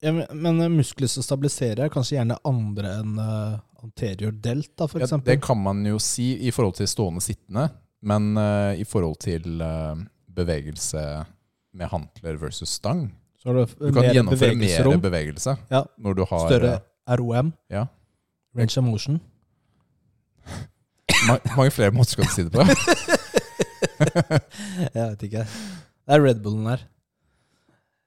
Ja, 0.01 0.11
men- 0.13 0.27
men 0.57 0.77
muskler 0.77 1.07
som 1.09 1.23
stabiliserer, 1.23 1.85
er 1.85 1.89
kanskje 1.89 2.17
gjerne 2.19 2.37
andre 2.45 2.91
enn 2.99 3.17
uh, 3.19 3.59
anterior 3.83 4.31
delta, 4.31 4.87
for 4.87 4.99
Ja, 5.01 5.07
det 5.17 5.41
kan 5.41 5.57
man 5.61 5.83
jo 5.85 5.97
si 5.99 6.35
i 6.47 6.51
forhold 6.51 6.75
til 6.77 6.87
stående 6.87 7.21
sittende, 7.21 7.71
men 8.01 8.37
uh, 8.37 8.73
i 8.77 8.83
forhold 8.85 9.17
til 9.19 9.61
uh, 9.61 9.95
bevegelse 10.29 11.25
med 11.73 11.89
hantler 11.89 12.37
versus 12.37 12.69
stang 12.69 13.07
du, 13.43 13.65
Du 13.65 13.91
kan 13.93 14.03
gjennomføre 14.13 14.55
mer 14.57 14.97
bevegelse 14.99 15.57
Ja. 15.71 15.83
når 15.97 16.15
du 16.15 16.25
har 16.25 16.47
større 16.49 16.81
ROM, 17.17 17.53
Ja. 17.69 17.85
Range 18.57 18.77
of 18.79 18.85
motion. 18.85 19.19
Ma 21.27 21.37
mange 21.55 21.71
flere 21.73 21.91
måter 21.95 22.17
skal 22.17 22.27
du 22.27 22.31
si 22.33 22.43
det 22.47 22.53
på. 22.53 22.63
Jeg 24.97 25.01
vet 25.01 25.25
ikke. 25.29 25.43
Det 26.07 26.15
er 26.15 26.23
Red 26.23 26.39
Bullen 26.43 26.67
her. 26.69 26.85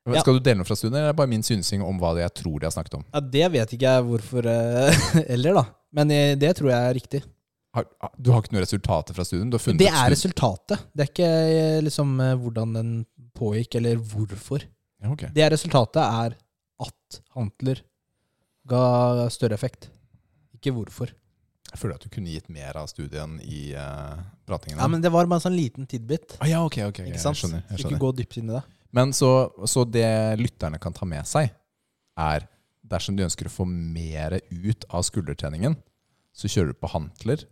Ja. 0.09 0.22
Skal 0.24 0.38
du 0.38 0.42
dele 0.42 0.59
noe 0.62 0.66
fra 0.66 0.76
studien, 0.78 0.96
eller 0.96 1.11
er 1.11 1.12
det 1.12 1.20
bare 1.20 1.30
min 1.30 1.44
synsing 1.44 1.82
om 1.84 1.98
hva 2.01 2.14
jeg 2.18 2.32
tror 2.40 2.57
de 2.59 2.66
har 2.66 2.72
snakket 2.72 2.94
om? 2.98 3.05
Ja, 3.12 3.20
Det 3.20 3.51
vet 3.53 3.74
ikke 3.76 3.92
jeg 3.92 4.07
hvorfor 4.09 4.46
eh, 4.48 5.03
Eller, 5.34 5.51
da. 5.61 5.64
Men 5.94 6.11
eh, 6.14 6.32
det 6.40 6.55
tror 6.59 6.70
jeg 6.72 6.88
er 6.88 6.96
riktig. 6.96 7.20
Har, 7.76 7.84
ah, 8.03 8.11
du 8.16 8.32
har 8.32 8.40
ikke 8.42 8.55
noen 8.57 8.64
resultater 8.64 9.14
fra 9.14 9.24
studien? 9.28 9.53
Det 9.53 9.90
er 9.90 10.11
resultatet. 10.11 10.86
Det 10.96 11.05
er 11.05 11.11
ikke 11.12 11.28
eh, 11.28 11.82
liksom 11.84 12.16
hvordan 12.42 12.74
den 12.78 12.90
pågikk, 13.36 13.76
eller 13.78 14.01
hvorfor. 14.01 14.64
Ja, 15.01 15.12
okay. 15.12 15.28
Det 15.36 15.53
resultatet 15.53 16.03
er 16.03 16.34
at 16.80 17.20
hantler 17.36 17.84
ga 18.70 19.28
større 19.32 19.57
effekt. 19.61 19.90
Ikke 20.61 20.74
hvorfor. 20.76 21.12
Jeg 21.70 21.78
føler 21.78 21.96
at 21.96 22.04
du 22.04 22.11
kunne 22.12 22.32
gitt 22.32 22.48
mer 22.52 22.76
av 22.76 22.88
studien 22.90 23.36
i 23.46 23.70
uh, 23.78 24.18
pratingen. 24.48 24.80
Ja, 24.80 24.88
Men 24.90 25.02
det 25.02 25.12
var 25.14 25.28
bare 25.30 25.38
en 25.40 25.46
sånn 25.46 25.56
liten 25.56 25.86
tidbit. 25.88 26.36
ah, 26.40 26.48
ja, 26.50 26.62
ok, 26.66 26.80
ok, 26.90 27.02
okay. 27.02 27.11
Jeg 27.12 27.22
skjønner. 27.22 27.62
Jeg 27.70 27.78
skjønner. 27.78 27.96
ikke 27.96 28.02
gå 28.02 28.12
dypt 28.18 28.40
inn 28.40 28.50
i 28.50 28.56
det. 28.58 28.64
Men 28.96 29.14
så, 29.14 29.30
så 29.70 29.84
det 29.86 30.08
lytterne 30.40 30.80
kan 30.82 30.94
ta 30.96 31.06
med 31.06 31.28
seg, 31.30 31.52
er 32.18 32.48
dersom 32.90 33.14
de 33.16 33.22
ønsker 33.28 33.46
å 33.46 33.54
få 33.54 33.64
mer 33.70 34.40
ut 34.50 34.86
av 34.90 35.06
skuldertreningen, 35.06 35.78
så 36.34 36.50
kjører 36.50 36.74
du 36.74 36.80
på 36.82 36.90
hantler 36.90 37.46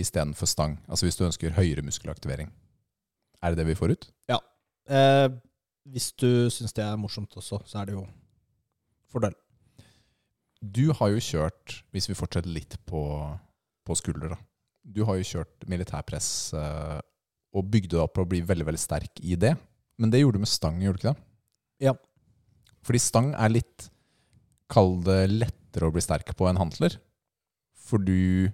istedenfor 0.00 0.48
stang. 0.48 0.78
Altså 0.88 1.08
hvis 1.08 1.20
du 1.20 1.26
ønsker 1.28 1.56
høyere 1.56 1.84
muskelaktivering. 1.84 2.48
Er 3.44 3.52
det 3.52 3.60
det 3.60 3.68
vi 3.68 3.76
får 3.78 3.96
ut? 3.96 4.08
Eh, 4.86 5.28
hvis 5.90 6.12
du 6.18 6.46
syns 6.50 6.74
det 6.76 6.84
er 6.84 6.98
morsomt 6.98 7.32
også, 7.38 7.60
så 7.66 7.80
er 7.80 7.88
det 7.88 7.96
jo 7.96 8.04
fordel. 9.12 9.34
Du 10.60 10.88
har 10.96 11.12
jo 11.12 11.22
kjørt, 11.22 11.80
hvis 11.92 12.08
vi 12.10 12.16
fortsetter 12.16 12.50
litt 12.50 12.78
på, 12.88 13.02
på 13.86 13.96
skulder, 13.98 14.34
da. 14.34 14.38
Du 14.86 15.02
har 15.08 15.18
jo 15.18 15.26
kjørt 15.26 15.66
militærpress 15.68 16.28
eh, 16.56 16.98
og 17.56 17.70
bygde 17.72 17.96
deg 17.96 18.04
opp 18.04 18.14
på 18.16 18.24
å 18.24 18.30
bli 18.30 18.42
veldig, 18.46 18.66
veldig 18.68 18.80
sterk 18.80 19.20
i 19.22 19.36
det. 19.40 19.56
Men 20.00 20.12
det 20.12 20.20
gjorde 20.22 20.38
du 20.38 20.44
med 20.44 20.52
stang, 20.52 20.78
gjorde 20.82 21.00
du 21.00 21.02
ikke 21.02 21.12
det? 21.12 21.26
Ja. 21.88 21.94
Fordi 22.86 23.02
stang 23.02 23.32
er 23.34 23.52
litt 23.52 23.90
Kall 24.66 24.96
det 25.06 25.28
lettere 25.30 25.86
å 25.86 25.92
bli 25.94 26.02
sterk 26.02 26.32
på 26.34 26.48
enn 26.50 26.58
hantler. 26.58 26.96
For 27.86 28.02
du 28.02 28.50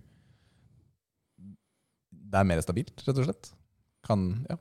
Det 2.32 2.36
er 2.40 2.48
mer 2.48 2.60
stabilt, 2.64 2.92
rett 3.06 3.16
og 3.16 3.28
slett. 3.28 3.48
Kan, 4.04 4.44
ja. 4.50 4.58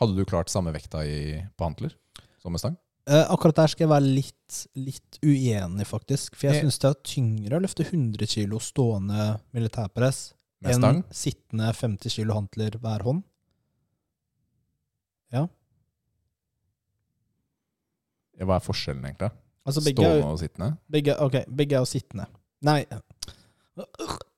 Hadde 0.00 0.16
du 0.16 0.28
klart 0.28 0.52
samme 0.52 0.72
vekta 0.74 1.04
i, 1.08 1.40
på 1.56 1.68
hantler 1.68 1.94
som 2.40 2.52
med 2.52 2.60
stang? 2.60 2.76
Eh, 3.10 3.24
akkurat 3.34 3.56
der 3.56 3.66
skal 3.72 3.84
jeg 3.88 3.90
være 3.90 4.14
litt, 4.14 4.58
litt 4.78 5.18
uenig, 5.26 5.86
faktisk. 5.88 6.36
For 6.36 6.46
jeg 6.48 6.56
Eh. 6.56 6.62
syns 6.62 6.78
det 6.78 6.90
er 6.90 7.00
tyngre 7.02 7.56
å 7.58 7.62
løfte 7.64 7.84
100 7.84 8.26
kg 8.30 8.60
stående 8.62 9.40
militærpress 9.52 10.32
enn 10.64 11.02
sittende 11.10 11.72
50 11.74 12.08
kg 12.14 12.30
hantler 12.36 12.70
hver 12.78 13.02
hånd. 13.02 13.22
Ja, 15.32 15.48
Hva 18.46 18.56
er 18.56 18.64
forskjellen, 18.64 19.04
egentlig? 19.06 19.30
Altså 19.66 19.80
er, 19.84 19.92
Stående 19.94 20.30
og 20.32 20.38
sittende? 20.40 20.78
begge, 20.90 21.14
ok, 21.20 21.36
begge 21.54 21.76
er 21.76 21.82
jo 21.84 21.86
sittende. 21.86 22.26
Nei, 22.62 22.84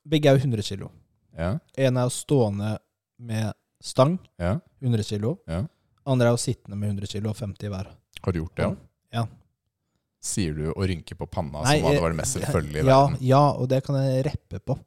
begge 0.06 0.28
er 0.28 0.36
jo 0.36 0.42
100 0.44 0.62
kg. 0.66 0.90
Ja. 1.38 1.58
En 1.78 1.96
er 1.96 2.02
jo 2.08 2.12
stående 2.12 2.78
med 3.18 3.52
stang, 3.82 4.18
ja. 4.38 4.58
100 4.82 5.04
kg. 5.08 5.38
Ja. 5.48 5.62
Andre 6.06 6.26
er 6.28 6.36
jo 6.36 6.42
sittende 6.42 6.76
med 6.76 6.90
100 6.90 7.06
kg 7.14 7.26
og 7.30 7.36
50 7.36 7.68
hver. 7.72 7.94
Har 8.24 8.32
du 8.32 8.40
gjort 8.40 8.56
det? 8.56 8.68
Ja. 9.12 9.26
Sier 10.24 10.56
du 10.56 10.70
å 10.72 10.86
rynke 10.88 11.16
på 11.18 11.26
panna 11.28 11.60
Nei, 11.66 11.76
som 11.78 11.90
hadde 11.90 12.00
vært 12.00 12.14
det 12.14 12.20
mest 12.22 12.38
selvfølgelige 12.38 12.84
i 12.84 12.88
Ja, 12.88 13.00
verden? 13.02 13.18
ja, 13.20 13.42
og 13.52 13.68
det 13.68 13.82
kan 13.84 13.98
jeg 14.00 14.24
reppe 14.30 14.60
på. 14.64 14.78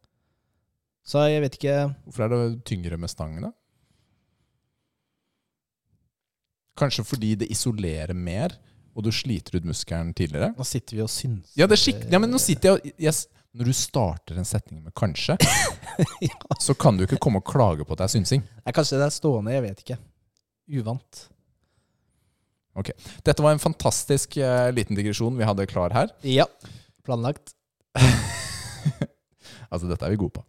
Så 1.07 1.21
jeg 1.29 1.43
vet 1.45 1.57
ikke 1.59 1.75
Hvorfor 2.07 2.25
er 2.25 2.33
det 2.33 2.63
tyngre 2.67 2.97
med 2.99 3.13
stang, 3.13 3.37
da? 3.45 3.51
Kanskje 6.77 7.05
fordi 7.05 7.35
det 7.43 7.47
isolerer 7.53 8.13
mer, 8.17 8.53
og 8.97 9.05
du 9.05 9.11
sliter 9.13 9.57
ut 9.57 9.65
muskelen 9.65 10.11
tidligere? 10.17 10.51
Nå 10.57 10.65
sitter 10.65 10.97
vi 10.97 11.05
og 11.05 11.09
syns. 11.09 11.53
Ja, 11.57 11.65
ja 11.69 12.19
men 12.21 12.29
nå 12.33 12.41
sitter 12.41 12.69
jeg 12.69 12.77
og 12.97 13.01
jeg, 13.07 13.13
Når 13.57 13.65
du 13.65 13.73
starter 13.73 14.37
en 14.37 14.45
setning 14.45 14.83
med 14.83 14.93
'kanskje', 14.93 15.37
så 16.65 16.73
kan 16.77 16.97
du 16.97 17.05
ikke 17.05 17.17
komme 17.17 17.39
og 17.41 17.45
klage 17.45 17.85
på 17.85 17.93
at 17.93 17.97
det 17.99 18.05
er 18.05 18.13
synsing. 18.17 18.43
Nei, 18.65 18.73
Kanskje 18.73 18.99
det 18.99 19.05
er 19.05 19.13
stående, 19.15 19.53
jeg 19.53 19.63
vet 19.63 19.79
ikke. 19.81 19.97
Uvant. 20.77 21.29
Dette 23.25 23.43
var 23.43 23.55
en 23.55 23.61
fantastisk 23.61 24.37
eh, 24.37 24.69
liten 24.75 24.97
digresjon 24.97 25.37
vi 25.37 25.47
hadde 25.47 25.65
klar 25.69 25.93
her. 25.95 26.13
Ja. 26.21 26.47
Planlagt. 27.05 27.53
Altså, 29.67 29.83
dette 29.89 30.05
er 30.07 30.13
vi 30.13 30.19
gode 30.21 30.31
på. 30.31 30.43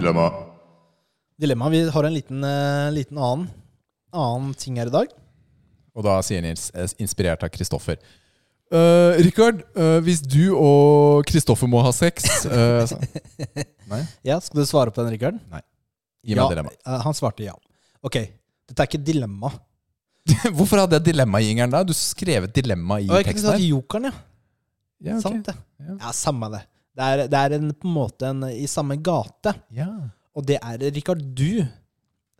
Dilemma. 0.00 0.24
Dilemma. 1.38 1.68
Vi 1.70 1.84
har 1.94 2.08
en 2.08 2.16
liten, 2.16 2.42
eh, 2.42 2.88
liten 2.96 3.20
annen, 3.22 3.46
annen 4.10 4.58
ting 4.58 4.80
her 4.82 4.90
i 4.90 4.96
dag. 4.96 5.14
Og 5.94 6.02
da 6.02 6.16
sier 6.26 6.42
Nils, 6.42 6.66
eh, 6.74 6.90
inspirert 6.98 7.46
av 7.46 7.54
Kristoffer 7.54 8.02
uh, 8.74 9.22
Rikard, 9.22 9.62
eh, 9.76 9.98
hvis 10.04 10.22
du 10.22 10.54
og 10.56 11.24
Kristoffer 11.28 11.70
må 11.70 11.82
ha 11.84 11.92
sex 11.94 12.26
eh, 12.46 12.82
så, 12.88 12.98
Ja, 14.28 14.40
Skal 14.40 14.62
du 14.62 14.66
svare 14.68 14.94
på 14.94 15.02
den, 15.02 15.14
Rikard? 15.14 15.40
Gi 16.24 16.34
meg 16.34 16.42
ja, 16.42 16.48
dilemma. 16.54 16.72
eh, 16.86 17.00
Han 17.04 17.14
svarte 17.16 17.44
ja. 17.46 17.54
Ok, 18.04 18.16
dette 18.68 18.80
er 18.84 18.88
ikke 18.90 19.02
dilemma. 19.04 19.50
Hvorfor 20.56 20.80
hadde 20.84 20.96
jeg 20.98 21.04
dilemma 21.10 21.40
i 21.42 21.50
jingeren 21.50 21.72
da? 21.74 21.82
Du 21.84 21.92
skrev 21.96 22.46
et 22.48 22.54
dilemma 22.56 22.96
i 23.02 23.08
teksten 23.08 23.28
jeg 23.28 23.40
kunne 23.42 23.56
her. 23.58 23.66
jokeren, 23.68 24.08
ja. 24.08 24.14
Ja, 25.04 25.16
okay. 25.18 25.24
Sant 25.26 25.48
det. 25.50 25.54
Ja. 25.84 25.96
Ja, 26.00 26.12
Samme 26.16 26.48
det. 26.54 26.62
Det 26.94 27.06
er, 27.12 27.22
det 27.28 27.38
er 27.42 27.54
en, 27.58 27.72
på 27.74 27.88
en 27.90 27.96
måte 27.96 28.28
en, 28.30 28.44
i 28.54 28.66
samme 28.70 28.96
gate. 29.04 29.52
ja. 29.74 29.88
Og 30.34 30.42
det 30.48 30.56
er, 30.58 30.80
Rikard, 30.90 31.20
du 31.38 31.60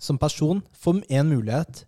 som 0.03 0.16
person 0.18 0.59
får 0.82 0.97
en 1.14 1.28
mulighet 1.30 1.85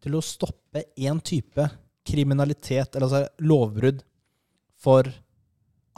til 0.00 0.14
å 0.16 0.22
stoppe 0.24 0.86
en 0.96 1.18
type 1.20 1.66
kriminalitet, 2.08 2.94
eller 2.96 3.04
altså 3.10 3.44
lovbrudd, 3.44 3.98
for 4.80 5.10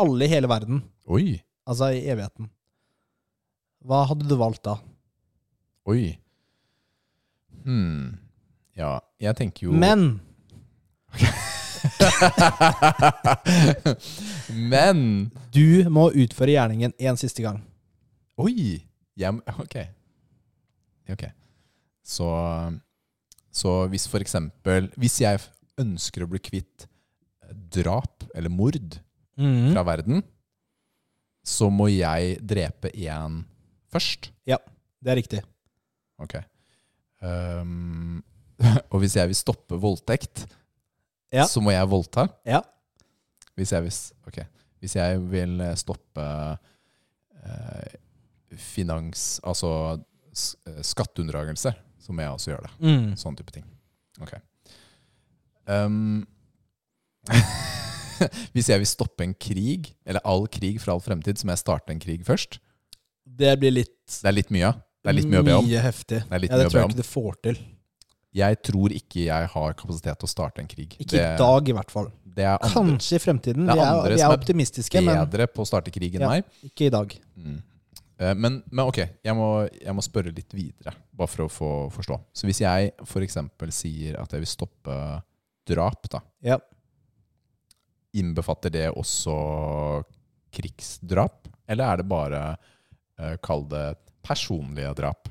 alle 0.03 0.27
i 0.27 0.33
hele 0.33 0.51
verden. 0.51 0.81
Oi. 1.07 1.37
Altså 1.71 1.93
i 1.95 2.01
evigheten. 2.11 2.49
Hva 3.87 4.01
hadde 4.11 4.27
du 4.27 4.35
valgt 4.41 4.65
da? 4.67 4.75
Oi. 5.91 6.13
Hmm. 7.65 8.19
Ja, 8.79 8.99
jeg 9.21 9.37
tenker 9.39 9.67
jo 9.67 9.73
Men 9.77 10.21
Men 14.73 14.99
du 15.55 15.91
må 15.93 16.09
utføre 16.15 16.55
gjerningen 16.55 16.95
en 16.97 17.19
siste 17.21 17.45
gang. 17.45 17.61
Oi! 18.41 18.81
Jeg, 19.19 19.43
ok. 19.59 19.77
Ok. 21.13 21.27
Så, 22.07 22.29
så 23.53 23.75
hvis 23.93 24.09
for 24.11 24.25
eksempel 24.25 24.89
Hvis 24.99 25.21
jeg 25.21 25.39
ønsker 25.79 26.25
å 26.25 26.31
bli 26.31 26.41
kvitt 26.43 26.87
drap 27.53 28.25
eller 28.33 28.53
mord 28.53 28.97
mm. 29.37 29.73
fra 29.75 29.83
verden, 29.85 30.23
så 31.45 31.69
må 31.69 31.91
jeg 31.93 32.39
drepe 32.41 32.89
én 32.95 33.43
først. 33.93 34.31
Ja, 34.49 34.57
Det 35.03 35.11
er 35.11 35.19
riktig. 35.19 35.41
Ok. 36.23 36.37
Um, 37.23 38.23
og 38.93 38.99
hvis 39.03 39.17
jeg 39.19 39.31
vil 39.31 39.39
stoppe 39.39 39.79
voldtekt, 39.81 40.47
Ja. 41.33 41.47
så 41.49 41.63
må 41.65 41.73
jeg 41.75 41.89
voldta. 41.89 42.27
Ja. 42.47 42.61
Hvis 43.57 43.73
jeg, 43.73 43.85
vil, 43.85 43.93
okay. 44.29 44.45
Hvis 44.81 44.97
jeg 44.97 45.21
vil 45.33 45.61
eh, 45.61 45.75
stoppe 45.81 46.25
eh, 47.45 47.95
finans... 48.57 49.41
Altså 49.45 49.71
eh, 49.99 50.83
skatteunndragelse, 50.87 51.73
så 52.01 52.13
må 52.17 52.25
jeg 52.25 52.35
også 52.37 52.53
gjøre 52.53 52.67
det. 52.69 52.73
Mm. 52.85 53.11
Sånn 53.21 53.37
type 53.39 53.53
ting. 53.55 53.67
Ok. 54.25 54.35
Um, 55.69 56.23
hvis 58.55 58.69
jeg 58.73 58.83
vil 58.83 58.89
stoppe 58.91 59.25
en 59.27 59.35
krig, 59.37 59.93
eller 60.09 60.25
all 60.29 60.49
krig 60.53 60.81
for 60.83 60.95
all 60.95 61.05
fremtid, 61.05 61.39
så 61.39 61.47
må 61.49 61.55
jeg 61.57 61.63
starte 61.65 61.95
en 61.95 62.03
krig 62.03 62.25
først. 62.27 62.59
Det 63.25 63.55
blir 63.61 63.73
litt 63.73 63.95
Det 64.21 64.29
er 64.29 64.37
litt 64.37 64.51
mye. 64.55 64.73
Det 65.03 65.11
er 65.11 65.17
litt 65.19 65.27
mye 65.31 65.41
å 65.43 65.47
be 65.47 65.55
om. 65.59 65.67
Mye 65.67 65.81
heftig. 65.83 66.21
Det 66.29 66.37
er 66.37 66.43
litt 66.45 66.53
ja, 66.53 66.59
det 66.61 66.67
tror 66.71 66.81
jeg 66.83 66.91
ikke 66.93 67.03
du 67.03 67.09
får 67.09 67.39
til. 67.43 67.57
Jeg 68.33 68.59
tror 68.65 68.93
ikke 68.97 69.25
jeg 69.27 69.49
har 69.53 69.75
kapasitet 69.77 70.19
til 70.23 70.29
å 70.29 70.31
starte 70.31 70.63
en 70.63 70.69
krig. 70.71 70.95
Ikke 71.03 71.17
det, 71.19 71.25
i 71.35 71.41
dag, 71.43 71.69
i 71.69 71.75
hvert 71.77 71.91
fall. 71.93 72.07
det 72.25 72.45
er 72.47 72.55
andre 72.55 72.71
Kanskje 72.73 73.19
i 73.19 73.21
fremtiden. 73.21 73.67
Det 73.67 73.75
er 73.75 73.77
Vi 73.77 73.83
er, 73.83 74.25
andre 74.25 74.39
optimistiske. 74.39 75.03
som 75.03 75.09
er 75.13 75.27
bedre 75.27 75.47
men 75.47 75.53
på 75.53 75.61
å 75.63 75.69
starte 75.69 75.91
krig 75.93 76.15
enn 76.15 76.23
Ja. 76.25 76.29
meg. 76.31 76.45
ikke 76.65 76.87
i 76.87 76.89
dag. 76.95 77.17
Mm. 77.37 77.59
Eh, 78.23 78.35
Men, 78.35 78.63
men 78.71 78.87
ok, 78.87 78.99
jeg 79.25 79.35
må, 79.37 79.69
jeg 79.83 79.95
må 79.95 80.01
spørre 80.07 80.33
litt 80.35 80.53
videre, 80.55 80.95
bare 81.13 81.29
for 81.29 81.45
å 81.45 81.51
få 81.51 81.91
forstå. 81.93 82.21
Så 82.33 82.47
hvis 82.47 82.61
jeg 82.63 82.93
f.eks. 83.05 83.37
sier 83.75 84.17
at 84.23 84.31
jeg 84.33 84.41
vil 84.41 84.47
stoppe 84.47 85.23
drap, 85.67 86.09
da, 86.09 86.21
Ja. 86.43 86.59
innbefatter 88.15 88.71
det 88.71 88.89
også 88.95 90.05
krigsdrap? 90.53 91.49
Eller 91.69 91.85
er 91.93 91.97
det 92.03 92.09
bare, 92.09 92.57
eh, 93.19 93.37
kall 93.43 93.65
det 93.69 93.97
personlige 94.23 94.95
drap? 94.99 95.29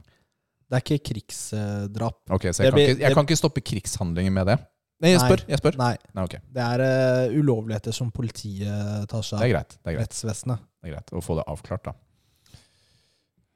Det 0.72 0.78
er 0.78 0.84
ikke 0.86 1.04
krigsdrap. 1.14 2.20
Ok, 2.32 2.46
Så 2.54 2.64
jeg, 2.64 2.72
kan 2.72 2.78
blir- 2.78 2.90
ikke, 2.94 3.00
jeg 3.02 3.10
det- 3.10 3.16
kan 3.18 3.26
ikke 3.28 3.38
stoppe 3.42 3.62
krigshandlinger 3.62 4.32
med 4.32 4.48
det? 4.48 4.60
Nei, 5.02 5.10
jeg 5.16 5.20
spør. 5.20 5.42
Jeg 5.50 5.58
spør. 5.58 5.78
Nei. 5.82 5.96
Nei, 6.14 6.24
okay. 6.24 6.40
Det 6.54 6.62
er 6.62 6.84
uh, 6.86 7.34
ulovligheter 7.42 7.92
som 7.92 8.12
politiet 8.14 9.08
tar 9.10 9.24
seg 9.26 9.40
Det 9.40 9.48
er 9.48 9.50
av. 9.50 9.56
greit. 9.56 9.70
Det 9.82 9.90
er 9.90 9.96
greit. 9.98 10.08
Rettsvesenet. 10.08 10.60
Det 10.82 10.90
er 10.90 10.94
greit 10.96 11.12
å 11.18 11.24
få 11.26 11.36
det 11.40 11.46
avklart, 11.50 11.84
da. 11.90 11.94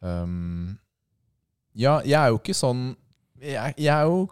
Um, 0.02 0.78
ja, 1.76 1.99
jeg 2.06 2.18
er 2.20 2.30
jo 2.34 2.38
ikke 2.40 2.56
sånn 2.56 2.82
jeg, 3.41 3.74
jeg 3.82 3.91
er 3.91 4.06
jo 4.10 4.26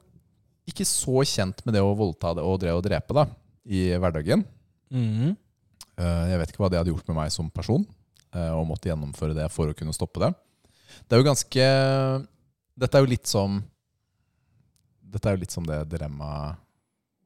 ikke 0.70 0.86
så 0.88 1.24
kjent 1.28 1.60
med 1.68 1.76
det 1.76 1.82
å 1.84 1.94
voldta 1.98 2.34
det 2.38 2.44
og 2.48 2.60
det 2.62 2.72
å 2.72 2.82
drepe, 2.84 3.14
da, 3.18 3.26
i 3.68 3.90
hverdagen. 4.00 4.46
Mhm. 4.94 5.34
Uh, 6.00 6.24
jeg 6.32 6.40
vet 6.42 6.50
ikke 6.54 6.64
hva 6.64 6.70
det 6.74 6.80
hadde 6.80 6.90
gjort 6.94 7.08
med 7.12 7.18
meg 7.20 7.32
som 7.36 7.50
person, 7.54 7.84
uh, 8.34 8.54
og 8.58 8.66
måtte 8.70 8.90
gjennomføre 8.90 9.36
det 9.38 9.50
for 9.54 9.70
å 9.70 9.76
kunne 9.78 9.94
stoppe 9.94 10.24
det. 10.24 10.32
Det 11.08 11.16
er 11.16 11.22
jo 11.22 11.28
ganske 11.28 11.66
Dette 12.74 12.98
er 12.98 13.04
jo 13.04 13.12
litt 13.12 13.30
som 13.30 13.62
Dette 15.14 15.30
er 15.30 15.36
jo 15.36 15.44
litt 15.44 15.54
som 15.54 15.66
det 15.68 15.84
dilemmaet 15.92 16.62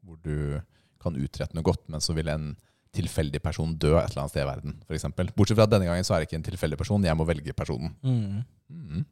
hvor 0.07 0.17
du 0.23 0.59
kan 1.03 1.15
utrette 1.19 1.55
noe 1.55 1.65
godt, 1.67 1.83
men 1.91 2.03
så 2.03 2.15
vil 2.15 2.29
en 2.31 2.49
tilfeldig 2.95 3.41
person 3.43 3.73
dø 3.75 3.93
et 3.99 4.09
eller 4.09 4.23
annet 4.23 4.33
sted 4.33 4.43
i 4.43 4.47
verden, 4.47 4.77
f.eks. 4.87 5.05
Bortsett 5.35 5.57
fra 5.59 5.67
at 5.67 5.73
denne 5.73 5.87
gangen 5.87 6.07
så 6.07 6.15
er 6.15 6.23
det 6.23 6.29
ikke 6.29 6.39
en 6.39 6.47
tilfeldig 6.47 6.79
person, 6.79 7.05
jeg 7.05 7.19
må 7.19 7.27
velge 7.27 7.55
personen. 7.55 7.91
Mm. 8.01 8.41
Mm. 8.71 9.03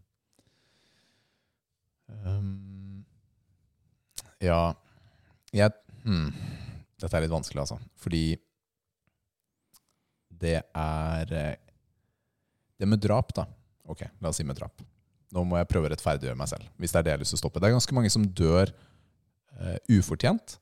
Um, 2.26 3.06
ja 4.44 4.60
jeg, 5.56 5.72
hmm. 6.04 6.32
Dette 7.00 7.18
er 7.18 7.26
litt 7.26 7.34
vanskelig, 7.34 7.64
altså. 7.64 7.78
Fordi 8.02 8.24
det 10.36 10.58
er 10.60 11.32
eh, 11.34 11.56
Det 12.76 12.88
med 12.92 13.00
drap, 13.00 13.32
da. 13.36 13.46
Ok, 13.92 14.06
la 14.22 14.32
oss 14.32 14.40
si 14.42 14.46
med 14.48 14.58
drap. 14.58 14.84
Nå 15.36 15.44
må 15.48 15.58
jeg 15.60 15.70
prøve 15.70 15.90
å 15.90 15.94
rettferdiggjøre 15.94 16.38
meg 16.40 16.50
selv. 16.52 16.68
Hvis 16.80 16.94
Det 16.94 17.00
er 17.00 17.06
det 17.06 17.12
jeg 17.12 17.18
har 17.18 17.24
lyst 17.24 17.36
til 17.36 17.40
å 17.40 17.44
stoppe. 17.44 17.62
Det 17.62 17.70
er 17.70 17.76
ganske 17.76 17.98
mange 17.98 18.12
som 18.14 18.26
dør 18.26 18.72
eh, 18.72 19.78
ufortjent 19.98 20.58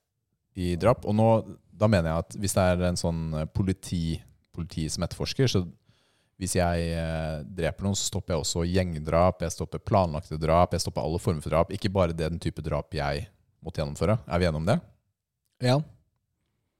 i 0.59 0.73
drap. 0.79 1.05
Og 1.09 1.15
nå, 1.17 1.29
da 1.69 1.89
mener 1.91 2.09
jeg 2.09 2.25
at 2.25 2.37
hvis 2.41 2.57
det 2.57 2.65
er 2.71 2.85
en 2.89 2.99
sånn 2.99 3.23
eh, 3.39 3.49
politi, 3.49 4.17
politi 4.55 4.87
som 4.91 5.05
etterforsker, 5.05 5.51
så 5.51 5.63
hvis 6.41 6.57
jeg 6.57 6.87
eh, 6.97 7.43
dreper 7.45 7.85
noen, 7.85 7.97
så 7.97 8.09
stopper 8.09 8.35
jeg 8.35 8.43
også 8.43 8.65
gjengdrap, 8.67 9.45
jeg 9.45 9.55
stopper 9.55 9.83
planlagte 9.85 10.39
drap, 10.41 10.73
jeg 10.73 10.83
stopper 10.83 11.05
alle 11.05 11.21
former 11.21 11.45
for 11.45 11.53
drap. 11.53 11.73
Ikke 11.75 11.91
bare 11.93 12.17
den 12.17 12.41
type 12.41 12.63
drap 12.65 12.95
jeg 12.97 13.27
måtte 13.63 13.83
gjennomføre. 13.83 14.17
Er 14.27 14.41
vi 14.41 14.49
enige 14.49 14.63
om 14.63 14.67
det? 14.67 14.79
Ja. 15.63 15.77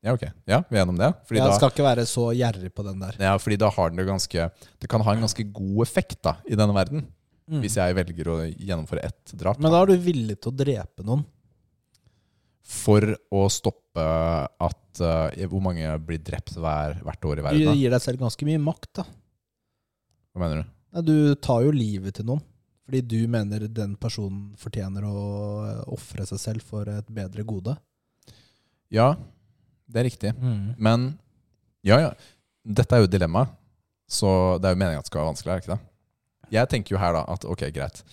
Ja, 0.04 0.14
ok. 0.18 0.24
Ja, 0.50 0.58
vi 0.68 0.76
er 0.76 0.82
enige 0.84 0.94
om 0.94 1.00
det. 1.00 1.10
Fordi, 1.30 1.40
Jeg 1.40 1.48
da, 1.48 1.58
skal 1.58 1.72
ikke 1.72 1.86
være 1.86 2.04
så 2.10 2.26
gjerrig 2.36 2.72
på 2.76 2.84
den 2.84 3.00
der. 3.00 3.16
ja, 3.24 3.34
fordi 3.40 3.58
da 3.62 3.70
har 3.72 3.90
den 3.94 4.02
det 4.02 4.08
ganske 4.10 4.48
Det 4.84 4.90
kan 4.92 5.02
ha 5.06 5.14
en 5.16 5.24
ganske 5.24 5.46
god 5.56 5.86
effekt 5.86 6.20
da, 6.28 6.34
i 6.44 6.58
denne 6.60 6.76
verden. 6.76 7.06
Mm. 7.48 7.62
Hvis 7.64 7.78
jeg 7.80 7.96
velger 7.96 8.28
å 8.32 8.36
gjennomføre 8.48 9.04
ett 9.04 9.34
drap. 9.40 9.60
Men 9.64 9.72
da, 9.72 9.82
er 9.84 9.94
du 9.94 10.04
villig 10.04 10.38
til 10.42 10.52
å 10.52 10.56
drepe 10.56 11.04
noen. 11.08 11.24
for 12.64 13.04
å 13.32 13.42
stoppe 13.52 14.04
at 14.04 15.02
uh, 15.04 15.48
Hvor 15.52 15.62
mange 15.62 15.88
blir 16.08 16.22
drept 16.24 16.56
hver, 16.56 17.00
hvert 17.04 17.26
år 17.28 17.40
i 17.40 17.44
verden? 17.44 17.66
Da? 17.68 17.74
gir 17.76 17.92
deg 17.92 18.02
selv 18.02 18.20
ganske 18.24 18.48
mye 18.48 18.62
makt, 18.64 18.90
da. 19.02 19.06
Hva 20.34 20.44
mener 20.46 20.64
du? 20.64 20.70
Nei, 20.94 21.04
Du 21.08 21.36
tar 21.36 21.64
jo 21.66 21.72
livet 21.76 22.16
til 22.20 22.28
noen. 22.28 22.44
Fordi 22.84 23.00
du 23.08 23.28
mener 23.32 23.68
den 23.72 23.96
personen 23.96 24.54
fortjener 24.60 25.06
å 25.08 25.20
eh, 25.64 25.84
ofre 25.96 26.26
seg 26.28 26.40
selv 26.42 26.66
for 26.68 26.90
et 26.92 27.08
bedre 27.16 27.46
gode. 27.48 27.78
Ja, 28.92 29.14
det 29.88 30.02
er 30.02 30.08
riktig. 30.10 30.34
Men 30.78 31.14
ja, 31.84 32.00
ja. 32.00 32.12
Dette 32.64 32.96
er 32.96 33.04
jo 33.04 33.10
dilemmaet. 33.12 33.50
dilemma, 33.52 33.60
så 34.08 34.58
det 34.62 34.70
er 34.70 34.76
jo 34.76 34.80
meningen 34.80 35.02
at 35.02 35.08
det 35.08 35.12
skal 35.12 35.22
være 35.22 35.32
vanskelig. 35.34 35.52
er 35.52 35.58
det 35.58 35.64
ikke 35.66 35.74
det? 35.74 35.90
Jeg 36.54 36.70
tenker 36.72 36.96
jo 36.96 37.02
her 37.02 37.16
da 37.18 37.24
at 37.34 37.48
ok, 37.50 37.64
greit. 37.76 38.04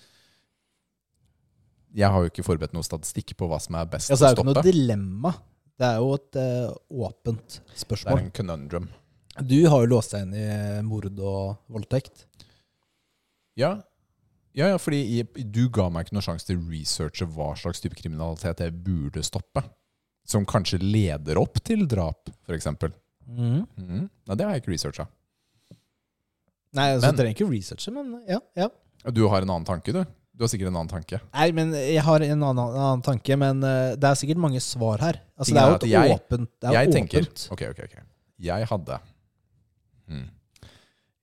Jeg 1.94 2.10
har 2.10 2.22
jo 2.22 2.30
ikke 2.30 2.46
forberedt 2.46 2.74
noe 2.74 2.86
statistikk 2.86 3.34
på 3.38 3.48
hva 3.50 3.58
som 3.62 3.76
er 3.78 3.88
best 3.90 4.10
å 4.10 4.16
er 4.16 4.22
det 4.22 4.30
jo 4.30 4.44
ikke 4.44 4.48
noe 4.50 4.64
dilemma. 4.64 5.34
Det 5.80 5.88
er 5.88 6.00
jo 6.02 6.10
et 6.14 6.38
uh, 6.38 7.06
åpent 7.08 7.60
Det 7.72 8.00
er 8.04 8.18
en 8.18 8.34
conundrum. 8.36 8.90
Du 9.40 9.56
har 9.72 9.84
jo 9.84 9.88
låst 9.94 10.12
deg 10.14 10.26
inn 10.26 10.34
i 10.36 10.48
mord 10.84 11.06
og 11.08 11.56
voldtekt. 11.72 12.26
Ja, 13.58 13.78
ja, 14.56 14.72
ja 14.72 14.78
fordi 14.80 15.00
jeg, 15.16 15.28
du 15.50 15.66
ga 15.72 15.88
meg 15.92 16.06
ikke 16.06 16.16
noen 16.18 16.26
sjanse 16.26 16.48
til 16.48 16.58
å 16.58 16.70
researche 16.70 17.28
hva 17.34 17.52
slags 17.58 17.82
type 17.82 17.98
kriminalitet 17.98 18.62
jeg 18.64 18.76
burde 18.84 19.22
stoppe. 19.26 19.62
Som 20.30 20.44
kanskje 20.46 20.78
leder 20.82 21.40
opp 21.40 21.58
til 21.66 21.86
drap, 21.90 22.30
f.eks. 22.46 22.68
Mm. 23.30 23.64
Nei, 23.76 24.36
det 24.36 24.46
har 24.46 24.54
jeg 24.56 24.62
ikke 24.64 24.72
researcha. 24.76 25.08
Nei, 26.76 26.86
altså, 26.94 27.08
Men- 27.10 27.18
trenger 27.18 27.34
ikke 27.34 27.50
researche, 27.50 27.92
men 27.94 28.12
ja. 28.30 28.38
ja. 28.58 28.68
Du 29.10 29.24
har 29.32 29.42
en 29.42 29.50
annen 29.56 29.66
tanke, 29.66 29.92
du? 29.96 30.04
Du 30.40 30.44
har 30.44 30.48
sikkert 30.52 30.70
en 30.70 30.76
annen 30.78 30.88
tanke. 30.92 31.18
Nei, 31.34 31.48
men 31.52 31.72
jeg 31.74 32.00
har 32.06 32.22
en 32.24 32.42
annen, 32.46 32.60
annen 32.70 33.02
tanke, 33.04 33.36
men 33.36 33.58
uh, 33.66 33.96
det 33.98 34.06
er 34.08 34.16
sikkert 34.20 34.38
mange 34.40 34.60
svar 34.64 35.02
her. 35.02 35.18
Altså, 35.36 35.52
det 35.52 35.60
er 35.60 35.68
jo 35.68 35.78
et 35.80 35.88
jeg- 35.90 36.14
åpent 36.14 36.48
Det 36.60 36.68
er 36.70 36.76
jeg 36.78 36.88
åpent. 36.88 36.96
tenker. 37.10 37.26
Ok, 37.56 37.64
ok, 37.74 37.80
ok. 37.90 37.96
Jeg 38.40 38.68
hadde 38.70 38.96
mm, 40.08 40.28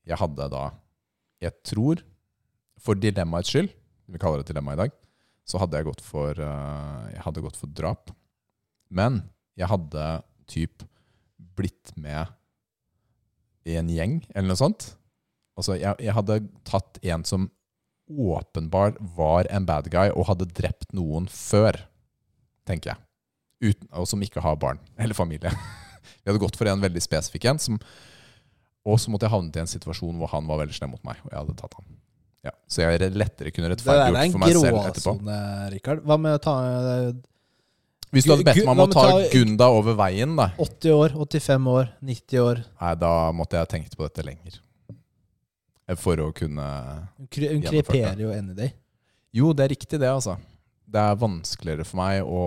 Jeg 0.06 0.18
hadde 0.22 0.46
da 0.54 0.66
Jeg 1.42 1.52
tror 1.66 2.04
For 2.78 2.94
dilemmaets 2.94 3.50
skyld, 3.50 3.72
vi 4.08 4.20
kaller 4.22 4.44
det 4.44 4.52
dilemma 4.52 4.76
i 4.76 4.80
dag, 4.84 4.92
så 5.50 5.58
hadde 5.64 5.80
jeg 5.80 5.88
gått 5.88 6.04
for 6.06 6.30
uh, 6.38 7.08
Jeg 7.10 7.24
hadde 7.26 7.42
gått 7.42 7.58
for 7.58 7.74
drap. 7.74 8.12
Men 8.90 9.22
jeg 9.58 9.70
hadde 9.72 10.06
typ 10.50 10.86
blitt 11.58 11.94
med 11.98 12.34
i 13.68 13.76
en 13.80 13.90
gjeng, 13.92 14.20
eller 14.34 14.54
noe 14.54 14.60
sånt. 14.60 14.92
Altså, 15.58 15.76
jeg, 15.80 15.98
jeg 16.04 16.16
hadde 16.16 16.42
tatt 16.68 17.00
en 17.04 17.26
som 17.28 17.50
åpenbart 18.08 19.00
var 19.18 19.50
en 19.52 19.66
bad 19.68 19.90
guy 19.92 20.14
og 20.14 20.30
hadde 20.30 20.48
drept 20.56 20.94
noen 20.96 21.28
før, 21.32 21.76
tenker 22.70 22.94
jeg. 22.94 23.04
Uten, 23.58 23.90
og 23.98 24.06
som 24.08 24.22
ikke 24.22 24.44
har 24.44 24.60
barn 24.62 24.80
eller 25.02 25.18
familie. 25.18 25.52
Vi 26.22 26.30
hadde 26.30 26.42
gått 26.44 26.60
for 26.60 26.70
en 26.70 26.84
veldig 26.84 27.02
spesifikk 27.04 27.48
en. 27.50 27.60
Som, 27.60 27.80
og 28.88 29.00
så 29.02 29.12
måtte 29.12 29.28
jeg 29.28 29.34
havne 29.34 29.52
i 29.52 29.64
en 29.64 29.72
situasjon 29.72 30.20
hvor 30.22 30.32
han 30.32 30.48
var 30.48 30.62
veldig 30.62 30.78
slem 30.78 30.94
mot 30.94 31.04
meg, 31.08 31.20
og 31.26 31.34
jeg 31.34 31.42
hadde 31.42 31.58
tatt 31.60 31.80
han. 31.80 31.98
Ja, 32.48 32.54
så 32.70 32.86
jeg 32.86 33.10
lettere 33.18 33.52
kunne 33.52 33.72
der 33.72 33.74
er 33.74 34.14
rettferdiggjort 34.14 34.36
for 34.38 34.44
meg 34.44 34.54
selv 34.54 34.78
etterpå. 34.86 35.16
Det 35.18 35.26
var 35.26 35.34
en 35.34 35.34
gråsone, 35.34 35.72
Rikard. 35.74 36.04
Hva 36.08 36.20
med 36.22 36.38
å 36.38 36.44
ta 36.44 36.56
Hvis 38.16 38.24
du 38.24 38.32
hadde 38.32 38.46
bedt 38.48 38.62
meg 38.64 38.72
om 38.72 38.84
å 38.86 38.88
ta 38.92 39.06
Gunda 39.34 39.68
over 39.76 39.98
veien, 40.00 40.36
da, 40.40 40.52
80 40.64 40.94
år, 40.96 41.16
85 41.28 41.68
år, 41.74 41.90
90 42.08 42.44
år? 42.44 42.62
nei, 42.82 42.94
da 43.02 43.12
måtte 43.36 43.60
jeg 43.60 43.72
tenkt 43.74 43.98
på 44.00 44.08
dette 44.08 44.24
lenger. 44.24 44.62
For 46.00 46.20
å 46.20 46.32
kunne 46.36 46.68
Hun 47.16 47.64
kreperer 47.64 48.20
jo 48.20 48.32
any 48.36 48.56
day. 48.56 48.74
Jo, 49.36 49.54
det 49.56 49.68
er 49.68 49.74
riktig, 49.76 50.00
det, 50.02 50.10
altså. 50.12 50.36
Det 50.88 51.00
er 51.04 51.20
vanskeligere 51.20 51.84
for 51.88 52.00
meg 52.00 52.24
å 52.24 52.42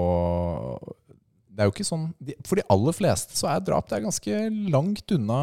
Det 1.44 1.60
er 1.60 1.68
jo 1.68 1.74
ikke 1.74 1.84
sånn 1.84 2.06
For 2.48 2.56
de 2.56 2.64
aller 2.72 2.96
fleste 2.96 3.36
så 3.36 3.50
er 3.52 3.60
drap 3.64 3.90
det 3.90 3.98
er 3.98 4.06
ganske 4.06 4.38
langt 4.72 5.12
unna 5.12 5.40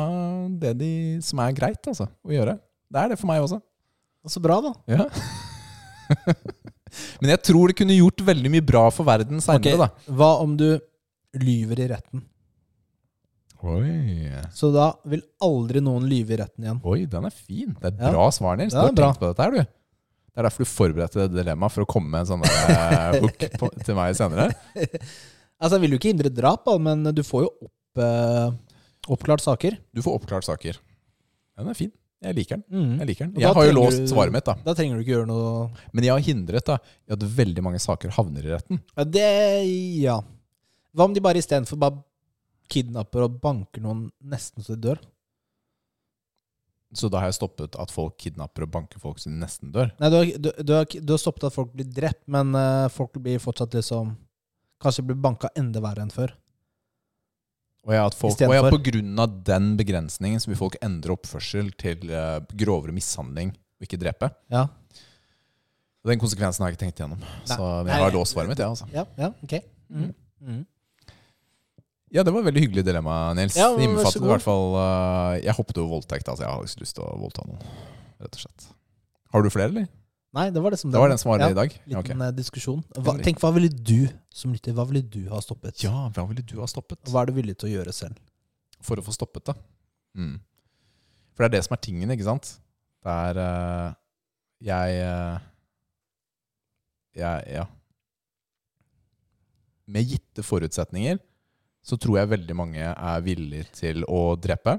det 0.61 0.73
de, 0.79 0.91
som 1.25 1.43
er 1.43 1.53
greit 1.57 1.89
altså, 1.89 2.09
å 2.25 2.33
gjøre. 2.33 2.57
Det 2.87 3.03
er 3.03 3.13
det 3.13 3.19
for 3.21 3.29
meg 3.29 3.43
også. 3.43 3.61
Så 4.27 4.41
bra, 4.43 4.57
da. 4.63 4.73
Ja. 4.89 5.05
Men 7.21 7.29
jeg 7.35 7.41
tror 7.49 7.67
det 7.71 7.77
kunne 7.79 7.97
gjort 7.97 8.23
veldig 8.27 8.51
mye 8.55 8.65
bra 8.65 8.85
for 8.93 9.07
verden 9.07 9.41
seinere, 9.43 9.77
da. 9.87 9.89
Hva 10.13 10.31
om 10.43 10.55
du 10.59 10.67
lyver 11.37 11.79
i 11.83 11.87
retten? 11.91 12.23
Oi. 13.67 14.29
Så 14.53 14.69
da 14.73 14.91
vil 15.09 15.23
aldri 15.43 15.81
noen 15.81 16.05
lyve 16.09 16.35
i 16.35 16.39
retten 16.43 16.63
igjen. 16.67 16.81
Oi, 16.85 16.99
den 17.09 17.25
er 17.25 17.33
fin. 17.33 17.73
Det 17.79 17.87
er 17.89 17.93
et 17.95 17.99
Ja. 18.05 18.11
bra 18.13 18.27
svar, 18.31 18.57
Nils. 18.59 18.73
Du 18.73 18.77
har 18.79 18.91
bra. 18.93 19.07
tenkt 19.11 19.19
på 19.19 19.31
dette 19.33 19.43
her, 19.43 19.51
du. 19.51 19.57
Det 19.57 20.37
er 20.37 20.43
derfor 20.45 20.57
du 20.61 20.69
forberedte 20.69 21.13
det 21.25 21.31
dilemmaet, 21.33 21.71
for 21.73 21.81
å 21.81 21.87
komme 21.89 22.09
med 22.13 22.19
en 22.21 22.27
sånn 22.29 22.43
der, 22.45 23.15
eh, 23.15 23.19
hook 23.23 23.39
på, 23.57 23.69
til 23.83 23.95
meg 23.95 24.15
senere. 24.15 24.53
Altså, 25.59 25.79
Jeg 25.79 25.81
vil 25.81 25.89
jo 25.95 25.97
ikke 25.97 26.11
hindre 26.13 26.29
drap, 26.29 26.67
men 26.79 27.01
du 27.17 27.23
får 27.25 27.41
jo 27.47 27.49
opp, 27.65 27.97
eh, 27.97 28.51
oppklart 29.09 29.41
saker. 29.41 29.75
Du 29.91 30.03
får 30.03 30.19
oppklart 30.19 30.43
saker. 30.45 30.77
Den 31.57 31.67
er 31.67 31.73
fin. 31.73 31.91
Jeg 32.25 32.33
liker 32.33 32.57
den. 32.57 32.63
Mm. 32.73 32.93
Jeg 32.99 33.07
liker 33.11 33.27
den. 33.27 33.41
Jeg 33.43 33.53
har 33.53 33.65
jo 33.67 33.73
låst 33.77 33.99
du- 34.01 34.07
svaret 34.09 34.33
mitt, 34.33 34.45
da. 34.47 34.55
Da 34.65 34.73
trenger 34.73 34.97
du 34.97 35.03
ikke 35.03 35.13
gjøre 35.13 35.27
noe 35.29 35.69
Men 35.93 36.03
jeg 36.03 36.11
har 36.15 36.23
hindret 36.25 36.65
da, 36.65 36.77
i 37.07 37.13
at 37.13 37.19
veldig 37.19 37.63
mange 37.63 37.79
saker 37.79 38.09
havner 38.15 38.45
i 38.45 38.53
retten. 38.55 38.81
Ja, 38.97 39.03
det 39.03 40.01
Ja. 40.01 40.17
Hva 40.95 41.05
om 41.05 41.13
de 41.13 41.21
bare 41.21 41.37
istedenfor 41.37 41.77
bare 41.77 42.03
kidnapper 42.67 43.23
og 43.27 43.39
banker 43.39 43.81
noen 43.81 44.07
nesten 44.25 44.63
så 44.65 44.73
de 44.75 44.89
dør? 44.89 44.99
Så 46.95 47.09
da 47.11 47.19
har 47.19 47.27
jeg 47.27 47.35
stoppet 47.35 47.75
at 47.77 47.91
folk 47.91 48.15
kidnapper 48.17 48.63
og 48.63 48.71
banker 48.71 48.99
folk 49.03 49.19
som 49.19 49.35
nesten 49.39 49.71
dør. 49.75 49.91
Nei, 49.99 50.09
du 50.09 50.15
har, 50.15 50.25
du, 50.39 50.49
du 50.63 50.73
har, 50.73 50.85
du 50.87 51.13
har 51.13 51.19
stoppet 51.19 51.43
at 51.49 51.53
folk 51.53 51.73
blir 51.75 51.85
drept, 51.85 52.23
men 52.31 52.55
uh, 52.55 52.87
folk 52.93 53.13
blir 53.19 53.41
fortsatt 53.43 53.75
liksom 53.77 54.15
Kanskje 54.77 55.01
blir 55.07 55.17
banka 55.17 55.49
enda 55.57 55.81
verre 55.81 56.03
enn 56.05 56.11
før. 56.13 56.35
Og 57.87 57.93
ja, 57.95 58.03
at 58.09 58.15
folk, 58.19 58.41
og 58.43 58.51
ja, 58.51 58.63
på 58.67 58.81
grunn 58.83 59.19
av 59.23 59.35
den 59.47 59.69
begrensningen 59.79 60.41
så 60.43 60.51
vil 60.51 60.59
folk 60.59 60.75
endre 60.83 61.13
oppførsel 61.15 61.69
til 61.79 62.09
uh, 62.11 62.41
grovere 62.59 62.91
mishandling 62.91 63.53
og 63.55 63.87
ikke 63.87 63.99
drepe. 64.01 64.27
Ja. 64.51 64.65
Og 66.03 66.11
den 66.11 66.19
konsekvensen 66.19 66.65
har 66.65 66.71
jeg 66.71 66.75
ikke 66.75 66.83
tenkt 66.83 66.99
igjennom. 66.99 67.21
Så 67.47 67.55
Nei. 67.55 67.59
Så 67.59 67.69
jeg 67.87 68.03
har 68.03 68.15
låst 68.15 68.35
svaret 68.35 68.51
mitt, 68.51 68.63
ja, 68.63 68.67
altså. 68.73 68.89
Ja, 68.91 69.05
ja 69.19 69.31
okay. 69.45 69.63
Mm. 69.87 70.11
Mm. 70.43 70.65
Ja, 72.11 72.23
det 72.23 72.31
var 72.31 72.43
et 72.43 72.47
veldig 72.47 72.63
hyggelig 72.65 72.83
dilemma, 72.87 73.15
Nils. 73.35 73.55
Ja, 73.59 73.69
det 73.71 73.79
men 73.79 73.95
vær 73.95 74.03
så 74.07 74.17
innbefattet 74.17 74.27
i 74.27 74.31
hvert 74.31 74.45
fall 74.45 74.75
uh, 74.75 75.33
Jeg 75.39 75.55
hoppet 75.55 75.79
over 75.81 75.97
voldtekt. 75.97 76.27
Altså, 76.27 76.43
jeg 76.43 76.51
har 76.51 76.67
ikke 76.67 76.83
lyst 76.83 76.95
til 76.99 77.07
å 77.07 77.15
voldta 77.23 77.47
noen, 77.47 77.63
rett 78.23 78.35
og 78.35 78.43
slett. 78.43 78.67
Har 79.35 79.43
du 79.43 79.51
flere, 79.51 79.71
eller? 79.71 79.87
Nei, 80.37 80.47
det 80.53 80.61
var 80.61 80.73
det 80.73 80.77
som 80.77 80.91
Det 80.93 81.01
var 81.01 81.09
den 81.09 81.17
som 81.17 81.31
var 81.31 81.41
det 81.41 81.47
Ja, 81.47 81.53
i 81.55 81.57
dag? 81.57 81.75
Liten 81.89 82.21
okay. 82.21 82.31
diskusjon. 82.37 82.83
Hva, 82.93 83.15
tenk, 83.25 83.39
hva 83.41 83.49
ville 83.55 83.71
du 83.71 84.09
som 84.33 84.53
lytter, 84.53 84.75
hva 84.77 84.85
ville 84.89 85.01
du 85.01 85.23
ha 85.31 85.39
stoppet? 85.41 85.81
ja, 85.81 86.09
hva 86.13 86.25
ville 86.29 86.45
du 86.45 86.59
ha 86.61 86.67
stoppet? 86.69 87.01
Hva 87.09 87.23
er 87.23 87.31
du 87.31 87.39
villig 87.39 87.57
til 87.57 87.71
å 87.71 87.73
gjøre 87.79 87.95
selv? 87.95 88.19
For 88.85 88.99
å 88.99 89.05
få 89.05 89.15
stoppet 89.15 89.49
det. 89.49 89.55
Mm. 90.17 90.35
For 91.33 91.43
det 91.43 91.49
er 91.49 91.55
det 91.57 91.63
som 91.65 91.73
er 91.77 91.81
tingen, 91.81 92.13
ikke 92.13 92.27
sant? 92.27 92.51
Det 93.05 93.13
er 93.13 93.39
uh, 93.41 93.95
Jeg 94.67 95.01
uh, 95.05 95.39
Jeg 97.17 97.57
Ja. 97.57 97.65
Med 99.87 100.03
gitte 100.03 100.43
forutsetninger 100.43 101.17
så 101.87 101.95
tror 101.95 102.17
jeg 102.19 102.29
veldig 102.33 102.55
mange 102.59 102.83
er 102.83 103.21
villige 103.23 103.69
til 103.71 104.03
å 104.11 104.35
drepe. 104.35 104.73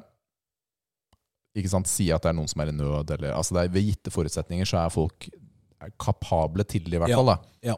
Ikke 1.56 1.70
sant? 1.72 1.88
Si 1.88 2.10
at 2.12 2.20
det 2.24 2.34
er 2.34 2.36
noen 2.36 2.50
som 2.50 2.60
er 2.60 2.68
i 2.68 2.74
nød, 2.76 3.14
eller 3.16 3.32
altså 3.32 3.56
er, 3.62 3.70
Ved 3.72 3.86
gitte 3.86 4.12
forutsetninger 4.12 4.68
så 4.68 4.82
er 4.82 4.92
folk 4.92 5.30
kapable 6.00 6.64
til 6.68 6.86
i 6.94 6.98
hvert 7.00 7.12
fall. 7.14 7.26
da. 7.34 7.36
Ja. 7.62 7.76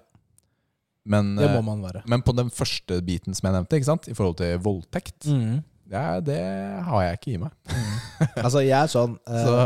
Men, 1.10 1.35
Det 1.36 1.48
må 1.51 1.59
eh, 1.62 1.64
man 1.64 1.82
være. 1.82 2.02
men 2.06 2.22
på 2.22 2.35
den 2.36 2.51
første 2.52 3.01
biten 3.05 3.35
som 3.35 3.48
jeg 3.48 3.56
nevnte, 3.56 3.78
ikke 3.81 3.89
sant? 3.89 4.09
i 4.09 4.14
forhold 4.14 4.36
til 4.40 4.59
voldtekt, 4.62 5.27
Mm. 5.27 5.62
ja, 5.90 6.20
det 6.20 6.39
har 6.85 7.02
jeg 7.06 7.18
ikke 7.18 7.32
i 7.35 7.40
meg. 7.40 7.51
Altså, 8.36 8.60
jeg 8.60 8.77
er 8.77 8.86
sånn 8.93 9.16
eh, 9.27 9.44
Så 9.47 9.56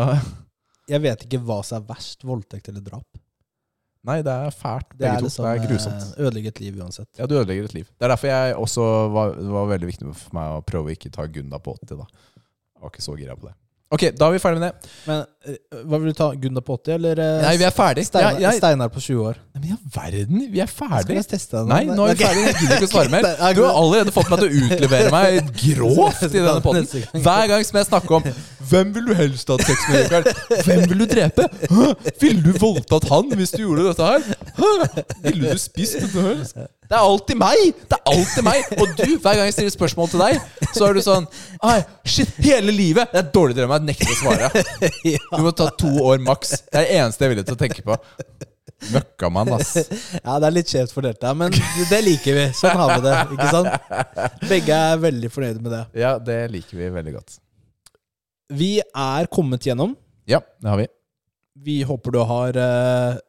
Jeg 0.88 1.00
vet 1.02 1.24
ikke 1.26 1.40
hva 1.44 1.62
som 1.64 1.82
er 1.82 1.86
verst, 1.94 2.22
voldtekt 2.24 2.68
eller 2.68 2.80
drap. 2.84 3.06
Nei, 4.04 4.18
det 4.20 4.28
er 4.32 4.50
fælt. 4.52 4.90
Det 5.00 5.06
er 5.08 5.22
liksom 5.24 5.44
det 5.46 5.52
er 5.54 5.66
grusomt. 5.66 6.02
eh, 6.18 6.24
ødelegge 6.26 6.48
et 6.52 6.58
liv 6.60 6.74
uansett. 6.76 7.08
Ja, 7.18 7.24
du 7.26 7.38
ødelegger 7.38 7.64
et 7.64 7.74
liv. 7.74 7.86
Det 7.98 8.04
er 8.04 8.12
derfor 8.12 8.28
jeg 8.28 8.54
også 8.60 8.84
var, 9.14 9.32
det 9.34 9.48
var 9.54 9.66
veldig 9.70 9.86
viktig 9.88 10.14
for 10.14 10.34
meg 10.36 10.50
å 10.58 10.64
prøve 10.68 10.90
å 10.90 10.92
ikke 10.92 11.10
ta 11.10 11.24
Gunda 11.26 11.56
på 11.58 11.72
80. 11.80 11.96
da. 12.02 12.04
Jeg 12.76 12.82
var 12.84 12.90
ikke 12.92 13.02
så 13.06 13.16
gira 13.16 13.34
på 13.40 13.48
det. 13.48 13.54
Ok, 13.96 14.04
da 14.18 14.28
er 14.28 14.32
vi 14.36 14.42
ferdig 14.44 14.60
med 14.60 14.72
det. 14.74 14.90
Men 15.08 15.24
hva 15.84 15.98
vil 16.00 16.10
du 16.12 16.16
ta? 16.16 16.30
Gunda 16.40 16.60
på 16.64 16.76
80, 16.78 16.94
eller 16.94 17.20
eh, 17.20 17.42
Nei, 17.44 17.54
vi 17.60 17.66
er 17.68 17.74
ferdig. 17.76 18.04
Steinar, 18.08 18.38
Ja, 18.40 18.50
jeg- 18.50 18.60
Steinar 18.62 18.88
på 18.94 19.00
20 19.04 19.24
år? 19.28 19.40
Nei, 19.54 19.60
men 19.60 19.68
i 19.68 19.74
all 19.74 19.90
verden, 19.94 20.40
vi 20.52 20.60
er 20.64 20.66
Skal 20.70 20.88
ferdig. 20.88 21.16
jeg 21.20 21.26
teste 21.34 21.56
den? 21.60 21.68
Nei, 21.68 21.82
nå 21.90 22.06
er 22.08 22.14
vi 22.16 22.24
ferdig. 22.24 22.44
Jeg 22.46 22.56
gidder 22.62 22.76
ikke 22.80 22.88
å 22.88 22.92
svare 22.94 23.12
mer. 23.12 23.28
Er 23.48 23.54
Du 23.54 23.62
har 23.64 23.76
allerede 23.82 24.14
fått 24.16 24.30
meg 24.32 24.40
til 24.40 24.48
å 24.48 24.64
utlevere 24.64 25.10
meg 25.14 25.52
grovt 25.64 26.22
i 26.26 26.32
denne 26.34 26.60
potten 26.64 26.88
Hver 27.24 27.46
gang 27.52 27.64
som 27.68 27.78
jeg 27.80 27.88
snakker 27.90 28.18
om 28.18 28.28
Hvem 28.64 28.94
vil 28.96 29.04
du 29.10 29.14
helst 29.18 29.48
ha 29.52 29.58
hatt 29.58 29.66
sex 29.68 29.84
med, 29.90 30.06
Rikard? 30.06 30.64
Hvem 30.64 30.86
vil 30.88 31.02
du 31.04 31.06
drepe? 31.10 31.48
Ville 32.22 32.40
du 32.46 32.52
voldtatt 32.58 33.04
han 33.12 33.28
hvis 33.36 33.52
du 33.52 33.60
gjorde 33.66 33.90
dette 33.90 34.08
her? 34.08 34.22
Ville 35.28 35.52
du 35.52 35.60
spist 35.60 36.00
dette 36.00 36.24
her? 36.24 36.70
Det 36.84 36.92
er 36.96 37.00
alltid 37.00 37.38
meg! 37.40 37.60
Det 37.88 37.96
er 37.96 38.10
alltid 38.12 38.44
meg! 38.44 38.66
Og 38.80 38.90
du, 38.98 39.04
hver 39.20 39.36
gang 39.38 39.46
jeg 39.48 39.54
stiller 39.56 39.72
spørsmål 39.72 40.08
til 40.12 40.20
deg, 40.20 40.40
så 40.76 40.88
er 40.88 40.96
du 40.96 41.00
sånn 41.04 41.24
Ai, 41.64 41.78
shit, 42.08 42.32
hele 42.44 42.72
livet! 42.76 43.08
Det 43.12 43.20
er 43.22 43.30
dårlig 43.32 43.56
drøm. 43.56 43.72
Jeg 43.72 43.86
nekter 43.88 44.12
å 44.12 44.18
svare. 44.20 44.50
Du 45.36 45.46
må 45.46 45.52
ta 45.56 45.68
to 45.80 45.90
år 46.04 46.20
maks. 46.24 46.56
Det 46.70 46.80
er 46.80 46.88
det 46.88 46.98
eneste 47.00 47.24
jeg 47.24 47.30
er 47.30 47.34
villig 47.34 47.46
til 47.48 47.56
å 47.56 47.60
tenke 47.60 47.84
på. 47.86 47.98
Møkkamann, 48.92 49.52
ass. 49.56 49.76
Ja, 50.18 50.36
det 50.42 50.48
er 50.48 50.54
litt 50.54 50.72
skjevt 50.72 50.92
fordelt 50.94 51.20
der, 51.22 51.36
men 51.38 51.54
det 51.90 52.00
liker 52.04 52.36
vi. 52.36 52.44
Sånn 52.56 52.76
har 52.78 52.94
vi 52.96 53.04
det. 53.06 53.14
ikke 53.36 53.50
sant? 53.52 54.48
Begge 54.50 54.80
er 54.90 55.00
veldig 55.04 55.30
fornøyde 55.32 55.62
med 55.64 55.72
det. 55.76 55.82
Ja, 56.04 56.16
det 56.20 56.38
liker 56.52 56.80
vi 56.80 56.90
veldig 56.98 57.14
godt. 57.16 57.38
Vi 58.54 58.72
er 58.82 59.30
kommet 59.32 59.64
gjennom. 59.66 59.94
Ja, 60.28 60.42
det 60.60 60.70
har 60.70 60.80
vi. 60.82 60.88
Vi 61.64 61.78
håper 61.86 62.12
du 62.12 62.20
har 62.28 62.58
eh, 62.60 63.20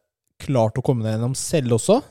klart 0.42 0.80
å 0.80 0.84
komme 0.86 1.06
deg 1.06 1.16
gjennom 1.16 1.36
selv 1.40 1.78
også. 1.78 2.02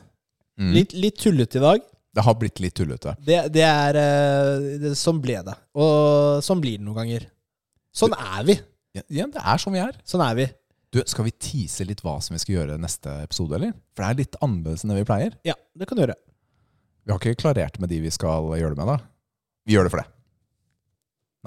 Mm. 0.60 0.70
Litt, 0.76 0.94
litt 0.96 1.18
tullete 1.20 1.60
i 1.60 1.64
dag. 1.64 1.84
Det 2.14 2.22
har 2.22 2.36
blitt 2.38 2.60
litt 2.62 2.76
tullete. 2.78 3.16
Det, 3.26 3.40
det 3.52 3.64
er 3.66 3.98
eh, 3.98 4.68
det, 4.84 4.94
Sånn 4.98 5.18
ble 5.22 5.40
det. 5.44 5.56
Og 5.74 6.44
sånn 6.46 6.62
blir 6.62 6.78
det 6.78 6.86
noen 6.86 7.00
ganger. 7.02 7.26
Sånn 7.94 8.14
er 8.14 8.46
vi. 8.46 8.56
Ja, 8.94 9.26
det 9.26 9.40
er 9.42 9.58
som 9.58 9.74
vi 9.74 9.82
er. 9.82 9.96
Sånn 10.06 10.22
er 10.22 10.36
vi. 10.38 10.46
Du, 10.94 11.00
Skal 11.10 11.26
vi 11.26 11.32
tease 11.42 11.82
litt 11.86 12.04
hva 12.04 12.20
som 12.22 12.36
vi 12.36 12.42
skal 12.42 12.60
gjøre 12.60 12.78
neste 12.78 13.10
episode, 13.24 13.56
eller? 13.58 13.72
For 13.96 14.04
det 14.04 14.10
er 14.12 14.20
litt 14.22 14.36
annerledes 14.44 14.84
enn 14.84 14.92
det 14.92 15.00
vi 15.00 15.08
pleier. 15.08 15.34
Ja, 15.46 15.56
det 15.74 15.88
kan 15.90 15.98
du 15.98 16.04
gjøre. 16.04 16.14
Vi 17.04 17.12
har 17.12 17.18
ikke 17.20 17.40
klarert 17.42 17.80
med 17.82 17.90
de 17.90 17.98
vi 18.04 18.12
skal 18.14 18.46
gjøre 18.54 18.76
det 18.76 18.78
med, 18.78 18.92
da. 18.92 18.98
Vi 19.66 19.74
gjør 19.74 19.88
det 19.88 19.92
for 19.96 20.00
det. 20.04 20.06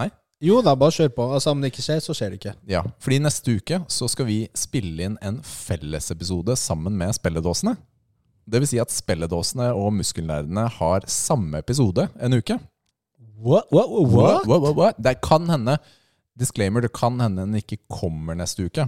Nei? 0.02 0.10
Jo 0.44 0.60
da, 0.66 0.74
bare 0.78 0.94
kjør 0.94 1.14
på. 1.16 1.28
Altså, 1.38 1.54
Om 1.56 1.64
det 1.64 1.72
ikke 1.72 1.86
skjer, 1.86 2.02
så 2.04 2.16
skjer 2.18 2.34
det 2.34 2.42
ikke. 2.42 2.54
Ja, 2.70 2.84
fordi 3.02 3.22
neste 3.24 3.56
uke 3.58 3.80
så 3.90 4.10
skal 4.12 4.28
vi 4.28 4.42
spille 4.58 5.08
inn 5.08 5.16
en 5.26 5.40
fellesepisode 5.48 6.58
sammen 6.60 7.00
med 7.00 7.16
spelledåsene. 7.16 7.78
Det 8.48 8.62
vil 8.64 8.70
si 8.70 8.80
at 8.84 8.92
spelledåsene 8.94 9.72
og 9.76 9.90
muskelnerdene 9.96 10.68
har 10.78 11.08
samme 11.12 11.64
episode 11.64 12.06
en 12.20 12.38
uke. 12.38 12.60
What? 13.38 13.72
What? 13.72 13.90
What? 13.92 14.12
What, 14.12 14.46
what, 14.48 14.62
what, 14.68 14.78
what? 14.78 15.02
Det 15.04 15.18
kan 15.24 15.48
hende 15.52 15.78
Disclaimer, 16.38 16.84
det 16.86 16.94
kan 16.96 17.20
hende 17.22 17.46
den 17.48 17.58
ikke 17.60 17.80
kommer 17.90 18.38
neste 18.38 18.68
uke. 18.68 18.88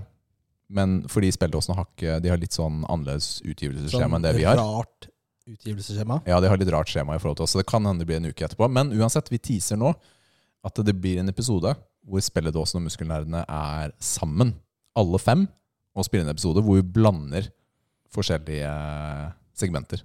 Men 0.70 1.00
fordi 1.10 1.32
spilledåsene 1.34 1.80
har, 1.80 1.88
ikke, 1.96 2.20
de 2.22 2.30
har 2.30 2.38
litt 2.42 2.54
sånn 2.54 2.84
annerledes 2.86 3.40
utgivelsesskjema 3.42 4.20
enn 4.20 4.28
det 4.28 4.36
vi 4.38 4.46
har. 4.46 4.60
Sånn 4.60 4.76
rart 4.78 5.10
utgivelsesskjema. 5.50 6.20
Ja, 6.30 6.38
de 6.44 6.52
har 6.52 6.62
litt 6.62 6.70
rart 6.74 6.92
skjema 6.92 7.16
i 7.18 7.22
forhold 7.22 7.40
til 7.40 7.48
oss, 7.48 7.56
så 7.56 7.62
det 7.64 7.70
kan 7.72 7.88
hende 7.90 8.04
det 8.04 8.10
blir 8.12 8.20
en 8.22 8.30
uke 8.30 8.46
etterpå. 8.46 8.70
Men 8.70 8.94
uansett, 8.94 9.32
vi 9.34 9.42
teaser 9.42 9.80
nå 9.82 9.96
at 10.68 10.82
det 10.86 10.94
blir 11.02 11.22
en 11.22 11.32
episode 11.32 11.74
hvor 12.10 12.24
spilledåsen 12.24 12.80
og 12.80 12.86
muskelnerdene 12.86 13.42
er 13.46 13.96
sammen, 14.04 14.54
alle 14.98 15.20
fem, 15.22 15.48
og 15.98 16.06
spiller 16.06 16.28
en 16.28 16.36
episode 16.36 16.62
hvor 16.64 16.78
vi 16.80 16.86
blander 16.86 17.50
forskjellige 18.14 18.70
segmenter. 19.58 20.04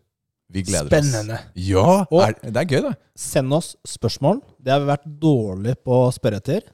Vi 0.54 0.62
gleder 0.66 0.90
Spennende. 0.92 1.38
oss. 1.40 1.60
Ja! 1.66 2.04
Og- 2.10 2.22
er, 2.22 2.34
det 2.44 2.56
er 2.62 2.68
gøy, 2.68 2.80
det. 2.88 2.94
Send 3.16 3.52
oss 3.56 3.74
spørsmål. 3.88 4.42
Det 4.60 4.72
har 4.72 4.82
vi 4.82 4.90
vært 4.92 5.06
dårlige 5.20 5.80
på 5.84 6.00
å 6.06 6.12
spørre 6.14 6.40
etter. 6.42 6.66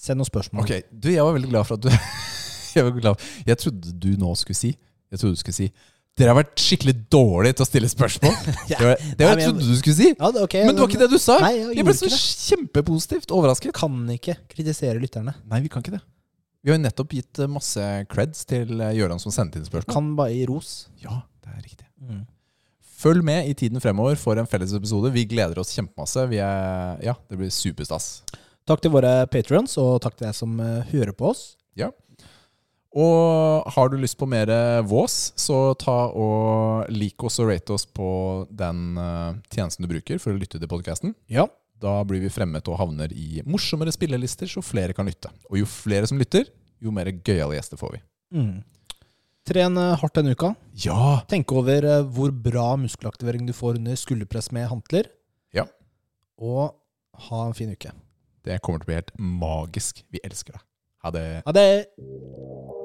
Send 0.00 0.20
noen 0.20 0.28
spørsmål. 0.28 0.64
Ok, 0.64 0.86
du, 0.90 1.10
jeg 1.12 1.24
var 1.26 1.34
veldig 1.36 1.50
glad 1.52 1.66
for 1.68 1.76
at 1.76 1.84
du 1.84 1.90
Jeg 2.76 2.86
var 2.86 2.94
glad 2.96 3.24
Jeg 3.48 3.58
trodde 3.60 3.90
du 4.00 4.10
nå 4.20 4.30
skulle 4.38 4.56
si 4.56 4.70
Jeg 4.72 5.18
trodde 5.20 5.34
du 5.36 5.40
skulle 5.42 5.58
si 5.58 5.66
Dere 6.18 6.32
har 6.32 6.38
vært 6.40 6.58
skikkelig 6.60 6.94
dårlige 7.12 7.56
til 7.56 7.64
å 7.64 7.66
stille 7.68 7.88
spørsmål. 7.88 8.32
Det 8.68 8.78
var 8.82 8.98
det 8.98 9.26
jeg 9.28 9.44
trodde 9.46 9.62
du 9.68 9.76
skulle 9.78 9.96
si. 9.96 10.08
Ja, 10.10 10.28
det, 10.34 10.42
ok, 10.44 10.56
Men 10.66 10.74
det 10.74 10.82
var 10.82 10.90
ikke 10.90 11.00
det 11.00 11.08
du 11.12 11.20
sa. 11.22 11.36
Nei, 11.40 11.52
jeg 11.54 11.76
Jeg 11.78 11.86
ble 11.86 11.94
så 11.96 12.08
det. 12.10 12.18
kjempepositivt 12.50 13.32
overrasket. 13.36 13.72
Kan 13.78 13.94
ikke 14.12 14.34
kritisere 14.50 15.00
lytterne. 15.00 15.32
Nei, 15.48 15.60
vi 15.64 15.70
kan 15.72 15.84
ikke 15.84 15.94
det. 15.94 16.02
Vi 16.60 16.72
har 16.72 16.76
jo 16.76 16.82
nettopp 16.82 17.14
gitt 17.16 17.40
eh, 17.40 17.48
masse 17.48 17.86
creds 18.10 18.42
til 18.50 18.82
eh, 18.84 18.90
Gøran 18.98 19.22
som 19.22 19.32
sendte 19.32 19.62
inn 19.62 19.64
spørsmål. 19.70 19.94
Kan 19.94 20.10
bare 20.18 20.34
gi 20.34 20.42
ros. 20.50 20.74
Ja, 21.00 21.22
det 21.46 21.54
er 21.54 21.62
riktig. 21.64 21.86
Mm. 22.04 22.26
Følg 23.00 23.24
med 23.30 23.48
i 23.48 23.56
tiden 23.62 23.80
fremover 23.80 24.18
for 24.20 24.36
en 24.42 24.50
felles 24.50 24.74
episode. 24.76 25.14
Vi 25.14 25.24
gleder 25.30 25.62
oss 25.62 25.72
kjempemasse. 25.78 26.26
Vi 26.34 26.42
er, 26.42 27.00
ja, 27.06 27.16
det 27.30 27.38
blir 27.40 27.54
superstas. 27.54 28.10
Takk 28.70 28.84
til 28.84 28.94
våre 28.94 29.24
patrions, 29.26 29.74
og 29.82 29.98
takk 30.04 30.14
til 30.14 30.28
deg 30.28 30.36
som 30.38 30.60
eh, 30.62 30.86
hører 30.94 31.16
på 31.16 31.32
oss. 31.32 31.48
Og 32.90 33.70
har 33.70 33.90
du 33.90 33.96
lyst 34.02 34.18
på 34.18 34.26
mer 34.26 34.50
vås, 34.82 35.32
så 35.38 35.74
ta 35.78 36.10
og 36.10 36.90
lik 36.90 37.22
oss 37.22 37.38
og 37.38 37.52
rate 37.52 37.74
oss 37.76 37.86
på 37.86 38.08
den 38.50 38.98
eh, 38.98 39.38
tjenesten 39.54 39.86
du 39.86 39.92
bruker 39.92 40.18
for 40.18 40.34
å 40.34 40.40
lytte 40.40 40.58
til 40.58 40.70
podkasten. 40.70 41.14
Ja. 41.30 41.46
Da 41.80 42.00
blir 42.04 42.20
vi 42.20 42.32
fremmet 42.32 42.66
og 42.68 42.80
havner 42.80 43.12
i 43.14 43.44
morsommere 43.48 43.94
spillelister, 43.94 44.50
så 44.50 44.60
flere 44.64 44.96
kan 44.96 45.06
lytte. 45.08 45.30
Og 45.48 45.62
jo 45.62 45.70
flere 45.70 46.10
som 46.10 46.18
lytter, 46.20 46.50
jo 46.82 46.92
mer 46.92 47.12
gøyale 47.14 47.56
gjester 47.56 47.78
får 47.80 47.94
vi. 47.94 48.02
Mm. 48.34 48.52
Tren 49.48 49.78
eh, 49.80 49.94
hardt 50.02 50.18
denne 50.18 50.34
uka. 50.34 50.52
Ja! 50.82 51.22
Tenk 51.30 51.54
over 51.54 51.86
hvor 52.10 52.34
bra 52.34 52.74
muskelaktivering 52.80 53.46
du 53.46 53.54
får 53.54 53.78
under 53.78 54.02
skulderpress 54.02 54.50
med 54.56 54.66
hantler. 54.72 55.14
Ja. 55.54 55.68
Og 56.42 56.74
ha 57.30 57.46
en 57.46 57.54
fin 57.54 57.70
uke. 57.70 57.94
Det 58.44 58.60
kommer 58.64 58.80
til 58.80 58.88
å 58.88 58.90
bli 58.92 59.00
helt 59.00 59.14
magisk. 59.18 60.04
Vi 60.10 60.22
elsker 60.24 60.56
deg. 60.56 60.66
Ha 61.04 61.12
det. 61.16 61.26
Ha 61.46 61.56
det! 61.56 62.79